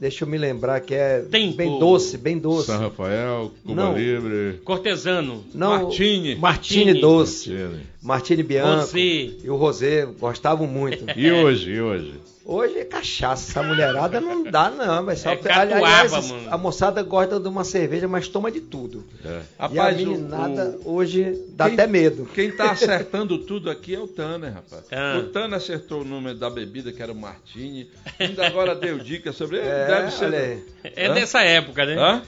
deixa 0.00 0.24
eu 0.24 0.28
me 0.28 0.36
lembrar 0.36 0.80
que 0.80 0.94
é 0.94 1.20
Tempo. 1.20 1.56
bem 1.56 1.78
doce, 1.78 2.18
bem 2.18 2.38
doce. 2.38 2.66
São 2.66 2.78
Rafael, 2.80 3.52
Cuba 3.64 3.74
Não. 3.84 3.96
Livre, 3.96 4.60
Cortesano. 4.64 5.44
Não, 5.54 5.82
Martini. 5.84 6.34
Martini 6.36 7.00
doce, 7.00 7.50
Martini. 7.50 7.86
Martini 8.02 8.42
Bianco 8.42 8.80
Rosé. 8.80 8.98
e 8.98 9.50
o 9.50 9.56
Rosé 9.56 10.06
gostavam 10.18 10.66
muito. 10.66 11.04
E 11.16 11.30
hoje, 11.30 11.70
e 11.70 11.80
hoje? 11.80 12.14
Hoje 12.48 12.78
é 12.78 12.84
cachaça, 12.84 13.50
essa 13.50 13.60
mulherada 13.62 14.20
não 14.20 14.44
dá 14.44 14.70
não, 14.70 15.02
mas 15.02 15.18
só 15.18 15.30
É 15.30 15.36
catuaba, 15.36 15.62
aliás, 15.74 16.12
mano. 16.30 16.48
a 16.48 16.56
moçada 16.56 17.02
gosta 17.02 17.40
de 17.40 17.48
uma 17.48 17.64
cerveja, 17.64 18.06
mas 18.06 18.28
toma 18.28 18.52
de 18.52 18.60
tudo. 18.60 19.04
É. 19.24 19.40
Rapaz, 19.58 19.74
e 19.76 19.78
a 20.04 20.06
o- 20.08 20.10
meninada 20.12 20.78
o- 20.84 20.94
hoje 20.94 21.36
dá 21.50 21.64
Quem- 21.64 21.74
até 21.74 21.86
medo. 21.88 22.28
Quem 22.32 22.52
tá 22.52 22.70
acertando 22.70 23.36
tudo 23.38 23.68
aqui 23.68 23.96
é 23.96 23.98
o 23.98 24.06
Tanner, 24.06 24.52
rapaz. 24.54 24.84
Ah. 24.92 25.18
O 25.18 25.24
Tanner 25.30 25.54
acertou 25.56 26.02
o 26.02 26.04
número 26.04 26.38
da 26.38 26.48
bebida, 26.48 26.92
que 26.92 27.02
era 27.02 27.10
o 27.10 27.16
Martini. 27.16 27.90
Ainda 28.18 28.46
agora 28.46 28.76
deu 28.76 28.96
dica 29.00 29.32
sobre 29.32 29.56
ele. 29.58 29.66
É, 29.68 29.86
deve 29.88 30.10
ser. 30.12 30.24
olha 30.26 30.38
aí. 30.38 30.64
É 30.94 31.06
Hã? 31.08 31.14
dessa 31.14 31.42
época, 31.42 31.84
né? 31.84 31.96
Hã? 31.98 32.22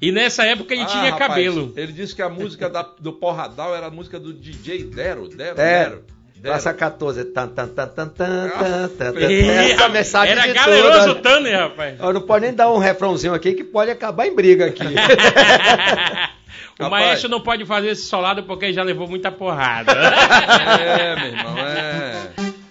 E 0.00 0.12
nessa 0.12 0.44
época 0.44 0.72
ele 0.74 0.82
Ah, 0.82 0.86
tinha 0.86 1.10
rapaz, 1.10 1.28
cabelo. 1.30 1.72
Ele 1.76 1.92
disse 1.92 2.14
que 2.14 2.22
a 2.22 2.28
música 2.28 2.68
da- 2.70 2.82
do 3.00 3.12
Porradal 3.12 3.74
era 3.74 3.86
a 3.86 3.90
música 3.90 4.20
do 4.20 4.32
DJ 4.32 4.84
Dero. 4.84 5.28
Dero, 5.28 5.60
É, 5.60 5.84
Dero. 5.88 6.04
Praça 6.44 6.74
14. 6.74 7.24
Tan, 7.24 7.48
tan, 7.48 7.68
tan, 7.68 7.88
tan, 7.88 8.08
tan, 8.08 8.48
tan, 8.50 8.88
tan, 8.88 9.12
tan. 9.12 9.30
Ih, 9.30 9.48
Essa 9.48 9.88
mensagem 9.88 10.32
Era 10.32 10.42
de 10.46 10.52
galeroso 10.52 11.10
o 11.12 11.14
Tanner, 11.16 11.58
rapaz. 11.58 11.96
ó. 12.00 12.12
Não 12.12 12.20
pode 12.20 12.44
nem 12.44 12.54
dar 12.54 12.70
um 12.70 12.76
refrãozinho 12.78 13.32
aqui 13.32 13.54
que 13.54 13.64
pode 13.64 13.90
acabar 13.90 14.26
em 14.26 14.34
briga 14.34 14.66
aqui. 14.66 14.84
o 16.78 16.82
Rapaz. 16.84 17.04
maestro 17.06 17.30
não 17.30 17.40
pode 17.40 17.64
fazer 17.64 17.88
esse 17.88 18.02
solado 18.02 18.42
porque 18.42 18.72
já 18.74 18.82
levou 18.82 19.08
muita 19.08 19.32
porrada. 19.32 19.92
É, 20.80 21.16
meu 21.16 21.26
irmão, 21.28 21.58
é. 21.58 22.14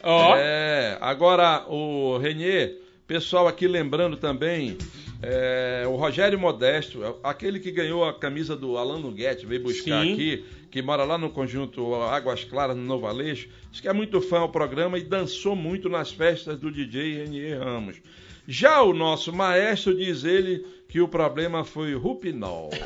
Ó. 0.04 0.36
É, 0.38 0.98
agora 1.02 1.64
o 1.68 2.18
Renier, 2.20 2.74
pessoal 3.08 3.48
aqui 3.48 3.68
lembrando 3.68 4.18
também, 4.18 4.78
é, 5.26 5.86
o 5.88 5.96
Rogério 5.96 6.38
Modesto, 6.38 7.18
aquele 7.24 7.58
que 7.58 7.72
ganhou 7.72 8.04
a 8.04 8.14
camisa 8.14 8.58
do 8.58 8.78
Alan 8.78 9.00
Nuguete, 9.00 9.46
veio 9.46 9.64
buscar 9.64 10.04
Sim. 10.04 10.14
aqui, 10.14 10.46
que 10.70 10.82
mora 10.82 11.06
lá 11.06 11.18
no 11.18 11.30
conjunto 11.30 11.96
Águas 11.96 12.44
Claras, 12.44 12.76
no 12.76 12.84
Novo 12.84 13.08
Aleixo, 13.08 13.48
diz 13.72 13.80
que 13.80 13.88
é 13.88 13.94
muito 13.94 14.20
fã 14.20 14.40
ao 14.40 14.50
programa 14.50 14.98
e 14.98 15.04
dançou 15.04 15.56
muito 15.56 15.88
nas 15.88 16.12
festas 16.12 16.60
do 16.60 16.70
DJ 16.70 17.24
Renier 17.24 17.58
Ramos. 17.58 18.02
Já 18.46 18.82
o 18.82 18.94
nosso 18.94 19.32
maestro 19.32 19.96
diz 19.96 20.26
ele 20.26 20.66
que 20.94 21.02
o 21.02 21.08
problema 21.08 21.64
foi 21.64 21.96
o 21.96 22.00
Rupinol. 22.00 22.70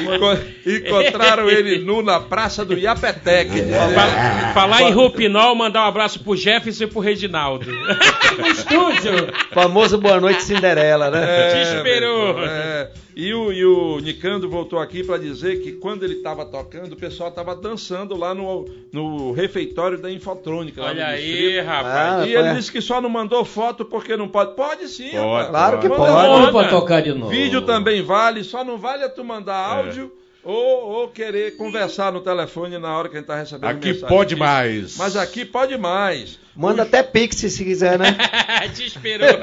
Enco- 0.00 0.38
Encontraram 0.64 1.50
ele 1.50 1.78
nu 1.78 2.00
na 2.00 2.20
praça 2.20 2.64
do 2.64 2.78
Iapetec. 2.78 3.50
Fala- 3.94 4.52
Falar 4.54 4.82
em 4.82 4.92
Rupinol, 4.92 5.56
mandar 5.56 5.82
um 5.82 5.88
abraço 5.88 6.22
pro 6.22 6.36
Jefferson 6.36 6.84
e 6.84 6.86
pro 6.86 7.00
Reginaldo. 7.00 7.66
no 8.38 8.46
estúdio. 8.46 9.32
Famoso 9.52 9.98
Boa 9.98 10.20
Noite 10.20 10.44
Cinderela, 10.44 11.10
né? 11.10 11.26
Te 11.50 11.76
esperou. 11.76 12.38
é. 12.44 12.88
E, 13.16 13.34
o, 13.34 13.52
e 13.52 13.64
o 13.64 13.98
Nicandro 13.98 14.48
voltou 14.48 14.78
aqui 14.78 15.02
para 15.04 15.18
dizer 15.18 15.60
que 15.62 15.72
quando 15.72 16.04
ele 16.04 16.14
estava 16.14 16.44
tocando, 16.46 16.92
o 16.92 16.96
pessoal 16.96 17.28
estava 17.28 17.54
dançando 17.56 18.16
lá 18.16 18.34
no, 18.34 18.68
no 18.92 19.32
refeitório 19.32 19.98
da 20.00 20.10
Infotrônica. 20.10 20.80
lá 20.80 20.88
Olha 20.88 21.04
no 21.06 21.10
aí, 21.12 21.26
distrito. 21.26 21.66
rapaz. 21.66 22.22
Ah, 22.22 22.26
E 22.26 22.34
ele 22.34 22.44
foi- 22.48 22.54
disse 22.54 22.72
que 22.72 22.80
só 22.80 23.00
não 23.00 23.08
mandou 23.10 23.44
foto 23.44 23.84
porque 23.84 24.16
não 24.16 24.28
pode. 24.28 24.54
Pode 24.54 24.88
sim, 24.88 25.10
Pode, 25.10 25.22
rapaz. 25.24 25.48
Claro 25.48 25.78
que 25.80 25.88
Manda 25.88 26.00
pode. 26.02 26.12
Vamos 26.28 26.50
pra 26.50 26.68
tocar 26.68 27.02
de 27.02 27.12
novo. 27.12 27.30
Vídeo 27.30 27.62
também 27.62 28.02
vale, 28.02 28.44
só 28.44 28.64
não 28.64 28.78
vale 28.78 29.02
é 29.04 29.08
tu 29.08 29.24
mandar 29.24 29.56
áudio 29.56 30.12
ou, 30.42 30.90
ou 30.90 31.08
querer 31.08 31.56
conversar 31.56 32.12
no 32.12 32.20
telefone 32.20 32.78
na 32.78 32.96
hora 32.96 33.08
que 33.08 33.16
a 33.16 33.18
gente 33.18 33.26
tá 33.26 33.36
recebendo 33.36 33.70
Aqui 33.70 33.88
mensagem. 33.88 34.08
pode 34.08 34.36
mais. 34.36 34.96
Mas 34.96 35.16
aqui 35.16 35.44
pode 35.44 35.76
mais. 35.76 36.38
Manda 36.56 36.82
até 36.82 37.02
pix 37.02 37.36
se 37.36 37.64
quiser, 37.64 37.98
né? 37.98 38.16
Te 38.74 38.86
esperou. 38.86 39.28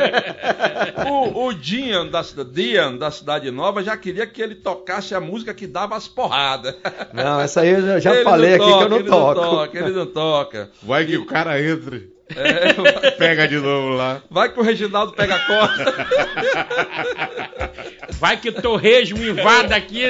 O, 1.10 1.48
o 1.48 1.54
Dian 1.54 2.08
da, 2.08 2.22
Dian 2.22 2.96
da 2.96 3.12
Cidade 3.12 3.50
Nova 3.52 3.84
já 3.84 3.96
queria 3.96 4.26
que 4.26 4.42
ele 4.42 4.56
tocasse 4.56 5.14
a 5.14 5.20
música 5.20 5.54
que 5.54 5.68
dava 5.68 5.96
as 5.96 6.08
porradas. 6.08 6.76
Não, 7.14 7.40
essa 7.40 7.62
aí 7.62 7.70
eu 7.70 7.82
já, 7.82 8.00
já 8.14 8.24
falei 8.24 8.58
não 8.58 8.66
aqui 8.66 8.66
que 8.66 8.72
eu 8.72 8.78
toca, 8.78 8.90
não 8.90 8.98
ele 8.98 9.10
toco. 9.10 9.42
Não 9.42 9.50
toca, 9.50 9.80
ele 9.80 9.92
não 9.92 10.06
toca. 10.06 10.70
Vai 10.82 11.06
que 11.06 11.18
o 11.18 11.26
cara 11.26 11.62
entre, 11.62 12.12
É, 12.36 13.12
pega 13.12 13.48
de 13.48 13.58
novo 13.58 13.90
lá. 13.90 14.22
vai 14.30 14.52
que 14.52 14.60
o 14.60 14.64
Reginaldo 14.64 15.14
pega 15.14 15.36
a 15.36 15.46
corda. 15.46 15.96
Vai 18.20 18.40
que 18.40 18.50
o 18.50 18.62
torresmo 18.62 19.24
invada 19.24 19.76
aqui. 19.76 20.04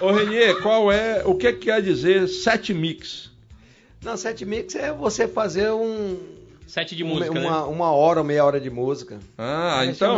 ô, 0.00 0.06
ô 0.06 0.12
Renier, 0.12 0.56
qual 0.62 0.90
é, 0.90 1.22
o 1.24 1.34
que 1.34 1.52
quer 1.52 1.82
dizer 1.82 2.26
set 2.26 2.72
mix? 2.72 3.30
Não, 4.02 4.16
set 4.16 4.44
mix 4.44 4.74
é 4.74 4.92
você 4.92 5.28
fazer 5.28 5.70
um, 5.70 6.18
Sete 6.70 6.94
de 6.94 7.02
música, 7.02 7.32
uma, 7.32 7.40
né? 7.40 7.56
uma 7.66 7.90
hora 7.90 8.20
ou 8.20 8.24
meia 8.24 8.44
hora 8.44 8.60
de 8.60 8.70
música. 8.70 9.18
Ah, 9.36 9.80
É, 9.82 9.86
então 9.86 10.16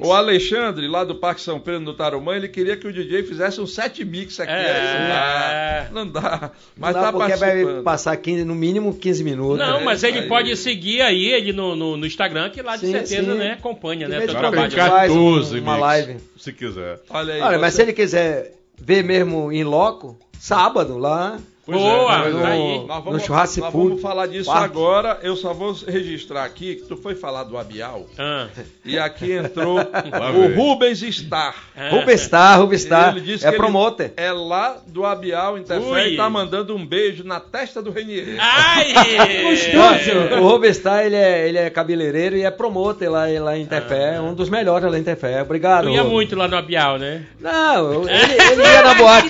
o 0.00 0.12
Alexandre, 0.12 0.88
lá 0.88 1.04
do 1.04 1.14
Parque 1.14 1.40
São 1.40 1.60
Pedro, 1.60 1.78
no 1.80 1.94
Tarumã, 1.94 2.34
ele 2.34 2.48
queria 2.48 2.76
que 2.76 2.88
o 2.88 2.92
DJ 2.92 3.22
fizesse 3.22 3.60
um 3.60 3.66
set 3.68 4.04
mix 4.04 4.40
aqui. 4.40 4.50
É. 4.50 5.88
Não 5.92 6.10
dá, 6.10 6.22
não 6.24 6.40
dá. 6.40 6.50
Mas 6.76 6.94
não 6.96 7.02
dá 7.02 7.12
tá 7.12 7.18
porque 7.18 7.36
vai 7.36 7.82
passar 7.84 8.16
15, 8.16 8.44
no 8.44 8.54
mínimo 8.54 8.92
15 8.94 9.22
minutos. 9.22 9.58
Não, 9.58 9.78
É, 9.78 9.84
mas 9.84 10.02
ele 10.02 10.18
aí. 10.20 10.28
pode 10.28 10.56
seguir 10.56 11.02
aí 11.02 11.26
ele 11.26 11.52
no, 11.52 11.76
no, 11.76 11.96
no 11.96 12.04
Instagram, 12.04 12.50
que 12.50 12.60
lá 12.62 12.74
de 12.74 12.86
Sim, 12.86 12.92
certeza, 12.92 13.32
sim. 13.32 13.38
né, 13.38 13.52
acompanha, 13.52 14.08
né, 14.08 14.18
teu 14.22 14.34
trabalho. 14.34 14.62
gente 14.70 14.76
faz 14.76 15.08
14 15.12 15.60
uma 15.60 15.72
mix, 15.74 15.80
live. 15.82 16.16
se 16.36 16.52
quiser. 16.52 17.00
Olha 17.10 17.34
aí. 17.34 17.40
Olha, 17.40 17.58
mas 17.60 17.74
você- 17.74 17.76
se 17.76 17.82
ele 17.82 17.92
quiser 17.92 18.52
ver 18.76 19.04
mesmo 19.04 19.52
em 19.52 19.62
loco, 19.62 20.18
sábado 20.40 20.98
lá. 20.98 21.38
Pois 21.64 21.78
Boa, 21.78 22.26
é, 22.26 22.28
no- 22.30 22.40
tá 22.42 22.48
aí. 22.48 22.78
Nós 22.86 22.96
no 22.98 23.02
vamos, 23.04 23.22
churrasco 23.22 23.60
nós 23.60 23.72
vamos 23.72 24.02
falar 24.02 24.26
disso 24.26 24.50
parque. 24.50 24.64
agora. 24.64 25.20
Eu 25.22 25.36
só 25.36 25.54
vou 25.54 25.72
registrar 25.86 26.42
aqui 26.44 26.74
que 26.74 26.82
tu 26.88 26.96
foi 26.96 27.14
falar 27.14 27.44
do 27.44 27.56
Abial 27.56 28.04
Ah, 28.18 28.48
e 28.84 28.98
aqui 28.98 29.30
entrou 29.32 29.78
o. 29.78 30.54
Rubens 30.56 30.98
Star. 31.14 31.54
ah. 31.76 31.88
Rubestar, 31.90 32.58
Rubestar. 32.60 33.10
Ele 33.16 33.20
disse 33.24 33.44
É 33.46 33.48
que 33.50 33.54
ele 33.54 33.62
promoter. 33.62 34.12
É 34.16 34.32
lá 34.32 34.76
do 34.88 35.06
Abial 35.06 35.56
Interfé 35.56 35.84
Ui. 35.86 36.08
e 36.14 36.16
tá 36.16 36.28
mandando 36.28 36.74
um 36.74 36.84
beijo 36.84 37.22
na 37.22 37.38
testa 37.38 37.80
do 37.80 37.92
Renier. 37.92 38.36
Ai! 38.40 38.92
O 40.42 40.48
Rubestar, 40.48 41.04
ele 41.04 41.16
é, 41.16 41.48
ele 41.48 41.58
é 41.58 41.70
cabeleireiro 41.70 42.36
e 42.36 42.42
é 42.42 42.50
promoter 42.50 43.08
lá, 43.08 43.26
lá 43.40 43.56
em 43.56 43.66
Tefé. 43.66 44.20
Um 44.20 44.34
dos 44.34 44.48
melhores 44.48 44.90
lá 44.90 44.98
em 44.98 45.02
Tefé. 45.02 45.42
Obrigado. 45.42 45.84
Tu 45.84 45.90
ia 45.90 45.98
Rubens. 46.00 46.12
muito 46.12 46.36
lá 46.36 46.48
no 46.48 46.56
Abial, 46.56 46.98
né? 46.98 47.22
Não, 47.40 48.02
ele, 48.08 48.32
ele 48.52 48.62
ia 48.62 48.82
na 48.82 48.94
boate. 48.94 49.28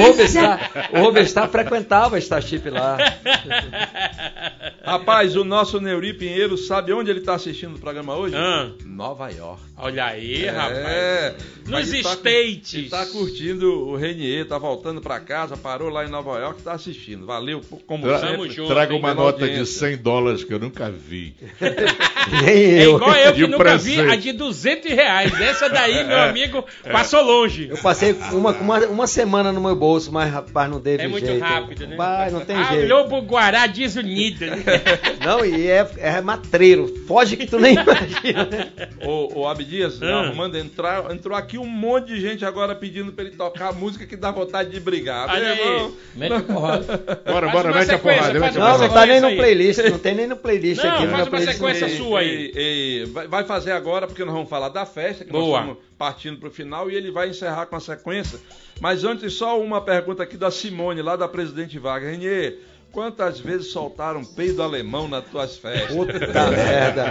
O 0.00 0.06
Rubestar, 0.06 0.70
o 0.92 1.00
Rubestar 1.02 1.48
frequentava 1.68 2.16
a 2.16 2.18
Starship 2.18 2.68
lá. 2.70 2.96
Rapaz, 4.84 5.36
o 5.36 5.44
nosso 5.44 5.80
Neuri 5.80 6.14
Pinheiro 6.14 6.56
sabe 6.56 6.92
onde 6.92 7.10
ele 7.10 7.20
tá 7.20 7.34
assistindo 7.34 7.76
o 7.76 7.78
programa 7.78 8.14
hoje? 8.16 8.34
Ah. 8.36 8.70
Nova 8.84 9.28
York. 9.30 9.60
Olha 9.76 10.04
aí, 10.06 10.46
rapaz. 10.46 10.76
É, 10.78 11.34
Nos 11.62 11.70
mas 11.70 11.92
ele 11.92 12.02
tá- 12.02 12.12
States. 12.14 12.74
Ele 12.74 12.88
tá 12.88 13.04
curtindo 13.06 13.88
o 13.88 13.96
Renier, 13.96 14.46
tá 14.46 14.56
voltando 14.58 15.00
pra 15.00 15.20
casa, 15.20 15.56
parou 15.56 15.90
lá 15.90 16.04
em 16.04 16.08
Nova 16.08 16.38
York 16.38 16.60
e 16.60 16.64
tá 16.64 16.72
assistindo. 16.72 17.26
Valeu, 17.26 17.60
como 17.86 18.04
Tra- 18.06 18.18
sempre. 18.20 18.50
Junto, 18.50 18.68
Traga 18.72 18.94
uma 18.94 19.12
nota 19.12 19.38
de 19.38 19.44
audiência. 19.44 19.88
100 19.90 19.96
dólares 19.98 20.44
que 20.44 20.54
eu 20.54 20.58
nunca 20.58 20.90
vi. 20.90 21.34
Nem 22.44 22.54
É 22.78 22.86
eu. 22.86 22.96
igual 22.96 23.14
eu 23.16 23.32
que 23.34 23.44
o 23.44 23.48
nunca 23.48 23.76
vi 23.76 23.94
presente? 23.96 24.12
a 24.12 24.16
de 24.16 24.32
200 24.32 24.92
reais. 24.92 25.40
Essa 25.40 25.68
daí, 25.68 26.04
meu 26.04 26.18
amigo, 26.22 26.64
passou 26.90 27.22
longe. 27.22 27.68
Eu 27.68 27.76
passei 27.78 28.12
uma, 28.32 28.52
uma, 28.52 28.78
uma 28.86 29.06
semana 29.06 29.52
no 29.52 29.60
meu 29.60 29.76
bolso, 29.76 30.10
mas 30.12 30.32
rapaz, 30.32 30.70
não 30.70 30.80
teve 30.80 31.04
É 31.04 31.08
muito 31.08 31.26
jeito. 31.26 31.44
hein? 31.44 31.50
Rápido, 31.60 31.86
né? 31.86 31.96
Vai, 31.96 32.30
não 32.30 32.44
tem 32.44 32.56
ah, 32.56 32.64
jeito. 32.64 32.88
Lobo 32.92 33.20
Guará 33.22 33.66
desunido. 33.66 34.46
né? 34.46 34.56
Não, 35.24 35.44
e 35.44 35.66
é, 35.68 35.88
é 35.98 36.20
matreiro. 36.20 36.86
Foge 37.06 37.36
que 37.36 37.46
tu 37.46 37.58
nem 37.58 37.74
imagina. 37.78 38.48
Ô, 39.04 39.40
ô 39.40 39.48
Abdias, 39.48 40.00
Ah. 40.02 40.20
arrumando 40.20 40.56
entrar, 40.56 41.10
entrou 41.12 41.36
aqui 41.36 41.58
um 41.58 41.66
monte 41.66 42.08
de 42.14 42.20
gente 42.20 42.44
agora 42.44 42.74
pedindo 42.74 43.12
pra 43.12 43.24
ele 43.24 43.36
tocar 43.36 43.72
música 43.72 44.06
que 44.06 44.16
dá 44.16 44.30
vontade 44.30 44.70
de 44.70 44.78
brigar. 44.80 45.28
Olha 45.28 45.50
aí. 45.52 45.90
Mete 46.14 46.32
a 46.34 46.40
porrada. 46.40 47.20
Bora, 47.26 47.48
bora, 47.48 47.72
mete 47.72 47.90
a 47.92 47.98
porrada, 47.98 48.38
mete 48.38 48.56
a 48.56 48.60
Não, 48.60 48.78
não 48.78 48.88
tá 48.88 49.06
nem 49.06 49.20
no 49.20 49.34
playlist. 49.36 49.78
Não 49.90 49.98
tem 49.98 50.14
nem 50.14 50.26
no 50.26 50.36
playlist 50.36 50.82
Não, 50.82 50.90
aqui. 50.94 51.06
faz 51.08 51.22
uma 51.22 51.26
playlist 51.26 51.52
sequência 51.54 51.86
tem. 51.88 51.96
sua 51.96 52.20
aí. 52.20 52.52
E- 52.54 53.02
e- 53.02 53.26
vai 53.28 53.44
fazer 53.44 53.72
agora, 53.72 54.06
porque 54.06 54.24
nós 54.24 54.34
vamos 54.34 54.48
falar 54.48 54.68
da 54.68 54.86
festa, 54.86 55.24
que 55.24 55.32
Boa. 55.32 55.60
nós 55.60 55.60
estamos 55.70 55.86
partindo 55.98 56.38
pro 56.38 56.50
final, 56.50 56.90
e 56.90 56.94
ele 56.94 57.10
vai 57.10 57.30
encerrar 57.30 57.66
com 57.66 57.74
a 57.76 57.80
sequência. 57.80 58.38
Mas 58.80 59.04
antes, 59.04 59.32
só 59.32 59.58
uma 59.58 59.80
pergunta 59.80 60.22
aqui 60.22 60.36
da 60.36 60.50
Simone, 60.50 61.00
lá 61.00 61.16
da 61.16 61.26
Presidente 61.52 61.78
Vargas. 61.78 62.10
Renier, 62.10 62.58
quantas 62.92 63.38
vezes 63.40 63.68
soltaram 63.68 64.24
peido 64.24 64.62
alemão 64.62 65.06
nas 65.08 65.24
tuas 65.26 65.56
festas? 65.56 65.94
Puta 65.94 66.18
merda. 66.50 67.04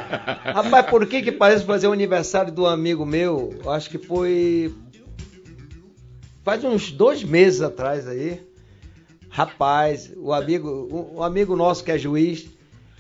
Rapaz, 0.54 0.86
por 0.88 1.06
que 1.08 1.22
que 1.22 1.32
parece 1.32 1.64
fazer 1.66 1.88
o 1.88 1.92
aniversário 1.92 2.52
do 2.52 2.66
amigo 2.66 3.06
meu? 3.06 3.60
Acho 3.68 3.90
que 3.90 3.98
foi. 3.98 4.74
Faz 6.44 6.64
uns 6.64 6.92
dois 6.92 7.24
meses 7.24 7.62
atrás 7.62 8.08
aí. 8.08 8.42
Rapaz, 9.30 10.12
o 10.16 10.32
amigo, 10.32 10.70
o, 10.70 11.18
o 11.18 11.24
amigo 11.24 11.56
nosso 11.56 11.84
que 11.84 11.92
é 11.92 11.98
juiz, 11.98 12.48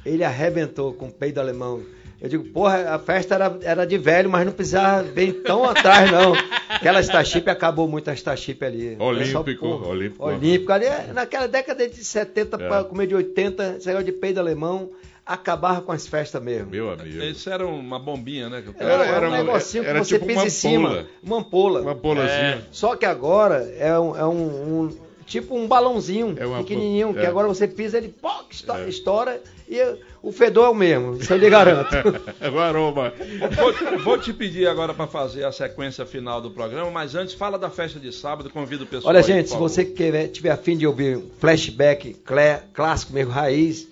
ele 0.05 0.23
arrebentou 0.23 0.93
com 0.93 1.07
o 1.07 1.11
peido 1.11 1.39
alemão. 1.39 1.81
Eu 2.21 2.29
digo, 2.29 2.43
porra, 2.45 2.91
a 2.95 2.99
festa 2.99 3.35
era, 3.35 3.57
era 3.61 3.85
de 3.85 3.97
velho, 3.97 4.29
mas 4.29 4.45
não 4.45 4.53
precisava 4.53 5.03
bem 5.03 5.31
tão 5.33 5.63
atrás, 5.65 6.09
não. 6.11 6.33
Aquela 6.69 7.01
Starship 7.01 7.47
acabou 7.49 7.87
muito 7.87 8.09
a 8.09 8.13
Starship 8.13 8.63
ali. 8.63 8.95
Olímpico, 8.99 9.59
porra, 9.67 9.87
Olímpico. 9.89 10.25
Olímpico. 10.25 10.71
Ali, 10.71 10.85
é- 10.85 11.11
naquela 11.13 11.47
década 11.47 11.87
de 11.87 12.03
70 12.03 12.55
É. 12.55 12.67
para 12.67 12.83
comer 12.85 13.07
de 13.07 13.15
80, 13.15 13.75
esse 13.77 13.87
negócio 13.87 14.05
de 14.05 14.11
peido 14.13 14.39
alemão 14.39 14.89
acabava 15.25 15.81
com 15.81 15.91
as 15.91 16.07
festas 16.07 16.41
mesmo. 16.41 16.69
Meu 16.71 16.89
amigo. 16.91 17.21
Isso 17.23 17.49
era 17.49 17.65
uma 17.67 17.99
bombinha, 17.99 18.47
né? 18.49 18.63
Era, 18.77 18.93
era, 18.93 19.05
era 19.05 19.27
um 19.29 19.31
negocinho 19.31 19.83
era 19.83 19.99
que 19.99 20.05
você 20.05 20.15
tipo 20.15 20.27
pisa 20.27 20.45
em 20.45 20.49
cima. 20.49 21.05
Uma 21.21 21.39
ampola. 21.39 21.81
Uma 21.81 21.95
polazinha. 21.95 22.65
Só 22.71 22.95
que 22.95 23.05
agora 23.05 23.71
é 23.77 23.97
um, 23.99 24.15
é 24.17 24.25
um- 24.25 24.81
um- 24.83 24.97
tipo 25.25 25.55
um 25.57 25.67
balãozinho 25.67 26.35
É 26.39 26.45
uma 26.45 26.59
pequenininho, 26.59 27.07
ampola, 27.07 27.21
que 27.21 27.25
é. 27.25 27.29
agora 27.29 27.47
você 27.47 27.67
pisa, 27.67 27.97
ele 27.97 28.13
esto- 28.51 28.71
É. 28.71 28.87
estoura 28.87 29.41
e 29.67 29.79
o 30.21 30.31
fedor 30.31 30.65
é 30.65 30.69
o 30.69 30.73
mesmo, 30.75 31.15
isso 31.17 31.33
eu 31.33 31.37
lhe 31.37 31.49
garanto. 31.49 31.89
O 32.53 32.59
aroma. 32.59 33.11
Vou, 33.55 33.99
vou 33.99 34.17
te 34.19 34.31
pedir 34.31 34.67
agora 34.67 34.93
para 34.93 35.07
fazer 35.07 35.43
a 35.43 35.51
sequência 35.51 36.05
final 36.05 36.39
do 36.39 36.51
programa, 36.51 36.91
mas 36.91 37.15
antes 37.15 37.33
fala 37.33 37.57
da 37.57 37.69
festa 37.69 37.99
de 37.99 38.11
sábado, 38.11 38.49
convido 38.49 38.83
o 38.83 38.87
pessoal. 38.87 39.09
Olha, 39.09 39.19
aí, 39.19 39.25
gente, 39.25 39.49
se 39.49 39.57
você 39.57 39.83
quer, 39.83 40.27
tiver 40.27 40.51
afim 40.51 40.77
de 40.77 40.85
ouvir 40.85 41.17
um 41.17 41.29
flashback 41.39 42.13
clé- 42.25 42.63
clássico 42.73 43.13
mesmo, 43.13 43.31
raiz, 43.31 43.87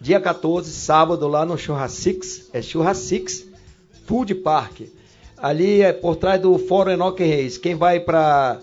dia 0.00 0.20
14, 0.20 0.70
sábado, 0.72 1.26
lá 1.28 1.44
no 1.46 1.56
Churras 1.56 1.92
Six, 1.92 2.50
é 2.52 2.60
Churras 2.60 2.98
Six 2.98 3.46
Food 4.06 4.34
Park. 4.36 4.80
Ali 5.38 5.82
é 5.82 5.92
por 5.92 6.16
trás 6.16 6.40
do 6.40 6.56
Fórum 6.58 6.90
Enoque 6.92 7.22
Reis. 7.22 7.58
Quem 7.58 7.74
vai 7.74 8.00
para 8.00 8.58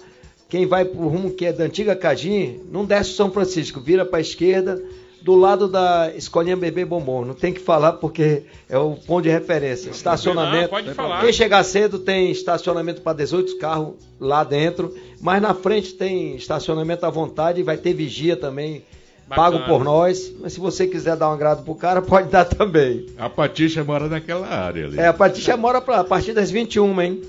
quem 0.49 0.65
vai 0.67 0.85
pro 0.85 1.07
rumo 1.07 1.31
que 1.31 1.45
é 1.45 1.53
da 1.53 1.63
antiga 1.63 1.95
Cagim, 1.95 2.61
não 2.71 2.85
desce 2.85 3.11
o 3.11 3.15
São 3.15 3.31
Francisco, 3.31 3.79
vira 3.79 4.05
para 4.05 4.19
a 4.19 4.21
esquerda, 4.21 4.79
do 5.23 5.35
lado 5.35 5.69
da 5.69 6.11
Escolinha 6.15 6.55
Bebê 6.57 6.83
Bombom. 6.83 7.23
Não 7.23 7.33
tem 7.33 7.53
que 7.53 7.61
falar 7.61 7.93
porque 7.93 8.43
é 8.69 8.77
o 8.77 8.95
ponto 8.95 9.23
de 9.23 9.29
referência. 9.29 9.89
Estacionamento. 9.89 10.63
Não, 10.63 10.69
pode 10.69 10.93
falar. 10.93 11.21
Quem 11.21 11.31
chegar 11.31 11.63
cedo 11.63 11.97
tem 11.97 12.29
estacionamento 12.29 13.01
para 13.01 13.17
18 13.17 13.57
carros 13.57 13.93
lá 14.19 14.43
dentro, 14.43 14.93
mas 15.21 15.41
na 15.41 15.53
frente 15.53 15.93
tem 15.93 16.35
estacionamento 16.35 17.05
à 17.05 17.09
vontade 17.09 17.61
e 17.61 17.63
vai 17.63 17.77
ter 17.77 17.93
vigia 17.93 18.35
também, 18.35 18.83
Bacana. 19.25 19.51
pago 19.51 19.65
por 19.65 19.81
nós. 19.81 20.29
Mas 20.41 20.53
se 20.53 20.59
você 20.59 20.87
quiser 20.87 21.15
dar 21.15 21.29
um 21.29 21.33
agrado 21.33 21.63
pro 21.63 21.73
cara, 21.73 22.01
pode 22.03 22.29
dar 22.29 22.43
também. 22.43 23.05
A 23.17 23.29
Patixa 23.29 23.81
mora 23.81 24.09
naquela 24.09 24.47
área 24.47 24.85
ali. 24.85 24.99
É, 24.99 25.07
a 25.07 25.13
Patixa 25.13 25.55
mora 25.55 25.79
pra, 25.79 26.01
a 26.01 26.03
partir 26.03 26.33
das 26.33 26.51
21, 26.51 27.01
hein? 27.01 27.21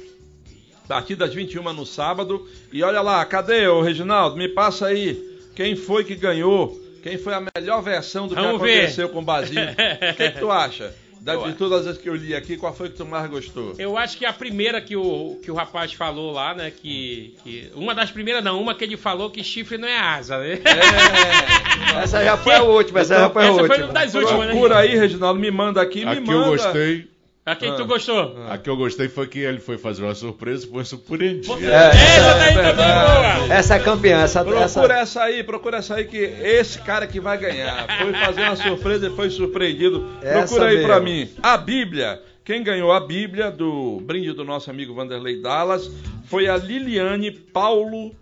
A 0.84 0.88
partir 0.88 1.14
das 1.14 1.32
21 1.32 1.72
no 1.72 1.86
sábado. 1.86 2.44
E 2.72 2.82
olha 2.82 3.00
lá, 3.00 3.24
cadê 3.24 3.68
o 3.68 3.80
Reginaldo? 3.80 4.36
Me 4.36 4.48
passa 4.48 4.86
aí. 4.86 5.32
Quem 5.54 5.76
foi 5.76 6.02
que 6.02 6.16
ganhou? 6.16 6.83
Quem 7.04 7.18
foi 7.18 7.34
a 7.34 7.42
melhor 7.54 7.80
versão 7.82 8.26
do 8.26 8.34
que 8.34 8.40
Vamos 8.40 8.60
ver. 8.60 8.78
aconteceu 8.78 9.08
com 9.10 9.18
o 9.20 9.22
Basinho? 9.22 9.60
O 10.10 10.14
que, 10.16 10.30
que 10.30 10.38
tu 10.40 10.50
acha? 10.50 10.92
Da- 11.20 11.36
de 11.36 11.52
todas 11.54 11.86
as 11.86 11.96
que 11.96 12.06
eu 12.08 12.14
li 12.14 12.34
aqui, 12.34 12.56
qual 12.56 12.74
foi 12.74 12.88
que 12.90 12.96
tu 12.96 13.04
mais 13.06 13.30
gostou? 13.30 13.74
Eu 13.78 13.96
acho 13.96 14.16
que 14.18 14.26
a 14.26 14.32
primeira 14.32 14.78
que 14.80 14.94
o, 14.94 15.38
que 15.42 15.50
o 15.50 15.54
rapaz 15.54 15.92
falou 15.94 16.32
lá, 16.32 16.54
né? 16.54 16.70
Que, 16.70 17.34
que. 17.42 17.70
Uma 17.74 17.94
das 17.94 18.10
primeiras, 18.10 18.44
não, 18.44 18.60
uma 18.60 18.74
que 18.74 18.84
ele 18.84 18.96
falou 18.98 19.30
que 19.30 19.42
chifre 19.42 19.78
não 19.78 19.88
é 19.88 19.98
asa, 19.98 20.36
né? 20.38 20.58
É. 20.64 22.00
Essa 22.02 22.22
já 22.24 22.36
foi 22.36 22.54
a 22.54 22.62
última, 22.62 23.00
essa 23.00 23.18
já 23.18 23.30
foi 23.30 23.42
a 23.42 23.46
Essa 23.46 23.54
foi 23.54 23.68
última. 23.68 23.84
uma 23.86 23.92
das 23.94 24.14
últimas, 24.14 24.40
né? 24.46 24.52
Procura 24.52 24.78
aí, 24.78 24.96
Reginaldo, 24.98 25.40
me 25.40 25.50
manda 25.50 25.80
aqui, 25.80 26.04
me 26.04 26.10
A 26.12 26.14
que 26.16 26.20
manda. 26.20 26.32
eu 26.46 26.50
gostei. 26.50 27.08
A 27.46 27.54
quem 27.54 27.68
Ah. 27.70 27.74
tu 27.74 27.84
gostou? 27.84 28.36
A 28.48 28.56
que 28.56 28.70
eu 28.70 28.76
gostei 28.76 29.06
foi 29.08 29.26
que 29.26 29.38
ele 29.40 29.60
foi 29.60 29.76
fazer 29.76 30.02
uma 30.02 30.14
surpresa 30.14 30.64
e 30.66 30.70
foi 30.70 30.84
surpreendido. 30.84 31.52
É. 31.62 31.88
Essa 31.90 32.34
daí 32.38 32.54
também 32.54 32.64
verdade. 32.64 33.40
boa! 33.46 33.54
Essa 33.54 33.74
é 33.74 33.78
campeã, 33.80 34.20
essa, 34.22 34.42
Procura 34.42 34.64
essa 34.64 34.80
essa 35.02 35.22
aí, 35.24 35.44
procura 35.44 35.76
essa 35.76 35.94
aí 35.96 36.04
que 36.06 36.16
esse 36.16 36.78
cara 36.80 37.06
que 37.06 37.20
vai 37.20 37.36
ganhar. 37.36 37.86
Foi 37.98 38.12
fazer 38.14 38.42
uma 38.42 38.56
surpresa 38.56 39.06
e 39.08 39.10
foi 39.10 39.28
surpreendido. 39.28 40.08
Essa 40.22 40.38
Procura 40.54 40.66
aí 40.70 40.82
pra 40.84 41.00
mesmo. 41.00 41.32
mim. 41.34 41.40
A 41.42 41.56
Bíblia. 41.58 42.22
Quem 42.44 42.62
ganhou 42.62 42.92
a 42.92 43.00
Bíblia 43.00 43.50
do 43.50 44.00
brinde 44.02 44.32
do 44.32 44.44
nosso 44.44 44.70
amigo 44.70 44.94
Vanderlei 44.94 45.40
Dallas 45.42 45.90
foi 46.26 46.48
a 46.48 46.56
Liliane 46.56 47.30
Paulo. 47.30 48.14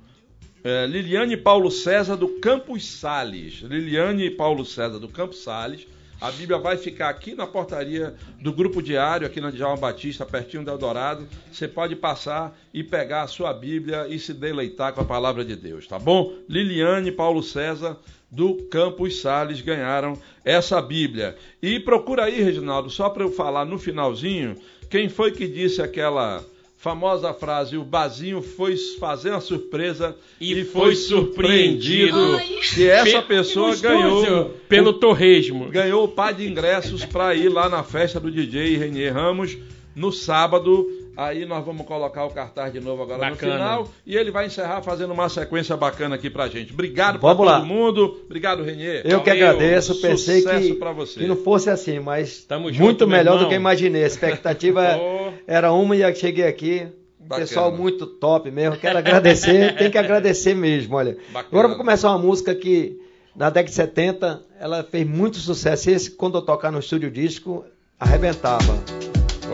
eh, 0.64 0.86
Liliane 0.86 1.36
Paulo 1.36 1.70
César 1.72 2.16
do 2.16 2.28
Campos 2.40 2.86
Sales. 2.88 3.62
Liliane 3.62 4.30
Paulo 4.30 4.64
César 4.64 4.98
do 5.00 5.08
Campos 5.08 5.42
Sales. 5.42 5.86
A 6.22 6.30
Bíblia 6.30 6.56
vai 6.56 6.76
ficar 6.76 7.08
aqui 7.08 7.34
na 7.34 7.48
portaria 7.48 8.14
do 8.40 8.52
Grupo 8.52 8.80
Diário, 8.80 9.26
aqui 9.26 9.40
na 9.40 9.50
Djalma 9.50 9.76
Batista, 9.76 10.24
pertinho 10.24 10.64
do 10.64 10.70
Eldorado. 10.70 11.26
Você 11.50 11.66
pode 11.66 11.96
passar 11.96 12.56
e 12.72 12.84
pegar 12.84 13.22
a 13.22 13.26
sua 13.26 13.52
Bíblia 13.52 14.06
e 14.08 14.20
se 14.20 14.32
deleitar 14.32 14.92
com 14.92 15.00
a 15.00 15.04
palavra 15.04 15.44
de 15.44 15.56
Deus, 15.56 15.84
tá 15.84 15.98
bom? 15.98 16.32
Liliane 16.48 17.08
e 17.08 17.12
Paulo 17.12 17.42
César 17.42 17.98
do 18.30 18.54
Campos 18.70 19.20
Sales 19.20 19.60
ganharam 19.62 20.16
essa 20.44 20.80
Bíblia. 20.80 21.36
E 21.60 21.80
procura 21.80 22.26
aí, 22.26 22.40
Reginaldo, 22.40 22.88
só 22.88 23.10
para 23.10 23.24
eu 23.24 23.32
falar 23.32 23.64
no 23.64 23.76
finalzinho, 23.76 24.54
quem 24.88 25.08
foi 25.08 25.32
que 25.32 25.48
disse 25.48 25.82
aquela 25.82 26.44
famosa 26.82 27.32
frase: 27.32 27.76
o 27.76 27.84
Bazinho 27.84 28.42
foi 28.42 28.76
fazer 28.98 29.30
uma 29.30 29.40
surpresa 29.40 30.16
E 30.40 30.64
foi 30.64 30.96
surpreendido. 30.96 32.38
Que 32.74 32.88
essa 32.88 33.22
Pe- 33.22 33.28
pessoa 33.36 33.74
ganhou 33.76 34.50
Pelo 34.68 34.92
torresmo. 34.92 35.68
ganhou 35.70 36.04
o 36.04 36.08
par 36.08 36.34
de 36.34 36.46
ingressos 36.46 37.04
para 37.04 37.34
ir 37.34 37.48
lá 37.48 37.68
na 37.68 37.84
festa 37.84 38.18
do 38.18 38.30
DJ 38.30 38.76
Renier 38.76 39.14
Ramos 39.14 39.56
no 39.94 40.10
sábado. 40.10 40.90
Aí 41.16 41.44
nós 41.44 41.64
vamos 41.64 41.86
colocar 41.86 42.24
o 42.24 42.30
cartaz 42.30 42.72
de 42.72 42.80
novo 42.80 43.02
agora 43.02 43.18
Bacana. 43.18 43.52
no 43.52 43.58
final 43.58 43.88
e 44.06 44.16
ele 44.16 44.30
vai 44.30 44.46
encerrar 44.46 44.80
fazendo 44.80 45.12
uma 45.12 45.28
sequência 45.28 45.76
bacana 45.76 46.14
aqui 46.14 46.30
pra 46.30 46.48
gente. 46.48 46.72
Obrigado 46.72 47.18
Vamos 47.18 47.36
pra 47.36 47.44
lá. 47.44 47.58
todo 47.58 47.66
mundo. 47.66 48.22
Obrigado, 48.24 48.62
Renier. 48.62 49.02
eu 49.04 49.20
que 49.20 49.28
Valeu. 49.30 49.48
agradeço, 49.50 50.00
pensei 50.00 50.40
Sucesso 50.40 50.66
que, 50.68 50.74
pra 50.74 50.92
você. 50.92 51.20
que 51.20 51.26
não 51.26 51.36
fosse 51.36 51.68
assim, 51.68 52.00
mas 52.00 52.44
Tamo 52.44 52.72
junto, 52.72 52.82
muito 52.84 53.06
melhor 53.06 53.34
irmão. 53.34 53.44
do 53.44 53.48
que 53.50 53.54
imaginei. 53.54 54.04
A 54.04 54.06
expectativa 54.06 54.82
Oh. 55.02 55.32
era 55.46 55.72
uma 55.72 55.94
e 55.96 56.00
eu 56.02 56.14
cheguei 56.14 56.46
aqui. 56.46 56.86
Bacana. 57.20 57.46
Pessoal 57.46 57.70
muito 57.72 58.06
top 58.06 58.50
mesmo. 58.50 58.76
Quero 58.78 58.98
agradecer, 58.98 59.74
tem 59.78 59.90
que 59.90 59.98
agradecer 59.98 60.54
mesmo, 60.54 60.96
olha. 60.96 61.16
Bacana. 61.28 61.46
Agora 61.50 61.64
eu 61.66 61.68
vou 61.70 61.78
começar 61.78 62.08
uma 62.10 62.18
música 62.18 62.54
que 62.54 62.98
na 63.36 63.48
década 63.50 63.68
de 63.68 63.74
70 63.74 64.42
ela 64.58 64.82
fez 64.82 65.06
muito 65.06 65.36
sucesso. 65.36 65.88
Esse 65.90 66.10
quando 66.10 66.38
eu 66.38 66.42
tocar 66.42 66.72
no 66.72 66.78
estúdio 66.80 67.10
disco 67.10 67.64
arrebentava. 68.00 68.74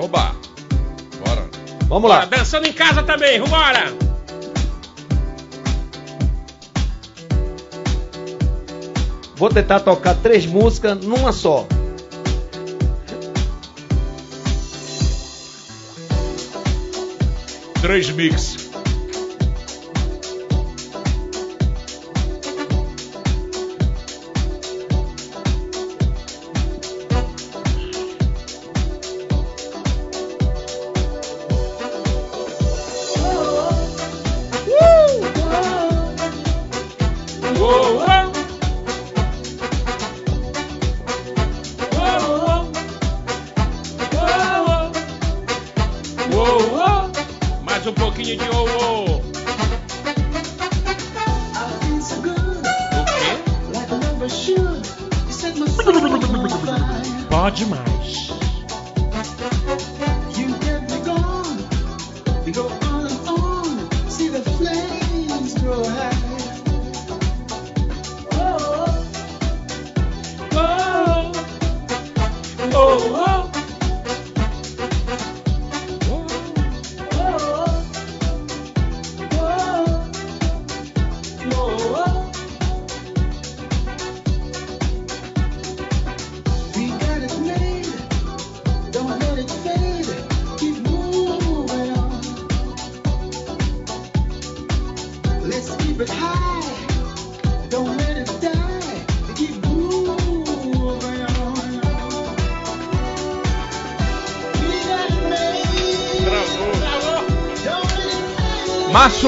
Oba! 0.03 0.48
Vamos 1.89 2.11
lá. 2.11 2.27
dançando 2.27 2.67
em 2.67 2.73
casa 2.73 3.03
também, 3.03 3.41
vambora! 3.41 3.93
Vou 9.37 9.49
tentar 9.49 9.81
tocar 9.81 10.15
três 10.17 10.45
músicas 10.45 10.99
numa 10.99 11.33
só. 11.33 11.67
Três 17.81 18.11
mix. 18.11 18.68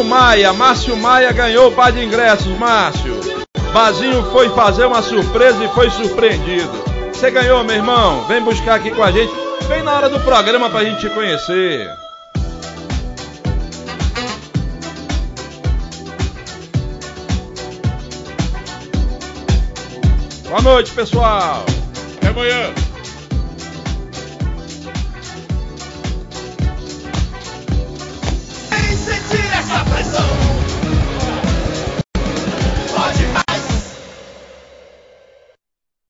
Márcio 0.01 0.05
Maia, 0.05 0.53
Márcio 0.53 0.97
Maia 0.97 1.33
ganhou 1.33 1.69
o 1.69 1.73
par 1.73 1.93
de 1.93 2.03
ingressos, 2.03 2.47
Márcio. 2.59 3.21
Bazinho 3.73 4.23
foi 4.33 4.49
fazer 4.51 4.87
uma 4.87 5.03
surpresa 5.03 5.63
e 5.63 5.69
foi 5.69 5.91
surpreendido. 5.91 6.71
Você 7.13 7.31
ganhou, 7.31 7.63
meu 7.65 7.77
irmão. 7.77 8.25
Vem 8.27 8.43
buscar 8.43 8.77
aqui 8.77 8.91
com 8.91 9.03
a 9.03 9.13
gente. 9.13 9.33
Vem 9.69 9.83
na 9.83 9.93
hora 9.93 10.09
do 10.09 10.19
programa 10.21 10.71
pra 10.71 10.85
gente 10.85 11.01
te 11.01 11.11
conhecer. 11.11 11.89
Boa 20.49 20.63
noite, 20.63 20.91
pessoal. 20.93 21.65
Até 22.17 22.29
amanhã. 22.29 22.80